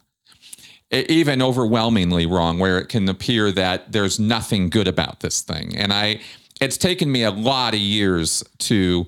even 0.90 1.40
overwhelmingly 1.40 2.26
wrong 2.26 2.58
where 2.58 2.78
it 2.78 2.88
can 2.88 3.08
appear 3.08 3.50
that 3.50 3.90
there's 3.92 4.20
nothing 4.20 4.68
good 4.68 4.86
about 4.86 5.20
this 5.20 5.40
thing 5.40 5.74
and 5.74 5.92
i 5.92 6.20
it's 6.60 6.76
taken 6.76 7.10
me 7.10 7.24
a 7.24 7.30
lot 7.30 7.74
of 7.74 7.80
years 7.80 8.44
to 8.58 9.06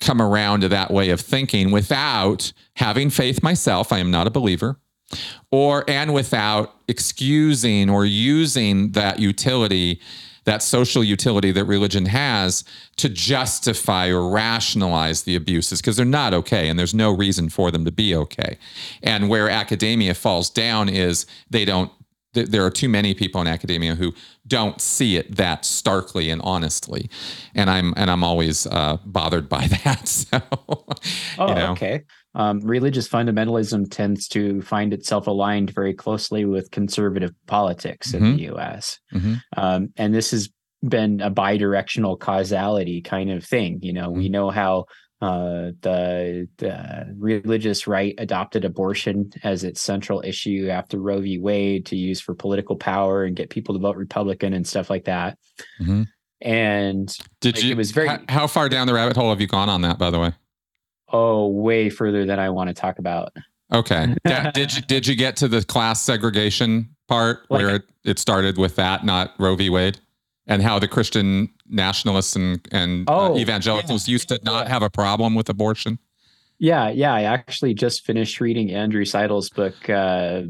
come 0.00 0.20
around 0.20 0.60
to 0.60 0.68
that 0.68 0.90
way 0.90 1.10
of 1.10 1.20
thinking 1.20 1.70
without 1.70 2.52
having 2.76 3.08
faith 3.08 3.42
myself. 3.42 3.92
I 3.92 3.98
am 3.98 4.10
not 4.10 4.26
a 4.26 4.30
believer. 4.30 4.76
Or, 5.50 5.84
and 5.88 6.12
without 6.12 6.74
excusing 6.88 7.88
or 7.88 8.04
using 8.04 8.92
that 8.92 9.18
utility, 9.20 10.00
that 10.44 10.62
social 10.62 11.04
utility 11.04 11.52
that 11.52 11.66
religion 11.66 12.06
has 12.06 12.64
to 12.96 13.08
justify 13.08 14.08
or 14.08 14.28
rationalize 14.28 15.22
the 15.22 15.36
abuses 15.36 15.80
because 15.80 15.96
they're 15.96 16.06
not 16.06 16.34
okay 16.34 16.68
and 16.68 16.78
there's 16.78 16.94
no 16.94 17.14
reason 17.14 17.48
for 17.48 17.70
them 17.70 17.84
to 17.84 17.92
be 17.92 18.14
okay. 18.16 18.58
And 19.02 19.28
where 19.28 19.48
academia 19.48 20.14
falls 20.14 20.50
down 20.50 20.88
is 20.88 21.26
they 21.50 21.64
don't 21.64 21.92
there 22.34 22.64
are 22.64 22.70
too 22.70 22.88
many 22.88 23.12
people 23.12 23.42
in 23.42 23.46
academia 23.46 23.94
who 23.94 24.14
don't 24.46 24.80
see 24.80 25.16
it 25.16 25.36
that 25.36 25.64
starkly 25.64 26.30
and 26.30 26.40
honestly, 26.42 27.08
and 27.54 27.70
I'm 27.70 27.94
and 27.96 28.10
I'm 28.10 28.24
always 28.24 28.66
uh, 28.66 28.98
bothered 29.04 29.48
by 29.48 29.66
that. 29.84 30.08
So, 30.08 30.40
oh, 31.38 31.48
you 31.48 31.54
know. 31.54 31.72
okay. 31.72 32.02
Um, 32.34 32.60
religious 32.60 33.08
fundamentalism 33.08 33.90
tends 33.90 34.26
to 34.28 34.62
find 34.62 34.94
itself 34.94 35.26
aligned 35.26 35.70
very 35.70 35.92
closely 35.92 36.46
with 36.46 36.70
conservative 36.70 37.32
politics 37.46 38.14
in 38.14 38.22
mm-hmm. 38.22 38.36
the 38.36 38.42
U.S., 38.44 38.98
mm-hmm. 39.12 39.34
um, 39.56 39.90
and 39.98 40.14
this 40.14 40.30
has 40.30 40.48
been 40.82 41.20
a 41.20 41.30
bidirectional 41.30 42.18
causality 42.18 43.02
kind 43.02 43.30
of 43.30 43.44
thing. 43.44 43.80
You 43.82 43.92
know, 43.92 44.08
mm-hmm. 44.08 44.18
we 44.18 44.28
know 44.28 44.50
how 44.50 44.86
uh, 45.22 45.70
the, 45.82 46.48
the 46.56 47.14
religious 47.16 47.86
right 47.86 48.14
adopted 48.18 48.64
abortion 48.64 49.30
as 49.44 49.62
its 49.62 49.80
central 49.80 50.20
issue 50.24 50.68
after 50.68 50.98
Roe 50.98 51.20
v. 51.20 51.38
Wade 51.38 51.86
to 51.86 51.96
use 51.96 52.20
for 52.20 52.34
political 52.34 52.74
power 52.74 53.22
and 53.22 53.36
get 53.36 53.48
people 53.48 53.72
to 53.72 53.78
vote 53.78 53.96
Republican 53.96 54.52
and 54.52 54.66
stuff 54.66 54.90
like 54.90 55.04
that. 55.04 55.38
Mm-hmm. 55.80 56.02
And 56.40 57.16
did 57.40 57.54
like, 57.54 57.64
you? 57.64 57.70
It 57.70 57.76
was 57.76 57.92
very. 57.92 58.08
How, 58.08 58.18
how 58.28 58.46
far 58.48 58.68
down 58.68 58.88
the 58.88 58.94
rabbit 58.94 59.16
hole 59.16 59.30
have 59.30 59.40
you 59.40 59.46
gone 59.46 59.68
on 59.68 59.82
that? 59.82 59.96
By 59.96 60.10
the 60.10 60.18
way. 60.18 60.32
Oh, 61.12 61.46
way 61.46 61.88
further 61.88 62.26
than 62.26 62.40
I 62.40 62.50
want 62.50 62.66
to 62.68 62.74
talk 62.74 62.98
about. 62.98 63.32
Okay. 63.72 64.16
did 64.54 64.74
you 64.74 64.82
did 64.82 65.06
you 65.06 65.14
get 65.14 65.36
to 65.36 65.46
the 65.46 65.62
class 65.62 66.02
segregation 66.02 66.88
part 67.06 67.46
like, 67.48 67.60
where 67.60 67.76
it, 67.76 67.82
it 68.04 68.18
started 68.18 68.58
with 68.58 68.74
that, 68.74 69.04
not 69.04 69.34
Roe 69.38 69.54
v. 69.54 69.70
Wade? 69.70 70.00
And 70.46 70.62
how 70.62 70.78
the 70.78 70.88
Christian 70.88 71.48
nationalists 71.68 72.36
and, 72.36 72.66
and 72.72 73.08
uh, 73.08 73.28
oh, 73.28 73.34
uh, 73.34 73.38
evangelicals 73.38 74.08
yeah. 74.08 74.12
used 74.12 74.28
to 74.28 74.40
not 74.42 74.68
have 74.68 74.82
a 74.82 74.90
problem 74.90 75.34
with 75.34 75.48
abortion. 75.48 75.98
Yeah, 76.58 76.90
yeah. 76.90 77.12
I 77.12 77.22
actually 77.22 77.74
just 77.74 78.04
finished 78.04 78.40
reading 78.40 78.70
Andrew 78.70 79.04
Seidel's 79.04 79.50
book, 79.50 79.88
uh, 79.88 80.42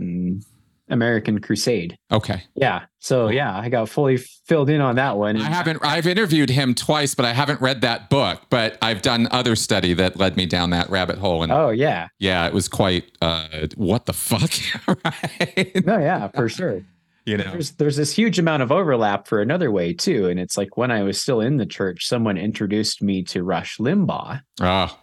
American 0.89 1.41
Crusade. 1.41 1.97
Okay. 2.11 2.43
Yeah. 2.55 2.85
So 2.99 3.29
yeah, 3.29 3.59
I 3.59 3.71
got 3.71 3.89
fully 3.89 4.19
filled 4.19 4.69
in 4.69 4.83
on 4.83 4.97
that 4.97 5.17
one. 5.17 5.41
I 5.41 5.45
haven't. 5.45 5.79
I've 5.83 6.07
interviewed 6.07 6.51
him 6.51 6.75
twice, 6.75 7.15
but 7.15 7.25
I 7.25 7.33
haven't 7.33 7.63
read 7.63 7.81
that 7.81 8.11
book. 8.11 8.43
But 8.51 8.77
I've 8.83 9.01
done 9.01 9.27
other 9.31 9.57
study 9.57 9.95
that 9.95 10.19
led 10.19 10.37
me 10.37 10.45
down 10.45 10.69
that 10.71 10.91
rabbit 10.91 11.17
hole. 11.17 11.43
And 11.43 11.51
oh 11.51 11.71
yeah, 11.71 12.09
yeah, 12.19 12.47
it 12.47 12.53
was 12.53 12.69
quite. 12.69 13.11
Uh, 13.23 13.69
what 13.77 14.05
the 14.05 14.13
fuck? 14.13 14.53
right? 15.05 15.87
No, 15.87 15.99
yeah, 15.99 16.29
for 16.29 16.51
sure 16.51 16.83
you 17.25 17.37
know. 17.37 17.51
There's 17.51 17.73
there's 17.73 17.97
this 17.97 18.15
huge 18.15 18.39
amount 18.39 18.63
of 18.63 18.73
overlap 18.73 19.27
for 19.27 19.41
another 19.41 19.71
way 19.71 19.93
too 19.93 20.27
and 20.27 20.41
it's 20.41 20.57
like 20.57 20.77
when 20.77 20.91
i 20.91 21.03
was 21.03 21.21
still 21.21 21.41
in 21.41 21.57
the 21.57 21.67
church 21.67 22.07
someone 22.07 22.37
introduced 22.37 23.03
me 23.03 23.23
to 23.25 23.43
rush 23.43 23.79
limbaugh. 23.79 24.41
Ah. 24.61 24.99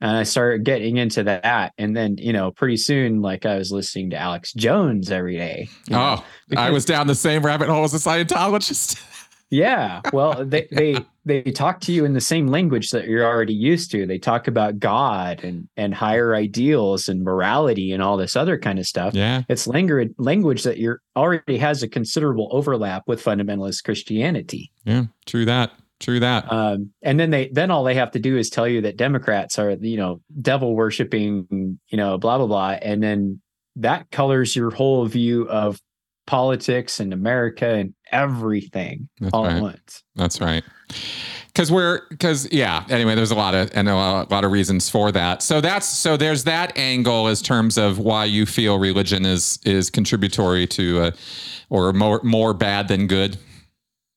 And 0.00 0.16
i 0.16 0.22
started 0.22 0.64
getting 0.64 0.96
into 0.96 1.22
that 1.24 1.72
and 1.78 1.96
then 1.96 2.16
you 2.18 2.32
know 2.32 2.50
pretty 2.50 2.76
soon 2.76 3.22
like 3.22 3.46
i 3.46 3.56
was 3.56 3.72
listening 3.72 4.10
to 4.10 4.16
alex 4.16 4.52
jones 4.52 5.10
every 5.10 5.36
day. 5.36 5.68
Oh 5.90 6.24
know, 6.50 6.60
i 6.60 6.70
was 6.70 6.84
down 6.84 7.06
the 7.06 7.14
same 7.14 7.44
rabbit 7.44 7.68
hole 7.68 7.84
as 7.84 7.94
a 7.94 7.98
scientologist. 7.98 9.02
Yeah 9.50 10.00
well 10.12 10.44
they 10.44 10.66
they 10.72 10.96
they 11.24 11.42
talk 11.42 11.80
to 11.80 11.92
you 11.92 12.04
in 12.04 12.12
the 12.12 12.20
same 12.20 12.48
language 12.48 12.90
that 12.90 13.06
you're 13.06 13.24
already 13.24 13.54
used 13.54 13.90
to. 13.92 14.06
They 14.06 14.18
talk 14.18 14.46
about 14.46 14.78
god 14.78 15.42
and 15.42 15.68
and 15.76 15.94
higher 15.94 16.34
ideals 16.34 17.08
and 17.08 17.22
morality 17.22 17.92
and 17.92 18.02
all 18.02 18.16
this 18.16 18.36
other 18.36 18.58
kind 18.58 18.78
of 18.78 18.86
stuff. 18.86 19.14
Yeah. 19.14 19.42
It's 19.48 19.66
language 19.66 20.12
language 20.18 20.62
that 20.64 20.78
you're 20.78 21.00
already 21.16 21.58
has 21.58 21.82
a 21.82 21.88
considerable 21.88 22.48
overlap 22.52 23.04
with 23.06 23.22
fundamentalist 23.22 23.84
christianity. 23.84 24.70
Yeah 24.84 25.04
true 25.26 25.44
that 25.44 25.72
True 26.00 26.20
that. 26.20 26.52
Um, 26.52 26.90
and 27.02 27.18
then 27.18 27.30
they 27.30 27.48
then 27.48 27.70
all 27.70 27.84
they 27.84 27.94
have 27.94 28.10
to 28.10 28.18
do 28.18 28.36
is 28.36 28.50
tell 28.50 28.66
you 28.66 28.82
that 28.82 28.96
Democrats 28.96 29.58
are 29.58 29.70
you 29.70 29.96
know 29.96 30.20
devil 30.40 30.74
worshipping 30.74 31.78
you 31.88 31.96
know 31.96 32.18
blah 32.18 32.36
blah 32.36 32.46
blah, 32.46 32.70
and 32.82 33.02
then 33.02 33.40
that 33.76 34.10
colors 34.10 34.54
your 34.56 34.70
whole 34.70 35.06
view 35.06 35.48
of 35.48 35.80
politics 36.26 37.00
and 37.00 37.12
America 37.12 37.68
and 37.68 37.94
everything 38.14 39.08
That's 39.20 39.34
all 39.34 39.44
right. 39.44 39.56
at 39.56 39.62
once. 39.62 40.02
That's 40.14 40.40
right. 40.40 40.64
Because 41.48 41.70
we're 41.70 42.00
because 42.08 42.50
yeah. 42.52 42.84
Anyway, 42.88 43.14
there's 43.14 43.30
a 43.30 43.34
lot 43.34 43.54
of 43.54 43.70
and 43.74 43.88
a 43.88 43.94
lot, 43.94 44.30
a 44.30 44.34
lot 44.34 44.44
of 44.44 44.50
reasons 44.52 44.88
for 44.88 45.12
that. 45.12 45.42
So 45.42 45.60
that's 45.60 45.86
so 45.86 46.16
there's 46.16 46.44
that 46.44 46.76
angle 46.78 47.28
as 47.28 47.42
terms 47.42 47.76
of 47.78 47.98
why 47.98 48.24
you 48.24 48.46
feel 48.46 48.78
religion 48.78 49.24
is 49.26 49.58
is 49.64 49.90
contributory 49.90 50.66
to 50.68 51.00
uh, 51.02 51.10
or 51.70 51.92
more 51.92 52.20
more 52.24 52.54
bad 52.54 52.88
than 52.88 53.06
good. 53.06 53.36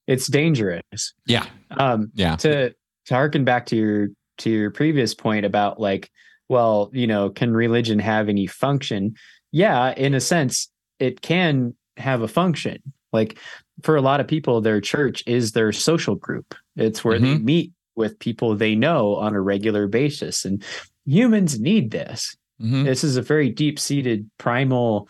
It's 0.06 0.26
dangerous. 0.26 0.82
Yeah. 1.26 1.44
Um, 1.78 2.10
Yeah. 2.14 2.36
to 2.36 2.70
to 3.06 3.14
harken 3.14 3.44
back 3.44 3.66
to 3.66 3.76
your 3.76 4.08
to 4.38 4.50
your 4.50 4.70
previous 4.70 5.14
point 5.14 5.44
about 5.44 5.78
like, 5.80 6.10
well, 6.48 6.90
you 6.92 7.06
know, 7.06 7.30
can 7.30 7.52
religion 7.52 7.98
have 7.98 8.28
any 8.28 8.46
function? 8.46 9.14
Yeah, 9.52 9.94
in 9.96 10.14
a 10.14 10.20
sense, 10.20 10.68
it 10.98 11.20
can 11.20 11.74
have 11.98 12.22
a 12.22 12.28
function. 12.28 12.78
Like 13.12 13.38
for 13.82 13.96
a 13.96 14.02
lot 14.02 14.20
of 14.20 14.26
people, 14.26 14.60
their 14.60 14.80
church 14.80 15.22
is 15.26 15.52
their 15.52 15.72
social 15.72 16.14
group. 16.14 16.54
It's 16.76 17.04
where 17.04 17.18
they 17.18 17.38
meet 17.38 17.72
with 17.96 18.18
people 18.18 18.54
they 18.54 18.74
know 18.74 19.16
on 19.16 19.34
a 19.34 19.40
regular 19.40 19.86
basis. 19.88 20.44
And 20.44 20.62
humans 21.04 21.58
need 21.60 21.90
this. 21.90 22.36
Mhm. 22.60 22.84
This 22.84 23.04
is 23.04 23.16
a 23.16 23.22
very 23.22 23.50
deep-seated 23.50 24.30
primal 24.38 25.08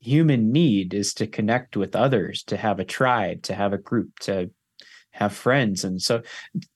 human 0.00 0.52
need 0.52 0.92
is 0.92 1.14
to 1.14 1.26
connect 1.26 1.76
with 1.76 1.96
others, 1.96 2.42
to 2.44 2.56
have 2.56 2.78
a 2.78 2.84
tribe, 2.84 3.42
to 3.42 3.54
have 3.54 3.72
a 3.72 3.78
group, 3.78 4.18
to 4.20 4.50
have 5.12 5.32
friends. 5.32 5.84
And 5.84 6.02
so 6.02 6.22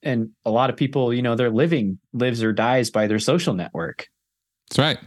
and 0.03 0.31
a 0.45 0.51
lot 0.51 0.71
of 0.71 0.77
people, 0.77 1.13
you 1.13 1.23
know, 1.23 1.35
their 1.35 1.51
living 1.51 1.99
lives 2.13 2.43
or 2.43 2.53
dies 2.53 2.91
by 2.91 3.07
their 3.07 3.19
social 3.19 3.53
network. 3.53 4.09
That's 4.71 4.79
right. 4.79 4.99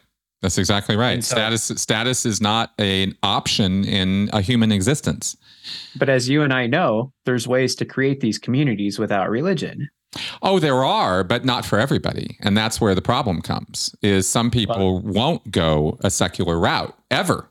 That's 0.42 0.58
exactly 0.58 0.96
right. 0.96 1.24
So- 1.24 1.36
status 1.36 1.64
status 1.76 2.26
is 2.26 2.42
not 2.42 2.72
an 2.80 3.16
option 3.24 3.84
in 3.86 4.30
a 4.34 4.42
human 4.42 4.72
existence. 4.72 5.38
But 5.96 6.10
as 6.10 6.28
you 6.28 6.42
and 6.42 6.52
I 6.52 6.66
know, 6.68 7.14
there's 7.26 7.48
ways 7.48 7.76
to 7.76 7.86
create 7.86 8.20
these 8.22 8.40
communities 8.40 8.98
without 8.98 9.30
religion. 9.30 9.88
Oh, 10.42 10.60
there 10.60 10.84
are, 10.84 11.24
but 11.24 11.46
not 11.46 11.64
for 11.66 11.80
everybody. 11.80 12.38
And 12.42 12.58
that's 12.58 12.82
where 12.82 12.96
the 12.96 13.02
problem 13.02 13.42
comes. 13.42 13.96
Is 14.02 14.28
some 14.28 14.50
people 14.52 15.00
won't 15.02 15.52
go 15.52 15.98
a 16.04 16.10
secular 16.10 16.60
route 16.60 16.98
ever. 17.12 17.48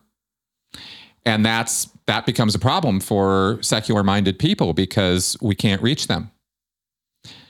And 1.25 1.47
that's 1.47 1.89
that 2.07 2.27
becomes 2.27 2.55
a 2.55 2.59
problem 2.59 2.99
for 2.99 3.59
secular 3.63 4.03
minded 4.03 4.39
people 4.39 4.73
because 4.73 5.37
we 5.41 5.55
can't 5.55 5.81
reach 5.81 6.09
them. 6.09 6.31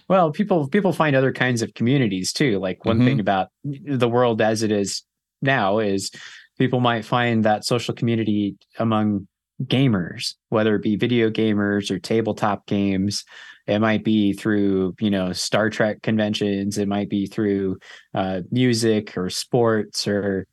Well, 0.08 0.32
people 0.32 0.68
people 0.68 0.92
find 0.92 1.16
other 1.16 1.32
kinds 1.32 1.62
of 1.62 1.72
communities 1.74 2.32
too. 2.32 2.58
Like 2.58 2.84
one 2.84 2.98
Mhm. 3.00 3.04
thing 3.04 3.20
about 3.20 3.48
the 3.64 4.08
world 4.08 4.42
as 4.42 4.62
it 4.62 4.70
is 4.70 5.02
now 5.42 5.78
is 5.78 6.10
people 6.58 6.80
might 6.80 7.04
find 7.04 7.44
that 7.44 7.64
social 7.64 7.94
community 7.94 8.56
among 8.78 9.26
gamers, 9.64 10.34
whether 10.48 10.74
it 10.74 10.82
be 10.82 10.96
video 10.96 11.30
gamers 11.30 11.90
or 11.90 11.98
tabletop 11.98 12.66
games. 12.66 13.24
It 13.66 13.78
might 13.78 14.04
be 14.04 14.32
through 14.32 14.94
you 15.00 15.10
know 15.10 15.32
Star 15.32 15.70
Trek 15.70 16.02
conventions. 16.02 16.78
It 16.78 16.88
might 16.88 17.08
be 17.08 17.26
through 17.26 17.78
uh, 18.14 18.40
music 18.50 19.16
or 19.16 19.30
sports 19.30 20.06
or 20.08 20.46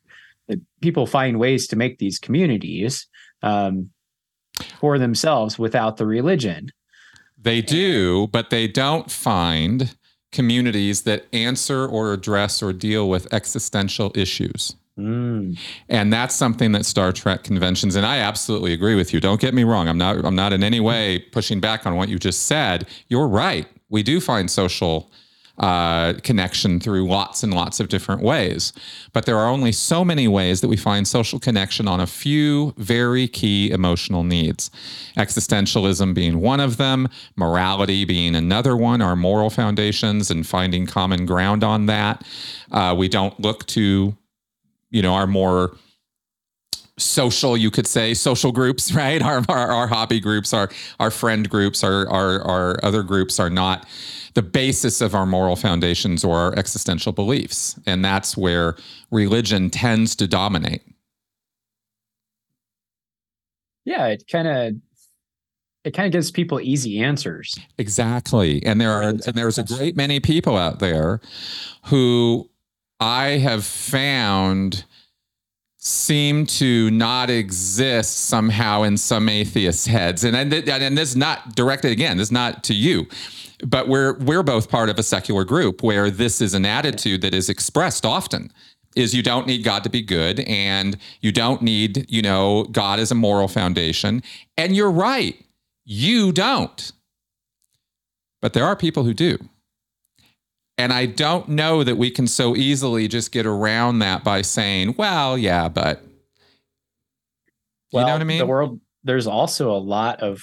uh, 0.50 0.56
people 0.80 1.06
find 1.06 1.38
ways 1.38 1.66
to 1.68 1.76
make 1.76 1.98
these 1.98 2.18
communities 2.18 3.06
um, 3.42 3.90
for 4.80 4.98
themselves 4.98 5.58
without 5.58 5.96
the 5.96 6.06
religion. 6.06 6.70
They 7.40 7.62
do, 7.62 8.26
but 8.28 8.50
they 8.50 8.66
don't 8.66 9.10
find 9.10 9.96
communities 10.32 11.02
that 11.02 11.26
answer 11.32 11.86
or 11.86 12.12
address 12.12 12.62
or 12.62 12.72
deal 12.72 13.08
with 13.08 13.32
existential 13.32 14.12
issues. 14.14 14.74
Mm. 14.98 15.56
and 15.88 16.12
that's 16.12 16.34
something 16.34 16.72
that 16.72 16.84
Star 16.84 17.12
Trek 17.12 17.44
conventions 17.44 17.94
and 17.94 18.04
I 18.04 18.18
absolutely 18.18 18.72
agree 18.72 18.96
with 18.96 19.14
you. 19.14 19.20
Don't 19.20 19.40
get 19.40 19.54
me 19.54 19.62
wrong. 19.62 19.86
I'm 19.86 19.98
not 19.98 20.24
I'm 20.24 20.34
not 20.34 20.52
in 20.52 20.64
any 20.64 20.80
way 20.80 21.20
pushing 21.20 21.60
back 21.60 21.86
on 21.86 21.94
what 21.94 22.08
you 22.08 22.18
just 22.18 22.46
said. 22.46 22.88
You're 23.06 23.28
right. 23.28 23.68
We 23.90 24.02
do 24.02 24.20
find 24.20 24.50
social 24.50 25.10
uh, 25.58 26.14
connection 26.22 26.80
through 26.80 27.08
lots 27.08 27.42
and 27.42 27.54
lots 27.54 27.80
of 27.80 27.88
different 27.88 28.22
ways, 28.22 28.72
but 29.12 29.24
there 29.26 29.36
are 29.38 29.48
only 29.48 29.72
so 29.72 30.04
many 30.04 30.28
ways 30.28 30.60
that 30.60 30.68
we 30.68 30.76
find 30.76 31.06
social 31.06 31.38
connection 31.38 31.88
on 31.88 32.00
a 32.00 32.06
few 32.06 32.74
very 32.76 33.26
key 33.28 33.70
emotional 33.70 34.24
needs. 34.24 34.70
Existentialism 35.16 36.14
being 36.14 36.40
one 36.40 36.60
of 36.60 36.76
them, 36.76 37.08
morality 37.36 38.04
being 38.04 38.34
another 38.34 38.76
one. 38.76 39.00
Our 39.00 39.16
moral 39.16 39.50
foundations 39.50 40.30
and 40.30 40.46
finding 40.46 40.86
common 40.86 41.24
ground 41.24 41.62
on 41.62 41.86
that. 41.86 42.24
Uh, 42.72 42.94
we 42.98 43.08
don't 43.08 43.38
look 43.40 43.66
to 43.68 44.16
you 44.90 45.02
know, 45.02 45.14
our 45.14 45.26
more 45.26 45.76
social, 46.98 47.56
you 47.56 47.70
could 47.70 47.86
say, 47.86 48.14
social 48.14 48.52
groups, 48.52 48.92
right? 48.94 49.22
Our, 49.22 49.42
our, 49.48 49.70
our 49.70 49.86
hobby 49.86 50.20
groups, 50.20 50.52
our, 50.52 50.68
our 51.00 51.10
friend 51.10 51.48
groups, 51.48 51.82
our, 51.84 52.08
our, 52.08 52.40
our 52.42 52.84
other 52.84 53.02
groups 53.02 53.38
are 53.40 53.50
not 53.50 53.86
the 54.34 54.42
basis 54.42 55.00
of 55.00 55.14
our 55.14 55.26
moral 55.26 55.56
foundations 55.56 56.24
or 56.24 56.36
our 56.36 56.58
existential 56.58 57.12
beliefs. 57.12 57.78
And 57.86 58.04
that's 58.04 58.36
where 58.36 58.76
religion 59.10 59.70
tends 59.70 60.14
to 60.16 60.28
dominate. 60.28 60.82
Yeah, 63.84 64.06
it 64.08 64.24
kind 64.30 64.46
of 64.46 64.74
it 65.84 65.94
kind 65.94 66.06
of 66.06 66.12
gives 66.12 66.30
people 66.30 66.60
easy 66.60 67.00
answers. 67.00 67.58
Exactly. 67.78 68.62
And 68.66 68.78
there 68.78 68.92
are 68.92 69.02
and 69.02 69.20
there's 69.20 69.56
a 69.56 69.64
great 69.64 69.96
many 69.96 70.20
people 70.20 70.56
out 70.56 70.78
there 70.78 71.20
who 71.86 72.50
I 73.00 73.38
have 73.38 73.64
found 73.64 74.84
seem 75.80 76.44
to 76.44 76.90
not 76.90 77.30
exist 77.30 78.26
somehow 78.26 78.82
in 78.82 78.96
some 78.96 79.28
atheists' 79.28 79.86
heads. 79.86 80.24
And 80.24 80.36
and, 80.36 80.52
and 80.52 80.98
this 80.98 81.10
is 81.10 81.16
not 81.16 81.54
directed 81.54 81.92
again, 81.92 82.16
this 82.16 82.28
is 82.28 82.32
not 82.32 82.64
to 82.64 82.74
you. 82.74 83.06
But 83.64 83.88
we're 83.88 84.14
we're 84.18 84.42
both 84.42 84.70
part 84.70 84.88
of 84.88 84.98
a 84.98 85.02
secular 85.02 85.44
group 85.44 85.82
where 85.82 86.10
this 86.10 86.40
is 86.40 86.54
an 86.54 86.64
attitude 86.64 87.22
that 87.22 87.34
is 87.34 87.48
expressed 87.48 88.04
often 88.04 88.52
is 88.96 89.14
you 89.14 89.22
don't 89.22 89.46
need 89.46 89.62
God 89.62 89.84
to 89.84 89.90
be 89.90 90.02
good 90.02 90.40
and 90.40 90.96
you 91.20 91.30
don't 91.30 91.62
need, 91.62 92.06
you 92.10 92.22
know, 92.22 92.64
God 92.64 92.98
as 92.98 93.10
a 93.10 93.14
moral 93.14 93.46
foundation. 93.46 94.22
And 94.56 94.74
you're 94.74 94.90
right. 94.90 95.36
You 95.84 96.32
don't. 96.32 96.92
But 98.40 98.52
there 98.52 98.64
are 98.64 98.76
people 98.76 99.04
who 99.04 99.14
do. 99.14 99.38
And 100.78 100.92
I 100.92 101.06
don't 101.06 101.48
know 101.48 101.82
that 101.82 101.96
we 101.96 102.08
can 102.10 102.28
so 102.28 102.54
easily 102.54 103.08
just 103.08 103.32
get 103.32 103.44
around 103.46 103.98
that 103.98 104.22
by 104.22 104.42
saying, 104.42 104.94
well, 104.96 105.36
yeah, 105.36 105.68
but 105.68 106.02
Well, 107.92 108.02
you 108.04 108.06
know 108.06 108.12
what 108.12 108.20
I 108.20 108.24
mean? 108.24 108.38
The 108.38 108.46
world 108.46 108.80
there's 109.02 109.26
also 109.26 109.70
a 109.70 109.78
lot 109.78 110.20
of 110.22 110.40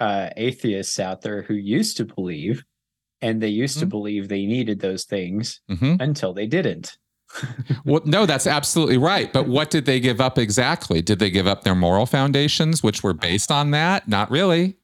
uh, 0.00 0.30
atheists 0.36 0.98
out 1.00 1.22
there 1.22 1.42
who 1.42 1.54
used 1.54 1.96
to 1.98 2.04
believe, 2.04 2.64
and 3.22 3.40
they 3.42 3.48
used 3.48 3.78
to 3.78 3.86
Mhm. 3.86 3.90
believe 3.90 4.28
they 4.28 4.44
needed 4.44 4.80
those 4.80 5.04
things 5.04 5.60
Mhm. 5.70 6.00
until 6.00 6.34
they 6.34 6.46
didn't. 6.46 6.98
Well, 7.84 8.02
no, 8.04 8.26
that's 8.26 8.46
absolutely 8.46 8.98
right. 8.98 9.32
But 9.32 9.46
what 9.48 9.70
did 9.70 9.84
they 9.84 10.00
give 10.00 10.20
up 10.20 10.38
exactly? 10.38 11.00
Did 11.02 11.18
they 11.20 11.30
give 11.30 11.46
up 11.46 11.62
their 11.64 11.74
moral 11.74 12.06
foundations, 12.06 12.82
which 12.82 13.02
were 13.02 13.12
based 13.14 13.50
on 13.52 13.70
that? 13.72 14.08
Not 14.08 14.30
really. 14.30 14.76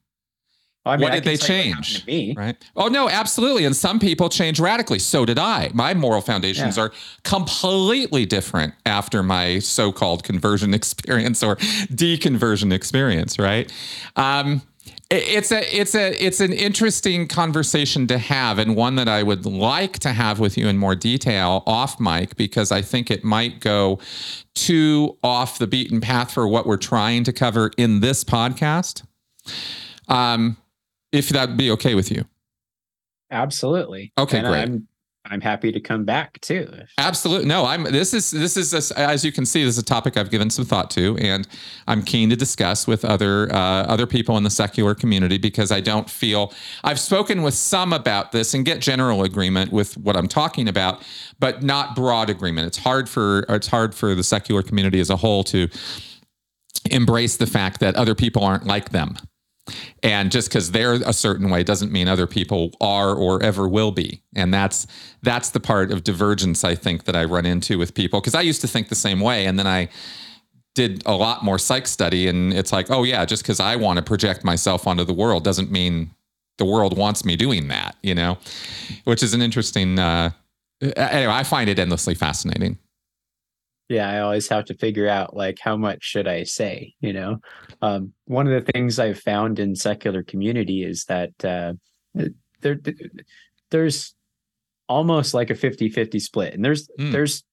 I 0.85 0.97
What 0.97 1.13
did 1.13 1.23
they 1.25 1.37
tell 1.37 1.57
you 1.57 1.71
what 1.71 1.87
happened 1.87 2.07
change? 2.07 2.37
Right. 2.37 2.57
Oh, 2.75 2.89
no, 2.89 3.09
absolutely. 3.09 3.65
And 3.65 3.77
some 3.77 4.01
people 4.01 4.29
change 4.29 4.59
radically. 4.59 4.99
So 4.99 5.25
did 5.25 5.39
I. 5.39 5.71
My 5.75 5.95
moral 5.95 6.21
foundations 6.21 6.77
Yeah. 6.77 6.85
are 6.85 6.93
completely 7.23 8.27
different 8.27 8.75
after 8.85 9.23
my 9.23 9.61
so 9.61 9.93
called 9.93 10.25
conversion 10.25 10.75
experience 10.81 11.43
or 11.43 11.57
deconversion 11.57 12.73
experience, 12.73 13.39
right? 13.39 13.73
Um, 14.17 14.63
it's 15.15 15.53
a 15.53 15.61
it's 15.79 15.95
a 15.95 16.25
it's 16.25 16.41
an 16.41 16.55
interesting 16.55 17.29
conversation 17.29 18.07
to 18.07 18.17
have 18.17 18.59
and 18.59 18.75
one 18.75 18.95
that 18.97 19.09
I 19.09 19.23
would 19.23 19.45
like 19.45 19.99
to 20.01 20.09
have 20.13 20.41
with 20.41 20.57
you 20.57 20.69
in 20.69 20.79
more 20.79 20.95
detail 20.95 21.63
off 21.67 22.01
mic 22.01 22.35
because 22.37 22.73
I 22.73 22.81
think 22.81 23.11
it 23.11 23.23
might 23.23 23.61
go 23.61 24.01
too 24.55 25.19
off 25.23 25.59
the 25.59 25.67
beaten 25.67 26.01
path 26.01 26.33
for 26.33 26.49
what 26.49 26.67
we're 26.67 26.79
trying 26.79 27.25
to 27.25 27.33
cover 27.33 27.71
in 27.77 28.01
this 28.01 28.25
podcast. 28.25 29.03
Um, 30.09 30.57
if 31.13 31.29
that'd 31.29 31.57
be 31.57 31.71
okay 31.73 31.95
with 31.95 32.11
you. 32.11 32.25
Absolutely. 33.31 34.13
Okay, 34.19 34.39
And 34.39 34.47
great. 34.47 34.63
I'm 34.63 34.89
I'm 35.25 35.41
happy 35.41 35.71
to 35.71 35.79
come 35.79 36.05
back 36.05 36.41
too. 36.41 36.69
Absolutely. 36.99 37.47
No, 37.47 37.65
I'm 37.65 37.85
this 37.85 38.13
is 38.13 38.33
this 38.33 38.57
is 38.57 38.91
a, 38.91 38.99
as 38.99 39.25
you 39.25 39.31
can 39.31 39.47
see 39.47 39.65
this 39.65 39.77
is 39.77 39.79
a 39.79 39.85
topic 39.85 40.17
I've 40.17 40.31
given 40.31 40.51
some 40.51 40.65
thought 40.65 40.91
to 40.93 41.17
and 41.19 41.47
I'm 41.87 42.03
keen 42.03 42.29
to 42.31 42.37
discuss 42.37 42.89
with 42.89 43.05
other 43.05 43.51
uh, 43.53 43.85
other 43.85 44.07
people 44.07 44.37
in 44.37 44.43
the 44.43 44.51
secular 44.51 44.97
community 44.97 45.39
because 45.39 45.71
I 45.71 45.81
don't 45.81 46.11
feel 46.11 46.53
I've 46.83 46.99
spoken 46.99 47.43
with 47.43 47.55
some 47.55 47.93
about 47.93 48.33
this 48.33 48.53
and 48.53 48.65
get 48.65 48.81
general 48.81 49.23
agreement 49.23 49.71
with 49.71 49.97
what 49.97 50.17
I'm 50.17 50.27
talking 50.27 50.69
about 50.69 51.03
but 51.39 51.63
not 51.63 51.95
broad 51.95 52.29
agreement. 52.29 52.67
It's 52.67 52.79
hard 52.79 53.09
for 53.09 53.47
it's 53.49 53.69
hard 53.69 53.95
for 53.95 54.17
the 54.17 54.25
secular 54.25 54.63
community 54.63 54.99
as 54.99 55.09
a 55.09 55.17
whole 55.17 55.45
to 55.45 55.69
embrace 56.91 57.37
the 57.37 57.47
fact 57.47 57.79
that 57.79 57.95
other 57.95 58.17
people 58.17 58.43
aren't 58.43 58.67
like 58.67 58.91
them. 58.91 59.17
And 60.03 60.33
just 60.33 60.49
because 60.49 60.73
they're 60.73 60.95
a 60.95 61.13
certain 61.13 61.49
way 61.49 61.63
doesn't 61.63 61.93
mean 61.93 62.09
other 62.09 62.27
people 62.27 62.73
are 62.81 63.15
or 63.15 63.43
ever 63.43 63.69
will 63.69 63.93
be. 63.93 64.23
And 64.35 64.53
that's 64.53 64.87
that's 65.23 65.51
the 65.51 65.61
part 65.61 65.93
of 65.93 66.03
divergence 66.03 66.65
I 66.65 66.75
think 66.75 67.05
that 67.05 67.15
I 67.15 67.25
run 67.25 67.47
into 67.47 67.79
with 67.79 67.95
people 67.95 68.21
because 68.21 68.35
I 68.35 68.41
used 68.41 68.61
to 68.63 68.69
think 68.69 68.89
the 68.89 68.95
same 68.95 69.21
way, 69.21 69.47
and 69.47 69.59
then 69.59 69.67
I 69.67 69.89
did 70.75 71.03
a 71.07 71.15
lot 71.15 71.45
more 71.45 71.59
psych 71.59 71.87
study, 71.87 72.27
and 72.29 72.53
it's 72.53 72.73
like, 72.73 72.91
oh 72.91 73.05
yeah, 73.05 73.25
just 73.25 73.43
because 73.43 73.61
I 73.61 73.77
want 73.77 73.99
to 73.99 74.03
project 74.03 74.43
myself 74.43 74.87
onto 74.87 75.05
the 75.05 75.13
world 75.13 75.45
doesn't 75.45 75.71
mean 75.71 76.11
the 76.59 76.65
world 76.65 76.97
wants 76.97 77.25
me 77.25 77.37
doing 77.37 77.69
that. 77.69 77.97
You 78.03 78.15
know, 78.17 78.39
which 79.05 79.23
is 79.23 79.35
an 79.35 79.43
interesting. 79.43 79.99
Uh, 79.99 80.31
anyway, 80.81 81.33
I 81.33 81.45
find 81.45 81.71
it 81.71 81.79
endlessly 81.79 82.15
fascinating 82.15 82.79
yeah 83.93 84.09
i 84.09 84.21
always 84.21 84.49
have 84.49 84.65
to 84.65 84.75
figure 84.75 85.09
out 85.09 85.37
like 85.37 85.59
how 85.61 85.77
much 85.77 86.03
should 86.03 86.27
i 86.27 86.43
say 86.43 86.95
you 87.01 87.13
know 87.13 87.39
um, 87.83 88.13
one 88.25 88.47
of 88.47 88.53
the 88.53 88.73
things 88.73 88.99
i've 88.99 89.21
found 89.21 89.59
in 89.59 89.75
secular 89.77 90.23
community 90.23 90.85
is 90.85 91.05
that 91.05 91.33
uh, 91.45 91.73
there 92.61 92.79
there's 93.71 94.15
almost 94.89 95.35
like 95.35 95.51
a 95.51 95.55
50-50 95.55 96.21
split 96.21 96.55
and 96.55 96.65
there's 96.65 96.89
mm. 96.99 97.13
there's 97.13 97.45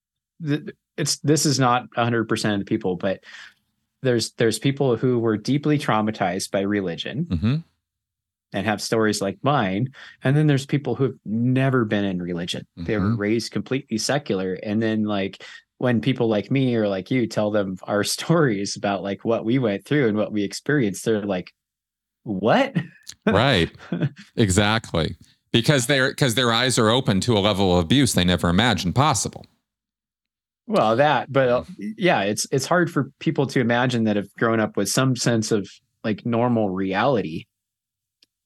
it's 0.98 1.18
this 1.20 1.45
is 1.45 1.60
not 1.60 1.90
100% 1.91 2.53
of 2.53 2.60
the 2.60 2.66
people 2.66 2.95
but 2.95 3.24
there's 4.02 4.32
there's 4.34 4.60
people 4.60 4.95
who 4.95 5.20
were 5.20 5.38
deeply 5.38 5.78
traumatized 5.78 6.52
by 6.52 6.61
religion 6.61 7.26
mm-hmm. 7.26 7.56
and 8.53 8.66
have 8.66 8.82
stories 8.82 9.22
like 9.22 9.38
mine 9.41 9.94
and 10.24 10.36
then 10.36 10.48
there's 10.48 10.66
people 10.66 10.95
who've 10.95 11.20
never 11.26 11.86
been 11.86 12.06
in 12.06 12.22
religion 12.22 12.61
mm-hmm. 12.61 12.86
they 12.86 12.98
were 12.98 13.07
mm-hmm. 13.07 13.22
raised 13.22 13.52
completely 13.52 13.98
secular 13.98 14.53
and 14.64 14.82
then 14.82 15.03
like 15.03 15.44
when 15.80 16.01
people 16.01 16.27
like 16.27 16.51
me 16.51 16.76
or 16.76 16.88
like 16.88 17.10
you 17.10 17.26
tell 17.26 17.49
them 17.49 17.77
our 17.84 18.03
stories 18.15 18.76
about 18.76 19.01
like 19.01 19.26
what 19.26 19.43
we 19.43 19.57
went 19.57 19.85
through 19.85 20.07
and 20.07 20.18
what 20.18 20.31
we 20.31 20.43
experienced, 20.43 21.03
they're 21.03 21.23
like, 21.23 21.51
what? 22.23 22.76
right. 23.26 23.72
Exactly. 24.35 25.18
Because 25.51 25.88
they're 25.88 26.10
because 26.10 26.35
their 26.35 26.53
eyes 26.53 26.77
are 26.77 26.89
open 26.89 27.19
to 27.22 27.35
a 27.35 27.39
level 27.39 27.76
of 27.76 27.84
abuse 27.84 28.14
they 28.14 28.23
never 28.23 28.49
imagined 28.49 28.93
possible. 28.93 29.45
Well, 30.68 30.95
that, 30.97 31.34
but 31.34 31.49
uh, 31.49 31.64
yeah, 31.80 32.22
it's 32.22 32.45
it's 32.51 32.68
hard 32.68 32.91
for 32.91 33.11
people 33.18 33.47
to 33.47 33.60
imagine 33.60 34.03
that 34.03 34.15
have 34.15 34.31
grown 34.38 34.60
up 34.60 34.77
with 34.77 34.89
some 34.89 35.15
sense 35.15 35.51
of 35.51 35.68
like 36.03 36.23
normal 36.23 36.69
reality 36.69 37.45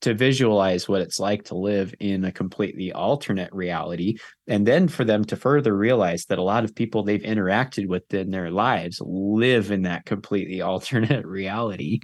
to 0.04 0.14
visualize 0.14 0.90
what 0.90 1.00
it's 1.00 1.18
like 1.18 1.46
to 1.46 1.56
live 1.56 1.96
in 2.02 2.26
a 2.26 2.32
completely 2.32 2.92
alternate 2.92 3.52
reality 3.54 4.18
and 4.48 4.68
then 4.68 4.90
for 4.90 5.06
them 5.06 5.24
to 5.24 5.38
further 5.38 5.76
realize 5.76 6.26
that 6.26 6.38
a 6.38 6.44
lot 6.44 6.66
of 6.66 6.76
people 6.76 7.04
they've 7.04 7.22
interacted 7.22 7.88
with 7.88 8.14
in 8.14 8.30
their 8.30 8.52
lives 8.52 9.02
live 9.06 9.72
in 9.72 9.84
that 9.84 10.06
completely 10.06 10.62
alternate 10.72 11.26
reality. 11.26 12.02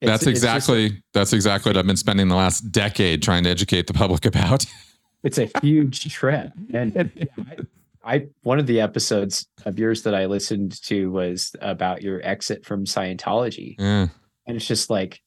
It's, 0.00 0.08
that's 0.08 0.26
exactly 0.28 0.90
just, 0.90 1.02
that's 1.12 1.32
exactly 1.32 1.70
what 1.70 1.76
i've 1.76 1.86
been 1.86 1.96
spending 1.96 2.28
the 2.28 2.36
last 2.36 2.72
decade 2.72 3.22
trying 3.22 3.44
to 3.44 3.50
educate 3.50 3.86
the 3.86 3.94
public 3.94 4.24
about. 4.24 4.64
It's 5.22 5.36
a 5.36 5.50
huge 5.60 6.10
trip 6.10 6.50
and, 6.72 6.96
and 6.96 7.28
I, 8.02 8.14
I 8.14 8.26
one 8.40 8.58
of 8.58 8.66
the 8.66 8.80
episodes 8.80 9.46
of 9.66 9.78
yours 9.78 10.02
that 10.04 10.14
i 10.14 10.24
listened 10.24 10.82
to 10.84 11.10
was 11.10 11.54
about 11.60 12.00
your 12.00 12.26
exit 12.26 12.64
from 12.64 12.86
scientology. 12.86 13.74
Yeah. 13.78 14.08
and 14.46 14.56
it's 14.56 14.66
just 14.66 14.88
like 14.88 15.20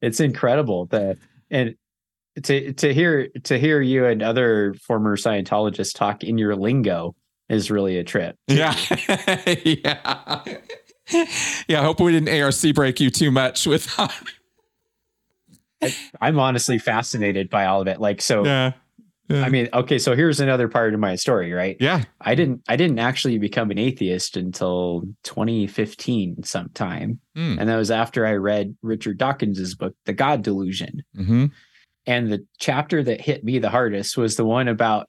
it's 0.00 0.20
incredible 0.20 0.86
that 0.86 1.18
and 1.50 1.74
to 2.42 2.72
to 2.74 2.94
hear 2.94 3.28
to 3.44 3.58
hear 3.58 3.80
you 3.80 4.06
and 4.06 4.22
other 4.22 4.74
former 4.74 5.16
Scientologists 5.16 5.94
talk 5.94 6.24
in 6.24 6.38
your 6.38 6.56
lingo 6.56 7.14
is 7.48 7.70
really 7.70 7.98
a 7.98 8.04
trip. 8.04 8.36
Yeah. 8.46 8.76
yeah. 9.64 10.44
Yeah. 11.68 11.80
I 11.80 11.82
hope 11.82 12.00
we 12.00 12.12
didn't 12.12 12.40
ARC 12.40 12.74
break 12.74 13.00
you 13.00 13.10
too 13.10 13.30
much 13.30 13.66
with 13.66 13.92
I'm 16.20 16.38
honestly 16.38 16.78
fascinated 16.78 17.50
by 17.50 17.66
all 17.66 17.80
of 17.80 17.88
it. 17.88 18.00
Like 18.00 18.22
so 18.22 18.44
yeah. 18.44 18.72
Yeah. 19.30 19.44
I 19.44 19.48
mean, 19.48 19.68
okay, 19.72 19.98
so 19.98 20.16
here's 20.16 20.40
another 20.40 20.68
part 20.68 20.92
of 20.92 20.98
my 20.98 21.14
story, 21.14 21.52
right? 21.52 21.76
Yeah. 21.78 22.02
I 22.20 22.34
didn't 22.34 22.62
I 22.68 22.76
didn't 22.76 22.98
actually 22.98 23.38
become 23.38 23.70
an 23.70 23.78
atheist 23.78 24.36
until 24.36 25.04
2015 25.22 26.42
sometime. 26.42 27.20
Mm. 27.36 27.60
And 27.60 27.68
that 27.68 27.76
was 27.76 27.90
after 27.90 28.26
I 28.26 28.32
read 28.32 28.76
Richard 28.82 29.18
Dawkins's 29.18 29.76
book, 29.76 29.94
The 30.04 30.12
God 30.12 30.42
Delusion. 30.42 31.02
Mm-hmm. 31.16 31.46
And 32.06 32.32
the 32.32 32.44
chapter 32.58 33.02
that 33.04 33.20
hit 33.20 33.44
me 33.44 33.60
the 33.60 33.70
hardest 33.70 34.16
was 34.16 34.34
the 34.34 34.44
one 34.44 34.66
about 34.66 35.08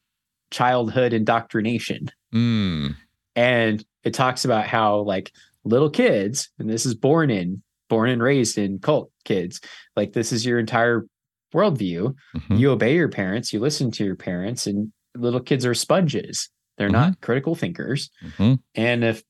childhood 0.51 1.13
indoctrination. 1.13 2.11
Mm. 2.33 2.95
And 3.35 3.83
it 4.03 4.13
talks 4.13 4.45
about 4.45 4.67
how 4.67 4.99
like 4.99 5.31
little 5.63 5.89
kids, 5.89 6.49
and 6.59 6.69
this 6.69 6.85
is 6.85 6.93
born 6.93 7.31
in 7.31 7.63
born 7.91 8.09
and 8.09 8.23
raised 8.23 8.57
in 8.57 8.79
cult 8.79 9.11
kids, 9.25 9.59
like 9.97 10.13
this 10.13 10.31
is 10.31 10.45
your 10.45 10.57
entire 10.57 11.05
worldview. 11.53 12.15
Mm-hmm. 12.35 12.55
You 12.55 12.71
obey 12.71 12.95
your 12.95 13.09
parents, 13.09 13.53
you 13.53 13.59
listen 13.59 13.91
to 13.91 14.05
your 14.05 14.15
parents, 14.15 14.67
and 14.67 14.91
little 15.15 15.39
kids 15.39 15.65
are 15.65 15.73
sponges. 15.73 16.49
They're 16.77 16.87
mm-hmm. 16.87 16.95
not 16.95 17.21
critical 17.21 17.55
thinkers. 17.55 18.09
Mm-hmm. 18.23 18.55
And 18.75 19.03
if 19.03 19.23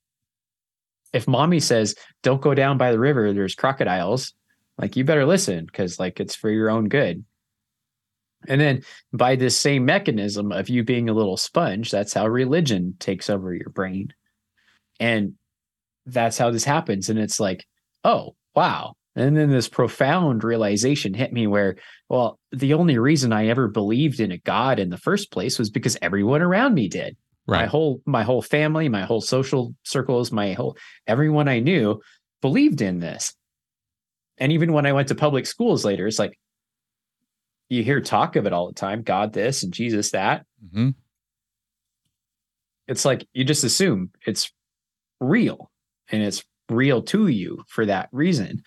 if 1.14 1.28
mommy 1.28 1.60
says, 1.60 1.96
don't 2.24 2.42
go 2.42 2.54
down 2.54 2.78
by 2.78 2.92
the 2.92 3.00
river, 3.00 3.34
there's 3.34 3.56
crocodiles, 3.56 4.34
like 4.78 4.96
you 4.96 5.04
better 5.04 5.26
listen 5.26 5.66
because 5.66 6.00
like 6.00 6.20
it's 6.20 6.36
for 6.36 6.50
your 6.50 6.70
own 6.70 6.88
good. 6.88 7.26
And 8.48 8.60
then 8.60 8.84
by 9.14 9.36
this 9.36 9.58
same 9.58 9.86
mechanism 9.86 10.52
of 10.52 10.70
you 10.70 10.84
being 10.84 11.10
a 11.10 11.14
little 11.14 11.38
sponge, 11.38 11.92
that's 11.92 12.14
how 12.14 12.28
religion 12.28 12.96
takes 13.00 13.30
over 13.30 13.54
your 13.54 13.70
brain. 13.70 14.14
And 15.00 15.34
that's 16.06 16.38
how 16.38 16.50
this 16.50 16.64
happens. 16.64 17.10
And 17.10 17.20
it's 17.20 17.40
like, 17.40 17.66
oh, 18.04 18.36
wow. 18.56 18.94
And 19.16 19.36
then 19.36 19.50
this 19.52 19.70
profound 19.70 20.44
realization 20.44 21.14
hit 21.14 21.34
me 21.34 21.46
where, 21.46 21.76
well, 22.12 22.38
the 22.52 22.74
only 22.74 22.98
reason 22.98 23.32
I 23.32 23.48
ever 23.48 23.70
believed 23.70 24.20
in 24.20 24.34
a 24.34 24.38
God 24.38 24.80
in 24.80 24.90
the 24.90 24.98
first 24.98 25.32
place 25.32 25.58
was 25.58 25.70
because 25.70 25.98
everyone 26.02 26.42
around 26.42 26.74
me 26.74 26.90
did. 26.90 27.16
Right. 27.48 27.62
My 27.62 27.66
whole 27.68 28.02
my 28.06 28.24
whole 28.24 28.42
family, 28.42 28.90
my 28.90 29.04
whole 29.04 29.22
social 29.22 29.74
circles, 29.84 30.30
my 30.30 30.52
whole 30.52 30.76
everyone 31.08 31.48
I 31.48 31.60
knew 31.60 32.02
believed 32.42 32.82
in 32.82 33.00
this. 33.00 33.34
And 34.38 34.52
even 34.52 34.74
when 34.74 34.86
I 34.86 34.92
went 34.92 35.08
to 35.08 35.16
public 35.16 35.46
schools 35.46 35.86
later, 35.86 36.06
it's 36.06 36.20
like 36.20 36.38
you 37.70 37.82
hear 37.82 38.02
talk 38.02 38.36
of 38.36 38.46
it 38.46 38.52
all 38.52 38.68
the 38.68 38.74
time, 38.74 39.04
God 39.04 39.32
this 39.32 39.64
and 39.64 39.72
Jesus 39.72 40.12
that. 40.12 40.46
Mm-hmm. 40.66 40.90
It's 42.90 43.06
like 43.06 43.26
you 43.32 43.46
just 43.46 43.64
assume 43.64 44.12
it's 44.28 44.52
real 45.22 45.72
and 46.10 46.22
it's 46.22 46.44
real 46.74 47.02
to 47.04 47.28
you 47.28 47.64
for 47.68 47.86
that 47.86 48.10
reason. 48.12 48.64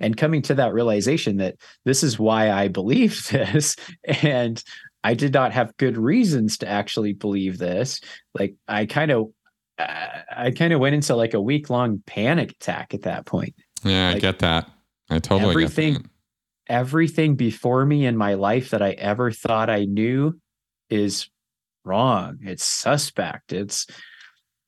And 0.00 0.16
coming 0.16 0.42
to 0.42 0.54
that 0.54 0.72
realization 0.72 1.38
that 1.38 1.56
this 1.84 2.02
is 2.02 2.18
why 2.18 2.50
i 2.50 2.68
believe 2.68 3.28
this 3.30 3.76
and 4.22 4.62
i 5.02 5.14
did 5.14 5.32
not 5.32 5.52
have 5.52 5.76
good 5.76 5.96
reasons 5.96 6.58
to 6.58 6.68
actually 6.68 7.12
believe 7.12 7.58
this 7.58 8.00
like 8.34 8.54
i 8.68 8.86
kind 8.86 9.10
of 9.10 9.28
i 9.78 10.52
kind 10.56 10.72
of 10.72 10.80
went 10.80 10.94
into 10.94 11.14
like 11.16 11.34
a 11.34 11.40
week 11.40 11.70
long 11.70 12.02
panic 12.06 12.52
attack 12.52 12.94
at 12.94 13.02
that 13.02 13.26
point. 13.26 13.54
Yeah 13.82 14.08
like, 14.08 14.16
i 14.16 14.20
get 14.20 14.38
that. 14.40 14.70
I 15.10 15.18
totally 15.18 15.50
everything 15.50 16.08
everything 16.68 17.36
before 17.36 17.84
me 17.84 18.06
in 18.06 18.16
my 18.16 18.34
life 18.34 18.70
that 18.70 18.82
i 18.82 18.90
ever 18.92 19.30
thought 19.30 19.68
i 19.68 19.84
knew 19.84 20.38
is 20.90 21.28
wrong. 21.84 22.38
It's 22.42 22.64
suspect. 22.64 23.52
It's 23.52 23.86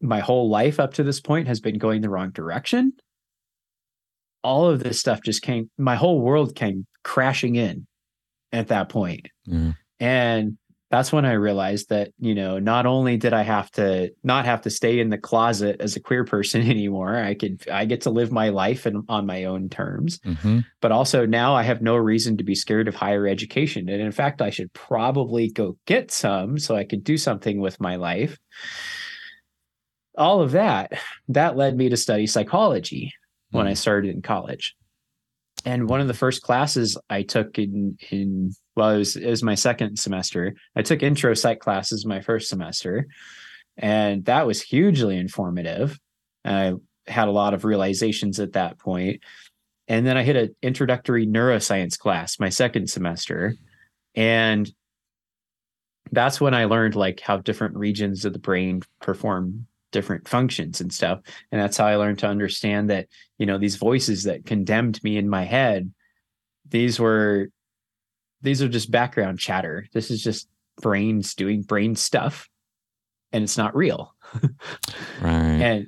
my 0.00 0.20
whole 0.20 0.48
life 0.48 0.78
up 0.78 0.94
to 0.94 1.02
this 1.02 1.20
point 1.20 1.48
has 1.48 1.60
been 1.60 1.78
going 1.78 2.02
the 2.02 2.10
wrong 2.10 2.30
direction. 2.30 2.92
All 4.42 4.68
of 4.68 4.82
this 4.82 5.00
stuff 5.00 5.20
just 5.24 5.42
came, 5.42 5.70
my 5.78 5.96
whole 5.96 6.20
world 6.20 6.54
came 6.54 6.86
crashing 7.02 7.56
in 7.56 7.86
at 8.52 8.68
that 8.68 8.88
point. 8.88 9.28
Mm. 9.48 9.76
And 9.98 10.58
that's 10.88 11.12
when 11.12 11.24
I 11.24 11.32
realized 11.32 11.88
that, 11.88 12.12
you 12.20 12.34
know, 12.34 12.60
not 12.60 12.86
only 12.86 13.16
did 13.16 13.32
I 13.32 13.42
have 13.42 13.70
to 13.72 14.10
not 14.22 14.44
have 14.44 14.62
to 14.62 14.70
stay 14.70 15.00
in 15.00 15.10
the 15.10 15.18
closet 15.18 15.80
as 15.80 15.96
a 15.96 16.00
queer 16.00 16.24
person 16.24 16.62
anymore, 16.70 17.16
I 17.16 17.34
could, 17.34 17.68
I 17.68 17.86
get 17.86 18.02
to 18.02 18.10
live 18.10 18.30
my 18.30 18.50
life 18.50 18.86
and 18.86 19.04
on 19.08 19.26
my 19.26 19.44
own 19.44 19.68
terms, 19.68 20.20
mm-hmm. 20.20 20.60
but 20.80 20.92
also 20.92 21.26
now 21.26 21.54
I 21.54 21.64
have 21.64 21.82
no 21.82 21.96
reason 21.96 22.36
to 22.36 22.44
be 22.44 22.54
scared 22.54 22.86
of 22.86 22.94
higher 22.94 23.26
education. 23.26 23.88
And 23.88 24.00
in 24.00 24.12
fact, 24.12 24.40
I 24.40 24.50
should 24.50 24.72
probably 24.74 25.50
go 25.50 25.76
get 25.86 26.12
some 26.12 26.58
so 26.58 26.76
I 26.76 26.84
could 26.84 27.02
do 27.02 27.18
something 27.18 27.60
with 27.60 27.80
my 27.80 27.96
life 27.96 28.38
all 30.16 30.40
of 30.40 30.52
that 30.52 30.92
that 31.28 31.56
led 31.56 31.76
me 31.76 31.88
to 31.88 31.96
study 31.96 32.26
psychology 32.26 33.12
mm-hmm. 33.14 33.58
when 33.58 33.66
I 33.66 33.70
hmm. 33.70 33.76
started 33.76 34.14
in 34.14 34.22
college. 34.22 34.74
And 35.64 35.88
one 35.88 36.00
of 36.00 36.06
the 36.06 36.14
first 36.14 36.42
classes 36.42 36.96
I 37.10 37.22
took 37.22 37.58
in 37.58 37.98
in 38.10 38.52
well, 38.76 38.90
it 38.90 38.98
was 38.98 39.16
it 39.16 39.28
was 39.28 39.42
my 39.42 39.54
second 39.54 39.98
semester. 39.98 40.54
I 40.76 40.82
took 40.82 41.02
intro 41.02 41.34
psych 41.34 41.60
classes 41.60 42.06
my 42.06 42.20
first 42.20 42.48
semester, 42.48 43.06
and 43.76 44.24
that 44.26 44.46
was 44.46 44.62
hugely 44.62 45.16
informative. 45.16 45.98
I 46.44 46.74
had 47.06 47.28
a 47.28 47.32
lot 47.32 47.54
of 47.54 47.64
realizations 47.64 48.38
at 48.38 48.52
that 48.52 48.78
point. 48.78 49.22
And 49.88 50.06
then 50.06 50.16
I 50.16 50.24
hit 50.24 50.36
an 50.36 50.54
introductory 50.62 51.26
neuroscience 51.26 51.98
class 51.98 52.40
my 52.40 52.48
second 52.48 52.88
semester. 52.90 53.54
And 54.14 54.70
that's 56.10 56.40
when 56.40 56.54
I 56.54 56.64
learned 56.64 56.96
like 56.96 57.20
how 57.20 57.38
different 57.38 57.76
regions 57.76 58.24
of 58.24 58.32
the 58.32 58.38
brain 58.38 58.82
perform 59.00 59.66
different 59.96 60.28
functions 60.28 60.82
and 60.82 60.92
stuff. 60.92 61.20
And 61.50 61.58
that's 61.58 61.78
how 61.78 61.86
I 61.86 61.96
learned 61.96 62.18
to 62.18 62.26
understand 62.26 62.90
that, 62.90 63.08
you 63.38 63.46
know, 63.46 63.56
these 63.56 63.76
voices 63.76 64.24
that 64.24 64.44
condemned 64.44 65.02
me 65.02 65.16
in 65.16 65.26
my 65.26 65.44
head, 65.44 65.90
these 66.68 67.00
were 67.00 67.48
these 68.42 68.60
are 68.60 68.68
just 68.68 68.90
background 68.90 69.38
chatter. 69.38 69.86
This 69.94 70.10
is 70.10 70.22
just 70.22 70.50
brains 70.82 71.34
doing 71.34 71.62
brain 71.62 71.96
stuff 71.96 72.46
and 73.32 73.42
it's 73.42 73.56
not 73.56 73.74
real. 73.74 74.14
right. 75.22 75.32
And 75.32 75.86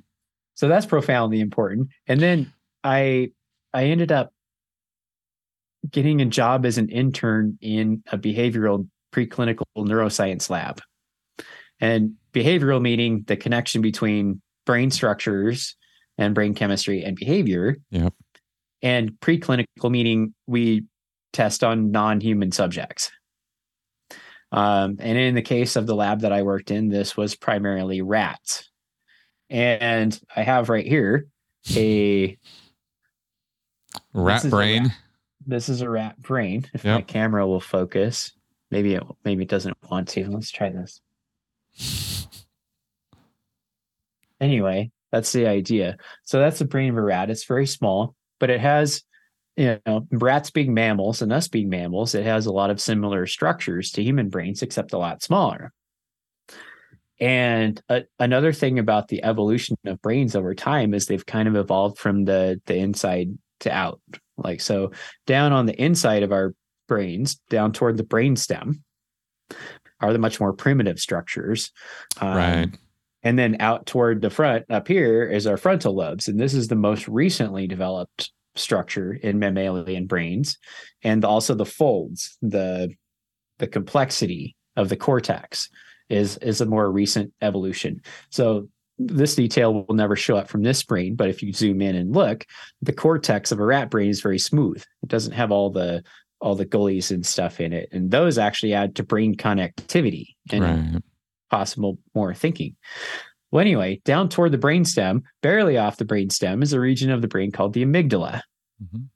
so 0.54 0.68
that's 0.68 0.86
profoundly 0.86 1.40
important. 1.40 1.90
And 2.06 2.18
then 2.18 2.50
I 2.82 3.32
I 3.74 3.84
ended 3.88 4.10
up 4.10 4.32
getting 5.90 6.22
a 6.22 6.24
job 6.24 6.64
as 6.64 6.78
an 6.78 6.88
intern 6.88 7.58
in 7.60 8.02
a 8.10 8.16
behavioral 8.16 8.88
preclinical 9.12 9.66
neuroscience 9.76 10.48
lab. 10.48 10.80
And 11.78 12.14
behavioral 12.32 12.80
meaning 12.80 13.24
the 13.26 13.36
connection 13.36 13.82
between 13.82 14.40
brain 14.66 14.90
structures 14.90 15.76
and 16.18 16.34
brain 16.34 16.54
chemistry 16.54 17.02
and 17.02 17.16
behavior. 17.16 17.76
Yep. 17.90 18.14
And 18.82 19.12
preclinical 19.20 19.90
meaning 19.90 20.34
we 20.46 20.84
test 21.32 21.64
on 21.64 21.90
non-human 21.90 22.52
subjects. 22.52 23.10
Um, 24.50 24.96
and 25.00 25.18
in 25.18 25.34
the 25.34 25.42
case 25.42 25.76
of 25.76 25.86
the 25.86 25.94
lab 25.94 26.20
that 26.20 26.32
I 26.32 26.42
worked 26.42 26.70
in, 26.70 26.88
this 26.88 27.16
was 27.16 27.34
primarily 27.34 28.00
rats. 28.02 28.70
And 29.50 30.18
I 30.34 30.42
have 30.42 30.68
right 30.68 30.86
here 30.86 31.26
a 31.76 32.38
rat 34.12 34.48
brain. 34.48 34.84
Rat, 34.84 34.92
this 35.46 35.68
is 35.68 35.80
a 35.80 35.88
rat 35.88 36.18
brain. 36.20 36.66
If 36.72 36.84
Yep. 36.84 36.94
my 36.94 37.02
camera 37.02 37.46
will 37.46 37.60
focus, 37.60 38.32
maybe 38.70 38.94
it 38.94 39.02
maybe 39.24 39.42
it 39.44 39.48
doesn't 39.48 39.76
want 39.90 40.08
to. 40.08 40.28
Let's 40.30 40.50
try 40.50 40.70
this. 40.70 41.00
Anyway, 44.40 44.90
that's 45.10 45.32
the 45.32 45.46
idea. 45.46 45.96
So 46.24 46.38
that's 46.38 46.58
the 46.58 46.64
brain 46.64 46.90
of 46.90 46.96
a 46.96 47.02
rat. 47.02 47.30
It's 47.30 47.44
very 47.44 47.66
small, 47.66 48.14
but 48.38 48.50
it 48.50 48.60
has, 48.60 49.02
you 49.56 49.80
know, 49.86 50.06
rats 50.12 50.50
being 50.50 50.74
mammals 50.74 51.22
and 51.22 51.32
us 51.32 51.48
being 51.48 51.68
mammals, 51.68 52.14
it 52.14 52.24
has 52.24 52.46
a 52.46 52.52
lot 52.52 52.70
of 52.70 52.80
similar 52.80 53.26
structures 53.26 53.90
to 53.92 54.02
human 54.02 54.28
brains, 54.28 54.62
except 54.62 54.92
a 54.92 54.98
lot 54.98 55.22
smaller. 55.22 55.72
And 57.20 57.80
uh, 57.88 58.00
another 58.20 58.52
thing 58.52 58.78
about 58.78 59.08
the 59.08 59.24
evolution 59.24 59.76
of 59.84 60.00
brains 60.00 60.36
over 60.36 60.54
time 60.54 60.94
is 60.94 61.06
they've 61.06 61.26
kind 61.26 61.48
of 61.48 61.56
evolved 61.56 61.98
from 61.98 62.24
the 62.24 62.60
the 62.66 62.76
inside 62.76 63.36
to 63.60 63.72
out. 63.72 64.00
Like 64.36 64.60
so, 64.60 64.92
down 65.26 65.52
on 65.52 65.66
the 65.66 65.80
inside 65.82 66.22
of 66.22 66.30
our 66.30 66.54
brains, 66.86 67.36
down 67.50 67.72
toward 67.72 67.96
the 67.96 68.04
brain 68.04 68.36
stem, 68.36 68.84
are 70.00 70.12
the 70.12 70.18
much 70.20 70.38
more 70.38 70.52
primitive 70.52 71.00
structures. 71.00 71.72
Um, 72.20 72.36
right. 72.36 72.78
And 73.22 73.38
then 73.38 73.56
out 73.60 73.86
toward 73.86 74.20
the 74.20 74.30
front 74.30 74.64
up 74.70 74.88
here 74.88 75.24
is 75.24 75.46
our 75.46 75.56
frontal 75.56 75.94
lobes. 75.94 76.28
And 76.28 76.38
this 76.38 76.54
is 76.54 76.68
the 76.68 76.76
most 76.76 77.08
recently 77.08 77.66
developed 77.66 78.30
structure 78.54 79.14
in 79.14 79.38
mammalian 79.38 80.06
brains. 80.06 80.58
And 81.02 81.24
also 81.24 81.54
the 81.54 81.66
folds, 81.66 82.36
the 82.42 82.90
the 83.58 83.66
complexity 83.66 84.56
of 84.76 84.88
the 84.88 84.96
cortex 84.96 85.68
is 86.08 86.36
is 86.38 86.60
a 86.60 86.66
more 86.66 86.90
recent 86.90 87.32
evolution. 87.42 88.00
So 88.30 88.68
this 88.98 89.36
detail 89.36 89.72
will 89.72 89.94
never 89.94 90.16
show 90.16 90.36
up 90.36 90.48
from 90.48 90.62
this 90.62 90.82
brain, 90.82 91.14
but 91.14 91.28
if 91.28 91.42
you 91.42 91.52
zoom 91.52 91.80
in 91.80 91.94
and 91.94 92.14
look, 92.14 92.44
the 92.82 92.92
cortex 92.92 93.52
of 93.52 93.60
a 93.60 93.64
rat 93.64 93.90
brain 93.90 94.10
is 94.10 94.20
very 94.20 94.38
smooth. 94.40 94.82
It 95.02 95.08
doesn't 95.08 95.32
have 95.32 95.52
all 95.52 95.70
the 95.70 96.02
all 96.40 96.54
the 96.54 96.64
gullies 96.64 97.10
and 97.10 97.26
stuff 97.26 97.60
in 97.60 97.72
it. 97.72 97.88
And 97.90 98.10
those 98.10 98.38
actually 98.38 98.72
add 98.72 98.94
to 98.96 99.02
brain 99.02 99.34
connectivity 99.34 100.36
and 100.52 100.62
Right. 100.94 101.02
Possible 101.50 101.98
more 102.14 102.34
thinking. 102.34 102.76
Well, 103.50 103.60
anyway, 103.60 104.00
down 104.04 104.28
toward 104.28 104.52
the 104.52 104.58
brainstem, 104.58 105.22
barely 105.42 105.78
off 105.78 105.96
the 105.96 106.04
brainstem, 106.04 106.62
is 106.62 106.72
a 106.72 106.80
region 106.80 107.10
of 107.10 107.22
the 107.22 107.28
brain 107.28 107.50
called 107.50 107.72
the 107.72 107.84
amygdala. 107.84 108.42
Mhm. 108.82 109.08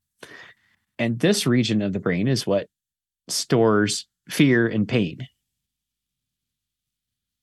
And 0.99 1.19
this 1.19 1.47
region 1.47 1.83
of 1.83 1.93
the 1.93 2.01
brain 2.01 2.29
is 2.29 2.47
what 2.47 2.69
stores 3.29 4.07
fear 4.29 4.67
and 4.67 4.89
pain. 4.89 5.27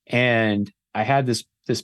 And 0.07 0.72
I 0.95 1.03
had 1.03 1.26
this 1.26 1.44
this 1.68 1.84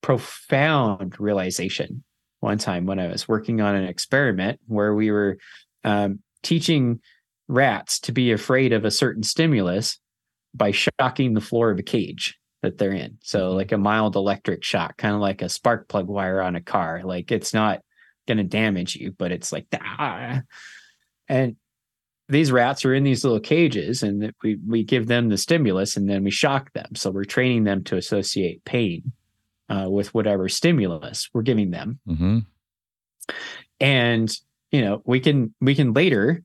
profound 0.00 1.20
realization 1.20 2.02
one 2.40 2.58
time 2.58 2.86
when 2.86 2.98
I 2.98 3.08
was 3.08 3.28
working 3.28 3.60
on 3.60 3.74
an 3.74 3.84
experiment 3.84 4.60
where 4.66 4.94
we 4.94 5.10
were 5.10 5.38
um, 5.84 6.20
teaching 6.42 7.00
rats 7.48 8.00
to 8.00 8.12
be 8.12 8.32
afraid 8.32 8.72
of 8.72 8.84
a 8.84 8.90
certain 8.90 9.22
stimulus 9.22 9.98
by 10.54 10.70
shocking 10.70 11.34
the 11.34 11.40
floor 11.40 11.70
of 11.70 11.78
a 11.78 11.82
cage 11.82 12.38
that 12.62 12.78
they're 12.78 12.92
in. 12.92 13.18
So 13.22 13.52
like 13.52 13.72
a 13.72 13.78
mild 13.78 14.16
electric 14.16 14.64
shock, 14.64 14.96
kind 14.96 15.14
of 15.14 15.20
like 15.20 15.42
a 15.42 15.48
spark 15.48 15.88
plug 15.88 16.08
wire 16.08 16.40
on 16.40 16.56
a 16.56 16.62
car. 16.62 17.02
Like 17.04 17.30
it's 17.30 17.54
not 17.54 17.80
going 18.26 18.38
to 18.38 18.44
damage 18.44 18.96
you, 18.96 19.14
but 19.16 19.32
it's 19.32 19.52
like 19.52 19.66
ah. 19.74 20.40
And 21.28 21.56
these 22.28 22.50
rats 22.50 22.84
are 22.84 22.94
in 22.94 23.04
these 23.04 23.22
little 23.22 23.40
cages 23.40 24.02
and 24.02 24.22
that 24.22 24.34
we 24.42 24.58
we 24.66 24.82
give 24.82 25.06
them 25.06 25.28
the 25.28 25.38
stimulus 25.38 25.96
and 25.96 26.08
then 26.08 26.24
we 26.24 26.30
shock 26.30 26.72
them. 26.72 26.94
So 26.94 27.10
we're 27.10 27.24
training 27.24 27.64
them 27.64 27.84
to 27.84 27.96
associate 27.96 28.64
pain 28.64 29.12
uh, 29.68 29.86
with 29.88 30.14
whatever 30.14 30.48
stimulus 30.48 31.28
we're 31.32 31.42
giving 31.42 31.70
them 31.70 31.98
hmm 32.06 32.38
and 33.80 34.32
you 34.70 34.80
know 34.80 35.02
we 35.04 35.20
can 35.20 35.54
we 35.60 35.74
can 35.74 35.92
later 35.92 36.42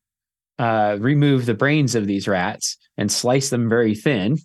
uh, 0.59 0.97
remove 0.99 1.45
the 1.45 1.53
brains 1.53 1.95
of 1.95 2.05
these 2.05 2.27
rats 2.27 2.77
and 2.97 3.11
slice 3.11 3.49
them 3.49 3.69
very 3.69 3.95
thin 3.95 4.37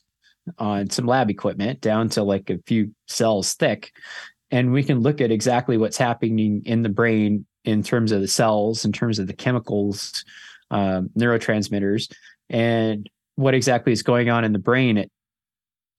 on 0.58 0.90
some 0.90 1.06
lab 1.06 1.30
equipment 1.30 1.80
down 1.80 2.08
to 2.10 2.22
like 2.22 2.50
a 2.50 2.58
few 2.66 2.92
cells 3.08 3.54
thick 3.54 3.92
and 4.50 4.72
we 4.72 4.82
can 4.82 5.00
look 5.00 5.20
at 5.20 5.30
exactly 5.32 5.76
what's 5.76 5.96
happening 5.96 6.62
in 6.64 6.82
the 6.82 6.88
brain 6.88 7.44
in 7.64 7.82
terms 7.82 8.12
of 8.12 8.20
the 8.20 8.28
cells 8.28 8.84
in 8.84 8.92
terms 8.92 9.18
of 9.18 9.26
the 9.26 9.32
chemicals 9.32 10.24
um, 10.70 11.10
neurotransmitters 11.18 12.12
and 12.48 13.08
what 13.34 13.54
exactly 13.54 13.92
is 13.92 14.02
going 14.02 14.30
on 14.30 14.44
in 14.44 14.52
the 14.52 14.58
brain 14.58 14.98
at, 14.98 15.08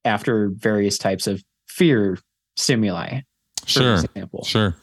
after 0.06 0.49
various 0.53 0.98
types 0.98 1.28
of 1.28 1.44
fear 1.68 2.18
stimuli 2.56 3.19
for 3.61 3.68
Sure. 3.69 3.94
example 3.95 4.44
Sure. 4.45 4.74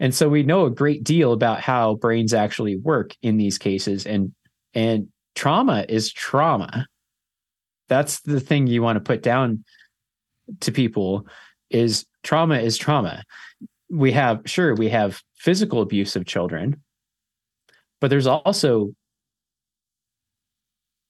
and 0.00 0.12
so 0.14 0.28
we 0.28 0.42
know 0.42 0.66
a 0.66 0.70
great 0.70 1.04
deal 1.04 1.32
about 1.32 1.60
how 1.60 1.94
brains 1.94 2.34
actually 2.34 2.76
work 2.76 3.14
in 3.22 3.36
these 3.36 3.56
cases 3.58 4.04
and 4.06 4.32
and 4.74 5.08
trauma 5.36 5.84
is 5.88 6.12
trauma 6.12 6.86
that's 7.88 8.20
the 8.20 8.40
thing 8.40 8.66
you 8.66 8.82
want 8.82 8.96
to 8.96 9.00
put 9.00 9.22
down 9.22 9.64
to 10.60 10.72
people 10.72 11.26
is 11.70 12.06
trauma 12.22 12.58
is 12.58 12.76
trauma 12.76 13.22
we 13.90 14.12
have 14.12 14.40
sure 14.46 14.74
we 14.74 14.88
have 14.88 15.20
physical 15.36 15.80
abuse 15.80 16.16
of 16.16 16.26
children 16.26 16.80
but 18.00 18.08
there's 18.10 18.26
also 18.26 18.90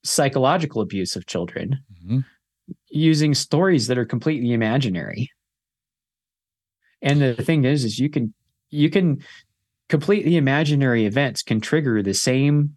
psychological 0.05 0.83
abuse 0.83 1.17
of 1.17 1.27
children 1.27 1.79
Mhm. 2.05 2.25
using 2.91 3.35
stories 3.35 3.87
that 3.87 3.99
are 3.99 4.05
completely 4.05 4.53
imaginary 4.53 5.31
and 7.03 7.21
the 7.21 7.35
thing 7.35 7.65
is 7.65 7.85
is 7.85 7.99
you 7.99 8.09
can 8.11 8.33
you 8.71 8.91
can 8.91 9.23
completely 9.89 10.37
imaginary 10.37 11.07
events 11.07 11.43
can 11.43 11.61
trigger 11.61 12.03
the 12.03 12.15
same 12.15 12.77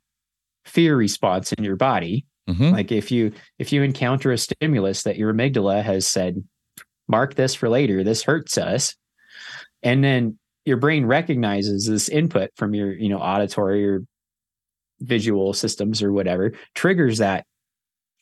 fear 0.65 0.95
response 0.95 1.53
in 1.53 1.63
your 1.63 1.75
body 1.75 2.25
Mhm. 2.49 2.71
like 2.71 2.91
if 2.91 3.11
you 3.11 3.33
if 3.59 3.73
you 3.73 3.83
encounter 3.83 4.31
a 4.31 4.37
stimulus 4.37 5.03
that 5.03 5.17
your 5.17 5.33
amygdala 5.33 5.83
has 5.83 6.07
said 6.07 6.43
mark 7.07 7.35
this 7.35 7.55
for 7.55 7.69
later 7.69 8.03
this 8.03 8.23
hurts 8.23 8.57
us 8.57 8.95
and 9.83 10.03
then 10.03 10.37
your 10.65 10.77
brain 10.77 11.05
recognizes 11.05 11.87
this 11.87 12.09
input 12.09 12.51
from 12.55 12.73
your 12.75 12.93
you 12.93 13.09
know 13.09 13.19
auditory 13.19 13.85
or 13.87 14.03
visual 15.01 15.53
systems 15.53 16.01
or 16.01 16.11
whatever 16.11 16.53
triggers 16.75 17.19
that 17.19 17.45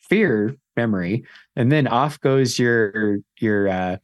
fear 0.00 0.54
memory 0.76 1.24
and 1.56 1.72
then 1.72 1.86
off 1.86 2.20
goes 2.20 2.58
your 2.58 3.18
your 3.40 3.68
uh 3.68 3.96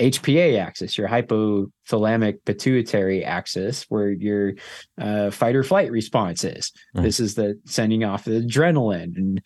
HPA 0.00 0.58
axis, 0.58 0.96
your 0.98 1.06
hypothalamic 1.08 2.38
pituitary 2.44 3.24
axis, 3.24 3.84
where 3.88 4.10
your 4.10 4.54
uh, 4.98 5.30
fight 5.30 5.54
or 5.54 5.62
flight 5.62 5.90
response 5.92 6.42
is. 6.42 6.72
Right. 6.94 7.02
This 7.04 7.20
is 7.20 7.34
the 7.34 7.60
sending 7.66 8.02
off 8.04 8.24
the 8.24 8.40
adrenaline 8.42 9.16
and 9.16 9.42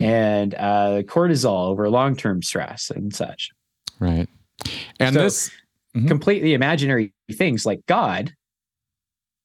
and 0.00 0.54
uh, 0.54 1.02
cortisol 1.02 1.68
over 1.68 1.90
long 1.90 2.16
term 2.16 2.42
stress 2.42 2.90
and 2.90 3.14
such. 3.14 3.50
Right. 4.00 4.28
And 4.98 5.14
So- 5.14 5.22
this, 5.22 5.50
Mhm. 5.96 6.06
Completely 6.06 6.52
imaginary 6.52 7.14
things 7.32 7.64
like 7.64 7.80
God 7.86 8.34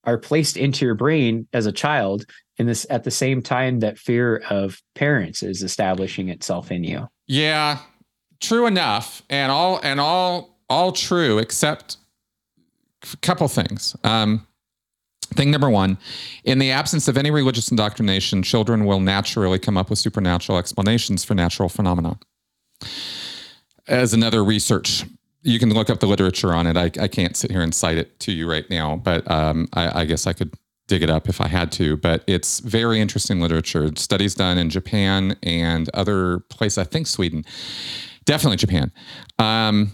are 0.04 0.18
placed 0.18 0.58
into 0.58 0.86
your 0.86 0.94
brain 0.94 1.48
as 1.54 1.66
a 1.66 1.72
child 1.72 2.26
in 2.58 2.68
this 2.68 2.86
at 2.90 3.06
the 3.06 3.12
same 3.12 3.42
time 3.42 3.80
that 3.80 3.98
fear 3.98 4.44
of 4.50 4.82
parents 4.94 5.42
is 5.42 5.64
establishing 5.64 6.28
itself 6.28 6.70
in 6.70 6.84
you. 6.84 7.08
yeah, 7.28 7.80
true 8.42 8.68
enough, 8.68 9.24
and 9.30 9.52
all 9.54 9.80
and 9.84 10.02
all 10.02 10.53
all 10.70 10.92
true, 10.92 11.38
except 11.38 11.98
a 13.12 13.18
couple 13.18 13.48
things. 13.48 13.96
Um, 14.04 14.48
thing 15.34 15.52
number 15.52 15.70
one, 15.70 15.98
in 16.44 16.60
the 16.60 16.72
absence 16.72 17.08
of 17.08 17.18
any 17.18 17.32
religious 17.32 17.72
indoctrination, 17.72 18.44
children 18.44 18.86
will 18.86 19.00
naturally 19.00 19.60
come 19.60 19.78
up 19.78 19.90
with 19.90 20.00
supernatural 20.00 20.58
explanations 20.58 21.24
for 21.24 21.34
natural 21.34 21.70
phenomena. 21.70 22.20
As 23.88 24.14
another 24.14 24.44
research 24.44 25.06
you 25.44 25.60
can 25.60 25.74
look 25.74 25.90
up 25.90 26.00
the 26.00 26.08
literature 26.08 26.54
on 26.54 26.68
it. 26.68 26.78
I, 26.78 26.86
I 27.02 27.08
can't 27.08 27.36
sit 27.36 27.52
here 27.52 27.62
and 27.62 27.76
cite 27.76 27.98
it 27.98 28.20
to 28.22 28.32
you 28.32 28.50
right 28.50 28.68
now, 28.70 28.96
but 28.96 29.30
um, 29.30 29.68
I, 29.74 30.02
I 30.02 30.06
guess 30.06 30.26
I 30.26 30.34
could 30.34 30.54
dig 30.88 31.04
it 31.04 31.10
up 31.10 31.30
if 31.30 31.42
I 31.42 31.48
had 31.48 31.72
to. 31.74 31.98
But 31.98 32.24
it's 32.28 32.60
very 32.60 33.00
interesting 33.02 33.42
literature. 33.42 33.92
Studies 33.98 34.36
done 34.36 34.58
in 34.58 34.70
Japan 34.70 35.36
and 35.44 35.90
other 35.94 36.40
places. 36.50 36.78
I 36.78 36.86
think 36.86 37.08
Sweden, 37.08 37.46
definitely 38.26 38.58
Japan, 38.58 38.92
um, 39.38 39.92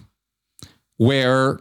where 1.00 1.60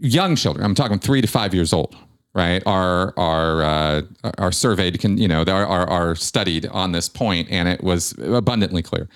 young 0.00 0.34
children. 0.34 0.64
I'm 0.64 0.74
talking 0.74 0.98
three 0.98 1.20
to 1.20 1.28
five 1.28 1.54
years 1.54 1.72
old 1.72 1.94
right, 2.34 2.62
are 2.66 3.12
are 3.16 3.62
uh, 3.62 4.02
are 4.38 4.52
surveyed, 4.52 4.98
can 5.00 5.18
you 5.18 5.28
know, 5.28 5.42
are, 5.42 5.66
are 5.66 5.88
are 5.88 6.14
studied 6.14 6.66
on 6.66 6.92
this 6.92 7.08
point, 7.08 7.48
and 7.50 7.68
it 7.68 7.82
was 7.82 8.14
abundantly 8.18 8.82
clear 8.82 9.08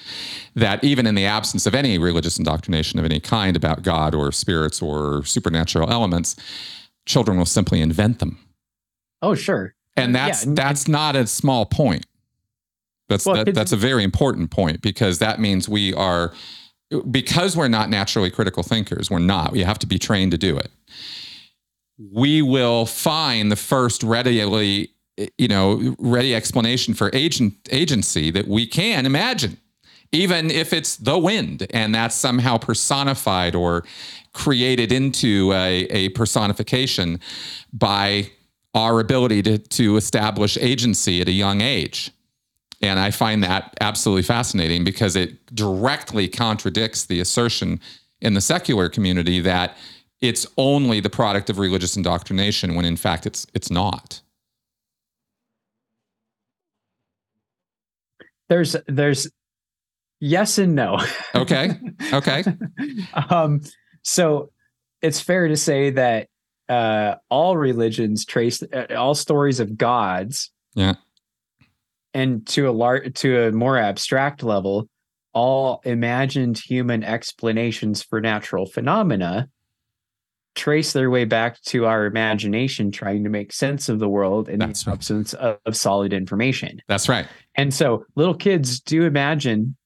that 0.55 0.83
even 0.83 1.07
in 1.07 1.15
the 1.15 1.27
absence 1.27 1.67
of 1.67 1.75
any 1.75 1.99
religious 1.99 2.39
indoctrination 2.39 2.99
of 2.99 3.05
any 3.05 3.21
kind 3.21 3.57
about 3.57 3.83
God 3.83 4.15
or 4.15 4.33
spirits 4.33 4.83
or 4.83 5.25
supernatural 5.25 5.91
elements, 5.91 6.37
children 7.07 7.39
will 7.39 7.47
simply 7.47 7.81
invent 7.81 8.19
them. 8.19 8.39
Oh, 9.23 9.35
sure, 9.35 9.75
and 9.97 10.15
that's 10.15 10.45
yeah, 10.45 10.53
that's 10.55 10.89
not 10.89 11.17
a 11.17 11.27
small 11.27 11.67
point. 11.67 12.07
That's 13.09 13.27
well, 13.27 13.45
that, 13.45 13.55
that's 13.55 13.73
a 13.73 13.77
very 13.77 14.03
important 14.03 14.51
point 14.51 14.81
because 14.81 15.19
that 15.19 15.39
means 15.39 15.69
we 15.69 15.93
are 15.95 16.33
because 17.03 17.57
we're 17.57 17.69
not 17.69 17.91
naturally 17.91 18.31
critical 18.31 18.63
thinkers. 18.63 19.11
We're 19.11 19.19
not. 19.19 19.53
We 19.53 19.63
have 19.63 19.79
to 19.81 19.87
be 19.87 19.99
trained 19.99 20.33
to 20.33 20.39
do 20.39 20.57
it 20.57 20.71
we 21.99 22.43
will 22.43 22.87
find 22.87 23.51
the 23.51 23.57
first 23.57 24.03
readily, 24.03 24.91
you 25.39 25.49
know, 25.49 25.95
ready 25.99 26.35
explanation 26.35 26.95
for 26.95 27.11
agent 27.13 27.55
agency 27.71 28.31
that 28.31 28.49
we 28.49 28.67
can 28.67 29.07
imagine, 29.07 29.59
even 30.13 30.51
if 30.51 30.73
it's 30.73 30.97
the 30.97 31.19
wind 31.19 31.67
and 31.71 31.95
that's 31.95 32.15
somehow 32.15 32.59
personified 32.59 33.55
or 33.55 33.85
created 34.33 34.91
into 34.91 35.53
a, 35.53 35.85
a 35.91 36.09
personification 36.11 37.21
by 37.73 38.31
our 38.75 38.99
ability 38.99 39.41
to, 39.41 39.59
to 39.59 39.97
establish 39.97 40.59
agency 40.59 41.21
at 41.21 41.29
a 41.29 41.33
young 41.33 41.61
age. 41.61 42.11
And 42.85 43.01
I 43.01 43.11
find 43.11 43.43
that 43.43 43.75
absolutely 43.81 44.23
fascinating 44.23 44.85
because 44.85 45.17
it 45.17 45.45
directly 45.55 46.29
contradicts 46.29 47.07
the 47.07 47.19
assertion 47.19 47.81
in 48.21 48.35
the 48.35 48.43
secular 48.43 48.91
community 48.91 49.41
that 49.41 49.77
it's 50.21 50.47
only 50.59 51.01
the 51.01 51.09
product 51.09 51.49
of 51.49 51.59
religious 51.59 51.97
indoctrination 51.97 52.75
when 52.75 52.85
in 52.85 52.97
fact 52.97 53.25
it's 53.27 53.47
it's 53.55 53.71
not. 53.71 54.21
There's 58.51 58.77
there's 58.87 59.31
yes 60.21 60.59
and 60.59 60.75
no. 60.75 60.99
Okay. 61.35 61.71
Okay. 62.13 62.45
Um 63.31 63.63
so 64.03 64.51
it's 65.01 65.21
fair 65.21 65.49
to 65.49 65.57
say 65.57 65.91
that 65.91 66.29
uh 66.69 67.15
all 67.31 67.57
religions 67.57 68.27
trace 68.27 68.63
uh, 68.63 68.95
all 68.95 69.15
stories 69.15 69.59
of 69.59 69.77
gods 69.77 70.51
yeah 70.75 70.95
and 72.15 72.47
to 72.47 72.69
a 72.69 72.73
large 72.73 73.15
to 73.15 73.49
a 73.49 73.53
more 73.53 73.77
abstract 73.77 74.43
level 74.43 74.89
all 75.33 75.81
imagined 75.85 76.57
human 76.57 77.03
explanations 77.03 78.03
for 78.03 78.21
natural 78.21 78.67
phenomena 78.67 79.49
trace 80.55 80.93
their 80.93 81.11
way 81.11 81.25
back 81.25 81.61
to 81.63 81.87
our 81.87 82.07
imagination 82.07 82.91
trying 82.91 83.25
to 83.25 83.31
make 83.31 83.53
sense 83.53 83.89
of 83.89 83.99
the 83.99 84.09
world 84.09 84.49
in 84.49 84.61
That's 84.61 84.85
the 84.85 84.91
right. 84.91 84.95
absence 84.95 85.35
of, 85.35 85.59
of, 85.67 85.77
solid 85.77 86.13
information. 86.13 86.81
That's 86.87 87.09
right. 87.09 87.27
And 87.57 87.75
so 87.75 88.05
little 88.15 88.35
kids 88.35 88.81
do 88.81 89.03
imagine 89.03 89.77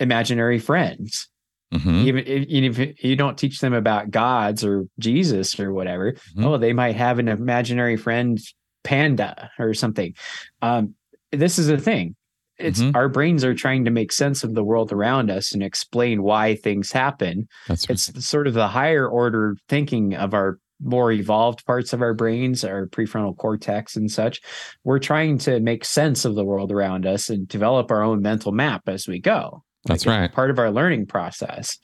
imaginary 0.00 0.58
friends. 0.58 1.28
Mm-hmm. 1.72 2.06
Even, 2.08 2.26
if, 2.26 2.48
even 2.48 2.64
if 2.64 3.04
you 3.04 3.14
don't 3.14 3.38
teach 3.38 3.60
them 3.60 3.72
about 3.72 4.10
gods 4.10 4.64
or 4.64 4.86
Jesus 4.98 5.58
or 5.60 5.72
whatever, 5.72 6.12
mm-hmm. 6.12 6.44
oh, 6.44 6.58
they 6.58 6.72
might 6.72 6.96
have 6.96 7.20
an 7.20 7.28
imaginary 7.28 7.96
friend 7.96 8.40
panda 8.82 9.52
or 9.56 9.72
something. 9.74 10.14
Um, 10.62 10.94
this 11.32 11.58
is 11.58 11.68
a 11.68 11.78
thing 11.78 12.16
it's 12.60 12.80
mm-hmm. 12.80 12.96
our 12.96 13.08
brains 13.08 13.44
are 13.44 13.54
trying 13.54 13.84
to 13.84 13.90
make 13.90 14.12
sense 14.12 14.44
of 14.44 14.54
the 14.54 14.64
world 14.64 14.92
around 14.92 15.30
us 15.30 15.52
and 15.52 15.62
explain 15.62 16.22
why 16.22 16.54
things 16.56 16.92
happen. 16.92 17.48
That's 17.66 17.88
right. 17.88 17.94
It's 17.94 18.26
sort 18.26 18.46
of 18.46 18.54
the 18.54 18.68
higher 18.68 19.08
order 19.08 19.56
thinking 19.68 20.14
of 20.14 20.34
our 20.34 20.58
more 20.82 21.12
evolved 21.12 21.64
parts 21.66 21.92
of 21.92 22.00
our 22.00 22.14
brains, 22.14 22.64
our 22.64 22.86
prefrontal 22.86 23.36
cortex 23.36 23.96
and 23.96 24.10
such. 24.10 24.40
We're 24.84 24.98
trying 24.98 25.38
to 25.38 25.60
make 25.60 25.84
sense 25.84 26.24
of 26.24 26.34
the 26.34 26.44
world 26.44 26.72
around 26.72 27.06
us 27.06 27.28
and 27.28 27.46
develop 27.46 27.90
our 27.90 28.02
own 28.02 28.22
mental 28.22 28.52
map 28.52 28.82
as 28.88 29.06
we 29.06 29.20
go. 29.20 29.62
That's 29.84 30.06
like 30.06 30.20
right. 30.20 30.32
Part 30.32 30.50
of 30.50 30.58
our 30.58 30.70
learning 30.70 31.06
process. 31.06 31.78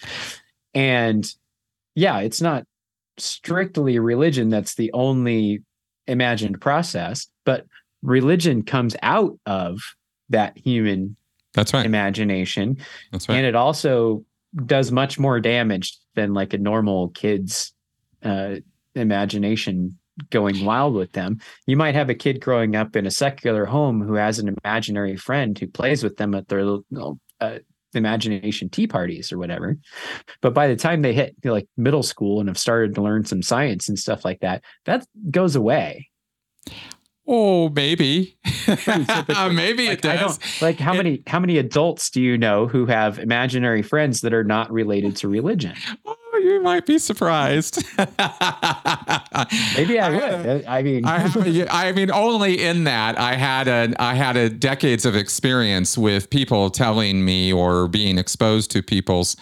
And 0.74 1.26
yeah, 1.94 2.20
it's 2.20 2.40
not 2.40 2.64
strictly 3.18 3.98
religion 3.98 4.50
that's 4.50 4.74
the 4.74 4.92
only 4.92 5.62
imagined 6.06 6.60
process, 6.60 7.26
but 7.44 7.64
religion 8.02 8.62
comes 8.62 8.96
out 9.02 9.38
of 9.46 9.78
that 10.28 10.56
human 10.58 11.16
that's 11.54 11.72
right. 11.72 11.86
imagination. 11.86 12.78
That's 13.12 13.28
right. 13.28 13.36
And 13.36 13.46
it 13.46 13.54
also 13.54 14.24
does 14.64 14.92
much 14.92 15.18
more 15.18 15.40
damage 15.40 15.98
than 16.14 16.34
like 16.34 16.52
a 16.52 16.58
normal 16.58 17.08
kid's 17.10 17.72
uh, 18.22 18.56
imagination 18.94 19.98
going 20.30 20.64
wild 20.64 20.94
with 20.94 21.12
them. 21.12 21.40
You 21.66 21.76
might 21.76 21.94
have 21.94 22.08
a 22.08 22.14
kid 22.14 22.40
growing 22.40 22.76
up 22.76 22.96
in 22.96 23.06
a 23.06 23.10
secular 23.10 23.64
home 23.66 24.00
who 24.00 24.14
has 24.14 24.38
an 24.38 24.54
imaginary 24.64 25.16
friend 25.16 25.58
who 25.58 25.66
plays 25.66 26.02
with 26.02 26.16
them 26.16 26.34
at 26.34 26.48
their 26.48 26.78
uh, 27.40 27.58
imagination 27.94 28.68
tea 28.68 28.86
parties 28.86 29.32
or 29.32 29.38
whatever. 29.38 29.76
But 30.40 30.54
by 30.54 30.68
the 30.68 30.76
time 30.76 31.02
they 31.02 31.12
hit 31.12 31.34
you 31.42 31.48
know, 31.48 31.54
like 31.54 31.68
middle 31.76 32.02
school 32.02 32.40
and 32.40 32.48
have 32.48 32.58
started 32.58 32.94
to 32.94 33.02
learn 33.02 33.24
some 33.24 33.42
science 33.42 33.88
and 33.88 33.98
stuff 33.98 34.24
like 34.24 34.40
that 34.40 34.62
that 34.84 35.06
goes 35.30 35.56
away 35.56 36.08
Oh, 37.28 37.68
maybe. 37.70 38.36
maybe 38.66 39.88
like, 39.88 39.98
it 39.98 40.02
does. 40.02 40.38
like 40.62 40.78
how 40.78 40.94
it, 40.94 40.96
many 40.96 41.22
how 41.26 41.40
many 41.40 41.58
adults 41.58 42.10
do 42.10 42.20
you 42.20 42.38
know 42.38 42.66
who 42.66 42.86
have 42.86 43.18
imaginary 43.18 43.82
friends 43.82 44.20
that 44.20 44.32
are 44.32 44.44
not 44.44 44.70
related 44.72 45.16
to 45.16 45.28
religion? 45.28 45.74
Oh, 46.04 46.16
you 46.38 46.62
might 46.62 46.86
be 46.86 46.98
surprised. 46.98 47.84
maybe 49.76 49.98
I 49.98 50.10
would. 50.10 50.64
I, 50.66 50.78
I 50.78 50.82
mean, 50.82 51.04
I, 51.04 51.66
I, 51.70 51.92
mean, 51.92 52.10
only 52.10 52.62
in 52.62 52.84
that 52.84 53.18
I 53.18 53.34
had 53.34 53.66
a 53.68 53.94
I 53.98 54.14
had 54.14 54.36
a 54.36 54.48
decades 54.48 55.04
of 55.04 55.16
experience 55.16 55.98
with 55.98 56.30
people 56.30 56.70
telling 56.70 57.24
me 57.24 57.52
or 57.52 57.88
being 57.88 58.18
exposed 58.18 58.70
to 58.72 58.82
people's 58.82 59.36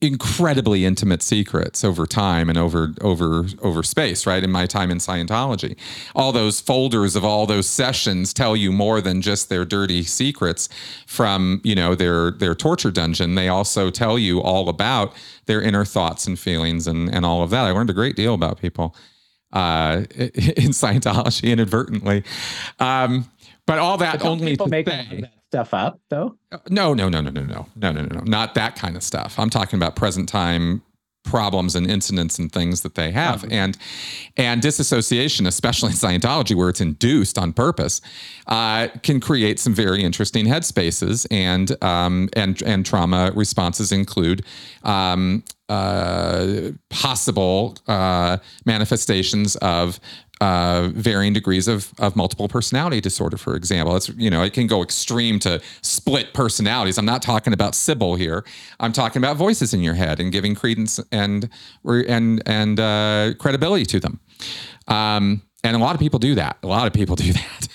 incredibly 0.00 0.86
intimate 0.86 1.22
secrets 1.22 1.84
over 1.84 2.06
time 2.06 2.48
and 2.48 2.56
over 2.56 2.94
over 3.02 3.44
over 3.60 3.82
space 3.82 4.26
right? 4.26 4.42
In 4.42 4.50
my 4.50 4.66
time 4.66 4.90
in 4.90 4.98
scientology. 4.98 5.76
All 6.14 6.32
those 6.32 6.60
folders 6.60 7.14
of 7.14 7.24
all 7.24 7.46
those 7.46 7.68
sessions 7.68 8.32
tell 8.32 8.56
you 8.56 8.72
more 8.72 9.00
than 9.00 9.20
just 9.20 9.48
their 9.48 9.64
dirty 9.64 10.02
secrets 10.02 10.68
from 11.06 11.60
you 11.62 11.74
know 11.74 11.94
their 11.94 12.30
their 12.30 12.54
torture 12.54 12.90
dungeon. 12.90 13.34
They 13.34 13.48
also 13.48 13.90
tell 13.90 14.18
you 14.18 14.40
all 14.40 14.68
about 14.68 15.12
their 15.46 15.60
inner 15.60 15.84
thoughts 15.84 16.26
and 16.26 16.38
feelings 16.38 16.86
and 16.86 17.12
and 17.14 17.26
all 17.26 17.42
of 17.42 17.50
that. 17.50 17.64
I 17.64 17.72
learned 17.72 17.90
a 17.90 17.94
great 17.94 18.16
deal 18.16 18.34
about 18.34 18.60
people 18.60 18.96
uh, 19.52 20.04
in 20.16 20.70
scientology 20.70 21.50
inadvertently. 21.50 22.24
Um, 22.78 23.30
but 23.66 23.78
all 23.78 23.98
that 23.98 24.24
only 24.24 24.56
to 24.56 24.68
say, 24.68 25.30
stuff 25.50 25.74
up 25.74 26.00
though? 26.10 26.36
No, 26.68 26.94
no, 26.94 27.08
no, 27.08 27.20
no, 27.20 27.30
no, 27.30 27.42
no, 27.42 27.66
no, 27.74 27.92
no, 27.92 28.02
no, 28.02 28.20
not 28.20 28.54
that 28.54 28.76
kind 28.76 28.96
of 28.96 29.02
stuff. 29.02 29.36
I'm 29.38 29.50
talking 29.50 29.76
about 29.76 29.96
present 29.96 30.28
time 30.28 30.82
problems 31.24 31.74
and 31.76 31.90
incidents 31.90 32.38
and 32.38 32.50
things 32.50 32.80
that 32.80 32.94
they 32.94 33.10
have 33.10 33.44
oh. 33.44 33.48
and 33.50 33.76
and 34.38 34.62
disassociation 34.62 35.46
especially 35.46 35.90
in 35.90 35.94
scientology 35.94 36.54
where 36.56 36.70
it's 36.70 36.80
induced 36.80 37.36
on 37.36 37.52
purpose 37.52 38.00
uh, 38.46 38.88
can 39.02 39.20
create 39.20 39.58
some 39.60 39.74
very 39.74 40.02
interesting 40.02 40.46
headspaces 40.46 41.26
and 41.30 41.76
um, 41.84 42.30
and 42.32 42.62
and 42.62 42.86
trauma 42.86 43.30
responses 43.34 43.92
include 43.92 44.42
um, 44.82 45.44
uh, 45.68 46.70
possible 46.88 47.76
uh, 47.86 48.38
manifestations 48.64 49.56
of 49.56 50.00
uh, 50.40 50.88
varying 50.92 51.32
degrees 51.32 51.68
of, 51.68 51.92
of 51.98 52.16
multiple 52.16 52.48
personality 52.48 53.00
disorder, 53.00 53.36
for 53.36 53.56
example. 53.56 53.94
It's, 53.96 54.08
you 54.10 54.30
know, 54.30 54.42
it 54.42 54.52
can 54.52 54.66
go 54.66 54.82
extreme 54.82 55.38
to 55.40 55.60
split 55.82 56.32
personalities. 56.32 56.98
I'm 56.98 57.04
not 57.04 57.22
talking 57.22 57.52
about 57.52 57.74
Sybil 57.74 58.14
here. 58.14 58.44
I'm 58.78 58.92
talking 58.92 59.20
about 59.20 59.36
voices 59.36 59.74
in 59.74 59.82
your 59.82 59.94
head 59.94 60.18
and 60.18 60.32
giving 60.32 60.54
credence 60.54 60.98
and, 61.12 61.48
and, 61.84 62.42
and 62.46 62.80
uh, 62.80 63.34
credibility 63.38 63.84
to 63.86 64.00
them. 64.00 64.20
Um, 64.88 65.42
and 65.62 65.76
a 65.76 65.78
lot 65.78 65.94
of 65.94 66.00
people 66.00 66.18
do 66.18 66.34
that. 66.36 66.56
A 66.62 66.66
lot 66.66 66.86
of 66.86 66.92
people 66.92 67.16
do 67.26 67.32
that. 67.32 67.68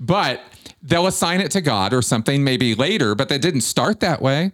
but 0.00 0.42
they'll 0.82 1.06
assign 1.06 1.40
it 1.40 1.50
to 1.52 1.60
God 1.60 1.92
or 1.92 2.02
something 2.02 2.42
maybe 2.42 2.74
later, 2.74 3.14
but 3.14 3.28
they 3.28 3.38
didn't 3.38 3.60
start 3.62 4.00
that 4.00 4.20
way 4.20 4.52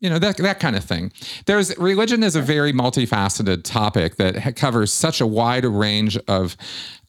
you 0.00 0.10
know 0.10 0.18
that 0.18 0.36
that 0.38 0.60
kind 0.60 0.76
of 0.76 0.84
thing 0.84 1.12
there's 1.46 1.76
religion 1.78 2.22
is 2.22 2.34
a 2.34 2.42
very 2.42 2.72
multifaceted 2.72 3.62
topic 3.64 4.16
that 4.16 4.56
covers 4.56 4.92
such 4.92 5.20
a 5.20 5.26
wide 5.26 5.64
range 5.64 6.16
of 6.28 6.56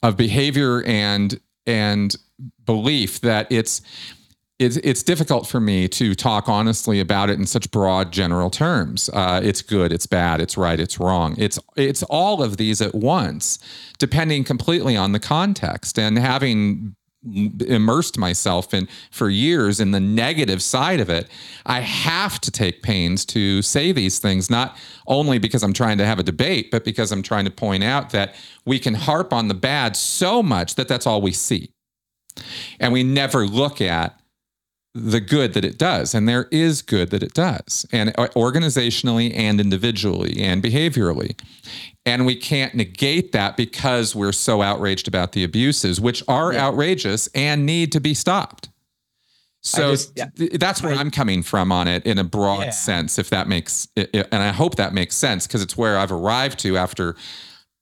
of 0.03 0.17
behavior 0.17 0.83
and 0.83 1.39
and 1.65 2.15
belief 2.65 3.21
that 3.21 3.47
it's 3.51 3.81
it's 4.61 4.77
it's 4.77 5.01
difficult 5.01 5.47
for 5.47 5.59
me 5.59 5.87
to 5.87 6.13
talk 6.13 6.47
honestly 6.47 6.99
about 6.99 7.31
it 7.31 7.39
in 7.39 7.47
such 7.47 7.71
broad 7.71 8.11
general 8.11 8.51
terms. 8.51 9.09
Uh, 9.11 9.41
it's 9.43 9.63
good, 9.63 9.91
it's 9.91 10.05
bad, 10.05 10.39
it's 10.39 10.55
right, 10.55 10.79
it's 10.79 10.99
wrong. 10.99 11.33
It's 11.39 11.57
it's 11.75 12.03
all 12.03 12.43
of 12.43 12.57
these 12.57 12.79
at 12.79 12.93
once, 12.93 13.57
depending 13.97 14.43
completely 14.43 14.95
on 14.95 15.13
the 15.13 15.19
context. 15.19 15.97
And 15.97 16.19
having 16.19 16.95
immersed 17.67 18.17
myself 18.17 18.73
in 18.73 18.87
for 19.11 19.29
years 19.29 19.79
in 19.79 19.91
the 19.91 19.99
negative 19.99 20.61
side 20.61 20.99
of 20.99 21.07
it 21.07 21.29
i 21.67 21.79
have 21.79 22.41
to 22.41 22.49
take 22.49 22.81
pains 22.81 23.25
to 23.25 23.61
say 23.61 23.91
these 23.91 24.17
things 24.17 24.49
not 24.49 24.75
only 25.05 25.37
because 25.37 25.61
i'm 25.61 25.73
trying 25.73 25.99
to 25.99 26.05
have 26.05 26.17
a 26.17 26.23
debate 26.23 26.71
but 26.71 26.83
because 26.83 27.11
i'm 27.11 27.21
trying 27.21 27.45
to 27.45 27.51
point 27.51 27.83
out 27.83 28.09
that 28.09 28.33
we 28.65 28.79
can 28.79 28.93
harp 28.93 29.33
on 29.33 29.47
the 29.47 29.53
bad 29.53 29.95
so 29.95 30.43
much 30.43 30.75
that 30.75 30.87
that's 30.87 31.07
all 31.07 31.21
we 31.21 31.31
see. 31.31 31.71
And 32.79 32.93
we 32.93 33.03
never 33.03 33.47
look 33.47 33.81
at 33.81 34.19
the 34.93 35.21
good 35.21 35.53
that 35.53 35.63
it 35.63 35.77
does. 35.77 36.13
And 36.13 36.27
there 36.27 36.47
is 36.51 36.81
good 36.81 37.11
that 37.11 37.23
it 37.23 37.33
does, 37.33 37.85
and 37.91 38.09
uh, 38.17 38.27
organizationally 38.29 39.33
and 39.35 39.59
individually 39.59 40.41
and 40.41 40.61
behaviorally. 40.61 41.39
And 42.05 42.25
we 42.25 42.35
can't 42.35 42.73
negate 42.73 43.31
that 43.31 43.55
because 43.55 44.15
we're 44.15 44.31
so 44.31 44.61
outraged 44.61 45.07
about 45.07 45.33
the 45.33 45.43
abuses, 45.43 46.01
which 46.01 46.23
are 46.27 46.51
yeah. 46.51 46.65
outrageous 46.65 47.27
and 47.35 47.65
need 47.65 47.91
to 47.91 47.99
be 47.99 48.13
stopped. 48.13 48.69
So 49.61 49.91
just, 49.91 50.13
yeah. 50.15 50.25
th- 50.35 50.53
that's 50.53 50.81
where 50.81 50.93
I, 50.93 50.99
am 50.99 51.11
coming 51.11 51.43
from 51.43 51.71
on 51.71 51.87
it 51.87 52.03
in 52.05 52.17
a 52.17 52.23
broad 52.23 52.65
yeah. 52.65 52.69
sense, 52.71 53.19
if 53.19 53.29
that 53.29 53.47
makes, 53.47 53.87
it, 53.95 54.09
and 54.13 54.41
I 54.41 54.49
hope 54.49 54.75
that 54.75 54.93
makes 54.93 55.15
sense 55.15 55.45
because 55.45 55.61
it's 55.61 55.77
where 55.77 55.99
I've 55.99 56.11
arrived 56.11 56.57
to 56.59 56.77
after 56.77 57.15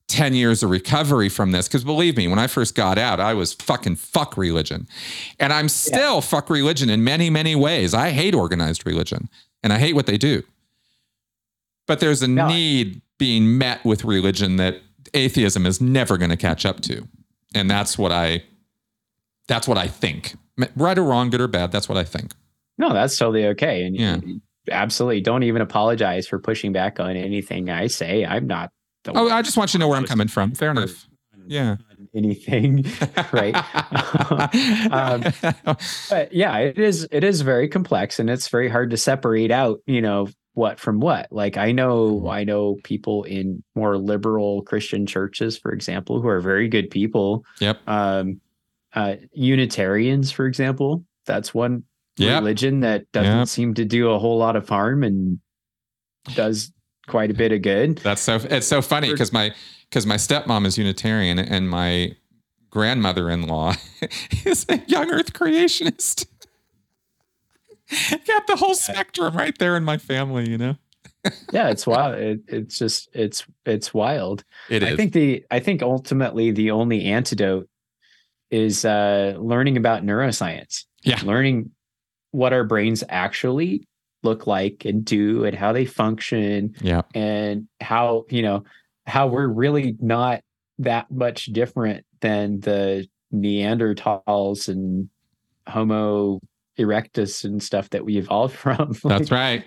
10 0.10 0.34
years 0.34 0.64
of 0.64 0.70
recovery 0.70 1.30
from 1.30 1.52
this. 1.52 1.68
Because 1.68 1.84
believe 1.84 2.18
me, 2.18 2.28
when 2.28 2.40
I 2.40 2.48
first 2.48 2.76
got 2.76 2.98
out, 2.98 3.20
I 3.20 3.34
was 3.34 3.54
fucking 3.54 3.96
fuck 3.96 4.36
religion. 4.36 4.88
And 5.40 5.54
I'm 5.54 5.70
still 5.70 6.16
yeah. 6.16 6.22
fuck 6.22 6.50
religion 6.50 6.90
in 6.90 7.04
many, 7.04 7.30
many 7.30 7.56
ways. 7.56 7.94
I 7.94 8.10
hate 8.10 8.36
organized 8.36 8.86
religion 8.86 9.30
and 9.64 9.72
I 9.72 9.78
hate 9.78 9.96
what 9.96 10.08
they 10.08 10.18
do. 10.18 10.44
But 11.88 12.00
there's 12.00 12.22
a 12.22 12.28
no. 12.28 12.48
need 12.48 13.02
being 13.18 13.58
met 13.58 13.84
with 13.86 14.04
religion 14.04 14.58
that 14.58 14.82
atheism 15.14 15.66
is 15.66 15.80
never 15.80 16.18
going 16.18 16.32
to 16.32 16.38
catch 16.38 16.66
up 16.66 16.82
to. 16.82 17.08
And 17.56 17.70
that's 17.70 17.98
what 17.98 18.12
I 18.12 18.44
that's 19.48 19.68
what 19.68 19.78
I 19.78 19.88
think. 19.88 20.36
Right 20.76 20.98
or 20.98 21.04
wrong, 21.04 21.30
good 21.30 21.42
or 21.42 21.48
bad, 21.48 21.72
that's 21.72 21.90
what 21.90 21.98
I 21.98 22.04
think. 22.04 22.34
No, 22.78 22.94
that's 22.94 23.18
totally 23.18 23.46
okay. 23.48 23.84
And 23.84 23.96
yeah. 23.96 24.20
absolutely 24.72 25.22
don't 25.22 25.44
even 25.44 25.62
apologize 25.62 26.28
for 26.28 26.38
pushing 26.38 26.72
back 26.72 27.00
on 27.00 27.16
anything 27.16 27.70
I 27.70 27.88
say. 27.88 28.26
I'm 28.26 28.46
not 28.46 28.72
Oh, 29.08 29.30
I 29.30 29.42
just 29.42 29.58
want 29.58 29.74
you 29.74 29.78
to 29.78 29.80
know 29.80 29.88
where 29.88 29.98
I'm 29.98 30.06
coming 30.06 30.28
from. 30.28 30.52
Fair 30.52 30.72
enough. 30.72 31.08
Yeah. 31.48 31.78
Anything, 32.14 32.86
right? 33.32 33.56
um, 34.92 35.24
but 36.10 36.34
yeah, 36.34 36.58
it 36.58 36.78
is. 36.78 37.08
It 37.12 37.24
is 37.24 37.42
very 37.42 37.68
complex, 37.68 38.20
and 38.20 38.30
it's 38.30 38.48
very 38.48 38.70
hard 38.70 38.90
to 38.92 38.98
separate 38.98 39.52
out. 39.52 39.80
You 39.86 40.02
know 40.02 40.28
what 40.54 40.80
from 40.80 41.00
what. 41.00 41.28
Like 41.32 41.58
I 41.58 41.72
know, 41.72 42.16
mm-hmm. 42.16 42.30
I 42.30 42.44
know 42.44 42.78
people 42.84 43.24
in 43.24 43.64
more 43.76 43.98
liberal 43.98 44.62
Christian 44.64 45.06
churches, 45.06 45.58
for 45.58 45.72
example, 45.72 46.22
who 46.22 46.28
are 46.28 46.42
very 46.42 46.68
good 46.68 46.90
people. 46.90 47.46
Yep. 47.60 47.80
Um, 47.88 48.42
uh, 48.94 49.16
Unitarians, 49.34 50.32
for 50.32 50.46
example, 50.46 51.06
that's 51.26 51.54
one 51.54 51.84
yep. 52.18 52.42
religion 52.42 52.82
that 52.82 53.12
doesn't 53.12 53.38
yep. 53.38 53.48
seem 53.48 53.74
to 53.76 53.86
do 53.86 54.10
a 54.10 54.20
whole 54.20 54.38
lot 54.38 54.56
of 54.56 54.68
harm 54.68 55.04
and 55.04 55.40
does 56.34 56.72
quite 57.10 57.32
a 57.32 57.34
bit 57.34 57.52
of 57.52 57.62
good. 57.62 57.98
That's 57.98 58.22
so 58.22 58.40
it's 58.50 58.68
so 58.68 58.82
funny 58.82 59.12
because 59.12 59.34
my 59.34 59.54
because 59.90 60.06
my 60.06 60.16
stepmom 60.16 60.66
is 60.66 60.78
Unitarian 60.78 61.40
and 61.40 61.70
my 61.70 62.16
grandmother-in-law 62.70 63.74
is 64.46 64.66
a 64.70 64.78
young 64.88 65.12
Earth 65.12 65.34
creationist. 65.34 66.28
Got 68.28 68.48
the 68.48 68.56
whole 68.56 68.76
spectrum 68.76 69.36
right 69.36 69.58
there 69.58 69.76
in 69.76 69.84
my 69.84 69.98
family, 69.98 70.48
you 70.50 70.58
know. 70.58 70.76
yeah, 71.52 71.70
it's 71.70 71.86
wild. 71.86 72.16
It, 72.16 72.42
it's 72.48 72.78
just 72.78 73.10
it's 73.14 73.46
it's 73.66 73.94
wild. 73.94 74.44
It 74.70 74.84
I 74.84 74.96
think 74.96 75.14
the 75.14 75.44
I 75.52 75.60
think 75.60 75.82
ultimately 75.82 76.52
the 76.52 76.72
only 76.72 77.06
antidote 77.06 77.68
is 78.52 78.86
uh 78.86 79.36
learning 79.38 79.78
about 79.78 80.04
neuroscience. 80.04 80.86
Yeah. 81.04 81.20
Learning 81.24 81.72
what 82.32 82.54
our 82.54 82.64
brains 82.64 83.04
actually 83.10 83.88
look 84.24 84.48
like 84.48 84.86
and 84.86 85.06
do 85.06 85.46
and 85.46 85.56
how 85.56 85.72
they 85.72 85.86
function 85.86 86.74
yeah. 86.82 87.02
and 87.16 87.68
how 87.82 88.26
you 88.30 88.42
know 88.42 88.64
how 89.06 89.28
we're 89.28 89.48
really 89.48 89.96
not 90.00 90.42
that 90.78 91.10
much 91.12 91.46
different 91.48 92.06
than 92.22 92.60
the 92.62 93.08
neanderthals 93.34 94.68
and 94.68 95.10
homo 95.68 96.40
erectus 96.78 97.44
and 97.44 97.62
stuff 97.62 97.90
that 97.90 98.06
we 98.06 98.18
evolved 98.18 98.56
from. 98.56 98.96
Like, 99.04 99.18
that's 99.18 99.32
right. 99.32 99.64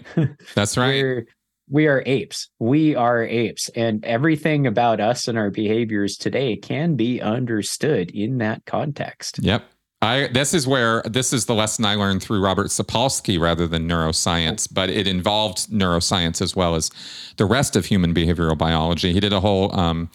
That's 0.54 0.76
right. 0.76 1.24
we 1.68 1.86
are 1.86 2.02
apes. 2.06 2.48
We 2.58 2.94
are 2.94 3.22
apes. 3.22 3.68
And 3.70 4.04
everything 4.04 4.66
about 4.66 5.00
us 5.00 5.28
and 5.28 5.38
our 5.38 5.50
behaviors 5.50 6.16
today 6.16 6.56
can 6.56 6.96
be 6.96 7.20
understood 7.20 8.10
in 8.10 8.38
that 8.38 8.64
context. 8.64 9.38
Yep 9.42 9.64
I 10.02 10.26
this 10.26 10.52
is 10.52 10.66
where 10.66 11.00
this 11.02 11.32
is 11.32 11.46
the 11.46 11.54
lesson 11.54 11.84
I 11.84 11.94
learned 11.94 12.22
through 12.22 12.42
Robert 12.42 12.66
Sapolsky 12.66 13.38
rather 13.38 13.68
than 13.68 13.88
neuroscience, 13.88 14.68
but 14.70 14.90
it 14.90 15.06
involved 15.06 15.70
neuroscience 15.70 16.42
as 16.42 16.56
well 16.56 16.74
as 16.74 16.90
the 17.36 17.46
rest 17.46 17.76
of 17.76 17.86
human 17.86 18.12
behavioral 18.12 18.58
biology. 18.58 19.12
He 19.12 19.20
did 19.20 19.32
a 19.32 19.40
whole. 19.40 19.74
Um, 19.78 20.10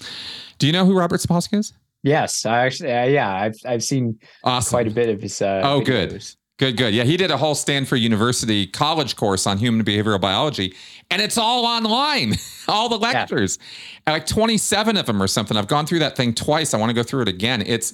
do 0.60 0.68
you 0.68 0.74
know 0.74 0.86
who 0.86 0.98
Robert 0.98 1.22
Sapolsky 1.22 1.60
is? 1.60 1.74
Yes, 2.04 2.46
I 2.46 2.66
actually, 2.66 2.92
uh, 2.92 3.06
yeah, 3.06 3.34
I've 3.34 3.56
I've 3.66 3.84
seen 3.84 4.20
awesome. 4.44 4.72
quite 4.72 4.88
a 4.88 4.92
bit 4.92 5.08
of 5.08 5.22
his. 5.22 5.42
Uh, 5.42 5.62
oh, 5.64 5.80
videos. 5.80 5.86
good. 5.86 6.24
Good, 6.60 6.76
good. 6.76 6.94
Yeah, 6.94 7.04
he 7.04 7.18
did 7.18 7.30
a 7.30 7.38
whole 7.38 7.54
Stanford 7.54 8.00
University 8.00 8.66
college 8.66 9.16
course 9.16 9.46
on 9.46 9.60
human 9.60 9.86
behavioral 9.86 10.20
biology, 10.20 10.74
and 11.12 11.22
it's 11.22 11.38
all 11.38 11.66
online, 11.66 12.34
all 12.68 12.90
the 12.90 12.98
lectures, 12.98 13.60
yeah. 14.08 14.14
like 14.14 14.26
27 14.26 14.98
of 14.98 15.06
them 15.06 15.22
or 15.22 15.28
something. 15.28 15.56
I've 15.56 15.68
gone 15.68 15.86
through 15.86 16.00
that 16.00 16.18
thing 16.18 16.34
twice. 16.34 16.74
I 16.74 16.78
want 16.78 16.90
to 16.90 16.96
go 16.96 17.04
through 17.04 17.22
it 17.22 17.28
again. 17.28 17.62
It's 17.64 17.94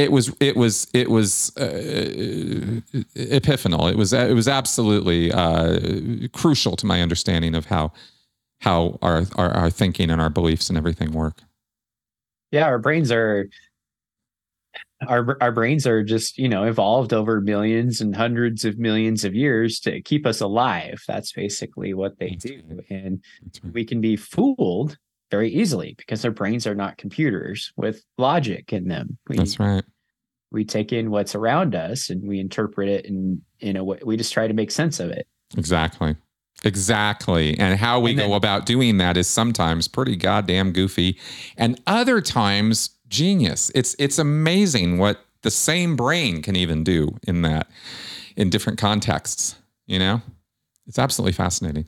it 0.00 0.12
was 0.12 0.34
it 0.40 0.56
was 0.56 0.88
it 0.94 1.10
was 1.10 1.54
uh, 1.56 2.80
epiphanal. 3.14 3.90
It 3.90 3.96
was 3.96 4.12
it 4.12 4.34
was 4.34 4.48
absolutely 4.48 5.30
uh, 5.30 6.28
crucial 6.32 6.76
to 6.76 6.86
my 6.86 7.02
understanding 7.02 7.54
of 7.54 7.66
how 7.66 7.92
how 8.60 8.98
our, 9.02 9.24
our 9.36 9.50
our 9.50 9.70
thinking 9.70 10.10
and 10.10 10.20
our 10.20 10.30
beliefs 10.30 10.68
and 10.68 10.78
everything 10.78 11.12
work. 11.12 11.42
Yeah, 12.50 12.64
our 12.64 12.78
brains 12.78 13.12
are 13.12 13.48
our 15.06 15.36
our 15.42 15.52
brains 15.52 15.86
are 15.86 16.02
just 16.02 16.38
you 16.38 16.48
know 16.48 16.64
evolved 16.64 17.12
over 17.12 17.40
millions 17.40 18.00
and 18.00 18.16
hundreds 18.16 18.64
of 18.64 18.78
millions 18.78 19.24
of 19.24 19.34
years 19.34 19.80
to 19.80 20.00
keep 20.00 20.26
us 20.26 20.40
alive. 20.40 21.02
That's 21.06 21.32
basically 21.32 21.92
what 21.92 22.18
they 22.18 22.30
do, 22.30 22.62
and 22.88 23.22
we 23.72 23.84
can 23.84 24.00
be 24.00 24.16
fooled 24.16 24.96
very 25.30 25.50
easily 25.50 25.94
because 25.96 26.24
our 26.24 26.30
brains 26.30 26.66
are 26.66 26.74
not 26.74 26.98
computers 26.98 27.72
with 27.76 28.02
logic 28.18 28.72
in 28.72 28.88
them. 28.88 29.18
We, 29.28 29.36
That's 29.36 29.58
right. 29.58 29.84
We 30.50 30.64
take 30.64 30.92
in 30.92 31.10
what's 31.10 31.34
around 31.34 31.74
us 31.74 32.10
and 32.10 32.26
we 32.26 32.40
interpret 32.40 32.88
it 32.88 33.06
and 33.06 33.40
in 33.60 33.76
a 33.76 33.84
way 33.84 33.98
we 34.04 34.16
just 34.16 34.32
try 34.32 34.48
to 34.48 34.54
make 34.54 34.70
sense 34.70 34.98
of 35.00 35.10
it. 35.10 35.26
Exactly. 35.56 36.16
Exactly. 36.64 37.58
And 37.58 37.78
how 37.78 38.00
we 38.00 38.10
and 38.10 38.18
then, 38.18 38.28
go 38.28 38.34
about 38.34 38.66
doing 38.66 38.98
that 38.98 39.16
is 39.16 39.26
sometimes 39.26 39.88
pretty 39.88 40.16
goddamn 40.16 40.72
goofy 40.72 41.18
and 41.56 41.80
other 41.86 42.20
times 42.20 42.90
genius. 43.08 43.70
It's 43.74 43.96
it's 43.98 44.18
amazing 44.18 44.98
what 44.98 45.24
the 45.42 45.50
same 45.50 45.96
brain 45.96 46.42
can 46.42 46.56
even 46.56 46.84
do 46.84 47.16
in 47.26 47.42
that 47.42 47.68
in 48.36 48.50
different 48.50 48.78
contexts, 48.78 49.56
you 49.86 49.98
know? 49.98 50.22
It's 50.86 50.98
absolutely 50.98 51.32
fascinating. 51.32 51.86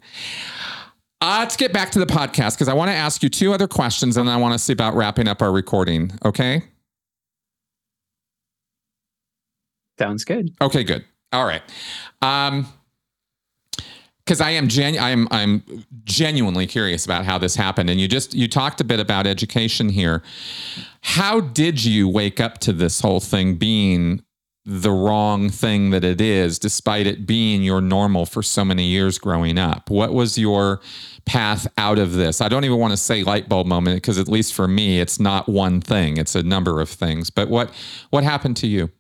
Uh, 1.23 1.37
let's 1.39 1.57
get 1.57 1.73
back 1.73 1.93
to 1.93 2.01
the 2.01 2.07
podcast 2.07 2.57
because 2.57 2.67
I 2.67 2.75
want 2.75 2.91
to 2.91 2.97
ask 2.97 3.23
you 3.23 3.29
two 3.29 3.53
other 3.53 3.69
questions 3.69 4.17
and 4.17 4.27
then 4.27 4.35
I 4.35 4.39
want 4.39 4.55
to 4.55 4.59
see 4.59 4.73
about 4.73 4.97
wrapping 4.97 5.29
up 5.29 5.41
our 5.41 5.53
recording. 5.53 6.11
Okay. 6.25 6.65
Sounds 10.01 10.25
good. 10.25 10.53
Okay, 10.61 10.83
good. 10.83 11.05
All 11.33 11.47
right. 11.47 11.63
Um, 12.23 12.67
because 14.25 14.41
I 14.41 14.51
am 14.51 14.67
genu- 14.67 14.99
I'm 14.99 15.29
I'm 15.31 15.85
genuinely 16.03 16.67
curious 16.67 17.05
about 17.05 17.25
how 17.25 17.39
this 17.39 17.55
happened. 17.55 17.89
And 17.89 18.01
you 18.01 18.09
just 18.09 18.35
you 18.35 18.49
talked 18.49 18.81
a 18.81 18.85
bit 18.85 18.99
about 18.99 19.25
education 19.25 19.91
here. 19.91 20.25
How 21.03 21.39
did 21.41 21.85
you 21.85 22.09
wake 22.09 22.41
up 22.41 22.59
to 22.59 22.73
this 22.73 23.01
whole 23.01 23.21
thing 23.21 23.55
being 23.55 24.25
the 24.65 24.93
wrong 24.93 25.49
thing 25.49 25.91
that 25.91 26.05
it 26.05 26.21
is, 26.21 26.59
despite 26.59 27.07
it 27.07 27.27
being 27.27 27.63
your 27.63 27.81
normal 27.81 28.27
for 28.27 28.43
so 28.43 28.65
many 28.65 28.85
years 28.85 29.19
growing 29.19 29.59
up? 29.59 29.91
What 29.91 30.13
was 30.13 30.39
your 30.39 30.81
path 31.25 31.67
out 31.79 31.99
of 31.99 32.13
this? 32.13 32.41
I 32.41 32.49
don't 32.49 32.65
even 32.65 32.79
want 32.79 32.93
to 32.93 32.97
say 32.97 33.25
light 33.25 33.49
bulb 33.49 33.67
moment 33.67 33.97
because 33.97 34.19
at 34.19 34.29
least 34.29 34.55
for 34.55 34.69
me, 34.69 35.01
it's 35.01 35.19
not 35.19 35.49
one 35.49 35.81
thing; 35.81 36.17
it's 36.17 36.35
a 36.35 36.43
number 36.43 36.81
of 36.81 36.89
things. 36.89 37.31
But 37.31 37.49
what 37.49 37.73
what 38.11 38.23
happened 38.23 38.57
to 38.59 38.67
you? 38.67 38.91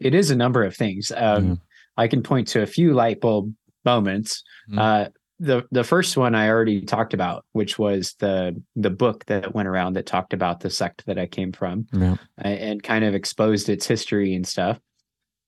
It 0.00 0.14
is 0.14 0.30
a 0.30 0.36
number 0.36 0.64
of 0.64 0.76
things. 0.76 1.12
Um, 1.14 1.44
mm. 1.44 1.60
I 1.96 2.08
can 2.08 2.22
point 2.22 2.48
to 2.48 2.62
a 2.62 2.66
few 2.66 2.94
light 2.94 3.20
bulb 3.20 3.52
moments. 3.84 4.42
Mm. 4.70 4.78
Uh, 4.78 5.08
the 5.38 5.66
the 5.70 5.84
first 5.84 6.16
one 6.16 6.34
I 6.34 6.48
already 6.48 6.82
talked 6.82 7.14
about, 7.14 7.44
which 7.52 7.78
was 7.78 8.14
the 8.18 8.60
the 8.74 8.90
book 8.90 9.24
that 9.26 9.54
went 9.54 9.68
around 9.68 9.94
that 9.94 10.06
talked 10.06 10.32
about 10.32 10.60
the 10.60 10.70
sect 10.70 11.04
that 11.06 11.18
I 11.18 11.26
came 11.26 11.52
from, 11.52 11.86
yeah. 11.92 12.16
and 12.38 12.82
kind 12.82 13.04
of 13.04 13.14
exposed 13.14 13.68
its 13.68 13.86
history 13.86 14.34
and 14.34 14.46
stuff. 14.46 14.78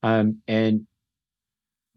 Um, 0.03 0.43
and 0.47 0.87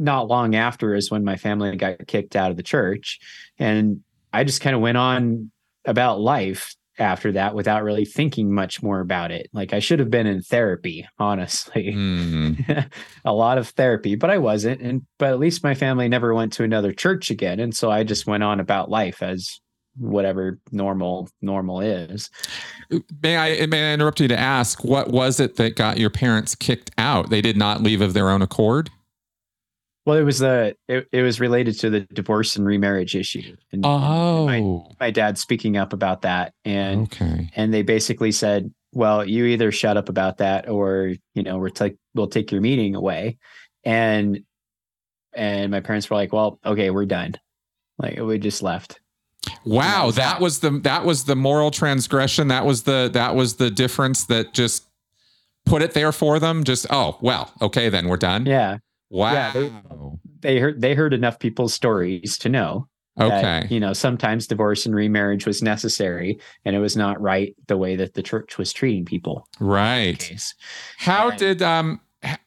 not 0.02 0.28
long 0.28 0.56
after 0.56 0.96
is 0.96 1.12
when 1.12 1.24
my 1.24 1.38
family 1.38 1.76
got 1.76 2.08
kicked 2.08 2.36
out 2.36 2.50
of 2.52 2.58
the 2.58 2.64
church. 2.64 3.20
And 3.60 4.02
I 4.34 4.44
just 4.44 4.62
kind 4.62 4.76
of 4.76 4.82
went 4.82 4.98
on 4.98 5.52
about 5.86 6.20
life 6.20 6.76
after 7.00 7.32
that 7.32 7.56
without 7.56 7.84
really 7.84 8.06
thinking 8.06 8.54
much 8.54 8.84
more 8.84 9.00
about 9.00 9.32
it. 9.32 9.50
Like 9.54 9.74
I 9.74 9.80
should 9.80 10.00
have 10.00 10.10
been 10.10 10.28
in 10.28 10.42
therapy, 10.42 11.08
honestly. 11.20 11.94
Mm. 11.96 12.92
a 13.26 13.34
lot 13.34 13.58
of 13.58 13.70
therapy, 13.70 14.16
but 14.16 14.30
I 14.30 14.38
wasn't. 14.38 14.82
And 14.82 15.04
but 15.18 15.32
at 15.32 15.40
least 15.40 15.64
my 15.64 15.74
family 15.74 16.08
never 16.10 16.34
went 16.34 16.54
to 16.54 16.64
another 16.64 16.92
church 16.92 17.30
again. 17.30 17.60
And 17.60 17.76
so 17.76 17.90
I 17.90 18.04
just 18.04 18.28
went 18.28 18.44
on 18.44 18.60
about 18.60 18.90
life 18.90 19.22
as 19.22 19.60
whatever 19.98 20.60
normal 20.72 21.30
normal 21.42 21.82
is. 21.82 22.30
May 23.22 23.38
I 23.38 23.66
may 23.66 23.92
I 23.92 23.94
interrupt 23.94 24.20
you 24.20 24.28
to 24.28 24.40
ask 24.40 24.84
what 24.84 25.10
was 25.10 25.40
it 25.40 25.58
that 25.58 25.76
got 25.76 25.98
your 25.98 26.10
parents 26.10 26.56
kicked 26.56 26.92
out? 26.98 27.30
They 27.30 27.42
did 27.42 27.58
not 27.58 27.82
leave 27.82 28.02
of 28.02 28.14
their 28.14 28.30
own 28.30 28.42
accord? 28.42 28.90
Well, 30.06 30.18
it 30.18 30.24
was 30.24 30.40
the 30.40 30.76
it, 30.88 31.08
it 31.12 31.22
was 31.22 31.40
related 31.40 31.80
to 31.80 31.90
the 31.90 32.02
divorce 32.02 32.56
and 32.56 32.66
remarriage 32.66 33.16
issue. 33.16 33.56
And, 33.72 33.86
oh, 33.86 34.48
my, 34.48 34.96
my 35.00 35.12
dad 35.12 35.38
speaking 35.38 35.78
up 35.78 35.94
about 35.94 36.24
that, 36.24 36.54
and 36.66 37.04
okay, 37.04 37.52
and 37.56 37.74
they 37.74 37.84
basically 37.84 38.32
said, 38.32 38.74
"Well, 38.94 39.24
you 39.24 39.46
either 39.46 39.72
shut 39.72 39.98
up 39.98 40.10
about 40.10 40.38
that, 40.40 40.68
or 40.68 41.14
you 41.36 41.44
know, 41.44 41.58
we're 41.58 41.70
take 41.70 41.98
we'll 42.16 42.28
take 42.28 42.52
your 42.52 42.62
meeting 42.62 42.96
away." 42.96 43.38
And 43.84 44.44
and 45.34 45.72
my 45.72 45.82
parents 45.82 46.10
were 46.10 46.16
like, 46.16 46.34
"Well, 46.34 46.60
okay, 46.66 46.90
we're 46.90 47.06
done." 47.06 47.36
Like 48.00 48.20
we 48.20 48.40
just 48.40 48.64
left. 48.64 49.00
Wow, 49.64 50.08
that, 50.08 50.16
that 50.16 50.42
was 50.42 50.60
the 50.60 50.72
that 50.80 51.06
was 51.06 51.26
the 51.26 51.36
moral 51.36 51.70
transgression. 51.70 52.48
That 52.48 52.66
was 52.66 52.84
the 52.84 53.10
that 53.14 53.36
was 53.36 53.58
the 53.58 53.70
difference 53.70 54.26
that 54.26 54.54
just 54.54 54.88
put 55.66 55.84
it 55.84 55.94
there 55.94 56.12
for 56.12 56.40
them. 56.40 56.64
Just 56.64 56.88
oh 56.90 57.20
well, 57.22 57.54
okay, 57.62 57.90
then 57.90 58.08
we're 58.08 58.18
done. 58.18 58.48
Yeah. 58.48 58.78
Wow. 59.12 59.34
Yeah, 59.34 59.52
they, 59.54 59.72
they 60.42 60.60
heard 60.60 60.82
they 60.82 60.96
heard 60.96 61.14
enough 61.14 61.38
people's 61.40 61.74
stories 61.74 62.38
to 62.40 62.50
know 62.50 62.88
Okay. 63.20 63.42
that, 63.42 63.72
you 63.72 63.80
know 63.80 63.92
sometimes 63.92 64.48
divorce 64.48 64.86
and 64.86 64.96
remarriage 64.96 65.46
was 65.46 65.62
necessary 65.62 66.40
and 66.64 66.76
it 66.78 66.80
was 66.80 66.96
not 66.96 67.20
right 67.22 67.54
the 67.68 67.78
way 67.78 67.98
that 67.98 68.14
the 68.14 68.24
church 68.24 68.58
was 68.58 68.72
treating 68.72 69.04
people 69.04 69.46
Right. 69.60 70.32
How 70.98 71.30
And- 71.30 71.38
did 71.40 71.62
um 71.62 72.00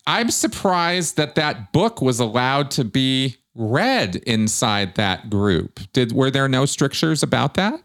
I'm 0.06 0.30
surprised 0.30 1.16
that 1.18 1.34
that 1.34 1.72
book 1.72 2.00
was 2.00 2.18
allowed 2.18 2.70
to 2.72 2.84
be 2.84 3.36
read 3.56 4.16
inside 4.16 4.94
that 4.94 5.28
group. 5.30 5.80
Did 5.92 6.12
were 6.12 6.30
there 6.30 6.48
no 6.48 6.64
strictures 6.64 7.22
about 7.22 7.54
that? 7.54 7.80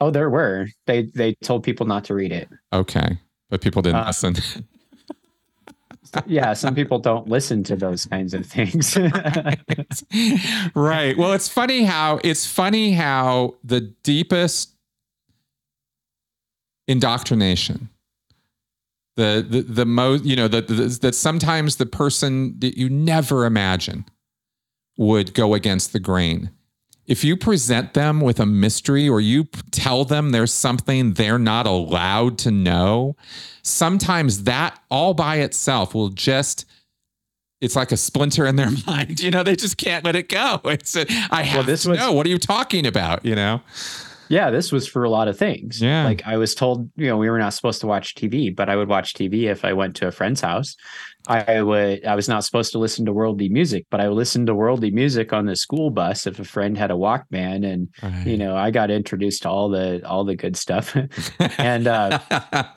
oh 0.00 0.10
there 0.10 0.28
were 0.28 0.66
they 0.86 1.04
they 1.14 1.34
told 1.42 1.62
people 1.64 1.86
not 1.86 2.04
to 2.04 2.14
read 2.14 2.30
it 2.32 2.48
Okay. 2.74 3.18
But 3.48 3.62
people 3.62 3.80
didn't 3.82 4.00
Um, 4.00 4.06
listen. 4.06 4.36
yeah 6.26 6.52
some 6.52 6.74
people 6.74 6.98
don't 6.98 7.28
listen 7.28 7.62
to 7.64 7.76
those 7.76 8.06
kinds 8.06 8.34
of 8.34 8.44
things 8.44 8.96
right. 10.74 11.16
Well, 11.16 11.32
it's 11.32 11.48
funny 11.48 11.84
how 11.84 12.20
it's 12.22 12.46
funny 12.46 12.92
how 12.92 13.54
the 13.64 13.80
deepest 13.80 14.74
indoctrination, 16.86 17.88
the 19.16 19.44
the 19.48 19.62
the 19.62 19.86
most 19.86 20.24
you 20.24 20.36
know 20.36 20.48
that 20.48 20.68
that 20.68 21.14
sometimes 21.14 21.76
the 21.76 21.86
person 21.86 22.58
that 22.60 22.76
you 22.76 22.88
never 22.88 23.44
imagine 23.44 24.04
would 24.96 25.34
go 25.34 25.54
against 25.54 25.92
the 25.92 26.00
grain. 26.00 26.50
If 27.06 27.24
you 27.24 27.36
present 27.36 27.94
them 27.94 28.20
with 28.20 28.38
a 28.38 28.46
mystery 28.46 29.08
or 29.08 29.20
you 29.20 29.44
tell 29.70 30.04
them 30.04 30.30
there's 30.30 30.52
something 30.52 31.14
they're 31.14 31.38
not 31.38 31.66
allowed 31.66 32.38
to 32.38 32.50
know, 32.50 33.16
sometimes 33.62 34.44
that 34.44 34.78
all 34.90 35.12
by 35.14 35.36
itself 35.36 35.94
will 35.94 36.10
just 36.10 36.64
it's 37.60 37.76
like 37.76 37.92
a 37.92 37.96
splinter 37.96 38.44
in 38.46 38.56
their 38.56 38.70
mind. 38.86 39.20
You 39.20 39.30
know, 39.30 39.42
they 39.44 39.54
just 39.56 39.76
can't 39.78 40.04
let 40.04 40.16
it 40.16 40.28
go. 40.28 40.60
It's 40.64 40.96
a, 40.96 41.06
I 41.30 41.42
have 41.42 41.66
this 41.66 41.84
to 41.84 41.90
was- 41.90 41.98
know. 41.98 42.12
What 42.12 42.26
are 42.26 42.30
you 42.30 42.38
talking 42.38 42.86
about? 42.86 43.24
You 43.24 43.34
know? 43.34 43.60
yeah 44.28 44.50
this 44.50 44.70
was 44.72 44.86
for 44.86 45.02
a 45.04 45.10
lot 45.10 45.26
of 45.28 45.36
things 45.36 45.82
Yeah. 45.82 46.04
like 46.04 46.22
i 46.24 46.36
was 46.38 46.54
told 46.54 46.88
you 46.96 47.08
know 47.08 47.18
we 47.18 47.28
were 47.28 47.40
not 47.40 47.52
supposed 47.52 47.80
to 47.82 47.86
watch 47.88 48.14
tv 48.14 48.54
but 48.54 48.70
i 48.70 48.76
would 48.76 48.88
watch 48.88 49.12
tv 49.14 49.42
if 49.50 49.62
i 49.64 49.72
went 49.74 49.96
to 49.96 50.06
a 50.06 50.12
friend's 50.12 50.40
house 50.40 50.76
i 51.28 51.62
would 51.62 52.04
i 52.04 52.14
was 52.14 52.28
not 52.28 52.44
supposed 52.44 52.72
to 52.72 52.78
listen 52.78 53.04
to 53.06 53.12
worldly 53.12 53.48
music 53.48 53.86
but 53.90 54.00
i 54.00 54.08
listened 54.08 54.46
to 54.46 54.54
worldly 54.54 54.90
music 54.90 55.32
on 55.32 55.46
the 55.46 55.54
school 55.56 55.90
bus 55.90 56.26
if 56.26 56.38
a 56.38 56.44
friend 56.44 56.76
had 56.76 56.90
a 56.90 56.94
walkman 56.94 57.64
and 57.64 57.88
you 58.26 58.36
know 58.36 58.56
i 58.56 58.70
got 58.70 58.90
introduced 58.90 59.42
to 59.42 59.48
all 59.48 59.68
the 59.68 60.00
all 60.06 60.24
the 60.24 60.34
good 60.34 60.56
stuff 60.56 60.96
and 61.58 61.86
uh 61.86 62.18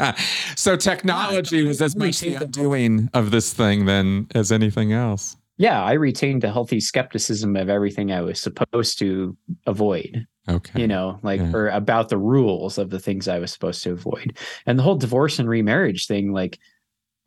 so 0.55 0.75
technology 0.75 1.63
was 1.63 1.81
as 1.81 1.95
much 1.95 2.19
the 2.19 2.35
undoing 2.35 3.09
of 3.13 3.31
this 3.31 3.53
thing 3.53 3.85
than 3.85 4.27
as 4.35 4.51
anything 4.51 4.93
else. 4.93 5.35
yeah 5.57 5.83
i 5.83 5.93
retained 5.93 6.43
a 6.43 6.51
healthy 6.51 6.79
skepticism 6.79 7.55
of 7.55 7.69
everything 7.69 8.11
i 8.11 8.21
was 8.21 8.41
supposed 8.41 8.99
to 8.99 9.35
avoid 9.65 10.25
Okay. 10.47 10.79
you 10.81 10.87
know 10.87 11.19
like 11.23 11.39
Yeah. 11.41 11.51
or 11.55 11.69
about 11.69 12.09
the 12.09 12.19
rules 12.19 12.77
of 12.77 12.91
the 12.91 12.99
things 12.99 13.27
i 13.27 13.39
was 13.39 13.51
supposed 13.51 13.81
to 13.83 13.91
avoid 13.93 14.37
and 14.67 14.77
the 14.77 14.83
whole 14.83 14.95
divorce 14.95 15.39
and 15.39 15.49
remarriage 15.49 16.05
thing 16.05 16.31
like 16.33 16.59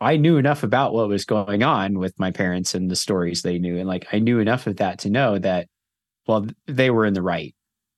i 0.00 0.16
knew 0.16 0.36
enough 0.36 0.62
about 0.62 0.92
what 0.92 1.08
was 1.08 1.24
going 1.24 1.62
on 1.62 1.98
with 1.98 2.18
my 2.18 2.30
parents 2.30 2.74
and 2.74 2.90
the 2.90 2.96
stories 2.96 3.42
they 3.42 3.58
knew 3.58 3.78
and 3.78 3.88
like 3.88 4.06
i 4.12 4.18
knew 4.18 4.38
enough 4.38 4.66
of 4.66 4.76
that 4.76 4.98
to 4.98 5.10
know 5.10 5.38
that 5.38 5.68
well 6.26 6.46
they 6.66 6.90
were 6.90 7.06
in 7.06 7.14
the 7.14 7.22
right 7.22 7.54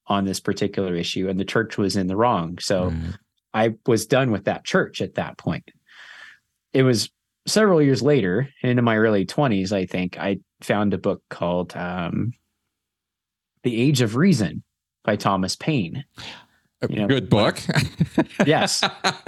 on 0.06 0.24
this 0.24 0.40
particular 0.40 0.94
issue 0.94 1.28
and 1.28 1.38
the 1.38 1.44
church 1.44 1.78
was 1.78 1.96
in 1.96 2.06
the 2.06 2.16
wrong 2.16 2.58
so 2.58 2.86
Right. 2.86 3.14
I 3.52 3.74
was 3.86 4.06
done 4.06 4.30
with 4.30 4.44
that 4.44 4.64
church 4.64 5.00
at 5.00 5.14
that 5.14 5.38
point. 5.38 5.70
It 6.72 6.82
was 6.82 7.10
several 7.46 7.82
years 7.82 8.02
later, 8.02 8.48
into 8.62 8.82
my 8.82 8.96
early 8.96 9.26
20s, 9.26 9.72
I 9.72 9.86
think, 9.86 10.18
I 10.18 10.38
found 10.60 10.94
a 10.94 10.98
book 10.98 11.22
called 11.30 11.76
um, 11.76 12.32
The 13.62 13.80
Age 13.80 14.00
of 14.02 14.16
Reason 14.16 14.62
by 15.04 15.16
Thomas 15.16 15.56
Paine. 15.56 16.04
A 16.82 16.88
you 16.90 16.96
know, 17.00 17.06
good 17.08 17.28
book. 17.28 17.60
Yes. 18.46 18.82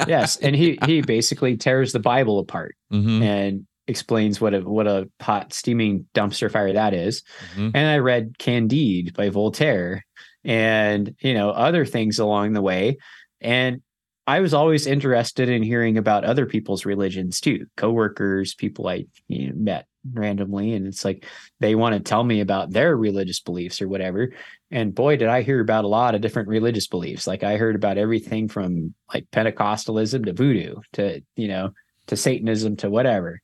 Yes. 0.07 0.37
And 0.39 0.57
he 0.57 0.79
he 0.87 1.03
basically 1.03 1.57
tears 1.57 1.93
the 1.93 1.99
Bible 2.01 2.39
apart 2.39 2.74
Mhm, 2.93 3.23
and 3.23 3.66
explains 3.87 4.41
what 4.41 4.55
a 4.55 4.61
what 4.61 4.87
a 4.87 5.09
hot 5.20 5.53
steaming 5.53 6.07
dumpster 6.15 6.51
fire 6.51 6.73
that 6.73 6.95
is. 6.95 7.23
mhm. 7.55 7.73
And 7.74 7.89
I 7.89 7.99
read 7.99 8.39
Candide 8.39 9.12
by 9.15 9.29
Voltaire 9.29 10.05
and, 10.45 11.15
you 11.20 11.35
know, 11.35 11.51
other 11.51 11.85
things 11.85 12.19
along 12.19 12.53
the 12.55 12.62
way. 12.62 12.97
And 13.41 13.83
I 14.27 14.40
was 14.40 14.55
always 14.55 14.86
interested 14.86 15.49
in 15.49 15.62
hearing 15.62 15.99
about 15.99 16.24
other 16.24 16.47
people's 16.47 16.86
religions 16.86 17.40
too, 17.40 17.66
coworkers, 17.77 18.55
people 18.55 18.86
I 18.86 19.07
you 19.27 19.49
know, 19.49 19.55
met 19.57 19.86
randomly. 20.12 20.74
And 20.74 20.86
it's 20.86 21.05
like 21.05 21.27
they 21.59 21.74
want 21.74 21.94
to 21.94 22.01
tell 22.01 22.23
me 22.23 22.40
about 22.40 22.70
their 22.70 22.97
religious 22.97 23.40
beliefs 23.40 23.82
or 23.82 23.89
whatever. 23.89 24.32
And 24.70 24.94
boy, 24.94 25.16
did 25.16 25.28
I 25.28 25.43
hear 25.43 25.61
about 25.61 25.85
a 25.85 25.89
lot 25.89 26.15
of 26.15 26.20
different 26.20 26.49
religious 26.49 26.86
beliefs. 26.86 27.27
Like 27.27 27.43
I 27.43 27.57
heard 27.57 27.74
about 27.74 27.99
everything 27.99 28.49
from 28.49 28.94
like 29.12 29.31
Pentecostalism 29.32 30.24
to 30.27 30.32
voodoo 30.32 30.77
to, 30.93 31.23
you 31.36 31.49
know, 31.49 31.70
to 32.07 32.16
Satanism 32.16 32.77
to 32.77 32.90
whatever. 32.90 33.40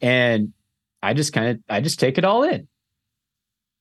And 0.00 0.52
I 1.02 1.14
just 1.14 1.32
kind 1.32 1.48
of, 1.48 1.60
I 1.68 1.80
just 1.80 2.00
take 2.00 2.16
it 2.18 2.24
all 2.24 2.42
in 2.42 2.68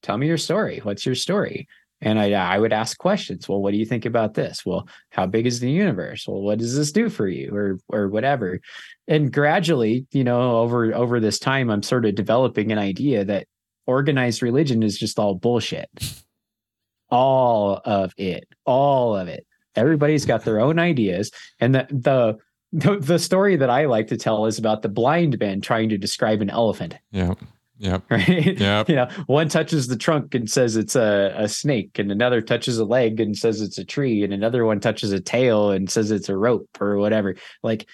tell 0.01 0.17
me 0.17 0.27
your 0.27 0.37
story. 0.37 0.79
What's 0.83 1.05
your 1.05 1.15
story? 1.15 1.67
And 2.01 2.19
I 2.19 2.31
I 2.31 2.57
would 2.57 2.73
ask 2.73 2.97
questions. 2.97 3.47
Well, 3.47 3.61
what 3.61 3.71
do 3.71 3.77
you 3.77 3.85
think 3.85 4.05
about 4.05 4.33
this? 4.33 4.65
Well, 4.65 4.87
how 5.11 5.25
big 5.27 5.45
is 5.45 5.59
the 5.59 5.69
universe? 5.69 6.27
Well, 6.27 6.41
what 6.41 6.59
does 6.59 6.75
this 6.75 6.91
do 6.91 7.09
for 7.09 7.27
you, 7.27 7.53
or 7.53 7.79
or 7.89 8.07
whatever? 8.09 8.59
And 9.07 9.31
gradually, 9.31 10.07
you 10.11 10.23
know, 10.23 10.57
over 10.59 10.93
over 10.93 11.19
this 11.19 11.39
time, 11.39 11.69
I'm 11.69 11.83
sort 11.83 12.05
of 12.05 12.15
developing 12.15 12.71
an 12.71 12.79
idea 12.79 13.23
that 13.25 13.47
organized 13.85 14.41
religion 14.41 14.83
is 14.83 14.97
just 14.97 15.19
all 15.19 15.35
bullshit. 15.35 15.89
All 17.09 17.81
of 17.83 18.13
it, 18.17 18.47
all 18.65 19.15
of 19.17 19.27
it. 19.27 19.45
Everybody's 19.75 20.25
got 20.25 20.43
their 20.45 20.59
own 20.59 20.79
ideas, 20.79 21.31
and 21.59 21.75
the 21.75 21.87
the 21.89 22.37
the, 22.73 22.99
the 22.99 23.19
story 23.19 23.57
that 23.57 23.69
I 23.69 23.85
like 23.85 24.07
to 24.07 24.17
tell 24.17 24.45
is 24.45 24.57
about 24.57 24.81
the 24.81 24.89
blind 24.89 25.37
man 25.39 25.61
trying 25.61 25.89
to 25.89 25.97
describe 25.97 26.41
an 26.41 26.49
elephant. 26.49 26.95
Yep. 27.11 27.39
Yep. 27.81 28.03
Right? 28.11 28.59
Yep. 28.59 28.89
you 28.89 28.95
know, 28.95 29.07
one 29.25 29.49
touches 29.49 29.87
the 29.87 29.97
trunk 29.97 30.35
and 30.35 30.49
says 30.49 30.75
it's 30.75 30.95
a, 30.95 31.33
a 31.35 31.49
snake, 31.49 31.97
and 31.99 32.11
another 32.11 32.39
touches 32.41 32.77
a 32.77 32.85
leg 32.85 33.19
and 33.19 33.35
says 33.35 33.59
it's 33.59 33.77
a 33.79 33.83
tree, 33.83 34.23
and 34.23 34.31
another 34.31 34.65
one 34.65 34.79
touches 34.79 35.11
a 35.11 35.19
tail 35.19 35.71
and 35.71 35.89
says 35.89 36.11
it's 36.11 36.29
a 36.29 36.37
rope 36.37 36.69
or 36.79 36.97
whatever. 36.97 37.35
Like 37.63 37.87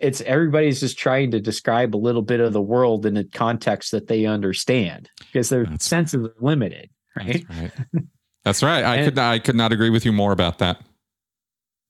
it's 0.00 0.20
everybody's 0.22 0.80
just 0.80 0.98
trying 0.98 1.30
to 1.32 1.40
describe 1.40 1.94
a 1.94 1.98
little 1.98 2.22
bit 2.22 2.40
of 2.40 2.52
the 2.52 2.62
world 2.62 3.04
in 3.04 3.16
a 3.18 3.24
context 3.24 3.90
that 3.92 4.06
they 4.06 4.24
understand 4.26 5.10
because 5.18 5.50
their 5.50 5.64
That's- 5.64 5.84
senses 5.84 6.26
are 6.26 6.34
limited, 6.40 6.88
right? 7.16 7.44
That's 7.48 7.60
right. 7.60 8.04
That's 8.44 8.62
right. 8.62 8.84
I 8.84 8.96
And- 8.96 9.04
could 9.08 9.18
I 9.18 9.38
could 9.40 9.56
not 9.56 9.72
agree 9.72 9.90
with 9.90 10.06
you 10.06 10.12
more 10.12 10.32
about 10.32 10.58
that. 10.58 10.80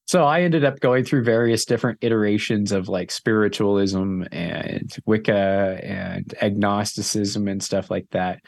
So 0.09 0.25
I 0.25 0.41
ended 0.41 0.65
up 0.65 0.81
going 0.81 1.05
through 1.05 1.25
various 1.25 1.67
different 1.67 1.99
iterations 2.01 2.73
of 2.73 2.89
like 2.89 3.11
spiritualism 3.11 4.23
and 4.33 4.91
Wicca 5.05 5.81
and 5.83 6.35
agnosticism 6.41 7.47
and 7.47 7.63
stuff 7.63 7.91
like 7.91 8.07
that. 8.13 8.41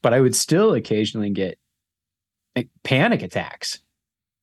But 0.00 0.14
I 0.14 0.20
would 0.20 0.36
still 0.36 0.74
occasionally 0.74 1.30
get 1.30 1.58
like, 2.54 2.68
panic 2.84 3.22
attacks 3.22 3.82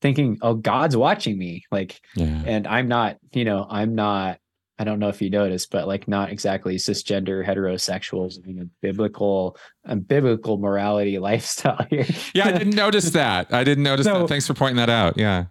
thinking, 0.02 0.38
oh, 0.42 0.54
God's 0.54 0.98
watching 0.98 1.38
me. 1.38 1.64
Like, 1.72 2.02
Yeah. 2.14 2.44
and 2.46 2.68
I'm 2.68 2.90
not, 2.90 3.18
you 3.32 3.46
know, 3.46 3.66
I'm 3.70 3.96
not 3.96 4.40
I 4.78 4.84
don't 4.84 5.00
know 5.00 5.08
if 5.08 5.22
you 5.22 5.30
noticed, 5.30 5.72
but 5.72 5.88
like 5.88 6.06
not 6.06 6.30
exactly 6.32 6.76
cisgender 6.76 7.46
heterosexuals 7.48 8.36
living 8.36 8.60
a 8.60 8.66
biblical 8.82 9.56
a 9.86 9.96
biblical 9.96 10.58
morality 10.58 11.18
lifestyle 11.30 11.86
here. 11.90 12.06
yeah, 12.34 12.50
I 12.50 12.52
didn't 12.52 12.76
notice 12.76 13.12
that. 13.12 13.54
I 13.54 13.64
didn't 13.64 13.86
notice 13.86 14.06
so, 14.06 14.20
that. 14.20 14.28
Thanks 14.28 14.46
for 14.46 14.54
pointing 14.54 14.76
that 14.76 14.90
out. 14.90 15.18
Yeah. 15.18 15.46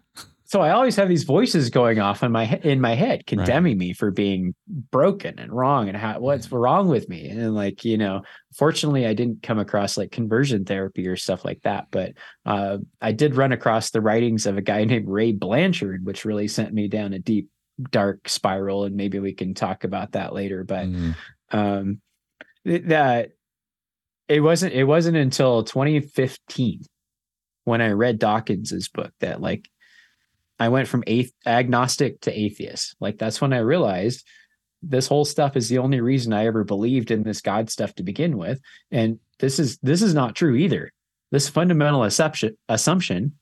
So 0.54 0.60
I 0.60 0.70
always 0.70 0.94
have 0.94 1.08
these 1.08 1.24
voices 1.24 1.68
going 1.68 1.98
off 1.98 2.22
in 2.22 2.30
my 2.30 2.44
in 2.62 2.80
my 2.80 2.94
head, 2.94 3.26
condemning 3.26 3.72
right. 3.72 3.88
me 3.88 3.92
for 3.92 4.12
being 4.12 4.54
broken 4.68 5.36
and 5.40 5.50
wrong 5.50 5.88
and 5.88 5.96
how 5.96 6.20
what's 6.20 6.52
wrong 6.52 6.86
with 6.86 7.08
me. 7.08 7.26
And 7.26 7.56
like 7.56 7.84
you 7.84 7.98
know, 7.98 8.22
fortunately, 8.56 9.04
I 9.04 9.14
didn't 9.14 9.42
come 9.42 9.58
across 9.58 9.96
like 9.96 10.12
conversion 10.12 10.64
therapy 10.64 11.08
or 11.08 11.16
stuff 11.16 11.44
like 11.44 11.60
that. 11.62 11.88
But 11.90 12.12
uh, 12.46 12.78
I 13.00 13.10
did 13.10 13.34
run 13.34 13.50
across 13.50 13.90
the 13.90 14.00
writings 14.00 14.46
of 14.46 14.56
a 14.56 14.62
guy 14.62 14.84
named 14.84 15.08
Ray 15.08 15.32
Blanchard, 15.32 16.06
which 16.06 16.24
really 16.24 16.46
sent 16.46 16.72
me 16.72 16.86
down 16.86 17.14
a 17.14 17.18
deep 17.18 17.48
dark 17.90 18.28
spiral 18.28 18.84
and 18.84 18.94
maybe 18.94 19.18
we 19.18 19.32
can 19.32 19.54
talk 19.54 19.82
about 19.82 20.12
that 20.12 20.32
later 20.32 20.62
but 20.62 20.86
mm. 20.86 21.12
um 21.50 22.00
that 22.64 23.30
it 24.28 24.38
wasn't 24.38 24.72
it 24.72 24.84
wasn't 24.84 25.16
until 25.16 25.64
2015 25.64 26.82
when 27.64 27.80
i 27.80 27.88
read 27.88 28.20
dawkins's 28.20 28.88
book 28.88 29.10
that 29.18 29.40
like 29.40 29.68
i 30.58 30.68
went 30.68 30.88
from 30.88 31.04
ath- 31.06 31.32
agnostic 31.46 32.20
to 32.20 32.38
atheist 32.38 32.96
like 33.00 33.18
that's 33.18 33.40
when 33.40 33.52
i 33.52 33.58
realized 33.58 34.26
this 34.82 35.06
whole 35.06 35.24
stuff 35.24 35.56
is 35.56 35.68
the 35.68 35.78
only 35.78 36.00
reason 36.00 36.32
i 36.32 36.46
ever 36.46 36.64
believed 36.64 37.10
in 37.10 37.22
this 37.22 37.40
god 37.40 37.70
stuff 37.70 37.94
to 37.94 38.02
begin 38.02 38.36
with 38.36 38.60
and 38.90 39.18
this 39.38 39.58
is 39.58 39.78
this 39.78 40.02
is 40.02 40.14
not 40.14 40.34
true 40.34 40.54
either 40.54 40.90
this 41.30 41.48
fundamental 41.48 42.04
assumption 42.04 42.56
assumption 42.68 43.32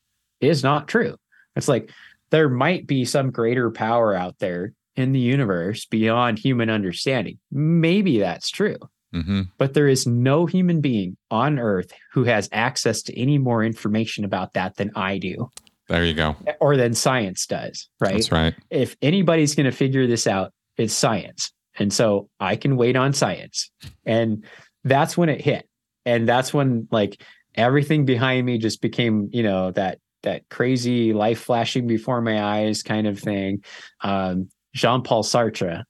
is 0.40 0.62
not 0.62 0.88
true 0.88 1.16
it's 1.56 1.68
like 1.68 1.90
there 2.30 2.48
might 2.48 2.86
be 2.86 3.04
some 3.04 3.30
greater 3.30 3.70
power 3.70 4.14
out 4.14 4.38
there 4.38 4.72
in 4.96 5.12
the 5.12 5.20
universe 5.20 5.84
beyond 5.86 6.38
human 6.38 6.70
understanding. 6.70 7.38
Maybe 7.50 8.18
that's 8.18 8.50
true. 8.50 8.76
Mm-hmm. 9.14 9.42
But 9.58 9.74
there 9.74 9.88
is 9.88 10.06
no 10.06 10.46
human 10.46 10.80
being 10.80 11.16
on 11.30 11.58
earth 11.58 11.92
who 12.12 12.24
has 12.24 12.48
access 12.50 13.02
to 13.02 13.18
any 13.18 13.38
more 13.38 13.62
information 13.62 14.24
about 14.24 14.54
that 14.54 14.76
than 14.76 14.90
I 14.96 15.18
do. 15.18 15.50
There 15.88 16.04
you 16.04 16.14
go. 16.14 16.36
Or 16.60 16.76
than 16.76 16.94
science 16.94 17.46
does, 17.46 17.88
right? 18.00 18.14
That's 18.14 18.32
right. 18.32 18.54
If 18.70 18.96
anybody's 19.02 19.54
going 19.54 19.66
to 19.66 19.72
figure 19.72 20.06
this 20.06 20.26
out, 20.26 20.52
it's 20.76 20.94
science. 20.94 21.52
And 21.78 21.92
so 21.92 22.28
I 22.40 22.56
can 22.56 22.76
wait 22.76 22.96
on 22.96 23.12
science. 23.12 23.70
And 24.04 24.44
that's 24.84 25.16
when 25.16 25.28
it 25.28 25.40
hit. 25.40 25.68
And 26.04 26.28
that's 26.28 26.52
when 26.52 26.88
like 26.90 27.22
everything 27.54 28.04
behind 28.04 28.46
me 28.46 28.58
just 28.58 28.80
became, 28.80 29.28
you 29.32 29.42
know, 29.42 29.70
that 29.72 29.98
that 30.22 30.48
crazy 30.48 31.12
life 31.12 31.40
flashing 31.40 31.86
before 31.86 32.20
my 32.20 32.42
eyes 32.42 32.82
kind 32.82 33.06
of 33.06 33.18
thing. 33.18 33.64
Um, 34.02 34.48
Jean 34.74 35.02
Paul 35.02 35.24
Sartre 35.24 35.82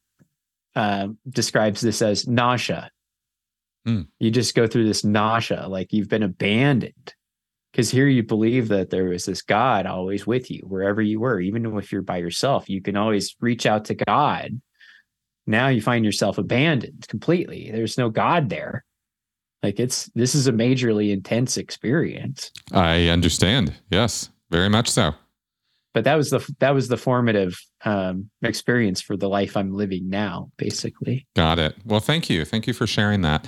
uh, 0.75 1.09
describes 1.29 1.81
this 1.81 2.03
as 2.03 2.27
nausea. 2.27 2.91
Mm. 3.87 4.07
You 4.19 4.31
just 4.31 4.55
go 4.55 4.67
through 4.67 4.87
this 4.87 5.05
nausea, 5.05 5.67
like 5.69 5.93
you've 5.93 6.09
been 6.09 6.23
abandoned. 6.23 7.15
Because 7.73 7.91
here 7.91 8.07
you 8.07 8.23
believe 8.23 8.69
that 8.69 8.91
there 8.91 9.05
was 9.05 9.25
this 9.25 9.41
God 9.41 9.87
always 9.87 10.27
with 10.27 10.51
you, 10.51 10.61
wherever 10.67 11.01
you 11.01 11.21
were, 11.21 11.41
even 11.41 11.65
if 11.79 11.91
you're 11.91 12.03
by 12.03 12.19
yourself, 12.19 12.69
you 12.69 12.83
can 12.83 12.97
always 12.97 13.35
reach 13.41 13.65
out 13.65 13.87
to 13.87 13.95
God. 13.95 14.61
Now 15.47 15.69
you 15.69 15.81
find 15.81 16.05
yourself 16.05 16.37
abandoned 16.37 17.07
completely. 17.09 17.71
There's 17.73 17.97
no 17.97 18.11
God 18.11 18.51
there. 18.51 18.85
Like 19.63 19.81
it's 19.81 20.11
this 20.15 20.35
is 20.35 20.47
a 20.47 20.53
majorly 20.53 21.13
intense 21.13 21.57
experience. 21.57 22.51
I 22.73 23.09
understand. 23.09 23.75
Yes, 23.91 24.29
very 24.51 24.69
much 24.69 24.91
so. 24.91 25.15
But 25.95 26.05
that 26.05 26.15
was 26.15 26.31
the 26.31 26.55
that 26.61 26.75
was 26.75 26.89
the 26.89 26.97
formative 26.97 27.59
um, 27.85 28.31
experience 28.43 29.03
for 29.03 29.17
the 29.17 29.29
life 29.29 29.57
I'm 29.57 29.73
living 29.73 30.09
now, 30.09 30.51
basically. 30.57 31.27
Got 31.37 31.59
it. 31.59 31.77
Well, 31.85 32.01
thank 32.01 32.31
you, 32.31 32.45
thank 32.45 32.67
you 32.67 32.73
for 32.73 32.87
sharing 32.87 33.21
that. 33.23 33.47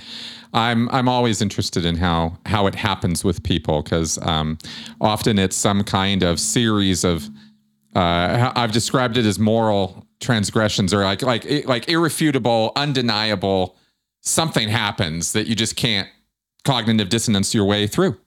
I'm 0.53 0.89
I'm 0.89 1.09
always 1.09 1.41
interested 1.41 1.85
in 1.85 1.95
how 1.95 2.37
how 2.45 2.67
it 2.67 2.75
happens 2.75 3.23
with 3.23 3.41
people 3.43 3.81
because 3.81 4.19
um, 4.21 4.57
often 5.01 5.39
it's 5.39 5.55
some 5.55 5.83
kind 5.83 6.23
of 6.23 6.39
series 6.39 7.03
of 7.03 7.27
uh, 7.95 8.51
I've 8.55 8.73
described 8.73 9.17
it 9.17 9.25
as 9.25 9.39
moral 9.39 10.05
transgressions 10.19 10.93
or 10.93 11.03
like 11.03 11.21
like 11.21 11.65
like 11.65 11.89
irrefutable, 11.89 12.71
undeniable 12.75 13.77
something 14.21 14.67
happens 14.67 15.33
that 15.33 15.47
you 15.47 15.55
just 15.55 15.75
can't 15.75 16.09
cognitive 16.63 17.09
dissonance 17.09 17.53
your 17.53 17.65
way 17.65 17.87
through. 17.87 18.17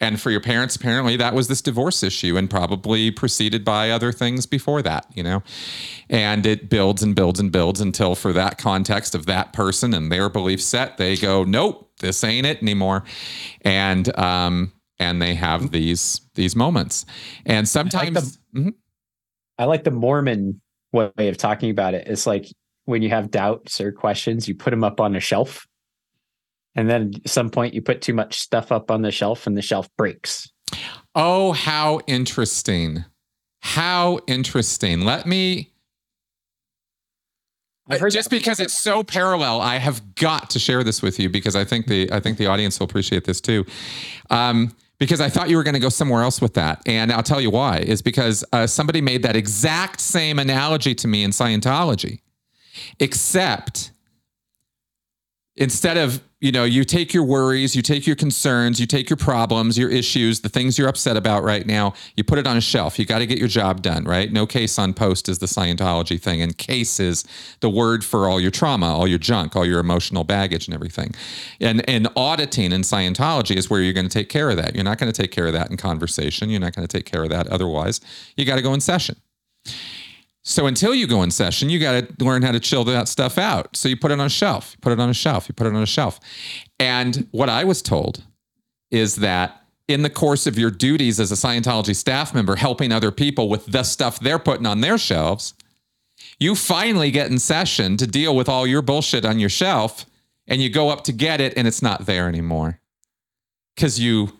And 0.00 0.20
for 0.20 0.30
your 0.30 0.40
parents, 0.40 0.74
apparently 0.76 1.16
that 1.16 1.34
was 1.34 1.48
this 1.48 1.62
divorce 1.62 2.02
issue 2.02 2.36
and 2.36 2.50
probably 2.50 3.10
preceded 3.10 3.64
by 3.64 3.90
other 3.90 4.12
things 4.12 4.44
before 4.44 4.82
that, 4.82 5.06
you 5.14 5.22
know? 5.22 5.42
And 6.10 6.44
it 6.44 6.68
builds 6.68 7.02
and 7.02 7.14
builds 7.14 7.38
and 7.38 7.52
builds 7.52 7.80
until 7.80 8.14
for 8.14 8.32
that 8.32 8.58
context 8.58 9.14
of 9.14 9.26
that 9.26 9.52
person 9.52 9.94
and 9.94 10.10
their 10.10 10.28
belief 10.28 10.60
set, 10.60 10.96
they 10.96 11.16
go, 11.16 11.44
nope, 11.44 11.90
this 12.00 12.24
ain't 12.24 12.46
it 12.46 12.60
anymore. 12.60 13.04
And, 13.62 14.16
um, 14.18 14.72
and 14.98 15.22
they 15.22 15.34
have 15.34 15.70
these, 15.70 16.20
these 16.34 16.56
moments. 16.56 17.06
And 17.46 17.68
sometimes, 17.68 18.16
I 18.16 18.20
like 18.20 18.24
the, 18.24 18.58
mm-hmm. 18.58 18.68
I 19.58 19.64
like 19.64 19.84
the 19.84 19.90
Mormon 19.90 20.60
way 20.92 21.28
of 21.28 21.36
talking 21.36 21.70
about 21.70 21.94
it. 21.94 22.06
It's 22.08 22.26
like 22.26 22.46
when 22.84 23.02
you 23.02 23.10
have 23.10 23.30
doubts 23.30 23.80
or 23.80 23.92
questions, 23.92 24.48
you 24.48 24.54
put 24.54 24.70
them 24.70 24.84
up 24.84 25.00
on 25.00 25.16
a 25.16 25.20
shelf. 25.20 25.66
And 26.74 26.88
then 26.90 27.12
at 27.24 27.30
some 27.30 27.50
point 27.50 27.74
you 27.74 27.82
put 27.82 28.02
too 28.02 28.14
much 28.14 28.38
stuff 28.38 28.72
up 28.72 28.90
on 28.90 29.02
the 29.02 29.10
shelf 29.10 29.46
and 29.46 29.56
the 29.56 29.62
shelf 29.62 29.88
breaks. 29.96 30.50
Oh, 31.14 31.52
how 31.52 32.00
interesting. 32.06 33.04
How 33.60 34.20
interesting. 34.26 35.02
Let 35.02 35.26
me 35.26 35.70
I 37.86 37.98
just 38.08 38.30
because 38.30 38.60
it's 38.60 38.78
so 38.78 39.04
parallel, 39.04 39.60
I 39.60 39.76
have 39.76 40.14
got 40.14 40.48
to 40.50 40.58
share 40.58 40.82
this 40.82 41.02
with 41.02 41.18
you 41.18 41.28
because 41.28 41.54
I 41.54 41.64
think 41.64 41.86
the 41.86 42.10
I 42.10 42.18
think 42.18 42.38
the 42.38 42.46
audience 42.46 42.80
will 42.80 42.86
appreciate 42.86 43.24
this 43.24 43.40
too. 43.40 43.66
Um, 44.30 44.74
because 44.98 45.20
I 45.20 45.28
thought 45.28 45.50
you 45.50 45.56
were 45.56 45.64
going 45.64 45.74
to 45.74 45.80
go 45.80 45.90
somewhere 45.90 46.22
else 46.22 46.40
with 46.40 46.54
that, 46.54 46.80
and 46.86 47.12
I'll 47.12 47.22
tell 47.22 47.40
you 47.40 47.50
why. 47.50 47.78
Is 47.78 48.00
because 48.00 48.42
uh, 48.52 48.66
somebody 48.66 49.02
made 49.02 49.22
that 49.22 49.36
exact 49.36 50.00
same 50.00 50.38
analogy 50.38 50.94
to 50.94 51.08
me 51.08 51.24
in 51.24 51.30
Scientology 51.30 52.20
except 53.00 53.92
instead 55.56 55.96
of 55.96 56.20
you 56.40 56.50
know 56.50 56.64
you 56.64 56.84
take 56.84 57.14
your 57.14 57.22
worries 57.22 57.76
you 57.76 57.82
take 57.82 58.06
your 58.06 58.16
concerns 58.16 58.80
you 58.80 58.86
take 58.86 59.08
your 59.08 59.16
problems 59.16 59.78
your 59.78 59.88
issues 59.88 60.40
the 60.40 60.48
things 60.48 60.76
you're 60.76 60.88
upset 60.88 61.16
about 61.16 61.44
right 61.44 61.66
now 61.66 61.94
you 62.16 62.24
put 62.24 62.38
it 62.38 62.46
on 62.46 62.56
a 62.56 62.60
shelf. 62.60 62.98
You 62.98 63.06
got 63.06 63.20
to 63.20 63.26
get 63.26 63.38
your 63.38 63.48
job 63.48 63.80
done 63.80 64.04
right? 64.04 64.30
No 64.32 64.46
case 64.46 64.78
on 64.78 64.94
post 64.94 65.28
is 65.28 65.38
the 65.38 65.46
scientology 65.46 66.20
thing 66.20 66.42
and 66.42 66.56
case 66.58 66.98
is 66.98 67.24
the 67.60 67.70
word 67.70 68.04
for 68.04 68.28
all 68.28 68.40
your 68.40 68.50
trauma 68.50 68.86
all 68.86 69.06
your 69.06 69.18
junk 69.18 69.54
all 69.54 69.64
your 69.64 69.78
emotional 69.78 70.24
baggage 70.24 70.66
and 70.66 70.74
everything. 70.74 71.14
And 71.60 71.88
and 71.88 72.08
auditing 72.16 72.72
in 72.72 72.82
scientology 72.82 73.56
is 73.56 73.70
where 73.70 73.80
you're 73.80 73.92
going 73.92 74.08
to 74.08 74.12
take 74.18 74.28
care 74.28 74.50
of 74.50 74.56
that. 74.56 74.74
You're 74.74 74.84
not 74.84 74.98
going 74.98 75.12
to 75.12 75.22
take 75.22 75.30
care 75.30 75.46
of 75.46 75.52
that 75.52 75.70
in 75.70 75.76
conversation. 75.76 76.50
You're 76.50 76.60
not 76.60 76.74
going 76.74 76.86
to 76.86 76.96
take 76.96 77.06
care 77.06 77.22
of 77.22 77.30
that 77.30 77.46
otherwise. 77.46 78.00
You 78.36 78.44
got 78.44 78.56
to 78.56 78.62
go 78.62 78.74
in 78.74 78.80
session 78.80 79.16
so 80.46 80.66
until 80.66 80.94
you 80.94 81.06
go 81.06 81.22
in 81.22 81.30
session, 81.30 81.70
you 81.70 81.80
got 81.80 81.92
to 82.18 82.24
learn 82.24 82.42
how 82.42 82.52
to 82.52 82.60
chill 82.60 82.84
that 82.84 83.08
stuff 83.08 83.38
out. 83.38 83.74
So 83.74 83.88
you 83.88 83.96
put 83.96 84.10
it 84.10 84.20
on 84.20 84.26
a 84.26 84.30
shelf, 84.30 84.74
you 84.76 84.80
put 84.82 84.92
it 84.92 85.00
on 85.00 85.08
a 85.08 85.14
shelf, 85.14 85.48
you 85.48 85.54
put 85.54 85.66
it 85.66 85.74
on 85.74 85.82
a 85.82 85.86
shelf. 85.86 86.20
And 86.78 87.26
what 87.30 87.48
I 87.48 87.64
was 87.64 87.80
told 87.80 88.22
is 88.90 89.16
that 89.16 89.62
in 89.88 90.02
the 90.02 90.10
course 90.10 90.46
of 90.46 90.58
your 90.58 90.70
duties 90.70 91.18
as 91.18 91.32
a 91.32 91.34
Scientology 91.34 91.96
staff 91.96 92.34
member, 92.34 92.56
helping 92.56 92.92
other 92.92 93.10
people 93.10 93.48
with 93.48 93.64
the 93.66 93.82
stuff 93.82 94.20
they're 94.20 94.38
putting 94.38 94.66
on 94.66 94.82
their 94.82 94.98
shelves, 94.98 95.54
you 96.38 96.54
finally 96.54 97.10
get 97.10 97.30
in 97.30 97.38
session 97.38 97.96
to 97.96 98.06
deal 98.06 98.36
with 98.36 98.48
all 98.48 98.66
your 98.66 98.82
bullshit 98.82 99.24
on 99.24 99.38
your 99.38 99.48
shelf 99.48 100.04
and 100.46 100.60
you 100.60 100.68
go 100.68 100.90
up 100.90 101.04
to 101.04 101.12
get 101.12 101.40
it 101.40 101.54
and 101.56 101.66
it's 101.66 101.80
not 101.80 102.04
there 102.04 102.28
anymore 102.28 102.80
because 103.74 103.98
you 103.98 104.38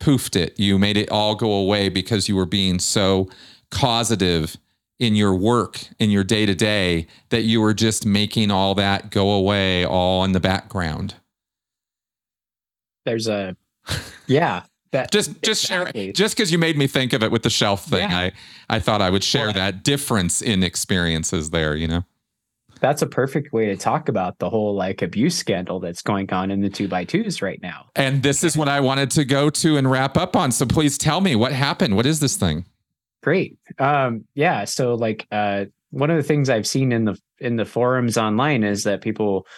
poofed 0.00 0.36
it. 0.36 0.60
You 0.60 0.78
made 0.78 0.98
it 0.98 1.10
all 1.10 1.34
go 1.34 1.50
away 1.52 1.88
because 1.88 2.28
you 2.28 2.36
were 2.36 2.46
being 2.46 2.78
so 2.78 3.30
causative 3.70 4.58
in 4.98 5.14
your 5.14 5.34
work 5.34 5.80
in 5.98 6.10
your 6.10 6.24
day 6.24 6.46
to 6.46 6.54
day 6.54 7.06
that 7.28 7.42
you 7.42 7.60
were 7.60 7.74
just 7.74 8.06
making 8.06 8.50
all 8.50 8.74
that 8.74 9.10
go 9.10 9.30
away 9.30 9.84
all 9.84 10.24
in 10.24 10.32
the 10.32 10.40
background? 10.40 11.14
There's 13.04 13.28
a 13.28 13.56
yeah 14.26 14.64
that 14.92 15.10
just 15.12 15.40
just 15.42 15.64
exactly. 15.64 16.06
share 16.06 16.12
just 16.12 16.36
because 16.36 16.50
you 16.50 16.58
made 16.58 16.76
me 16.76 16.86
think 16.86 17.12
of 17.12 17.22
it 17.22 17.30
with 17.30 17.42
the 17.42 17.50
shelf 17.50 17.84
thing 17.84 18.10
yeah. 18.10 18.18
i 18.18 18.32
i 18.68 18.78
thought 18.80 19.00
i 19.00 19.10
would 19.10 19.22
share 19.22 19.46
well, 19.46 19.54
that 19.54 19.84
difference 19.84 20.42
in 20.42 20.62
experiences 20.62 21.50
there 21.50 21.76
you 21.76 21.88
know? 21.88 22.04
That's 22.80 23.00
a 23.00 23.06
perfect 23.06 23.54
way 23.54 23.66
to 23.66 23.76
talk 23.76 24.10
about 24.10 24.38
the 24.38 24.50
whole 24.50 24.74
like 24.74 25.00
abuse 25.00 25.34
scandal 25.34 25.80
that's 25.80 26.02
going 26.02 26.30
on 26.30 26.50
in 26.50 26.60
the 26.60 26.68
two 26.68 26.88
by 26.88 27.04
twos 27.04 27.40
right 27.40 27.60
now. 27.62 27.86
And 27.96 28.22
this 28.22 28.44
is 28.44 28.54
what 28.56 28.68
i 28.68 28.80
wanted 28.80 29.10
to 29.12 29.24
go 29.24 29.48
to 29.48 29.76
and 29.78 29.90
wrap 29.90 30.16
up 30.16 30.36
on 30.36 30.52
so 30.52 30.66
please 30.66 30.98
tell 30.98 31.20
me 31.20 31.36
what 31.36 31.52
happened. 31.52 31.96
What 31.96 32.04
is 32.04 32.20
this 32.20 32.36
thing 32.36 32.66
Great. 33.26 33.58
Um, 33.80 34.24
yeah. 34.36 34.66
So 34.66 34.94
like 34.94 35.26
uh, 35.32 35.64
one 35.90 36.10
of 36.10 36.16
the 36.16 36.22
things 36.22 36.48
I've 36.48 36.66
seen 36.66 36.92
in 36.92 37.06
the 37.06 37.18
in 37.40 37.56
the 37.56 37.64
forums 37.64 38.16
online 38.16 38.62
is 38.62 38.84
that 38.84 39.00
people 39.00 39.48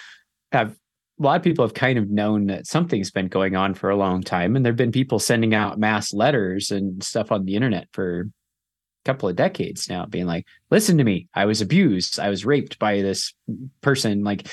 have 0.52 0.70
a 0.70 1.22
lot 1.22 1.36
of 1.36 1.42
people 1.42 1.66
have 1.66 1.74
kind 1.74 1.98
of 1.98 2.08
known 2.08 2.46
that 2.46 2.66
something's 2.66 3.10
been 3.10 3.28
going 3.28 3.56
on 3.56 3.74
for 3.74 3.90
a 3.90 3.96
long 3.96 4.22
time, 4.22 4.56
and 4.56 4.64
there've 4.64 4.74
been 4.74 4.90
people 4.90 5.18
sending 5.18 5.54
out 5.54 5.78
mass 5.78 6.14
letters 6.14 6.70
and 6.70 7.04
stuff 7.04 7.30
on 7.30 7.44
the 7.44 7.56
internet 7.56 7.88
for 7.92 8.20
a 8.20 9.04
couple 9.04 9.28
of 9.28 9.36
decades 9.36 9.86
now 9.86 10.06
being 10.06 10.26
like 10.26 10.44
listen 10.70 10.98
to 10.98 11.04
me 11.04 11.28
i 11.32 11.46
was 11.46 11.62
abused 11.62 12.18
i 12.18 12.28
was 12.28 12.44
raped 12.44 12.78
by 12.78 13.00
this 13.00 13.32
person 13.80 14.22
like 14.22 14.48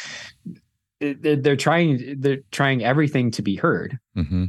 they're, 1.01 1.35
they're 1.35 1.55
trying 1.57 2.15
they're 2.19 2.37
trying 2.51 2.81
everything 2.81 3.31
to 3.31 3.41
be 3.41 3.55
heard 3.55 3.97
hmm 4.13 4.45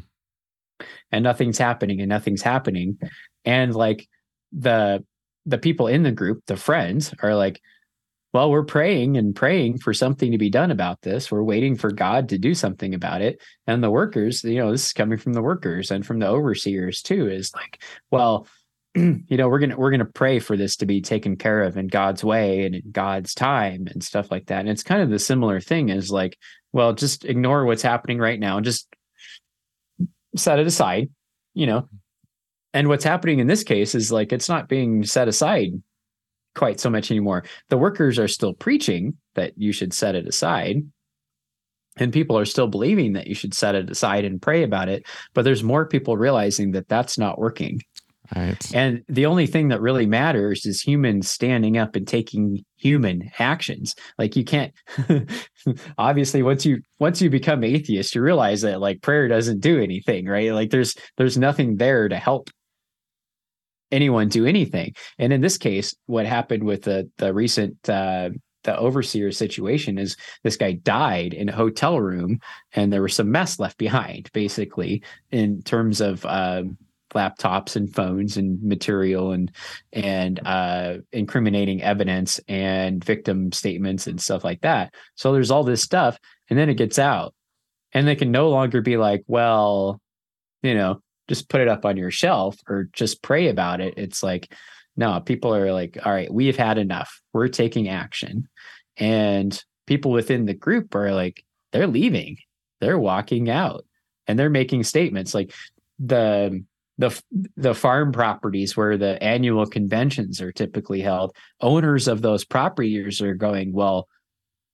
and 1.11 1.25
nothing's 1.25 1.59
happening 1.59 2.01
and 2.01 2.09
nothing's 2.09 2.43
happening 2.43 2.99
and 3.45 3.75
like 3.75 4.07
the 4.53 5.05
the 5.45 5.59
people 5.59 5.87
in 5.87 6.03
the 6.03 6.13
group 6.13 6.43
the 6.47 6.57
friends 6.57 7.15
are 7.23 7.35
like 7.35 7.61
well 8.33 8.51
we're 8.51 8.65
praying 8.65 9.17
and 9.17 9.35
praying 9.35 9.79
for 9.79 9.95
something 9.95 10.33
to 10.33 10.37
be 10.37 10.51
done 10.51 10.71
about 10.71 11.01
this. 11.01 11.31
We're 11.31 11.43
waiting 11.43 11.75
for 11.75 11.91
god 11.91 12.29
to 12.29 12.39
do 12.39 12.55
something 12.55 12.93
about 12.93 13.23
it. 13.23 13.41
And 13.67 13.83
the 13.83 13.91
workers 13.91 14.45
you 14.45 14.59
know 14.59 14.73
this 14.73 14.87
is 14.87 14.93
coming 14.93 15.17
from 15.17 15.33
the 15.33 15.41
workers 15.41 15.91
and 15.91 16.05
from 16.05 16.19
the 16.19 16.29
overseers 16.29 17.01
too 17.01 17.29
is 17.29 17.55
like 17.55 17.83
well 18.11 18.47
you 18.95 19.25
know 19.31 19.49
we're 19.49 19.59
gonna 19.59 19.77
we're 19.77 19.91
gonna 19.91 20.05
pray 20.05 20.39
for 20.39 20.55
this 20.55 20.77
to 20.77 20.87
be 20.87 21.01
taken 21.01 21.37
care 21.37 21.63
of 21.63 21.79
in 21.79 21.87
god's 21.87 22.23
way 22.23 22.67
and 22.67 22.75
in 22.75 22.91
god's 22.91 23.33
time 23.33 23.87
and 23.91 24.05
stuff 24.05 24.31
like 24.31 24.47
that. 24.47 24.61
And 24.61 24.69
it's 24.69 24.83
kind 24.83 25.01
of 25.01 25.09
the 25.09 25.19
similar 25.19 25.59
thing 25.59 25.89
is 25.89 26.11
like 26.11 26.37
well 26.73 26.93
just 26.93 27.25
ignore 27.25 27.65
what's 27.65 27.83
happening 27.83 28.19
right 28.19 28.39
now 28.39 28.59
and 28.59 28.67
just 28.67 28.95
set 30.37 30.59
it 30.59 30.67
aside 30.67 31.09
you 31.55 31.67
know 31.67 31.89
and 32.77 32.89
what's 32.89 33.05
happening 33.05 33.39
in 33.39 33.47
this 33.47 33.65
case 33.65 33.95
is 33.95 34.13
like 34.13 34.33
it's 34.33 34.49
not 34.49 34.69
being 34.69 35.03
set 35.03 35.29
aside 35.29 35.71
quite 36.55 36.79
so 36.79 36.91
much 36.91 37.11
anymore 37.11 37.43
the 37.71 37.79
workers 37.79 38.19
are 38.19 38.29
still 38.29 38.53
preaching 38.53 39.17
that 39.35 39.53
you 39.57 39.73
should 39.73 39.93
set 39.93 40.15
it 40.15 40.27
aside 40.27 40.83
and 41.99 42.13
people 42.13 42.39
are 42.39 42.45
still 42.45 42.67
believing 42.67 43.15
that 43.15 43.27
you 43.27 43.35
should 43.35 43.55
set 43.55 43.75
it 43.75 43.89
aside 43.91 44.25
and 44.25 44.43
pray 44.43 44.63
about 44.63 44.89
it 44.89 45.07
but 45.35 45.43
there's 45.43 45.63
more 45.63 45.87
people 45.87 46.17
realizing 46.17 46.73
that 46.73 46.89
that's 46.89 47.19
not 47.19 47.39
working 47.39 47.81
Right. 48.35 48.75
and 48.75 49.05
the 49.09 49.27
only 49.27 49.47
thing 49.47 49.69
that 49.69 49.81
really 49.81 50.05
matters 50.07 50.67
is 50.67 50.81
humans 50.81 51.31
standing 51.31 51.79
up 51.79 51.95
and 51.95 52.09
taking 52.09 52.65
human 52.77 53.31
actions. 53.39 53.95
Like 54.19 54.35
you 54.35 54.45
can't 54.45 54.73
obviously 55.99 56.43
once 56.43 56.67
you 56.67 56.81
once 56.99 57.23
you 57.23 57.31
become 57.31 57.63
atheist, 57.63 58.17
you 58.17 58.23
realize 58.23 58.63
that 58.63 58.81
like 58.81 59.01
prayer 59.01 59.29
doesn't 59.29 59.61
do 59.61 59.81
anything, 59.81 60.27
right? 60.27 60.53
Like 60.53 60.71
there's 60.71 60.97
there's 61.17 61.39
nothing 61.39 61.77
there 61.77 62.09
to 62.09 62.17
help 62.17 62.51
anyone 63.93 64.29
do 64.29 64.47
anything. 64.47 64.95
And 65.19 65.33
in 65.33 65.41
this 65.41 65.59
case, 65.59 65.95
what 66.07 66.27
happened 66.27 66.65
with 66.65 66.83
the 66.83 67.11
the 67.19 67.33
recent 67.33 67.89
uh 67.89 68.31
the 68.65 68.77
overseer 68.77 69.31
situation 69.31 69.97
is 69.97 70.17
this 70.43 70.57
guy 70.57 70.73
died 70.73 71.33
in 71.33 71.49
a 71.49 71.55
hotel 71.55 72.01
room 72.01 72.41
and 72.73 72.93
there 72.93 73.03
was 73.03 73.15
some 73.15 73.31
mess 73.31 73.61
left 73.61 73.79
behind 73.79 74.29
basically 74.33 75.05
in 75.31 75.63
terms 75.63 76.01
of 76.01 76.27
um 76.27 76.77
laptops 77.15 77.77
and 77.77 77.93
phones 77.95 78.37
and 78.37 78.63
material 78.63 79.33
and 79.33 79.51
and 79.93 80.41
uh, 80.47 80.99
incriminating 81.13 81.83
evidence 81.83 82.41
and 82.49 83.05
victim 83.05 83.53
statements 83.53 84.07
and 84.07 84.21
stuff 84.21 84.45
like 84.45 84.61
that. 84.61 84.95
So 85.15 85.33
there's 85.33 85.51
all 85.51 85.65
this 85.65 85.83
stuff, 85.83 86.19
and 86.51 86.59
then 86.59 86.69
it 86.69 86.75
gets 86.75 86.99
out, 86.99 87.35
and 87.93 88.07
they 88.07 88.17
can 88.17 88.31
no 88.31 88.51
longer 88.51 88.81
be 88.81 88.97
like, 88.97 89.25
well, 89.27 90.01
you 90.63 90.75
know, 90.75 91.01
just 91.29 91.49
put 91.49 91.61
it 91.61 91.69
up 91.69 91.85
on 91.85 91.97
your 91.97 92.11
shelf 92.11 92.57
or 92.69 92.89
just 92.93 93.23
pray 93.23 93.49
about 93.49 93.81
it. 93.81 93.95
It's 93.97 94.23
like, 94.23 94.53
no, 94.97 95.21
people 95.21 95.55
are 95.55 95.73
like, 95.73 95.99
all 96.05 96.13
right, 96.13 96.33
we've 96.33 96.57
had 96.57 96.79
enough. 96.79 97.21
We're 97.33 97.49
taking 97.49 97.89
action, 97.89 98.49
and 98.97 99.63
people 99.87 100.11
within 100.11 100.47
the 100.47 100.55
group 100.55 100.95
are 100.95 101.13
like, 101.13 101.45
they're 101.73 101.87
leaving, 101.87 102.39
they're 102.81 102.99
walking 102.99 103.51
out, 103.51 103.85
and 104.27 104.39
they're 104.39 104.51
making 104.51 104.85
statements 104.85 105.35
like 105.35 105.53
the 105.99 106.65
the 106.99 107.23
the 107.57 107.75
farm 107.75 108.13
properties 108.13 108.77
where 108.77 108.97
the 108.97 109.23
annual 109.23 109.67
conventions 109.67 110.41
are 110.41 110.53
typically 110.53 111.01
held 111.01 111.35
owners 111.61 112.09
of 112.09 112.23
those 112.23 112.45
properties 112.45 113.21
are 113.21 113.35
going 113.35 113.73
well 113.73 114.09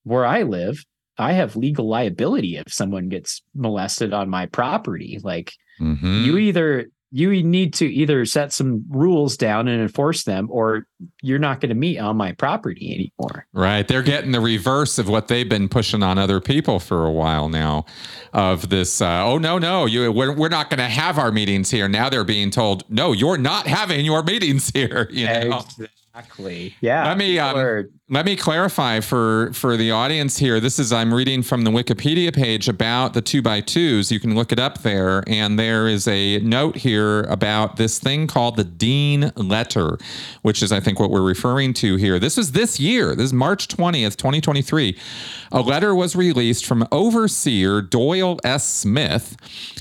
where 0.04 0.24
i 0.24 0.42
live 0.42 0.84
i 1.18 1.32
have 1.32 1.56
legal 1.56 1.89
liability 1.89 2.56
if 2.56 2.72
someone 2.72 3.09
gets 3.09 3.43
molested 3.55 4.12
on 4.12 4.28
my 4.30 4.47
property 4.47 5.18
like 5.22 5.52
Mhm. 5.80 6.24
you 6.24 6.36
either 6.39 6.86
you 7.14 7.43
need 7.43 7.74
to 7.74 7.86
either 7.86 8.24
set 8.24 8.55
some 8.55 8.84
rules 8.89 9.36
down 9.36 9.68
and 9.68 9.82
enforce 9.82 10.24
them 10.24 10.48
or 10.51 10.86
you're 11.20 11.39
not 11.39 11.60
going 11.60 11.68
to 11.68 11.74
meet 11.74 11.98
on 11.98 12.16
my 12.16 12.32
property 12.32 12.94
anymore 12.94 13.47
Right. 13.52 13.86
They're 13.86 14.02
getting 14.02 14.32
the 14.32 14.40
reverse 14.40 14.98
of 14.98 15.10
what 15.10 15.28
they've 15.28 15.48
been 15.48 15.68
pushing 15.68 16.02
on 16.02 16.16
other 16.16 16.40
people 16.40 16.78
for 16.80 17.05
a 17.05 17.10
while 17.12 17.51
now 17.51 17.84
of 18.32 18.70
this, 18.70 19.02
uh, 19.02 19.24
oh, 19.26 19.36
no, 19.36 19.59
no, 19.59 19.84
you, 19.84 20.10
we're, 20.10 20.32
we're 20.34 20.48
not 20.48 20.70
going 20.70 20.78
to 20.78 20.89
have 20.89 21.18
our 21.18 21.30
meetings 21.30 21.70
here. 21.70 21.86
Now 21.86 22.09
they're 22.09 22.24
being 22.24 22.51
told, 22.51 22.84
no, 22.89 23.12
you're 23.12 23.36
not 23.36 23.66
having 23.66 24.06
your 24.06 24.22
meetings 24.22 24.70
here. 24.70 25.09
You 25.12 25.26
know? 25.26 25.62
Exactly 26.14 26.74
yeah 26.80 27.09
Let 27.09 27.16
me, 27.16 27.39
um, 27.39 27.89
Let 28.12 28.26
me 28.26 28.36
clarify 28.36 29.01
for 29.01 29.51
for 29.55 29.78
the 29.78 29.90
audience 29.90 30.36
here. 30.36 30.60
This 30.60 30.78
is 30.78 30.93
I'm 30.93 31.14
reading 31.14 31.43
from 31.43 31.62
the 31.62 31.70
Wikipedia 31.70 32.30
page 32.34 32.68
about 32.68 33.14
the 33.14 33.22
two 33.22 33.40
by 33.40 33.62
twos. 33.62 34.12
You 34.12 34.20
can 34.20 34.34
look 34.34 34.52
it 34.52 34.59
up 34.59 34.82
there, 34.82 35.24
and 35.26 35.59
there 35.59 35.89
is 35.89 36.06
a 36.06 36.39
note 36.40 36.76
here 36.76 37.22
about 37.22 37.76
this 37.76 37.98
thing 37.98 38.26
called 38.26 38.56
the 38.56 38.64
Dean 38.64 39.32
Letter, 39.34 39.97
which 40.43 40.62
is 40.62 40.72
I 40.72 40.80
think 40.80 41.01
what 41.01 41.09
we're 41.09 41.22
referring 41.22 41.72
to 41.74 41.97
here. 41.97 42.18
This 42.18 42.36
is 42.36 42.52
this 42.52 42.78
year. 42.78 43.14
This 43.16 43.26
is 43.26 43.32
March 43.32 43.66
twentieth, 43.68 44.18
twenty 44.18 44.43
twenty 44.43 44.60
three. 44.60 44.98
A 45.51 45.62
letter 45.62 45.94
was 45.94 46.14
released 46.14 46.66
from 46.66 46.86
Overseer 46.93 47.80
Doyle 47.80 48.39
S. 48.44 48.68
Smith, 48.68 49.36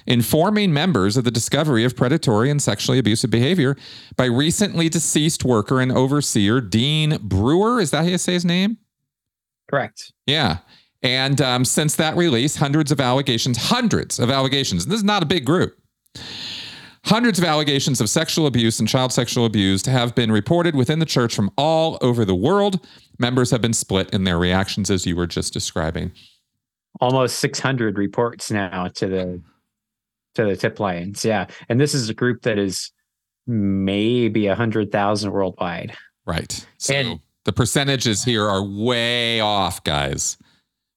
informing 0.08 0.72
members 0.72 1.18
of 1.18 1.26
the 1.26 1.32
discovery 1.32 1.84
of 1.84 1.98
predatory 1.98 2.50
and 2.50 2.62
sexually 2.62 3.00
abusive 3.00 3.30
behavior 3.30 3.76
by 4.16 4.26
recently 4.26 4.88
deceased 4.88 5.44
worker 5.44 5.82
and 5.82 5.92
overseer 5.92 6.21
Dean 6.62 7.18
Brewer. 7.22 7.80
Is 7.82 7.92
that 7.92 8.04
how 8.04 8.10
you 8.10 8.18
say 8.18 8.34
his 8.34 8.46
name? 8.46 8.78
correct 9.70 10.12
Yeah. 10.28 10.58
And 11.04 11.42
um, 11.42 11.66
since 11.66 11.96
that 11.96 12.16
release, 12.16 12.56
hundreds 12.58 12.92
of 12.92 13.00
allegations, 13.00 13.58
hundreds 13.58 14.20
of 14.20 14.30
allegations. 14.30 14.86
This 14.86 14.98
is 14.98 15.04
not 15.04 15.24
a 15.24 15.26
big 15.26 15.46
group. 15.46 15.78
Hundreds 17.06 17.40
of 17.40 17.46
allegations 17.46 18.00
of 18.00 18.10
sexual 18.10 18.46
abuse 18.46 18.80
and 18.80 18.88
child 18.88 19.12
sexual 19.12 19.46
abuse 19.46 19.86
have 19.88 20.14
been 20.14 20.32
reported 20.32 20.76
within 20.76 21.00
the 21.00 21.06
church 21.06 21.34
from 21.34 21.50
all 21.58 21.98
over 22.02 22.24
the 22.24 22.36
world. 22.36 22.86
Members 23.18 23.50
have 23.50 23.62
been 23.62 23.74
split 23.74 24.14
in 24.14 24.24
their 24.26 24.38
reactions, 24.38 24.92
as 24.92 25.08
you 25.08 25.16
were 25.16 25.26
just 25.26 25.54
describing. 25.54 26.12
almost 27.00 27.40
600 27.40 27.98
reports 27.98 28.52
now 28.52 28.88
to 28.90 29.08
the 29.08 29.42
to 30.36 30.46
the 30.46 30.56
tip 30.56 30.80
lines 30.80 31.24
yeah 31.26 31.48
and 31.70 31.80
this 31.80 31.94
is 31.94 32.10
a 32.10 32.14
group 32.14 32.42
that 32.44 32.58
is 32.58 32.92
maybe 33.48 34.48
100000 34.48 35.32
worldwide 35.32 35.96
Right. 36.26 36.66
So 36.78 36.94
And- 36.94 37.20
the 37.46 37.54
percentages 37.54 38.24
here 38.24 38.48
are 38.48 38.64
way 38.64 39.40
off, 39.40 39.84
guys. 39.84 40.38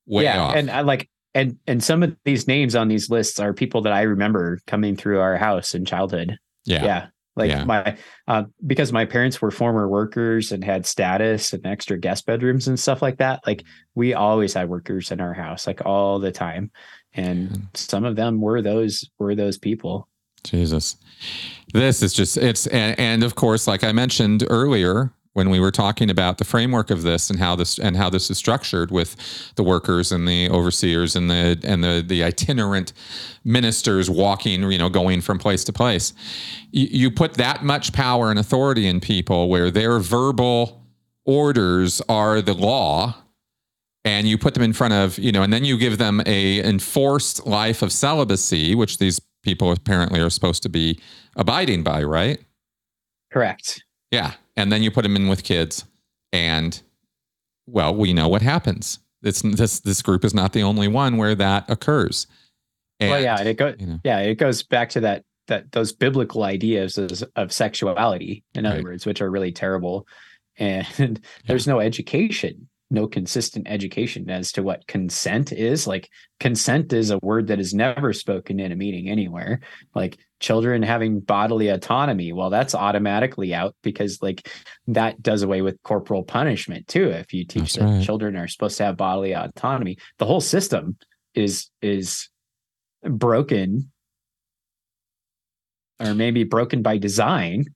Way 0.07 0.25
yeah 0.25 0.43
off. 0.43 0.55
and 0.57 0.71
i 0.71 0.83
like 0.83 1.09
and 1.35 1.57
and 1.67 1.83
some 1.83 2.03
of 2.03 2.15
these 2.27 2.47
names 2.47 2.77
on 2.77 2.89
these 2.89 3.09
lists 3.09 3.41
are 3.41 3.55
people 3.55 3.81
that 3.81 3.93
i 3.95 4.03
remember 4.03 4.59
coming 4.67 4.95
through 4.97 5.21
our 5.21 5.39
house 5.39 5.75
in 5.75 5.87
childhood 5.87 6.37
yeah. 6.67 6.85
yeah 6.85 7.07
like 7.37 7.51
Yeah. 7.51 7.65
my 7.65 7.97
uh, 8.29 8.43
because 8.67 8.93
my 8.93 9.07
parents 9.07 9.41
were 9.41 9.51
former 9.51 9.89
workers 9.89 10.53
and 10.53 10.63
had 10.63 10.85
status 10.85 11.55
and 11.55 11.65
extra 11.65 11.99
guest 11.99 12.27
bedrooms 12.27 12.69
and 12.69 12.79
stuff 12.79 13.01
like 13.01 13.17
that 13.17 13.41
like 13.47 13.65
we 13.95 14.13
always 14.13 14.53
had 14.53 14.69
workers 14.69 15.11
in 15.11 15.23
our 15.23 15.33
house 15.33 15.67
like 15.67 15.81
all 15.87 16.19
the 16.19 16.31
time 16.33 16.71
and 17.15 17.49
Mm. 17.49 17.63
some 17.75 18.05
of 18.05 18.15
them 18.17 18.43
were 18.43 18.61
those 18.61 19.09
were 19.19 19.35
those 19.35 19.57
people 19.57 20.07
Jesus. 20.45 20.97
This 21.73 22.03
is 22.03 22.13
just, 22.13 22.37
it's, 22.37 22.67
and, 22.69 22.99
and 22.99 23.25
of 23.25 23.35
course, 23.35 23.67
like 23.67 23.83
I 23.83 23.93
mentioned 23.93 24.45
earlier, 24.49 25.13
when 25.35 25.51
we 25.51 25.61
were 25.61 25.73
talking 25.73 26.11
about 26.11 26.39
the 26.39 26.45
framework 26.45 26.91
of 26.91 27.03
this 27.03 27.29
and 27.29 27.39
how 27.39 27.55
this 27.55 27.79
and 27.79 27.97
how 27.97 28.09
this 28.09 28.31
is 28.31 28.39
structured 28.39 28.91
with 28.91 29.17
the 29.57 29.63
workers 29.63 30.11
and 30.11 30.27
the 30.27 30.49
overseers 30.49 31.15
and 31.15 31.29
the 31.29 31.61
and 31.63 31.85
the 31.85 32.03
the 32.07 32.25
itinerant 32.25 32.93
ministers 33.45 34.09
walking 34.09 34.63
you 34.71 34.79
know 34.79 34.89
going 34.89 35.21
from 35.21 35.39
place 35.39 35.65
to 35.65 35.73
place 35.73 36.13
you, 36.71 36.87
you 36.91 37.11
put 37.11 37.35
that 37.35 37.63
much 37.63 37.93
power 37.93 38.31
and 38.31 38.39
authority 38.39 38.87
in 38.87 39.01
people 39.01 39.49
where 39.49 39.71
their 39.71 39.99
verbal 39.99 40.83
orders 41.27 42.01
are 42.09 42.41
the 42.41 42.55
law 42.55 43.15
and 44.05 44.29
you 44.29 44.39
put 44.39 44.55
them 44.55 44.63
in 44.63 44.73
front 44.73 44.95
of 44.95 45.19
you 45.19 45.33
know 45.33 45.43
and 45.43 45.53
then 45.53 45.65
you 45.65 45.77
give 45.77 45.99
them 45.99 46.23
a 46.27 46.63
enforced 46.65 47.45
life 47.47 47.83
of 47.83 47.93
celibacy 47.93 48.75
which 48.75 48.99
these 48.99 49.21
people 49.45 49.71
apparently 49.71 50.21
are 50.21 50.31
supposed 50.31 50.63
to 50.65 50.69
be 50.69 50.99
abiding 51.37 51.83
by 51.83 52.03
right? 52.03 52.41
Correct. 53.33 53.83
Yeah. 54.11 54.33
And 54.57 54.73
then 54.73 54.83
you 54.83 54.91
put 54.91 55.03
them 55.03 55.17
in 55.17 55.29
with 55.29 55.45
kids 55.45 55.85
and 56.33 56.81
well 57.67 57.95
we 57.95 58.13
know 58.13 58.29
what 58.29 58.43
happens. 58.43 58.99
It's 59.23 59.43
this 59.43 59.81
this 59.81 60.03
group 60.03 60.25
is 60.25 60.35
not 60.35 60.53
the 60.53 60.63
only 60.63 60.89
one 60.89 61.17
where 61.17 61.35
that 61.35 61.69
occurs. 61.69 62.27
And, 63.01 63.11
well 63.11 63.23
yeah 63.23 63.37
and 63.39 63.49
it 63.49 63.57
goes 63.57 63.75
you 63.79 63.87
know. 63.87 63.99
yeah 64.05 64.21
it 64.21 64.37
goes 64.37 64.63
back 64.63 64.91
to 64.91 65.01
that 65.01 65.25
that 65.49 65.73
those 65.73 65.93
biblical 65.93 66.45
ideas 66.45 66.97
of, 66.97 67.23
of 67.37 67.53
sexuality 67.53 68.45
in 68.55 68.65
other 68.65 68.83
words 68.83 69.05
which 69.05 69.21
are 69.21 69.31
really 69.31 69.53
terrible. 69.53 70.07
And 70.57 71.21
there's 71.47 71.67
no 71.67 71.81
education 71.81 72.69
no 72.95 73.07
consistent 73.07 73.67
education 73.69 74.31
as 74.31 74.53
to 74.53 74.63
what 74.63 74.87
consent 74.87 75.53
is. 75.53 75.87
Like 75.87 76.09
consent 76.41 76.93
is 76.93 77.11
a 77.11 77.19
word 77.19 77.49
that 77.49 77.61
is 77.61 77.75
never 77.75 78.13
spoken 78.13 78.61
in 78.61 78.73
a 78.73 78.77
meeting 78.77 79.11
anywhere. 79.11 79.61
Like 79.95 80.17
children 80.41 80.83
having 80.83 81.21
bodily 81.21 81.69
autonomy, 81.69 82.33
well, 82.33 82.49
that's 82.51 82.75
automatically 82.75 83.53
out 83.53 83.75
because 83.83 84.23
like 84.23 84.49
that 84.87 85.21
does 85.23 85.43
away 85.43 85.61
with 85.61 85.83
corporal 85.83 86.23
punishment 86.23 86.87
too. 86.89 87.09
If 87.11 87.35
you 87.35 87.45
teach 87.45 87.75
That's 87.75 87.77
that 87.77 87.85
right. 87.85 88.05
children 88.05 88.37
are 88.37 88.49
supposed 88.49 88.79
to 88.79 88.85
have 88.85 88.97
bodily 88.97 89.33
autonomy, 89.33 89.99
the 90.19 90.27
whole 90.27 90.41
system 90.41 90.97
is 91.35 91.69
is 91.83 92.29
broken 93.03 93.91
or 96.01 96.15
maybe 96.15 96.45
broken 96.45 96.83
by 96.83 96.99
design. 96.99 97.67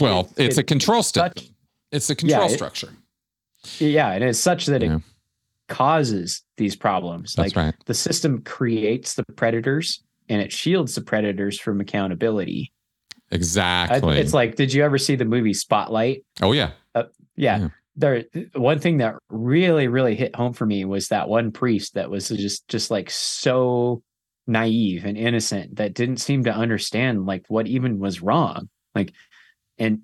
Well, 0.00 0.30
it's 0.36 0.58
a 0.58 0.62
control 0.64 1.02
such- 1.02 1.48
It's 1.90 2.10
a 2.10 2.14
control 2.14 2.46
it- 2.46 2.50
structure. 2.50 2.88
Yeah, 3.78 4.10
and 4.12 4.24
it's 4.24 4.38
such 4.38 4.66
that 4.66 4.82
Yeah. 4.82 4.96
it 4.96 5.02
causes 5.68 6.42
these 6.56 6.76
problems. 6.76 7.34
That's 7.34 7.54
like 7.54 7.64
right. 7.64 7.74
the 7.86 7.94
system 7.94 8.42
creates 8.42 9.14
the 9.14 9.24
predators 9.36 10.02
and 10.28 10.40
it 10.42 10.52
shields 10.52 10.94
the 10.94 11.00
predators 11.02 11.58
from 11.58 11.80
accountability. 11.80 12.72
I- 13.30 13.34
Exactly. 13.34 14.18
It's 14.18 14.34
like, 14.34 14.56
did 14.56 14.74
you 14.74 14.84
ever 14.84 14.98
see 14.98 15.14
the 15.16 15.24
movie 15.24 15.54
Spotlight? 15.54 16.24
oh 16.42 16.52
yeah. 16.52 16.72
Uh, 16.94 17.04
yeah. 17.36 17.58
Yeah. 17.58 17.68
There 17.96 18.24
one 18.54 18.78
thing 18.78 18.98
that 18.98 19.16
really, 19.28 19.86
really 19.88 20.14
hit 20.14 20.34
home 20.34 20.52
for 20.54 20.64
me 20.66 20.84
was 20.86 21.08
that 21.08 21.28
one 21.28 21.50
priest 21.52 21.94
that 21.94 22.10
was 22.10 22.28
just 22.28 22.66
just 22.68 22.90
like 22.90 23.10
so 23.10 24.02
naive 24.46 25.04
and 25.04 25.16
innocent 25.16 25.76
that 25.76 25.94
didn't 25.94 26.16
seem 26.16 26.44
to 26.44 26.52
understand 26.52 27.26
like 27.26 27.44
what 27.48 27.66
even 27.66 27.98
was 27.98 28.22
wrong. 28.22 28.68
Like 28.94 29.12
and 29.78 30.00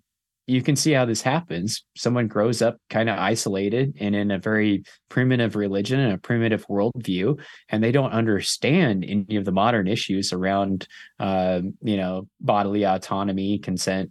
you 0.48 0.62
can 0.62 0.76
see 0.76 0.92
how 0.92 1.04
this 1.04 1.20
happens. 1.20 1.84
Someone 1.94 2.26
grows 2.26 2.62
up 2.62 2.78
kind 2.88 3.10
of 3.10 3.18
isolated 3.18 3.94
and 4.00 4.16
in 4.16 4.30
a 4.30 4.38
very 4.38 4.82
primitive 5.10 5.56
religion 5.56 6.00
and 6.00 6.14
a 6.14 6.18
primitive 6.18 6.66
worldview, 6.68 7.38
and 7.68 7.84
they 7.84 7.92
don't 7.92 8.12
understand 8.12 9.04
any 9.06 9.36
of 9.36 9.44
the 9.44 9.52
modern 9.52 9.86
issues 9.86 10.32
around, 10.32 10.88
uh, 11.20 11.60
you 11.82 11.98
know, 11.98 12.26
bodily 12.40 12.84
autonomy, 12.84 13.58
consent, 13.58 14.10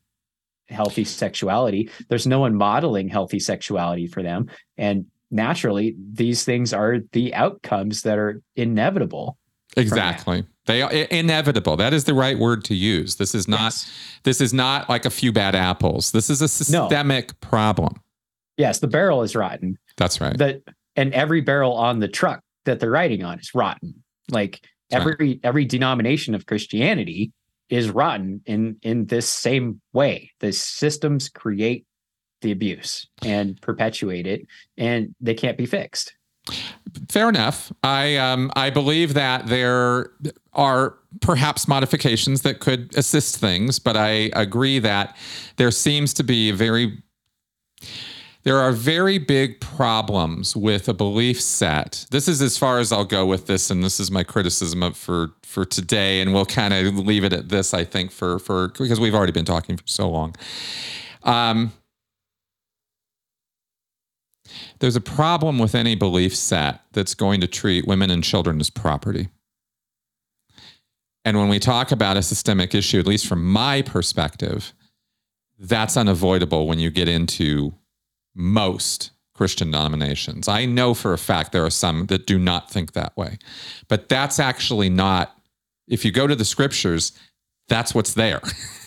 healthy 0.69 1.03
sexuality. 1.03 1.89
There's 2.07 2.27
no 2.27 2.39
one 2.39 2.55
modeling 2.55 3.09
healthy 3.09 3.39
sexuality 3.39 4.05
for 4.05 4.21
them, 4.21 4.47
and 4.77 5.07
naturally, 5.31 5.95
these 6.13 6.43
things 6.43 6.71
are 6.71 6.99
the 7.13 7.33
outcomes 7.33 8.03
that 8.03 8.19
are 8.19 8.41
inevitable. 8.55 9.37
Exactly. 9.75 10.45
They 10.65 10.81
are 10.81 10.91
inevitable. 10.91 11.77
That 11.77 11.93
is 11.93 12.03
the 12.05 12.13
right 12.13 12.37
word 12.37 12.63
to 12.65 12.75
use. 12.75 13.15
This 13.15 13.33
is 13.35 13.47
not 13.47 13.61
Yes. 13.73 13.91
this 14.23 14.41
is 14.41 14.53
not 14.53 14.89
like 14.89 15.05
a 15.05 15.09
few 15.09 15.31
bad 15.31 15.55
apples. 15.55 16.11
This 16.11 16.29
is 16.29 16.41
a 16.41 16.47
systemic 16.47 17.39
problem. 17.41 18.01
Yes, 18.57 18.79
the 18.79 18.87
barrel 18.87 19.21
is 19.23 19.35
rotten. 19.35 19.77
That's 19.97 20.19
right. 20.19 20.37
that 20.37 20.61
and 20.95 21.13
every 21.13 21.41
barrel 21.41 21.73
on 21.73 21.99
the 21.99 22.07
truck 22.07 22.41
that 22.65 22.79
they're 22.79 22.89
riding 22.91 23.23
on 23.23 23.39
is 23.39 23.53
rotten 23.55 24.03
like 24.29 24.61
That's 24.89 25.05
right. 25.05 25.13
every 25.13 25.39
every 25.43 25.65
denomination 25.65 26.35
of 26.35 26.45
christianity 26.45 27.31
is 27.69 27.89
rotten 27.89 28.41
in 28.45 28.77
in 28.81 29.05
this 29.05 29.29
same 29.29 29.79
way 29.93 30.31
the 30.41 30.51
systems 30.51 31.29
create 31.29 31.85
the 32.41 32.51
abuse 32.51 33.07
and 33.23 33.59
perpetuate 33.61 34.27
it 34.27 34.45
and 34.77 35.15
they 35.21 35.33
can't 35.33 35.57
be 35.57 35.65
fixed 35.65 36.13
Fair 37.09 37.29
enough. 37.29 37.71
I 37.83 38.17
um 38.17 38.51
I 38.55 38.69
believe 38.69 39.13
that 39.13 39.47
there 39.47 40.11
are 40.53 40.97
perhaps 41.21 41.67
modifications 41.67 42.41
that 42.41 42.59
could 42.59 42.95
assist 42.97 43.37
things, 43.37 43.79
but 43.79 43.95
I 43.95 44.31
agree 44.33 44.79
that 44.79 45.15
there 45.57 45.71
seems 45.71 46.13
to 46.15 46.23
be 46.23 46.51
very 46.51 47.01
there 48.47 48.59
are 48.59 48.71
very 48.71 49.17
big 49.17 49.59
problems 49.59 50.55
with 50.55 50.87
a 50.87 50.93
belief 50.93 51.41
set. 51.41 52.05
This 52.11 52.29
is 52.29 52.41
as 52.41 52.57
far 52.57 52.79
as 52.79 52.93
I'll 52.93 53.03
go 53.03 53.25
with 53.25 53.45
this, 53.47 53.69
and 53.69 53.83
this 53.83 53.99
is 53.99 54.09
my 54.09 54.23
criticism 54.23 54.83
of 54.83 54.95
for 54.95 55.31
for 55.43 55.65
today, 55.65 56.21
and 56.21 56.33
we'll 56.33 56.45
kind 56.45 56.73
of 56.73 56.97
leave 56.97 57.25
it 57.25 57.33
at 57.33 57.49
this. 57.49 57.73
I 57.73 57.83
think 57.83 58.09
for 58.09 58.39
for 58.39 58.69
because 58.69 59.01
we've 59.01 59.13
already 59.13 59.33
been 59.33 59.43
talking 59.43 59.75
for 59.75 59.83
so 59.85 60.09
long. 60.09 60.33
Um, 61.23 61.73
there's 64.79 64.95
a 64.95 65.01
problem 65.01 65.59
with 65.59 65.75
any 65.75 65.95
belief 65.95 66.35
set 66.35 66.81
that's 66.91 67.13
going 67.13 67.41
to 67.41 67.47
treat 67.47 67.87
women 67.87 68.11
and 68.11 68.23
children 68.23 68.59
as 68.59 68.69
property. 68.69 69.29
And 71.25 71.37
when 71.37 71.49
we 71.49 71.59
talk 71.59 71.91
about 71.91 72.15
a 72.15 72.23
systemic 72.23 72.73
issue, 72.73 72.99
at 72.99 73.07
least 73.07 73.27
from 73.27 73.45
my 73.45 73.81
perspective, 73.81 74.73
that's 75.59 75.97
unavoidable 75.97 76.67
when 76.67 76.79
you 76.79 76.89
get 76.89 77.09
into 77.09 77.73
most 78.35 79.11
Christian 79.33 79.71
denominations. 79.71 80.47
I 80.47 80.65
know 80.65 80.93
for 80.93 81.13
a 81.13 81.17
fact 81.17 81.51
there 81.51 81.65
are 81.65 81.69
some 81.69 82.05
that 82.07 82.25
do 82.25 82.39
not 82.39 82.71
think 82.71 82.93
that 82.93 83.15
way, 83.17 83.37
but 83.87 84.09
that's 84.09 84.39
actually 84.39 84.89
not, 84.89 85.37
if 85.87 86.05
you 86.05 86.11
go 86.11 86.27
to 86.27 86.35
the 86.35 86.45
scriptures, 86.45 87.11
that's 87.67 87.93
what's 87.93 88.13
there. 88.13 88.41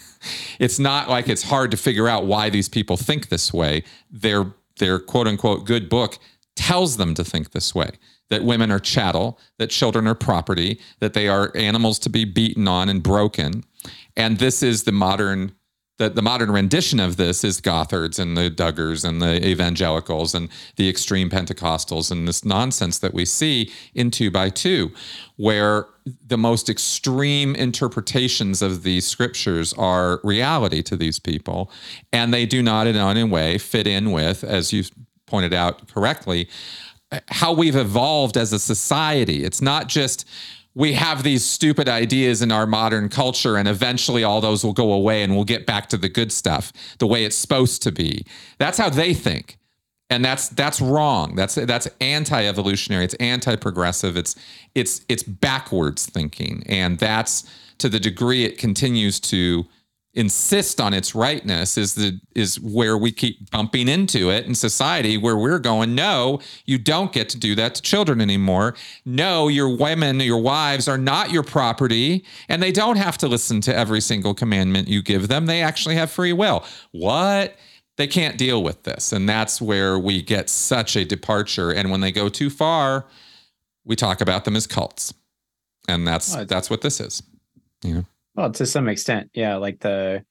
it's 0.59 0.79
not 0.79 1.09
like 1.09 1.29
it's 1.29 1.43
hard 1.43 1.71
to 1.71 1.77
figure 1.77 2.09
out 2.09 2.27
why 2.27 2.51
these 2.51 2.69
people 2.69 2.97
think 2.97 3.29
this 3.29 3.53
way. 3.53 3.85
Their 4.11 4.47
their 4.79 4.99
quote 4.99 5.27
unquote 5.27 5.67
good 5.67 5.89
book 5.89 6.19
tells 6.57 6.97
them 6.97 7.15
to 7.15 7.25
think 7.25 7.53
this 7.53 7.75
way 7.75 7.91
that 8.29 8.45
women 8.45 8.71
are 8.71 8.79
chattel, 8.79 9.39
that 9.59 9.71
children 9.71 10.07
are 10.07 10.15
property, 10.15 10.81
that 11.01 11.15
they 11.15 11.27
are 11.29 11.51
animals 11.57 11.99
to 11.99 12.09
be 12.09 12.25
beaten 12.25 12.69
on 12.69 12.89
and 12.89 13.03
broken. 13.03 13.65
And 14.17 14.39
this 14.39 14.63
is 14.63 14.85
the 14.85 14.93
modern 14.93 15.53
the, 16.01 16.09
the 16.09 16.22
modern 16.22 16.51
rendition 16.51 16.98
of 16.98 17.18
this 17.18 17.44
is 17.44 17.60
Gothards 17.60 18.18
and 18.18 18.35
the 18.35 18.51
Duggars 18.51 19.06
and 19.06 19.20
the 19.20 19.47
evangelicals 19.47 20.35
and 20.35 20.48
the 20.77 20.89
extreme 20.89 21.28
Pentecostals 21.28 22.10
and 22.10 22.27
this 22.27 22.43
nonsense 22.43 22.98
that 23.01 23.12
we 23.12 23.27
see 23.27 23.70
in 23.94 24.10
two 24.10 24.31
by 24.31 24.48
two, 24.48 24.93
where 25.36 25.86
the 26.27 26.39
most 26.39 26.70
extreme 26.70 27.55
interpretations 27.55 28.62
of 28.62 28.82
these 28.82 29.06
scriptures 29.06 29.74
are 29.74 30.20
reality 30.24 30.82
to 30.82 30.97
these 30.97 31.18
people. 31.18 31.70
And 32.14 32.32
they 32.32 32.47
do 32.47 32.62
not 32.62 32.86
in 32.86 32.97
any 32.97 33.24
way 33.24 33.59
fit 33.59 33.86
in 33.86 34.10
with, 34.10 34.43
as 34.43 34.72
you 34.72 34.85
pointed 35.27 35.52
out 35.52 35.86
correctly, 35.89 36.48
how 37.28 37.52
we've 37.52 37.77
evolved 37.77 38.39
as 38.39 38.55
a 38.55 38.59
society. 38.59 39.44
It's 39.44 39.60
not 39.60 39.89
just 39.89 40.27
we 40.75 40.93
have 40.93 41.23
these 41.23 41.45
stupid 41.45 41.89
ideas 41.89 42.43
in 42.43 42.53
our 42.53 42.67
modern 42.67 43.09
culture 43.09 43.57
and 43.57 43.67
eventually 43.67 44.23
all 44.23 44.41
those 44.41 44.65
will 44.65 44.73
go 44.73 44.93
away 44.93 45.23
and 45.23 45.35
we'll 45.35 45.45
get 45.45 45.67
back 45.67 45.89
to 45.89 45.97
the 45.97 46.09
good 46.09 46.31
stuff 46.31 46.73
the 46.99 47.07
way 47.07 47.25
it's 47.25 47.37
supposed 47.37 47.83
to 47.83 47.93
be. 47.93 48.25
That's 48.59 48.79
how 48.79 48.89
they 48.89 49.15
think. 49.15 49.59
And 50.11 50.25
that's 50.25 50.49
that's 50.49 50.81
wrong. 50.81 51.37
That's 51.37 51.55
that's 51.55 51.89
anti-evolutionary. 52.01 53.05
It's 53.05 53.15
anti-progressive. 53.15 54.17
It's 54.17 54.35
it's 54.75 55.03
it's 55.09 55.23
backwards 55.23 56.07
thinking. 56.07 56.65
And 56.67 56.99
that's 56.99 57.49
to 57.79 57.89
the 57.89 58.01
degree 58.01 58.45
it 58.45 58.59
continues 58.59 59.21
to 59.21 59.67
insist 60.15 60.81
on 60.81 60.93
its 60.93 61.15
rightness 61.15 61.78
is 61.78 61.95
the 61.95 62.20
is 62.35 62.59
where 62.59 62.99
we 62.99 63.12
keep 63.12 63.49
bumping 63.51 63.87
into 63.87 64.28
it 64.28 64.45
in 64.45 64.57
society 64.57 65.16
where 65.16 65.37
we're 65.37 65.61
going 65.61 65.95
no 65.95 66.41
you 66.65 66.78
don't 66.78 67.12
get 67.12 67.28
to 67.28 67.39
do 67.39 67.55
that 67.55 67.77
to 67.77 67.82
children 67.82 68.20
anymore. 68.20 68.74
No 69.05 69.47
your 69.47 69.77
women 69.77 70.19
your 70.19 70.43
wives 70.43 70.89
are 70.89 70.99
not 70.99 71.31
your 71.31 71.45
property 71.45 72.24
and 72.49 72.61
they 72.61 72.73
don't 72.73 72.97
have 72.97 73.19
to 73.19 73.28
listen 73.28 73.61
to 73.62 73.77
every 73.77 74.01
single 74.01 74.35
commandment 74.35 74.89
you 74.89 75.01
give 75.01 75.28
them. 75.28 75.47
They 75.47 75.62
actually 75.62 75.95
have 75.95 76.11
free 76.11 76.32
will. 76.32 76.65
What? 76.91 77.55
They 77.97 78.09
can't 78.09 78.37
deal 78.37 78.65
with 78.65 78.82
this 78.82 79.12
and 79.12 79.28
that's 79.28 79.62
where 79.62 79.97
we 79.97 80.23
get 80.23 80.51
such 80.51 80.97
a 80.97 81.05
departure 81.05 81.70
and 81.70 81.89
when 81.89 82.01
they 82.01 82.11
go 82.11 82.28
too 82.28 82.51
far 82.51 83.07
we 83.85 83.95
talk 83.95 84.20
about 84.20 84.45
them 84.45 84.57
as 84.57 84.66
cults. 84.66 85.15
And 85.89 86.07
that's 86.07 86.35
that's 86.47 86.69
what 86.69 86.81
this 86.81 86.99
is. 86.99 87.23
You 87.85 87.95
know 87.95 88.05
well 88.35 88.51
to 88.51 88.66
some 88.66 88.89
extent 88.89 89.31
yeah 89.35 89.57
like 89.57 89.81
the 89.81 90.23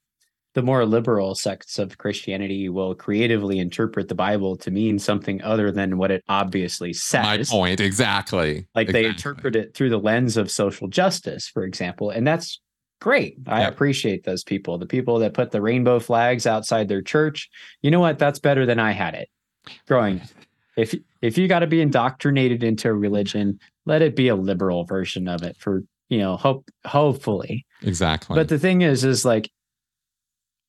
the 0.56 0.62
more 0.62 0.86
liberal 0.86 1.36
sects 1.36 1.80
of 1.80 1.98
christianity 1.98 2.70
will 2.70 2.96
creatively 2.96 3.60
interpret 3.60 4.08
the 4.08 4.16
bible 4.16 4.56
to 4.58 4.72
mean 4.72 5.00
something 5.00 5.42
other 5.42 5.72
than 5.72 5.98
what 5.98 6.12
it 6.12 6.24
obviously 6.28 6.94
says. 6.94 7.24
my 7.24 7.58
point 7.58 7.80
exactly 7.80 8.68
like 8.76 8.88
they 8.88 9.06
interpret 9.06 9.56
it 9.56 9.74
through 9.74 9.90
the 9.90 10.00
lens 10.00 10.38
of 10.38 10.52
social 10.52 10.88
justice 10.88 11.48
for 11.48 11.64
example 11.64 12.10
and 12.10 12.26
that's 12.26 12.62
great. 13.02 13.38
I 13.48 13.62
Yep. 13.62 13.74
appreciate 13.74 14.24
those 14.26 14.44
people 14.44 14.78
the 14.78 14.86
people 14.86 15.20
that 15.20 15.34
put 15.34 15.52
the 15.52 15.62
rainbow 15.62 16.00
flags 16.00 16.46
outside 16.46 16.90
their 16.90 17.02
church. 17.02 17.50
You 17.82 17.92
know 17.92 18.02
what? 18.02 18.20
That's 18.20 18.40
better 18.40 18.66
than 18.66 18.78
i 18.78 18.92
had 18.92 19.14
it. 19.14 19.30
Growing 19.88 20.22
if 20.80 20.96
if 21.22 21.38
you 21.38 21.48
got 21.48 21.60
to 21.60 21.68
be 21.68 21.82
indoctrinated 21.82 22.64
into 22.64 22.90
a 22.90 22.94
religion 22.94 23.60
let 23.86 24.02
it 24.02 24.16
be 24.16 24.28
a 24.28 24.36
liberal 24.36 24.86
version 24.86 25.28
of 25.28 25.44
it 25.44 25.58
for 25.58 25.84
you 26.08 26.18
know 26.18 26.38
hope 26.38 26.70
hopefully 26.86 27.66
exactly. 27.82 28.36
But 28.36 28.50
the 28.50 28.60
thing 28.60 28.82
is 28.82 29.04
is 29.04 29.26
like 29.26 29.50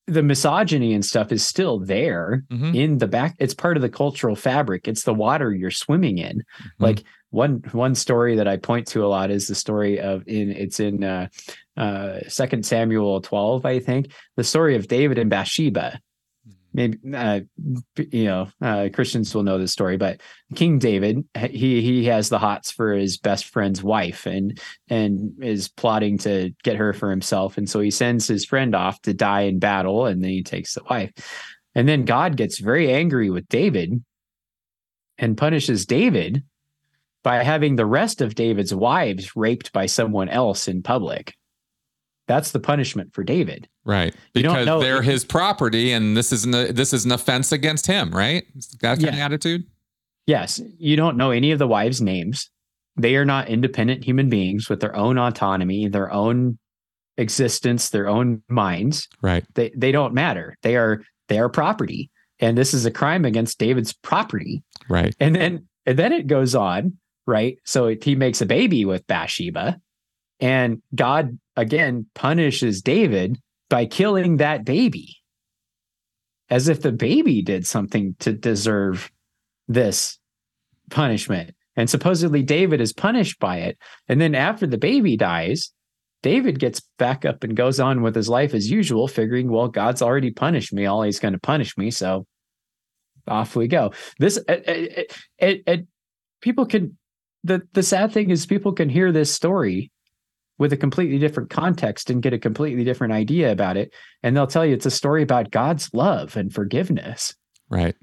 the 0.07 0.23
misogyny 0.23 0.93
and 0.93 1.05
stuff 1.05 1.31
is 1.31 1.45
still 1.45 1.79
there 1.79 2.43
Mhm. 2.51 2.75
in 2.75 2.97
the 2.97 3.07
back. 3.07 3.35
It's 3.39 3.53
part 3.53 3.77
of 3.77 3.81
the 3.81 3.89
cultural 3.89 4.35
fabric. 4.35 4.87
It's 4.87 5.03
the 5.03 5.13
water 5.13 5.53
you're 5.53 5.71
swimming 5.71 6.17
in. 6.17 6.39
Mm-hmm. 6.39 6.83
like 6.83 7.03
one 7.29 7.61
one 7.71 7.95
story 7.95 8.35
that 8.35 8.47
i 8.47 8.57
point 8.57 8.85
to 8.87 9.05
a 9.05 9.07
lot 9.07 9.31
is 9.31 9.47
the 9.47 9.55
story 9.55 10.01
of 10.01 10.27
in 10.27 10.51
it's 10.51 10.81
in 10.81 11.01
uh 11.01 11.27
uh 11.77 12.19
second 12.27 12.65
samuel 12.65 13.21
12 13.21 13.65
i 13.65 13.79
think. 13.79 14.11
The 14.35 14.43
story 14.43 14.75
of 14.75 14.87
david 14.89 15.17
and 15.17 15.29
bathsheba 15.29 15.99
maybe 16.73 16.97
uh, 17.13 17.41
you 17.97 18.25
know 18.25 18.47
uh, 18.61 18.89
Christians 18.93 19.33
will 19.33 19.43
know 19.43 19.57
this 19.57 19.71
story, 19.71 19.97
but 19.97 20.21
King 20.55 20.79
David 20.79 21.25
he 21.35 21.81
he 21.81 22.05
has 22.05 22.29
the 22.29 22.39
hots 22.39 22.71
for 22.71 22.93
his 22.93 23.17
best 23.17 23.45
friend's 23.45 23.83
wife 23.83 24.25
and 24.25 24.59
and 24.89 25.33
is 25.43 25.67
plotting 25.67 26.17
to 26.19 26.51
get 26.63 26.77
her 26.77 26.93
for 26.93 27.09
himself, 27.09 27.57
and 27.57 27.69
so 27.69 27.79
he 27.79 27.91
sends 27.91 28.27
his 28.27 28.45
friend 28.45 28.75
off 28.75 29.01
to 29.01 29.13
die 29.13 29.41
in 29.41 29.59
battle, 29.59 30.05
and 30.05 30.23
then 30.23 30.31
he 30.31 30.43
takes 30.43 30.73
the 30.73 30.83
wife, 30.89 31.11
and 31.75 31.87
then 31.87 32.05
God 32.05 32.37
gets 32.37 32.59
very 32.59 32.91
angry 32.91 33.29
with 33.29 33.47
David 33.47 34.03
and 35.17 35.37
punishes 35.37 35.85
David 35.85 36.43
by 37.23 37.43
having 37.43 37.75
the 37.75 37.85
rest 37.85 38.21
of 38.21 38.35
David's 38.35 38.73
wives 38.73 39.35
raped 39.35 39.71
by 39.71 39.85
someone 39.85 40.29
else 40.29 40.67
in 40.67 40.81
public. 40.81 41.35
That's 42.27 42.51
the 42.51 42.59
punishment 42.59 43.13
for 43.13 43.23
David. 43.23 43.67
Right. 43.83 44.15
Because 44.33 44.65
they're 44.81 45.01
his 45.01 45.25
property 45.25 45.91
and 45.91 46.15
this 46.15 46.31
is 46.31 46.45
an, 46.45 46.51
this 46.51 46.93
is 46.93 47.03
an 47.05 47.11
offense 47.11 47.51
against 47.51 47.87
him, 47.87 48.11
right? 48.11 48.43
That 48.81 48.99
kind 48.99 49.09
of 49.09 49.15
attitude? 49.19 49.63
Yes, 50.27 50.61
you 50.77 50.95
don't 50.95 51.17
know 51.17 51.31
any 51.31 51.51
of 51.51 51.59
the 51.59 51.67
wives' 51.67 51.99
names. 52.01 52.49
They 52.95 53.15
are 53.15 53.25
not 53.25 53.49
independent 53.49 54.03
human 54.03 54.29
beings 54.29 54.69
with 54.69 54.79
their 54.81 54.95
own 54.95 55.17
autonomy, 55.17 55.87
their 55.87 56.11
own 56.13 56.57
existence, 57.17 57.89
their 57.89 58.07
own 58.07 58.43
minds. 58.49 59.07
Right. 59.21 59.43
They 59.55 59.71
they 59.75 59.91
don't 59.91 60.13
matter. 60.13 60.55
They 60.61 60.75
are 60.75 61.01
they 61.27 61.39
are 61.39 61.49
property. 61.49 62.09
And 62.39 62.57
this 62.57 62.73
is 62.73 62.85
a 62.85 62.91
crime 62.91 63.25
against 63.25 63.59
David's 63.59 63.93
property. 63.93 64.63
Right. 64.89 65.15
And 65.19 65.35
then 65.35 65.67
and 65.85 65.97
then 65.97 66.11
it 66.13 66.27
goes 66.27 66.55
on, 66.55 66.97
right? 67.25 67.57
So 67.65 67.87
it- 67.87 68.03
he 68.03 68.15
makes 68.15 68.41
a 68.41 68.45
baby 68.45 68.85
with 68.85 69.05
Bathsheba, 69.07 69.79
and 70.41 70.81
God 70.93 71.37
again 71.55 72.07
punishes 72.15 72.81
David 72.81 73.37
by 73.69 73.85
killing 73.85 74.37
that 74.37 74.65
baby, 74.65 75.17
as 76.49 76.67
if 76.67 76.81
the 76.81 76.91
baby 76.91 77.41
did 77.41 77.65
something 77.65 78.15
to 78.19 78.33
deserve 78.33 79.09
this 79.67 80.19
punishment. 80.89 81.55
And 81.77 81.89
supposedly 81.89 82.43
David 82.43 82.81
is 82.81 82.91
punished 82.91 83.39
by 83.39 83.59
it. 83.59 83.77
And 84.09 84.19
then 84.19 84.35
after 84.35 84.67
the 84.67 84.77
baby 84.77 85.15
dies, 85.15 85.71
David 86.21 86.59
gets 86.59 86.81
back 86.99 87.23
up 87.23 87.43
and 87.43 87.55
goes 87.55 87.79
on 87.79 88.01
with 88.01 88.13
his 88.13 88.27
life 88.27 88.53
as 88.53 88.69
usual, 88.69 89.07
figuring, 89.07 89.49
well, 89.49 89.69
God's 89.69 90.01
already 90.01 90.31
punished 90.31 90.73
me. 90.73 90.85
All 90.85 91.03
he's 91.03 91.19
going 91.19 91.33
to 91.33 91.39
punish 91.39 91.77
me. 91.77 91.89
So 91.91 92.25
off 93.27 93.55
we 93.55 93.67
go. 93.67 93.93
This, 94.19 94.37
it, 94.49 95.15
it, 95.39 95.63
it, 95.65 95.87
people 96.41 96.65
can, 96.65 96.97
the, 97.43 97.61
the 97.73 97.83
sad 97.83 98.11
thing 98.11 98.29
is 98.29 98.45
people 98.45 98.73
can 98.73 98.89
hear 98.89 99.11
this 99.11 99.31
story 99.31 99.91
with 100.57 100.71
a 100.73 100.77
completely 100.77 101.17
different 101.17 101.49
context 101.49 102.09
and 102.09 102.21
get 102.21 102.33
a 102.33 102.39
completely 102.39 102.83
different 102.83 103.13
idea 103.13 103.51
about 103.51 103.77
it. 103.77 103.93
And 104.23 104.35
they'll 104.35 104.47
tell 104.47 104.65
you 104.65 104.73
it's 104.73 104.85
a 104.85 104.91
story 104.91 105.23
about 105.23 105.51
God's 105.51 105.89
love 105.93 106.37
and 106.37 106.53
forgiveness. 106.53 107.33
Right. 107.69 107.95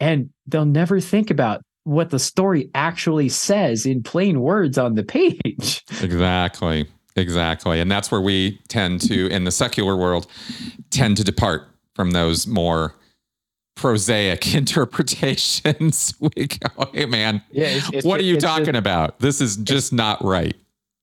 And 0.00 0.30
they'll 0.46 0.64
never 0.64 1.00
think 1.00 1.30
about 1.30 1.62
what 1.84 2.10
the 2.10 2.18
story 2.18 2.70
actually 2.74 3.28
says 3.28 3.84
in 3.84 4.02
plain 4.02 4.40
words 4.40 4.78
on 4.78 4.94
the 4.94 5.04
page. 5.04 5.82
Exactly. 6.00 6.86
Exactly. 7.16 7.80
And 7.80 7.90
that's 7.90 8.10
where 8.10 8.20
we 8.20 8.58
tend 8.68 9.00
to, 9.02 9.28
in 9.28 9.44
the 9.44 9.52
secular 9.52 9.96
world, 9.96 10.26
tend 10.90 11.16
to 11.18 11.24
depart 11.24 11.68
from 11.94 12.10
those 12.12 12.46
more 12.46 12.94
prosaic 13.76 14.54
interpretations. 14.54 16.14
we 16.20 16.46
go, 16.46 16.90
hey, 16.92 17.06
man, 17.06 17.42
Yeah. 17.50 17.66
It's, 17.66 17.90
it's 17.92 18.06
what 18.06 18.18
are 18.20 18.24
you 18.24 18.38
talking 18.40 18.64
just- 18.66 18.78
about? 18.78 19.18
This 19.20 19.40
is 19.40 19.56
just 19.58 19.92
not 19.92 20.24
right. 20.24 20.56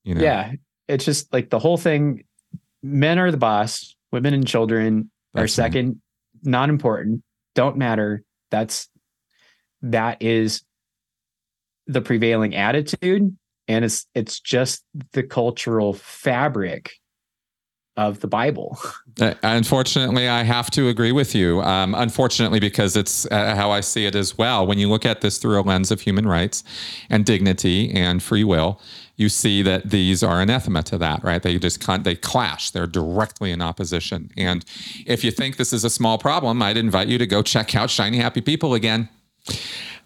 You 0.03 0.15
know? 0.15 0.21
Yeah. 0.21 0.53
It's 0.87 1.05
just 1.05 1.31
like 1.33 1.49
the 1.49 1.59
whole 1.59 1.77
thing 1.77 2.23
men 2.83 3.19
are 3.19 3.31
the 3.31 3.37
boss, 3.37 3.95
women 4.11 4.33
and 4.33 4.47
children 4.47 5.11
are 5.35 5.41
That's 5.41 5.57
right. 5.57 5.65
second, 5.65 6.01
not 6.43 6.69
important, 6.69 7.23
don't 7.55 7.77
matter. 7.77 8.23
That's 8.49 8.89
that 9.83 10.21
is 10.21 10.63
the 11.87 12.01
prevailing 12.01 12.55
attitude. 12.55 13.35
And 13.67 13.85
it's 13.85 14.05
it's 14.15 14.39
just 14.39 14.83
the 15.13 15.23
cultural 15.23 15.93
fabric 15.93 16.91
of 17.97 18.19
the 18.19 18.27
Bible. 18.27 18.77
Uh, 19.19 19.33
unfortunately, 19.43 20.29
I 20.29 20.43
have 20.43 20.71
to 20.71 20.87
agree 20.87 21.11
with 21.11 21.35
you. 21.35 21.61
Um, 21.63 21.93
unfortunately, 21.93 22.61
because 22.61 22.95
it's 22.95 23.25
uh, 23.29 23.55
how 23.55 23.69
I 23.71 23.81
see 23.81 24.05
it 24.05 24.15
as 24.15 24.37
well. 24.37 24.65
When 24.65 24.79
you 24.79 24.89
look 24.89 25.05
at 25.05 25.19
this 25.19 25.37
through 25.37 25.59
a 25.59 25.63
lens 25.63 25.91
of 25.91 25.99
human 25.99 26.25
rights 26.25 26.63
and 27.09 27.25
dignity 27.25 27.91
and 27.91 28.23
free 28.23 28.45
will, 28.45 28.79
you 29.21 29.29
see 29.29 29.61
that 29.61 29.89
these 29.89 30.23
are 30.23 30.41
anathema 30.41 30.83
to 30.83 30.97
that, 30.97 31.23
right? 31.23 31.41
They 31.41 31.57
just 31.59 31.79
con- 31.79 32.03
they 32.03 32.15
clash. 32.15 32.71
They're 32.71 32.87
directly 32.87 33.51
in 33.51 33.61
opposition. 33.61 34.31
And 34.35 34.65
if 35.05 35.23
you 35.23 35.31
think 35.31 35.57
this 35.57 35.71
is 35.71 35.83
a 35.83 35.89
small 35.89 36.17
problem, 36.17 36.61
I'd 36.61 36.77
invite 36.77 37.07
you 37.07 37.17
to 37.17 37.27
go 37.27 37.41
check 37.41 37.75
out 37.75 37.89
Shiny 37.89 38.17
Happy 38.17 38.41
People 38.41 38.73
again 38.73 39.07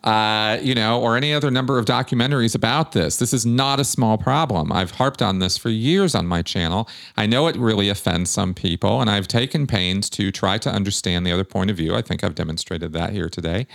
uh, 0.06 0.60
you 0.62 0.76
know, 0.76 1.02
or 1.02 1.18
any 1.18 1.34
other 1.34 1.50
number 1.50 1.80
of 1.80 1.86
documentaries 1.86 2.54
about 2.54 2.92
this. 2.92 3.18
This 3.18 3.34
is 3.34 3.46
not 3.46 3.80
a 3.80 3.84
small 3.84 4.20
problem. 4.20 4.72
I've 4.72 4.92
harped 4.92 5.22
on 5.22 5.40
this 5.40 5.58
for 5.58 5.70
years 5.70 6.14
on 6.14 6.28
my 6.28 6.44
channel. 6.44 6.88
I 7.18 7.26
know 7.26 7.48
it 7.48 7.56
really 7.56 7.90
offends 7.90 8.30
some 8.30 8.54
people, 8.54 9.02
and 9.02 9.10
I've 9.10 9.28
taken 9.28 9.66
pains 9.66 10.10
to 10.12 10.32
try 10.32 10.60
to 10.60 10.70
understand 10.70 11.26
the 11.26 11.32
other 11.32 11.44
point 11.44 11.72
of 11.72 11.78
view. 11.78 11.96
I 11.96 12.04
think 12.04 12.24
I've 12.24 12.36
demonstrated 12.36 12.94
that 12.94 13.14
here 13.14 13.30
today. 13.30 13.66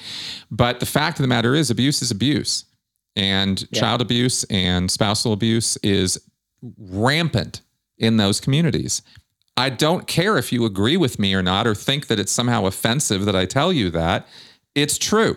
But 0.52 0.78
the 0.78 0.86
fact 0.86 1.18
of 1.18 1.24
the 1.24 1.28
matter 1.28 1.54
is, 1.54 1.68
abuse 1.68 2.00
is 2.00 2.12
abuse, 2.12 2.64
and 3.16 3.66
Yeah. 3.70 3.80
child 3.80 4.00
abuse 4.00 4.44
and 4.44 4.90
spousal 4.90 5.32
abuse 5.32 5.76
is 5.82 6.20
rampant 6.78 7.60
in 7.98 8.16
those 8.16 8.40
communities. 8.40 9.02
I 9.56 9.68
don't 9.70 10.06
care 10.06 10.38
if 10.38 10.52
you 10.52 10.64
agree 10.64 10.96
with 10.96 11.18
me 11.18 11.34
or 11.34 11.42
not, 11.42 11.66
or 11.66 11.74
think 11.74 12.06
that 12.06 12.18
it's 12.18 12.32
somehow 12.32 12.66
offensive 12.66 13.24
that 13.26 13.36
I 13.36 13.44
tell 13.44 13.72
you 13.72 13.90
that. 13.90 14.26
It's 14.74 14.96
true 14.98 15.36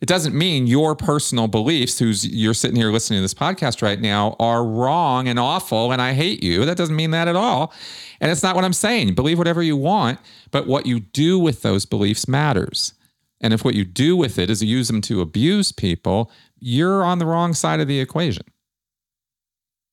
it 0.00 0.06
doesn't 0.06 0.34
mean 0.34 0.66
your 0.66 0.94
personal 0.94 1.48
beliefs 1.48 1.98
who's 1.98 2.26
you're 2.26 2.52
sitting 2.54 2.76
here 2.76 2.90
listening 2.90 3.18
to 3.18 3.22
this 3.22 3.32
podcast 3.34 3.80
right 3.80 4.00
now 4.00 4.36
are 4.38 4.64
wrong 4.64 5.26
and 5.28 5.38
awful 5.38 5.90
and 5.92 6.02
i 6.02 6.12
hate 6.12 6.42
you 6.42 6.64
that 6.66 6.76
doesn't 6.76 6.96
mean 6.96 7.10
that 7.12 7.28
at 7.28 7.36
all 7.36 7.72
and 8.20 8.30
it's 8.30 8.42
not 8.42 8.54
what 8.54 8.64
i'm 8.64 8.72
saying 8.74 9.14
believe 9.14 9.38
whatever 9.38 9.62
you 9.62 9.76
want 9.76 10.18
but 10.50 10.66
what 10.66 10.84
you 10.84 11.00
do 11.00 11.38
with 11.38 11.62
those 11.62 11.86
beliefs 11.86 12.28
matters 12.28 12.92
and 13.40 13.54
if 13.54 13.64
what 13.64 13.74
you 13.74 13.84
do 13.84 14.14
with 14.16 14.38
it 14.38 14.50
is 14.50 14.62
use 14.62 14.88
them 14.88 15.00
to 15.00 15.20
abuse 15.22 15.72
people 15.72 16.30
you're 16.58 17.04
on 17.04 17.18
the 17.18 17.26
wrong 17.26 17.54
side 17.54 17.80
of 17.80 17.88
the 17.88 18.00
equation 18.00 18.44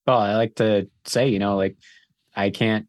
Well, 0.05 0.19
I 0.19 0.35
like 0.35 0.55
to 0.55 0.89
say, 1.05 1.29
you 1.29 1.39
know, 1.39 1.55
like 1.55 1.77
I 2.35 2.49
can't. 2.49 2.87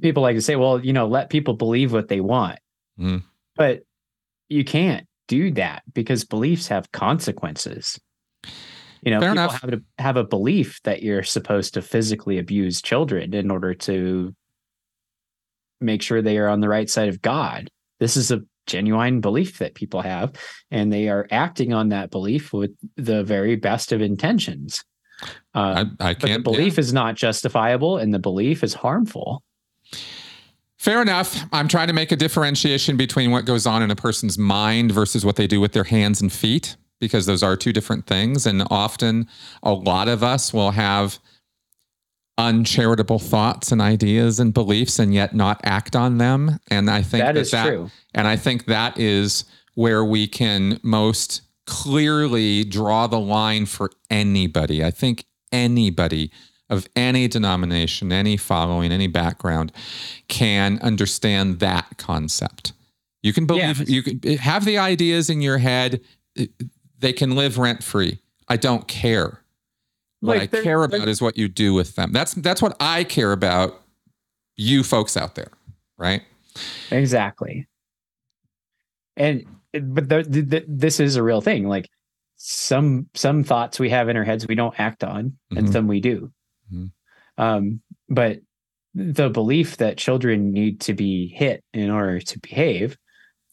People 0.00 0.22
like 0.22 0.36
to 0.36 0.42
say, 0.42 0.56
well, 0.56 0.84
you 0.84 0.92
know, 0.92 1.06
let 1.06 1.30
people 1.30 1.54
believe 1.54 1.92
what 1.92 2.08
they 2.08 2.20
want. 2.20 2.58
Mm. 2.98 3.22
But 3.56 3.82
you 4.48 4.64
can't 4.64 5.06
do 5.28 5.50
that 5.52 5.82
because 5.92 6.24
beliefs 6.24 6.68
have 6.68 6.92
consequences. 6.92 7.98
You 9.02 9.12
know, 9.12 9.20
Fair 9.20 9.30
people 9.30 9.44
enough. 9.44 9.60
have 9.60 9.70
to 9.70 9.82
have 9.98 10.16
a 10.16 10.24
belief 10.24 10.80
that 10.84 11.02
you're 11.02 11.22
supposed 11.22 11.74
to 11.74 11.82
physically 11.82 12.38
abuse 12.38 12.82
children 12.82 13.34
in 13.34 13.50
order 13.50 13.74
to 13.74 14.34
make 15.80 16.02
sure 16.02 16.22
they 16.22 16.38
are 16.38 16.48
on 16.48 16.60
the 16.60 16.68
right 16.68 16.88
side 16.88 17.08
of 17.08 17.22
God. 17.22 17.68
This 18.00 18.16
is 18.16 18.30
a 18.30 18.40
genuine 18.66 19.20
belief 19.20 19.58
that 19.58 19.74
people 19.74 20.00
have, 20.00 20.32
and 20.70 20.92
they 20.92 21.08
are 21.08 21.26
acting 21.30 21.72
on 21.72 21.88
that 21.90 22.10
belief 22.10 22.52
with 22.52 22.72
the 22.96 23.24
very 23.24 23.56
best 23.56 23.92
of 23.92 24.00
intentions. 24.00 24.84
Uh, 25.54 25.86
i, 26.00 26.10
I 26.10 26.12
but 26.12 26.20
the 26.20 26.26
can't 26.28 26.44
belief 26.44 26.78
is 26.78 26.92
not 26.92 27.14
justifiable 27.14 27.96
and 27.96 28.12
the 28.12 28.18
belief 28.18 28.62
is 28.62 28.74
harmful. 28.74 29.42
Fair 30.78 31.00
enough. 31.02 31.44
I'm 31.52 31.68
trying 31.68 31.88
to 31.88 31.92
make 31.92 32.12
a 32.12 32.16
differentiation 32.16 32.96
between 32.96 33.30
what 33.30 33.44
goes 33.44 33.66
on 33.66 33.82
in 33.82 33.90
a 33.90 33.96
person's 33.96 34.38
mind 34.38 34.92
versus 34.92 35.24
what 35.24 35.36
they 35.36 35.46
do 35.46 35.60
with 35.60 35.72
their 35.72 35.84
hands 35.84 36.20
and 36.20 36.32
feet, 36.32 36.76
because 37.00 37.26
those 37.26 37.42
are 37.42 37.56
two 37.56 37.72
different 37.72 38.06
things. 38.06 38.46
And 38.46 38.62
often 38.70 39.26
a 39.62 39.72
lot 39.72 40.06
of 40.06 40.22
us 40.22 40.52
will 40.52 40.72
have 40.72 41.18
uncharitable 42.38 43.18
thoughts 43.18 43.72
and 43.72 43.80
ideas 43.80 44.38
and 44.40 44.52
beliefs 44.52 44.98
and 44.98 45.14
yet 45.14 45.34
not 45.34 45.60
act 45.64 45.96
on 45.96 46.18
them. 46.18 46.58
And 46.70 46.90
I 46.90 47.02
think 47.02 47.22
That 47.24 47.34
that, 47.34 47.40
is 47.40 47.50
that 47.52 47.66
true. 47.66 47.90
and 48.14 48.26
I 48.28 48.36
think 48.36 48.66
that 48.66 48.98
is 48.98 49.44
where 49.74 50.04
we 50.04 50.26
can 50.26 50.78
most 50.82 51.42
clearly 51.66 52.64
draw 52.64 53.06
the 53.06 53.18
line 53.18 53.66
for 53.66 53.90
anybody. 54.10 54.84
I 54.84 54.90
think 54.90 55.24
anybody 55.52 56.30
of 56.68 56.88
any 56.96 57.28
denomination, 57.28 58.12
any 58.12 58.36
following, 58.36 58.90
any 58.92 59.06
background 59.06 59.72
can 60.28 60.78
understand 60.82 61.60
that 61.60 61.96
concept. 61.96 62.72
You 63.22 63.32
can 63.32 63.46
believe, 63.46 63.78
Yes. 63.80 63.88
you 63.88 64.02
can 64.02 64.36
have 64.38 64.64
the 64.64 64.78
ideas 64.78 65.30
in 65.30 65.40
your 65.40 65.58
head, 65.58 66.00
they 66.98 67.12
can 67.12 67.34
live 67.34 67.58
rent 67.58 67.82
free. 67.82 68.18
I 68.48 68.56
don't 68.56 68.86
care. 68.88 69.40
What 70.20 70.38
Like, 70.38 70.54
I 70.54 70.62
care 70.62 70.82
about 70.82 71.08
is 71.08 71.20
what 71.20 71.36
you 71.36 71.48
do 71.48 71.74
with 71.74 71.94
them. 71.94 72.12
That's 72.12 72.34
that's 72.34 72.62
what 72.62 72.76
I 72.80 73.04
care 73.04 73.32
about 73.32 73.82
you 74.56 74.82
folks 74.82 75.16
out 75.16 75.34
there, 75.34 75.50
right? 75.98 76.22
Exactly. 76.90 77.66
And 79.16 79.44
but 79.72 80.08
the, 80.08 80.22
the, 80.22 80.64
this 80.66 81.00
is 81.00 81.16
a 81.16 81.22
real 81.22 81.40
thing. 81.40 81.68
Like 81.68 81.88
some 82.36 83.08
some 83.14 83.44
thoughts 83.44 83.78
we 83.78 83.90
have 83.90 84.08
in 84.08 84.16
our 84.16 84.24
heads 84.24 84.46
we 84.46 84.54
don't 84.54 84.78
act 84.78 85.04
on, 85.04 85.36
and 85.54 85.68
Mhm. 85.68 85.72
some 85.72 85.86
we 85.86 86.00
do. 86.00 86.32
Mhm. 86.72 86.90
Um, 87.38 87.80
but 88.08 88.38
the 88.94 89.28
belief 89.28 89.76
that 89.76 89.98
children 89.98 90.52
need 90.52 90.80
to 90.80 90.94
be 90.94 91.28
hit 91.28 91.62
in 91.74 91.90
order 91.90 92.18
to 92.20 92.38
behave 92.40 92.96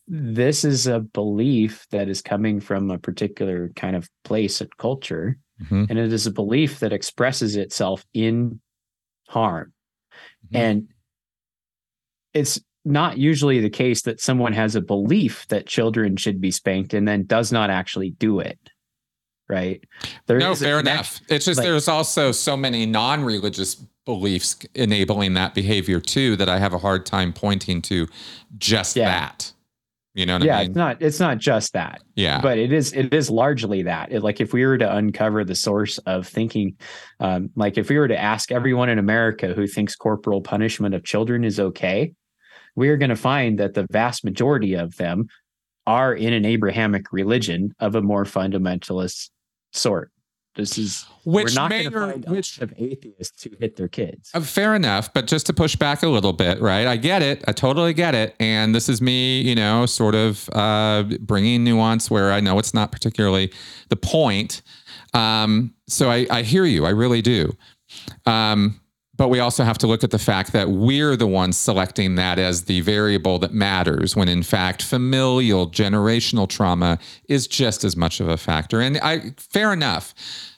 this 0.07 0.65
is 0.65 0.85
a 0.85 0.99
belief 0.99 1.85
that 1.91 2.09
is 2.09 2.21
coming 2.21 2.59
from 2.59 2.91
a 2.91 2.97
particular 2.97 3.69
kind 3.75 3.95
of 3.95 4.09
place 4.25 4.59
and 4.59 4.75
culture 4.77 5.37
mm-hmm. 5.61 5.85
and 5.89 5.99
it 5.99 6.11
is 6.11 6.27
a 6.27 6.31
belief 6.31 6.79
that 6.79 6.93
expresses 6.93 7.55
itself 7.55 8.05
in 8.13 8.59
harm 9.27 9.73
mm-hmm. 10.45 10.55
and 10.55 10.87
it's 12.33 12.59
not 12.85 13.17
usually 13.17 13.59
the 13.59 13.69
case 13.69 14.01
that 14.01 14.19
someone 14.19 14.53
has 14.53 14.75
a 14.75 14.81
belief 14.81 15.47
that 15.47 15.65
children 15.65 16.17
should 16.17 16.41
be 16.41 16.51
spanked 16.51 16.93
and 16.93 17.07
then 17.07 17.23
does 17.25 17.51
not 17.51 17.69
actually 17.69 18.11
do 18.11 18.39
it 18.39 18.59
right 19.49 19.83
there 20.27 20.37
no 20.37 20.55
fair 20.55 20.79
enough 20.79 21.19
it's 21.29 21.45
just 21.45 21.57
like, 21.57 21.65
there's 21.65 21.87
also 21.87 22.31
so 22.31 22.55
many 22.55 22.85
non-religious 22.85 23.75
beliefs 24.05 24.57
enabling 24.75 25.33
that 25.33 25.53
behavior 25.53 25.99
too 25.99 26.35
that 26.35 26.49
i 26.49 26.57
have 26.59 26.73
a 26.73 26.77
hard 26.77 27.05
time 27.05 27.31
pointing 27.31 27.81
to 27.81 28.07
just 28.57 28.95
yeah. 28.95 29.05
that 29.05 29.53
you 30.13 30.25
know 30.25 30.37
yeah 30.37 30.57
I 30.57 30.61
mean? 30.61 30.67
it's 30.69 30.75
not 30.75 31.01
it's 31.01 31.19
not 31.19 31.37
just 31.39 31.73
that 31.73 32.01
yeah. 32.15 32.39
but 32.41 32.57
it 32.57 32.71
is 32.71 32.93
it 32.93 33.13
is 33.13 33.29
largely 33.29 33.83
that. 33.83 34.11
It, 34.11 34.21
like 34.21 34.39
if 34.39 34.53
we 34.53 34.65
were 34.65 34.77
to 34.77 34.95
uncover 34.95 35.43
the 35.43 35.55
source 35.55 35.97
of 35.99 36.27
thinking 36.27 36.77
um, 37.19 37.49
like 37.55 37.77
if 37.77 37.89
we 37.89 37.97
were 37.97 38.07
to 38.07 38.17
ask 38.17 38.51
everyone 38.51 38.89
in 38.89 38.99
america 38.99 39.53
who 39.53 39.67
thinks 39.67 39.95
corporal 39.95 40.41
punishment 40.41 40.93
of 40.95 41.03
children 41.03 41.43
is 41.43 41.59
okay 41.59 42.13
we 42.75 42.89
are 42.89 42.97
going 42.97 43.09
to 43.09 43.15
find 43.15 43.59
that 43.59 43.73
the 43.73 43.87
vast 43.91 44.23
majority 44.23 44.73
of 44.75 44.95
them 44.97 45.27
are 45.85 46.13
in 46.13 46.33
an 46.33 46.45
abrahamic 46.45 47.11
religion 47.11 47.73
of 47.79 47.95
a 47.95 48.01
more 48.01 48.23
fundamentalist 48.23 49.29
sort 49.71 50.11
this 50.55 50.77
is 50.77 51.05
which 51.23 51.45
we're 51.45 51.61
not 51.61 51.71
going 51.71 51.83
to 51.85 51.91
find 51.91 52.25
which 52.25 52.59
of 52.59 52.73
atheists 52.77 53.43
who 53.43 53.51
hit 53.59 53.75
their 53.75 53.87
kids. 53.87 54.29
Uh, 54.33 54.41
fair 54.41 54.75
enough, 54.75 55.13
but 55.13 55.25
just 55.25 55.45
to 55.47 55.53
push 55.53 55.75
back 55.75 56.03
a 56.03 56.07
little 56.07 56.33
bit, 56.33 56.61
right? 56.61 56.85
I 56.85 56.97
get 56.97 57.21
it. 57.21 57.43
I 57.47 57.53
totally 57.53 57.93
get 57.93 58.13
it. 58.13 58.35
And 58.39 58.75
this 58.75 58.89
is 58.89 59.01
me, 59.01 59.41
you 59.41 59.55
know, 59.55 59.85
sort 59.85 60.15
of 60.15 60.49
uh, 60.53 61.03
bringing 61.21 61.63
nuance 61.63 62.11
where 62.11 62.31
I 62.31 62.39
know 62.39 62.59
it's 62.59 62.73
not 62.73 62.91
particularly 62.91 63.51
the 63.89 63.95
point. 63.95 64.61
Um, 65.13 65.73
so 65.87 66.09
I, 66.09 66.27
I 66.29 66.41
hear 66.43 66.65
you. 66.65 66.85
I 66.85 66.89
really 66.89 67.21
do. 67.21 67.55
Um, 68.25 68.79
but 69.23 69.29
we 69.29 69.39
also 69.39 69.63
have 69.63 69.77
to 69.77 69.87
look 69.87 70.03
at 70.03 70.11
the 70.11 70.19
fact 70.19 70.51
that 70.51 70.69
we're 70.69 71.15
the 71.15 71.25
ones 71.25 71.55
selecting 71.55 72.15
that 72.15 72.37
as 72.37 72.65
the 72.65 72.81
variable 72.81 73.39
that 73.39 73.53
matters 73.53 74.17
when 74.17 74.27
in 74.27 74.43
fact 74.43 74.81
familial 74.81 75.65
generational 75.69 76.45
trauma 76.45 76.99
is 77.29 77.47
just 77.47 77.85
as 77.85 77.95
much 77.95 78.19
of 78.19 78.27
a 78.27 78.35
factor. 78.35 78.81
And 78.81 78.97
i 78.97 79.31
fair 79.37 79.71
enough. 79.71 80.13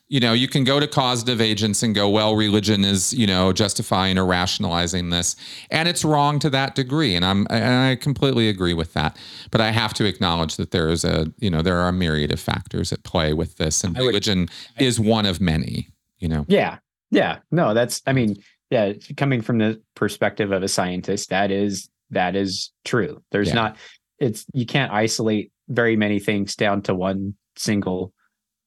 You 0.08 0.20
know 0.20 0.34
you 0.34 0.48
can 0.48 0.64
go 0.64 0.80
to 0.80 0.88
causative 0.88 1.40
agents 1.40 1.84
and 1.84 1.94
go 1.94 2.10
well 2.10 2.36
religion 2.36 2.84
is 2.84 3.14
you 3.14 3.28
know 3.28 3.54
justifying 3.54 4.18
or 4.18 4.26
rationalizing 4.26 5.12
this. 5.12 5.36
And 5.70 5.88
it's 5.88 6.04
wrong 6.04 6.40
to 6.40 6.50
that 6.50 6.74
degree 6.74 7.14
and 7.14 7.24
i'm 7.24 7.46
and 7.52 7.92
i 7.92 7.96
completely 7.96 8.50
agree 8.50 8.74
with 8.74 8.94
that. 8.94 9.16
But 9.52 9.62
i 9.62 9.70
have 9.70 9.94
to 9.94 10.06
acknowledge 10.06 10.56
that 10.56 10.72
there 10.72 10.90
is 10.90 11.06
a 11.06 11.32
you 11.38 11.52
know 11.52 11.62
there 11.62 11.78
are 11.78 11.90
a 11.90 11.94
myriad 11.94 12.32
of 12.32 12.40
factors 12.40 12.92
at 12.92 13.04
play 13.04 13.32
with 13.32 13.58
this 13.58 13.84
and 13.84 13.96
religion 13.96 14.50
would, 14.80 14.82
is 14.82 15.00
one 15.00 15.28
of 15.28 15.40
many 15.40 15.90
you 16.18 16.28
know? 16.28 16.46
Yeah. 16.48 16.80
Yeah, 17.12 17.40
no, 17.52 17.74
that's 17.74 18.02
I 18.08 18.14
mean, 18.14 18.36
yeah, 18.70 18.94
coming 19.16 19.42
from 19.42 19.60
the 19.60 19.82
perspective 19.96 20.52
of 20.52 20.64
a 20.64 20.68
scientist, 20.68 21.30
that 21.30 21.52
is 21.52 21.90
that 22.12 22.36
is 22.36 22.72
true. 22.84 23.22
There's 23.32 23.50
yeah. 23.50 23.56
not 23.56 23.78
it's 24.20 24.46
you 24.54 24.66
can't 24.66 24.92
isolate 24.92 25.52
very 25.68 25.96
many 25.96 26.20
things 26.20 26.56
down 26.56 26.82
to 26.84 26.96
one 26.96 27.36
single 27.58 28.14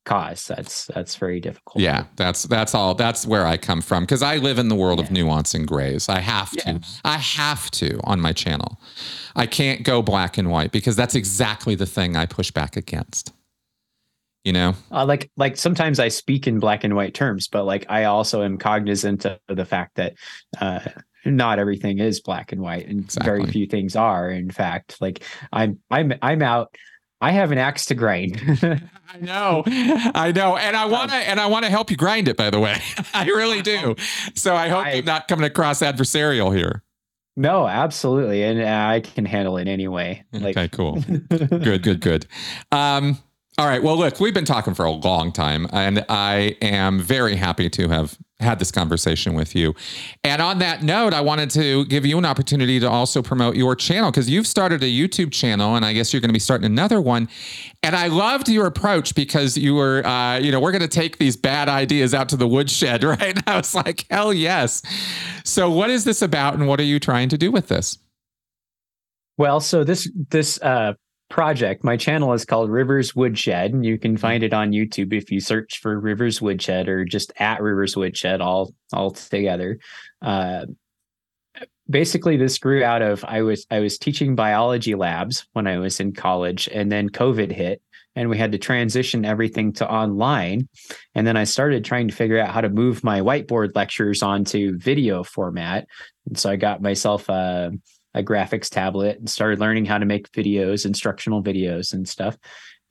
cause. 0.04 0.46
That's 0.46 0.86
that's 0.86 1.16
very 1.16 1.40
difficult. 1.40 1.82
Yeah, 1.82 2.04
that's 2.16 2.44
that's 2.44 2.74
all. 2.74 2.94
That's 2.94 3.26
where 3.26 3.46
I 3.46 3.56
come 3.56 3.80
from 3.80 4.04
because 4.04 4.22
I 4.22 4.36
live 4.36 4.58
in 4.58 4.68
the 4.68 4.74
world 4.74 4.98
yeah. 4.98 5.06
of 5.06 5.10
nuance 5.10 5.54
and 5.54 5.66
grays. 5.66 6.08
I 6.08 6.20
have 6.20 6.52
yeah. 6.54 6.78
to. 6.78 6.80
I 7.04 7.18
have 7.18 7.70
to 7.72 8.00
on 8.04 8.20
my 8.20 8.32
channel. 8.32 8.80
I 9.36 9.46
can't 9.46 9.82
go 9.84 10.02
black 10.02 10.38
and 10.38 10.50
white 10.50 10.72
because 10.72 10.96
that's 10.96 11.14
exactly 11.14 11.74
the 11.74 11.86
thing 11.86 12.16
I 12.16 12.26
push 12.26 12.50
back 12.50 12.76
against 12.76 13.32
you 14.48 14.52
know? 14.52 14.74
Uh, 14.90 15.04
like 15.04 15.30
like 15.36 15.56
sometimes 15.56 16.00
i 16.00 16.08
speak 16.08 16.46
in 16.48 16.58
black 16.58 16.82
and 16.82 16.96
white 16.96 17.14
terms 17.14 17.46
but 17.46 17.64
like 17.64 17.86
i 17.88 18.04
also 18.04 18.42
am 18.42 18.56
cognizant 18.58 19.24
of 19.24 19.38
the 19.46 19.64
fact 19.64 19.94
that 19.96 20.14
uh, 20.60 20.80
not 21.24 21.58
everything 21.58 21.98
is 21.98 22.20
black 22.20 22.52
and 22.52 22.60
white 22.60 22.86
and 22.86 23.00
exactly. 23.00 23.30
very 23.30 23.46
few 23.50 23.66
things 23.66 23.96
are 23.96 24.30
in 24.30 24.50
fact. 24.50 25.00
Like 25.00 25.22
i'm 25.52 25.78
i'm 25.90 26.12
i'm 26.22 26.42
out. 26.42 26.74
I 27.20 27.32
have 27.32 27.50
an 27.50 27.58
axe 27.58 27.86
to 27.86 27.96
grind. 27.96 28.40
I 28.62 29.18
know. 29.20 29.64
I 29.66 30.32
know. 30.32 30.56
And 30.56 30.76
i 30.76 30.84
want 30.84 31.10
to 31.10 31.16
and 31.16 31.40
i 31.40 31.46
want 31.46 31.64
to 31.64 31.70
help 31.70 31.90
you 31.90 31.96
grind 31.96 32.28
it 32.28 32.36
by 32.36 32.50
the 32.50 32.60
way. 32.60 32.76
I 33.14 33.26
really 33.26 33.62
do. 33.62 33.96
So 34.34 34.54
i 34.54 34.68
hope 34.68 34.86
I, 34.86 34.92
i'm 34.92 35.04
not 35.04 35.28
coming 35.28 35.44
across 35.44 35.80
adversarial 35.80 36.56
here. 36.56 36.82
No, 37.36 37.68
absolutely, 37.68 38.42
and 38.42 38.60
I 38.60 38.98
can 38.98 39.24
handle 39.24 39.58
it 39.58 39.68
anyway. 39.68 40.24
Like, 40.32 40.56
okay, 40.56 40.66
cool, 40.66 41.00
good, 41.28 41.84
good, 41.84 42.00
good. 42.00 42.26
Um, 42.72 43.16
all 43.58 43.66
right. 43.66 43.82
Well, 43.82 43.96
look, 43.96 44.20
we've 44.20 44.32
been 44.32 44.44
talking 44.44 44.72
for 44.72 44.84
a 44.84 44.90
long 44.92 45.32
time, 45.32 45.66
and 45.72 46.04
I 46.08 46.56
am 46.62 47.00
very 47.00 47.34
happy 47.34 47.68
to 47.70 47.88
have 47.88 48.16
had 48.38 48.60
this 48.60 48.70
conversation 48.70 49.34
with 49.34 49.56
you. 49.56 49.74
And 50.22 50.40
on 50.40 50.60
that 50.60 50.84
note, 50.84 51.12
I 51.12 51.20
wanted 51.20 51.50
to 51.50 51.84
give 51.86 52.06
you 52.06 52.16
an 52.18 52.24
opportunity 52.24 52.78
to 52.78 52.88
also 52.88 53.20
promote 53.20 53.56
your 53.56 53.74
channel 53.74 54.12
because 54.12 54.30
you've 54.30 54.46
started 54.46 54.80
a 54.84 54.86
YouTube 54.86 55.32
channel, 55.32 55.74
and 55.74 55.84
I 55.84 55.92
guess 55.92 56.12
you're 56.12 56.20
going 56.20 56.28
to 56.28 56.34
be 56.34 56.38
starting 56.38 56.66
another 56.66 57.00
one. 57.00 57.28
And 57.82 57.96
I 57.96 58.06
loved 58.06 58.48
your 58.48 58.66
approach 58.66 59.16
because 59.16 59.58
you 59.58 59.74
were, 59.74 60.06
uh, 60.06 60.38
you 60.38 60.52
know, 60.52 60.60
we're 60.60 60.70
going 60.70 60.82
to 60.82 60.86
take 60.88 61.18
these 61.18 61.36
bad 61.36 61.68
ideas 61.68 62.14
out 62.14 62.28
to 62.28 62.36
the 62.36 62.46
woodshed, 62.46 63.02
right? 63.04 63.36
And 63.36 63.44
I 63.44 63.56
was 63.56 63.74
like, 63.74 64.06
hell 64.08 64.32
yes. 64.32 64.82
So, 65.42 65.68
what 65.68 65.90
is 65.90 66.04
this 66.04 66.22
about, 66.22 66.54
and 66.54 66.68
what 66.68 66.78
are 66.78 66.84
you 66.84 67.00
trying 67.00 67.28
to 67.30 67.36
do 67.36 67.50
with 67.50 67.66
this? 67.66 67.98
Well, 69.36 69.58
so 69.58 69.82
this 69.82 70.08
this 70.30 70.62
uh, 70.62 70.94
project. 71.28 71.84
My 71.84 71.96
channel 71.96 72.32
is 72.32 72.44
called 72.44 72.70
Rivers 72.70 73.14
Woodshed, 73.14 73.72
and 73.72 73.84
you 73.84 73.98
can 73.98 74.12
mm-hmm. 74.12 74.20
find 74.20 74.42
it 74.42 74.52
on 74.52 74.72
YouTube 74.72 75.12
if 75.12 75.30
you 75.30 75.40
search 75.40 75.80
for 75.80 75.98
Rivers 75.98 76.40
Woodshed 76.40 76.88
or 76.88 77.04
just 77.04 77.32
at 77.38 77.62
Rivers 77.62 77.96
Woodshed 77.96 78.40
all 78.40 78.74
all 78.92 79.10
together. 79.10 79.78
Uh, 80.22 80.66
basically, 81.88 82.36
this 82.36 82.58
grew 82.58 82.82
out 82.82 83.02
of 83.02 83.24
I 83.24 83.42
was 83.42 83.66
I 83.70 83.80
was 83.80 83.98
teaching 83.98 84.34
biology 84.34 84.94
labs 84.94 85.46
when 85.52 85.66
I 85.66 85.78
was 85.78 86.00
in 86.00 86.12
college, 86.12 86.68
and 86.72 86.90
then 86.90 87.10
COVID 87.10 87.52
hit, 87.52 87.82
and 88.16 88.30
we 88.30 88.38
had 88.38 88.52
to 88.52 88.58
transition 88.58 89.24
everything 89.24 89.72
to 89.74 89.90
online. 89.90 90.68
And 91.14 91.26
then 91.26 91.36
I 91.36 91.44
started 91.44 91.84
trying 91.84 92.08
to 92.08 92.14
figure 92.14 92.40
out 92.40 92.50
how 92.50 92.60
to 92.60 92.68
move 92.68 93.04
my 93.04 93.20
whiteboard 93.20 93.76
lectures 93.76 94.22
onto 94.22 94.76
video 94.78 95.22
format. 95.22 95.86
And 96.26 96.38
so 96.38 96.50
I 96.50 96.56
got 96.56 96.82
myself 96.82 97.28
a 97.28 97.72
a 98.18 98.22
graphics 98.22 98.68
tablet 98.68 99.18
and 99.18 99.30
started 99.30 99.60
learning 99.60 99.84
how 99.86 99.96
to 99.96 100.04
make 100.04 100.30
videos, 100.32 100.84
instructional 100.84 101.42
videos 101.42 101.94
and 101.94 102.08
stuff. 102.08 102.36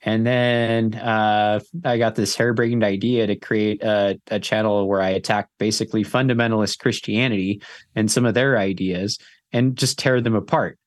And 0.02 0.26
then 0.26 0.94
uh, 0.94 1.60
I 1.84 1.98
got 1.98 2.14
this 2.14 2.36
harebrained 2.36 2.84
idea 2.84 3.26
to 3.26 3.36
create 3.36 3.82
a, 3.82 4.18
a, 4.28 4.38
channel 4.38 4.88
where 4.88 5.02
I 5.02 5.10
attack 5.10 5.48
basically 5.58 6.04
fundamentalist 6.04 6.78
Christianity 6.78 7.60
and 7.96 8.10
some 8.10 8.24
of 8.24 8.34
their 8.34 8.58
ideas 8.58 9.18
and 9.52 9.76
just 9.76 9.98
tear 9.98 10.20
them 10.20 10.36
apart. 10.36 10.78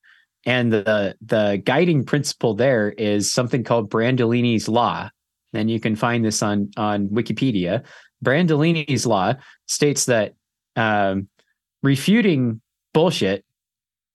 And 0.44 0.72
the 0.72 1.14
the 1.20 1.62
guiding 1.64 2.04
principle 2.04 2.54
there 2.54 2.90
is 2.90 3.32
something 3.32 3.62
called 3.62 3.90
Brandolini's 3.90 4.66
law. 4.66 5.10
And 5.52 5.70
you 5.70 5.78
can 5.78 5.94
find 5.94 6.24
this 6.24 6.42
on 6.42 6.70
on 6.76 7.08
Wikipedia. 7.08 7.84
Brandolini's 8.24 9.06
law 9.06 9.34
states 9.66 10.06
that 10.06 10.34
um, 10.74 11.28
refuting 11.82 12.60
bullshit 12.94 13.44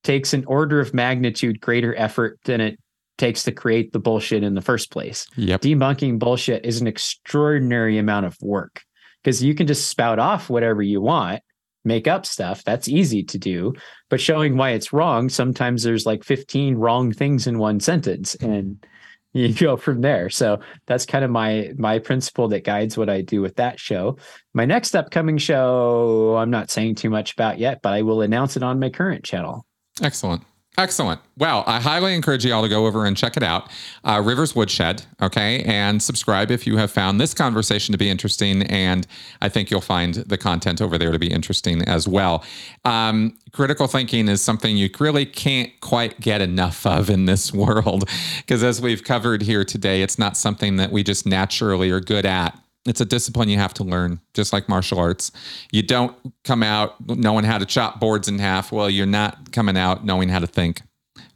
takes 0.08 0.34
an 0.34 0.46
order 0.46 0.80
of 0.80 0.94
magnitude 0.94 1.60
greater 1.60 1.94
effort 1.98 2.40
than 2.46 2.62
it 2.62 2.80
takes 3.18 3.44
to 3.44 3.52
create 3.52 3.92
the 3.92 4.00
bullshit 4.00 4.42
in 4.42 4.56
the 4.56 4.62
first 4.62 4.90
place. 4.90 5.28
Yep. 5.36 5.62
Debunking 5.62 6.18
bullshit 6.18 6.66
is 6.66 6.80
an 6.80 6.88
extraordinary 6.88 7.98
amount 7.98 8.26
of 8.26 8.38
work 8.42 8.84
because 9.22 9.44
you 9.44 9.54
can 9.54 9.68
just 9.68 9.90
spout 9.90 10.18
off 10.18 10.50
whatever 10.50 10.82
you 10.82 11.02
want, 11.02 11.42
make 11.84 12.08
up 12.08 12.26
stuff. 12.26 12.64
That's 12.64 12.88
easy 12.88 13.22
to 13.24 13.38
do. 13.38 13.74
But 14.10 14.22
showing 14.22 14.56
why 14.56 14.70
it's 14.70 14.94
wrong, 14.94 15.28
sometimes 15.28 15.84
there's 15.84 16.06
like 16.06 16.24
15 16.24 16.76
wrong 16.76 17.12
things 17.12 17.46
in 17.46 17.60
one 17.60 17.82
sentence 17.82 18.38
hmm. 18.40 18.50
and 18.50 18.86
you 19.34 19.54
go 19.54 19.76
from 19.76 20.00
there. 20.00 20.30
So 20.30 20.62
that's 20.86 21.06
kind 21.06 21.26
of 21.26 21.32
my 21.32 21.74
my 21.78 22.00
principle 22.00 22.48
that 22.48 22.64
guides 22.64 22.98
what 22.98 23.10
I 23.10 23.22
do 23.22 23.42
with 23.42 23.58
that 23.58 23.78
show. 23.78 24.18
My 24.54 24.64
next 24.64 24.96
upcoming 24.96 25.38
show, 25.38 26.38
I'm 26.38 26.50
not 26.50 26.72
saying 26.72 26.96
too 26.96 27.10
much 27.10 27.34
about 27.34 27.60
yet, 27.60 27.82
but 27.84 27.92
I 27.92 28.04
will 28.04 28.22
announce 28.22 28.56
it 28.56 28.64
on 28.64 28.80
my 28.80 28.90
current 28.90 29.26
channel. 29.26 29.66
Excellent. 30.02 30.44
Excellent. 30.80 31.19
Well, 31.38 31.64
I 31.65 31.80
highly 31.80 32.14
encourage 32.14 32.45
you 32.45 32.53
all 32.53 32.61
to 32.61 32.69
go 32.69 32.86
over 32.86 33.06
and 33.06 33.18
check 33.18 33.36
it 33.36 33.41
out. 33.41 33.72
Uh, 34.03 34.22
Rivers 34.24 34.56
Woodshed, 34.56 35.03
okay? 35.19 35.64
And 35.64 36.03
subscribe 36.03 36.52
if 36.52 36.68
you 36.68 36.78
have 36.78 36.91
found 36.91 37.19
this 37.19 37.34
conversation 37.34 37.94
to 37.94 37.98
be 37.98 38.11
interesting. 38.11 38.61
And 38.61 39.07
I 39.41 39.49
think 39.49 39.72
you'll 39.72 39.82
find 39.82 40.14
the 40.14 40.38
content 40.38 40.80
over 40.80 40.99
there 40.99 41.11
to 41.11 41.18
be 41.18 41.32
interesting 41.32 41.82
as 41.82 42.07
well. 42.07 42.45
Um, 42.86 43.40
critical 43.53 43.88
thinking 43.88 44.28
is 44.30 44.44
something 44.44 44.78
you 44.78 44.91
really 44.99 45.26
can't 45.26 45.72
quite 45.82 46.19
get 46.19 46.41
enough 46.41 46.86
of 46.86 47.10
in 47.10 47.26
this 47.26 47.52
world. 47.52 48.07
Because 48.38 48.61
as 48.61 48.80
we've 48.80 49.03
covered 49.03 49.41
here 49.41 49.65
today, 49.65 50.03
it's 50.03 50.19
not 50.19 50.38
something 50.38 50.76
that 50.76 50.91
we 50.91 51.02
just 51.02 51.26
naturally 51.26 51.90
are 51.90 51.99
good 51.99 52.26
at 52.26 52.56
It's 52.88 53.01
a 53.01 53.05
discipline 53.05 53.49
you 53.49 53.57
have 53.57 53.73
to 53.76 53.84
learn, 53.84 54.19
just 54.34 54.53
like 54.53 54.69
martial 54.69 54.99
arts. 54.99 55.31
You 55.72 55.81
don't 55.81 56.15
come 56.43 56.64
out 56.64 56.95
knowing 57.07 57.45
how 57.45 57.57
to 57.57 57.65
chop 57.65 57.99
boards 57.99 58.27
in 58.27 58.39
half. 58.39 58.72
Well, 58.72 58.89
you're 58.89 59.05
not 59.05 59.51
coming 59.51 59.77
out 59.77 60.05
knowing 60.05 60.30
how 60.30 60.39
to 60.39 60.47
think 60.47 60.81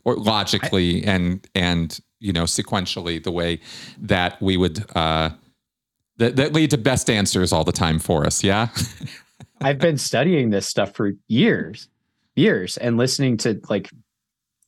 or 0.03 0.15
logically 0.15 1.05
I, 1.05 1.11
and 1.11 1.47
and 1.55 1.99
you 2.19 2.33
know 2.33 2.43
sequentially 2.43 3.23
the 3.23 3.31
way 3.31 3.59
that 3.99 4.41
we 4.41 4.57
would 4.57 4.85
uh, 4.95 5.31
that, 6.17 6.35
that 6.35 6.53
lead 6.53 6.69
to 6.71 6.77
best 6.77 7.09
answers 7.09 7.51
all 7.51 7.63
the 7.63 7.71
time 7.71 7.99
for 7.99 8.25
us. 8.25 8.43
Yeah. 8.43 8.69
I've 9.61 9.79
been 9.79 9.97
studying 9.97 10.49
this 10.49 10.67
stuff 10.67 10.93
for 10.93 11.11
years, 11.27 11.87
years, 12.35 12.77
and 12.77 12.97
listening 12.97 13.37
to 13.37 13.59
like 13.69 13.89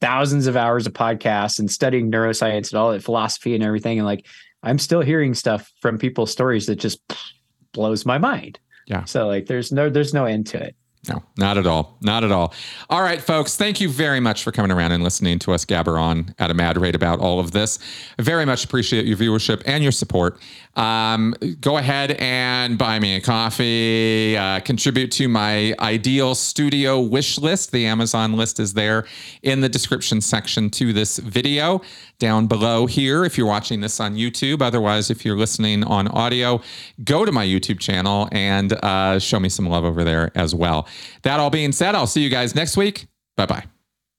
thousands 0.01 0.47
of 0.47 0.55
hours 0.55 0.85
of 0.85 0.93
podcasts 0.93 1.59
and 1.59 1.71
studying 1.71 2.11
neuroscience 2.11 2.71
and 2.71 2.79
all 2.79 2.91
that 2.91 3.03
philosophy 3.03 3.55
and 3.55 3.63
everything. 3.63 3.97
And 3.97 4.05
like, 4.05 4.27
I'm 4.63 4.79
still 4.79 5.01
hearing 5.01 5.33
stuff 5.33 5.71
from 5.81 5.97
people's 5.97 6.31
stories 6.31 6.65
that 6.65 6.77
just 6.77 6.99
blows 7.73 8.05
my 8.05 8.17
mind. 8.17 8.59
Yeah. 8.87 9.03
So 9.05 9.27
like, 9.27 9.45
there's 9.45 9.71
no, 9.71 9.89
there's 9.89 10.13
no 10.13 10.25
end 10.25 10.47
to 10.47 10.63
it. 10.63 10.75
No, 11.09 11.21
not 11.37 11.57
at 11.57 11.67
all. 11.67 11.97
Not 12.01 12.23
at 12.23 12.31
all. 12.31 12.53
All 12.89 13.01
right, 13.01 13.21
folks. 13.21 13.57
Thank 13.57 13.81
you 13.81 13.89
very 13.89 14.21
much 14.21 14.41
for 14.41 14.53
coming 14.53 14.71
around 14.71 14.93
and 14.93 15.03
listening 15.03 15.37
to 15.39 15.51
us 15.51 15.65
gabber 15.65 15.99
on 15.99 16.33
at 16.39 16.49
a 16.49 16.53
mad 16.53 16.77
rate 16.77 16.95
about 16.95 17.19
all 17.19 17.41
of 17.41 17.51
this. 17.51 17.77
I 18.17 18.21
very 18.21 18.45
much 18.45 18.63
appreciate 18.63 19.05
your 19.05 19.17
viewership 19.17 19.61
and 19.65 19.83
your 19.83 19.91
support. 19.91 20.39
Um, 20.75 21.35
go 21.61 21.77
ahead 21.77 22.11
and 22.19 22.77
buy 22.77 22.99
me 22.99 23.15
a 23.15 23.21
coffee, 23.21 24.35
uh, 24.37 24.59
contribute 24.61 25.11
to 25.11 25.27
my 25.27 25.75
ideal 25.79 26.33
studio 26.35 26.99
wish 26.99 27.37
list. 27.37 27.71
The 27.71 27.85
Amazon 27.85 28.33
list 28.33 28.59
is 28.59 28.73
there 28.73 29.05
in 29.43 29.61
the 29.61 29.69
description 29.69 30.19
section 30.21 30.69
to 30.71 30.91
this 30.91 31.19
video 31.19 31.81
down 32.19 32.47
below 32.47 32.87
here 32.87 33.23
if 33.23 33.37
you're 33.37 33.47
watching 33.47 33.81
this 33.81 33.99
on 33.99 34.15
YouTube. 34.15 34.61
Otherwise, 34.61 35.11
if 35.11 35.23
you're 35.23 35.37
listening 35.37 35.83
on 35.83 36.07
audio, 36.07 36.61
go 37.03 37.25
to 37.25 37.31
my 37.31 37.45
YouTube 37.45 37.79
channel 37.79 38.27
and 38.31 38.73
uh, 38.83 39.19
show 39.19 39.39
me 39.39 39.49
some 39.49 39.67
love 39.67 39.85
over 39.85 40.03
there 40.03 40.31
as 40.35 40.55
well. 40.55 40.87
That 41.21 41.39
all 41.39 41.49
being 41.49 41.71
said, 41.71 41.93
I'll 41.95 42.07
see 42.07 42.21
you 42.21 42.29
guys 42.29 42.55
next 42.55 42.77
week. 42.77 43.07
Bye 43.37 43.45
bye. 43.45 43.72